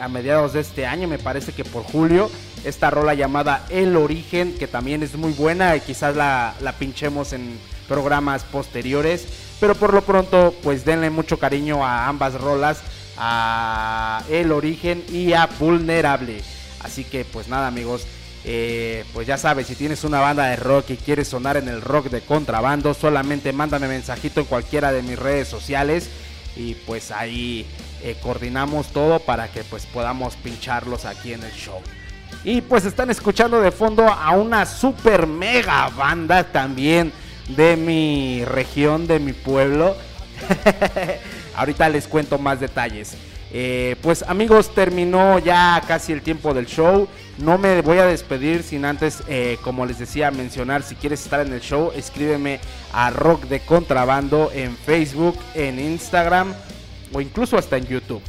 a 0.00 0.08
mediados 0.08 0.54
de 0.54 0.60
este 0.60 0.86
año. 0.86 1.06
Me 1.06 1.18
parece 1.18 1.52
que 1.52 1.64
por 1.64 1.82
julio. 1.82 2.30
Esta 2.64 2.88
rola 2.88 3.12
llamada 3.12 3.66
El 3.68 3.96
Origen, 3.96 4.56
que 4.56 4.68
también 4.68 5.02
es 5.02 5.16
muy 5.16 5.34
buena. 5.34 5.76
Y 5.76 5.80
quizás 5.80 6.16
la, 6.16 6.54
la 6.62 6.72
pinchemos 6.78 7.34
en 7.34 7.58
programas 7.88 8.44
posteriores. 8.44 9.41
Pero 9.62 9.76
por 9.76 9.94
lo 9.94 10.02
pronto, 10.02 10.52
pues 10.64 10.84
denle 10.84 11.08
mucho 11.08 11.38
cariño 11.38 11.86
a 11.86 12.08
ambas 12.08 12.34
rolas, 12.34 12.80
a 13.16 14.24
El 14.28 14.50
Origen 14.50 15.04
y 15.08 15.34
a 15.34 15.46
Vulnerable. 15.46 16.42
Así 16.80 17.04
que 17.04 17.24
pues 17.24 17.46
nada 17.46 17.68
amigos, 17.68 18.04
eh, 18.44 19.04
pues 19.14 19.28
ya 19.28 19.38
sabes, 19.38 19.68
si 19.68 19.76
tienes 19.76 20.02
una 20.02 20.18
banda 20.18 20.46
de 20.48 20.56
rock 20.56 20.90
y 20.90 20.96
quieres 20.96 21.28
sonar 21.28 21.56
en 21.56 21.68
el 21.68 21.80
rock 21.80 22.06
de 22.06 22.22
contrabando, 22.22 22.92
solamente 22.92 23.52
mándame 23.52 23.86
mensajito 23.86 24.40
en 24.40 24.46
cualquiera 24.46 24.90
de 24.90 25.00
mis 25.02 25.16
redes 25.16 25.46
sociales 25.46 26.10
y 26.56 26.74
pues 26.74 27.12
ahí 27.12 27.64
eh, 28.02 28.16
coordinamos 28.20 28.88
todo 28.88 29.20
para 29.20 29.46
que 29.52 29.62
pues 29.62 29.86
podamos 29.86 30.34
pincharlos 30.34 31.04
aquí 31.04 31.34
en 31.34 31.44
el 31.44 31.52
show. 31.52 31.78
Y 32.42 32.62
pues 32.62 32.84
están 32.84 33.10
escuchando 33.10 33.60
de 33.60 33.70
fondo 33.70 34.08
a 34.08 34.32
una 34.32 34.66
super 34.66 35.28
mega 35.28 35.88
banda 35.90 36.42
también 36.50 37.12
de 37.48 37.76
mi 37.76 38.44
región, 38.44 39.06
de 39.06 39.18
mi 39.18 39.32
pueblo. 39.32 39.96
Ahorita 41.54 41.88
les 41.88 42.06
cuento 42.06 42.38
más 42.38 42.60
detalles. 42.60 43.16
Eh, 43.54 43.96
pues 44.00 44.24
amigos, 44.26 44.74
terminó 44.74 45.38
ya 45.38 45.82
casi 45.86 46.12
el 46.12 46.22
tiempo 46.22 46.54
del 46.54 46.66
show. 46.66 47.06
No 47.38 47.58
me 47.58 47.82
voy 47.82 47.98
a 47.98 48.06
despedir 48.06 48.62
sin 48.62 48.86
antes, 48.86 49.22
eh, 49.28 49.58
como 49.62 49.84
les 49.84 49.98
decía, 49.98 50.30
mencionar 50.30 50.82
si 50.82 50.94
quieres 50.94 51.22
estar 51.22 51.46
en 51.46 51.52
el 51.52 51.60
show, 51.60 51.92
escríbeme 51.94 52.60
a 52.92 53.10
Rock 53.10 53.44
de 53.44 53.60
Contrabando 53.60 54.50
en 54.54 54.74
Facebook, 54.76 55.38
en 55.54 55.78
Instagram 55.78 56.54
o 57.12 57.20
incluso 57.20 57.58
hasta 57.58 57.76
en 57.76 57.86
YouTube. 57.86 58.22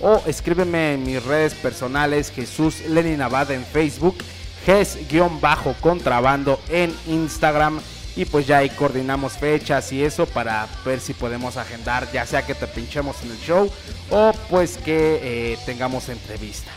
O 0.00 0.22
escríbeme 0.26 0.92
en 0.94 1.04
mis 1.04 1.24
redes 1.24 1.54
personales, 1.54 2.30
Jesús 2.30 2.82
Lenin 2.86 3.22
Abad 3.22 3.50
en 3.52 3.64
Facebook, 3.64 4.16
Ges-contrabando 4.66 6.60
en 6.68 6.94
Instagram 7.06 7.80
y 8.16 8.24
pues 8.24 8.46
ya 8.46 8.58
ahí 8.58 8.70
coordinamos 8.70 9.34
fechas 9.34 9.92
y 9.92 10.02
eso 10.02 10.26
para 10.26 10.66
ver 10.84 11.00
si 11.00 11.12
podemos 11.12 11.58
agendar, 11.58 12.10
ya 12.12 12.24
sea 12.24 12.44
que 12.44 12.54
te 12.54 12.66
pinchemos 12.66 13.22
en 13.22 13.30
el 13.30 13.38
show 13.38 13.70
o 14.10 14.32
pues 14.48 14.78
que 14.78 15.20
eh, 15.22 15.58
tengamos 15.66 16.08
entrevista. 16.08 16.72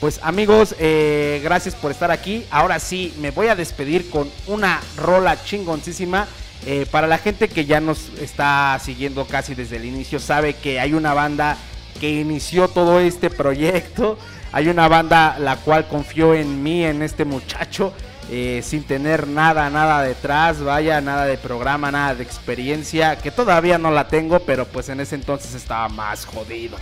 Pues 0.00 0.20
amigos, 0.22 0.76
eh, 0.78 1.40
gracias 1.42 1.74
por 1.74 1.90
estar 1.90 2.12
aquí. 2.12 2.46
Ahora 2.52 2.78
sí, 2.78 3.12
me 3.18 3.32
voy 3.32 3.48
a 3.48 3.56
despedir 3.56 4.08
con 4.08 4.30
una 4.46 4.80
rola 4.96 5.42
chingoncísima. 5.42 6.28
Eh, 6.66 6.86
para 6.90 7.08
la 7.08 7.18
gente 7.18 7.48
que 7.48 7.64
ya 7.64 7.80
nos 7.80 8.10
está 8.20 8.78
siguiendo 8.82 9.26
casi 9.26 9.56
desde 9.56 9.76
el 9.76 9.84
inicio, 9.84 10.20
sabe 10.20 10.54
que 10.54 10.78
hay 10.78 10.92
una 10.92 11.14
banda 11.14 11.56
que 12.00 12.10
inició 12.10 12.68
todo 12.68 13.00
este 13.00 13.28
proyecto. 13.28 14.18
Hay 14.52 14.68
una 14.68 14.86
banda 14.86 15.36
la 15.40 15.56
cual 15.56 15.88
confió 15.88 16.32
en 16.32 16.62
mí, 16.62 16.84
en 16.84 17.02
este 17.02 17.24
muchacho. 17.24 17.92
Eh, 18.30 18.60
sin 18.62 18.82
tener 18.82 19.26
nada, 19.26 19.70
nada 19.70 20.02
detrás, 20.02 20.60
vaya, 20.62 21.00
nada 21.00 21.24
de 21.24 21.38
programa, 21.38 21.90
nada 21.90 22.14
de 22.14 22.22
experiencia, 22.22 23.16
que 23.16 23.30
todavía 23.30 23.78
no 23.78 23.90
la 23.90 24.08
tengo, 24.08 24.40
pero 24.40 24.66
pues 24.66 24.90
en 24.90 25.00
ese 25.00 25.14
entonces 25.14 25.54
estaba 25.54 25.88
más 25.88 26.26
jodido. 26.26 26.76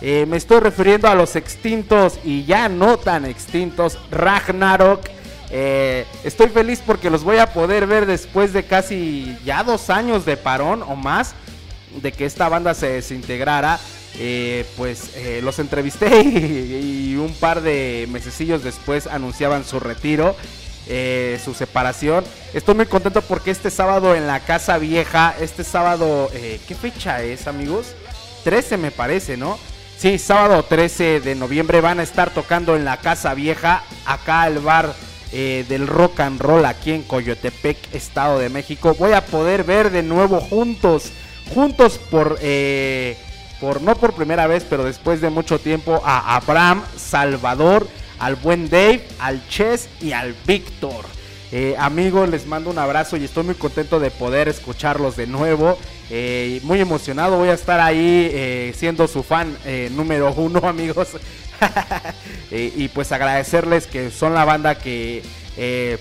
Eh, 0.00 0.24
me 0.28 0.36
estoy 0.36 0.60
refiriendo 0.60 1.08
a 1.08 1.16
los 1.16 1.34
extintos 1.34 2.20
y 2.22 2.44
ya 2.44 2.68
no 2.68 2.96
tan 2.96 3.24
extintos 3.24 3.98
Ragnarok. 4.12 5.00
Eh, 5.50 6.06
estoy 6.22 6.48
feliz 6.48 6.80
porque 6.84 7.10
los 7.10 7.24
voy 7.24 7.38
a 7.38 7.52
poder 7.52 7.88
ver 7.88 8.06
después 8.06 8.52
de 8.52 8.64
casi 8.64 9.36
ya 9.44 9.64
dos 9.64 9.90
años 9.90 10.24
de 10.24 10.36
parón 10.36 10.82
o 10.84 10.94
más 10.94 11.34
de 12.02 12.12
que 12.12 12.24
esta 12.24 12.48
banda 12.48 12.72
se 12.72 12.86
desintegrara. 12.88 13.80
pues 14.76 15.10
los 15.42 15.58
entrevisté 15.58 16.22
y, 16.22 17.10
y, 17.10 17.16
un 17.16 17.34
par 17.34 17.62
de 17.62 18.06
mesecillos 18.10 18.62
después 18.62 19.08
anunciaban 19.08 19.64
su 19.64 19.80
retiro. 19.80 20.36
Eh, 20.86 21.40
su 21.42 21.54
separación. 21.54 22.24
Estoy 22.52 22.74
muy 22.74 22.84
contento 22.84 23.22
porque 23.22 23.50
este 23.50 23.70
sábado 23.70 24.14
en 24.14 24.26
la 24.26 24.40
Casa 24.40 24.76
Vieja, 24.76 25.34
este 25.40 25.64
sábado, 25.64 26.30
eh, 26.34 26.60
¿qué 26.68 26.74
fecha 26.74 27.22
es 27.22 27.46
amigos? 27.46 27.94
13 28.44 28.76
me 28.76 28.90
parece, 28.90 29.38
¿no? 29.38 29.58
Sí, 29.96 30.18
sábado 30.18 30.62
13 30.62 31.20
de 31.20 31.34
noviembre 31.36 31.80
van 31.80 32.00
a 32.00 32.02
estar 32.02 32.28
tocando 32.34 32.76
en 32.76 32.84
la 32.84 32.98
Casa 32.98 33.32
Vieja, 33.32 33.82
acá 34.04 34.46
el 34.46 34.58
bar 34.58 34.94
eh, 35.32 35.64
del 35.70 35.86
rock 35.86 36.20
and 36.20 36.38
roll 36.38 36.66
aquí 36.66 36.92
en 36.92 37.02
Coyotepec, 37.04 37.94
Estado 37.94 38.38
de 38.38 38.50
México. 38.50 38.94
Voy 38.98 39.12
a 39.12 39.24
poder 39.24 39.64
ver 39.64 39.90
de 39.90 40.02
nuevo 40.02 40.38
juntos, 40.38 41.12
juntos 41.54 41.98
por, 42.10 42.38
por 43.58 43.80
no 43.80 43.96
por 43.96 44.12
primera 44.12 44.46
vez, 44.46 44.66
pero 44.68 44.84
después 44.84 45.22
de 45.22 45.30
mucho 45.30 45.58
tiempo 45.58 46.02
a 46.04 46.36
Abraham 46.36 46.82
Salvador 46.94 47.88
al 48.24 48.36
buen 48.36 48.70
Dave, 48.70 49.06
al 49.18 49.46
Chess 49.48 49.86
y 50.00 50.12
al 50.12 50.34
Víctor. 50.46 51.04
Eh, 51.52 51.76
amigos, 51.78 52.26
les 52.30 52.46
mando 52.46 52.70
un 52.70 52.78
abrazo 52.78 53.18
y 53.18 53.24
estoy 53.24 53.44
muy 53.44 53.54
contento 53.54 54.00
de 54.00 54.10
poder 54.10 54.48
escucharlos 54.48 55.14
de 55.14 55.26
nuevo. 55.26 55.78
Eh, 56.08 56.58
muy 56.62 56.80
emocionado, 56.80 57.36
voy 57.36 57.50
a 57.50 57.52
estar 57.52 57.80
ahí 57.80 58.30
eh, 58.32 58.74
siendo 58.74 59.06
su 59.08 59.22
fan 59.22 59.54
número 59.90 60.32
uno, 60.32 60.60
amigos. 60.66 61.08
y 62.50 62.88
pues 62.88 63.12
agradecerles 63.12 63.86
que 63.86 64.10
son 64.10 64.32
la 64.32 64.46
banda 64.46 64.78
que 64.78 65.22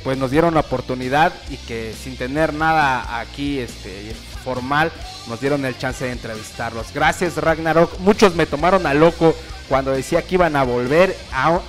pues 0.04 0.18
nos 0.18 0.32
dieron 0.32 0.54
la 0.54 0.62
oportunidad 0.62 1.34
y 1.50 1.58
que 1.58 1.94
sin 1.94 2.16
tener 2.16 2.54
nada 2.54 3.20
aquí 3.20 3.60
este, 3.60 4.16
formal 4.44 4.92
nos 5.28 5.40
dieron 5.42 5.66
el 5.66 5.78
chance 5.78 6.06
de 6.06 6.12
entrevistarlos. 6.12 6.88
Gracias 6.94 7.36
Ragnarok, 7.36 8.00
muchos 8.00 8.36
me 8.36 8.46
tomaron 8.46 8.88
a 8.88 8.94
loco 8.94 9.36
cuando 9.70 9.92
decía 9.92 10.22
que 10.22 10.36
iban 10.36 10.56
a 10.56 10.64
volver, 10.64 11.16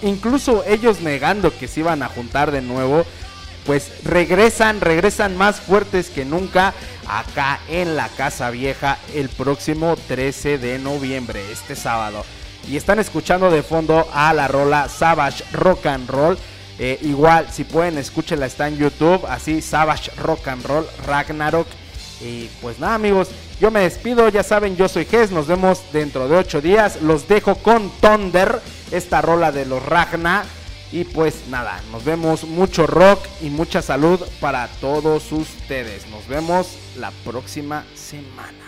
incluso 0.02 0.64
ellos 0.66 1.00
negando 1.00 1.56
que 1.56 1.68
se 1.68 1.80
iban 1.80 2.02
a 2.02 2.08
juntar 2.08 2.50
de 2.50 2.62
nuevo, 2.62 3.04
pues 3.66 4.04
regresan, 4.04 4.80
regresan 4.80 5.36
más 5.36 5.60
fuertes 5.60 6.10
que 6.10 6.24
nunca 6.24 6.74
acá 7.06 7.60
en 7.68 7.96
la 7.96 8.08
Casa 8.08 8.50
Vieja 8.50 8.98
el 9.14 9.28
próximo 9.28 9.96
13 10.08 10.58
de 10.58 10.78
noviembre, 10.78 11.40
este 11.50 11.76
sábado. 11.76 12.24
Y 12.68 12.76
están 12.76 12.98
escuchando 12.98 13.50
de 13.50 13.62
fondo 13.62 14.08
a 14.12 14.32
la 14.32 14.48
rola 14.48 14.88
Savage 14.88 15.44
Rock 15.52 15.86
and 15.86 16.08
Roll. 16.08 16.38
Eh, 16.78 16.98
igual, 17.02 17.48
si 17.52 17.64
pueden, 17.64 17.98
escúchenla, 17.98 18.46
está 18.46 18.68
en 18.68 18.78
YouTube, 18.78 19.24
así 19.28 19.60
Savage 19.60 20.10
Rock 20.16 20.48
and 20.48 20.64
Roll 20.64 20.86
Ragnarok. 21.06 21.68
Y 22.20 22.48
pues 22.60 22.78
nada, 22.78 22.94
amigos, 22.94 23.28
yo 23.60 23.70
me 23.70 23.80
despido, 23.80 24.28
ya 24.28 24.42
saben, 24.42 24.76
yo 24.76 24.88
soy 24.88 25.04
Ges, 25.04 25.30
nos 25.30 25.46
vemos 25.46 25.80
dentro 25.92 26.28
de 26.28 26.36
ocho 26.36 26.60
días. 26.60 27.00
Los 27.02 27.28
dejo 27.28 27.54
con 27.56 27.90
Thunder, 28.00 28.60
esta 28.90 29.22
rola 29.22 29.52
de 29.52 29.64
los 29.66 29.84
Ragna. 29.84 30.44
Y 30.92 31.04
pues 31.04 31.48
nada, 31.48 31.80
nos 31.90 32.04
vemos 32.04 32.44
mucho 32.44 32.86
rock 32.86 33.26
y 33.40 33.50
mucha 33.50 33.82
salud 33.82 34.20
para 34.40 34.68
todos 34.80 35.32
ustedes. 35.32 36.08
Nos 36.08 36.26
vemos 36.28 36.76
la 36.96 37.10
próxima 37.24 37.84
semana. 37.94 38.64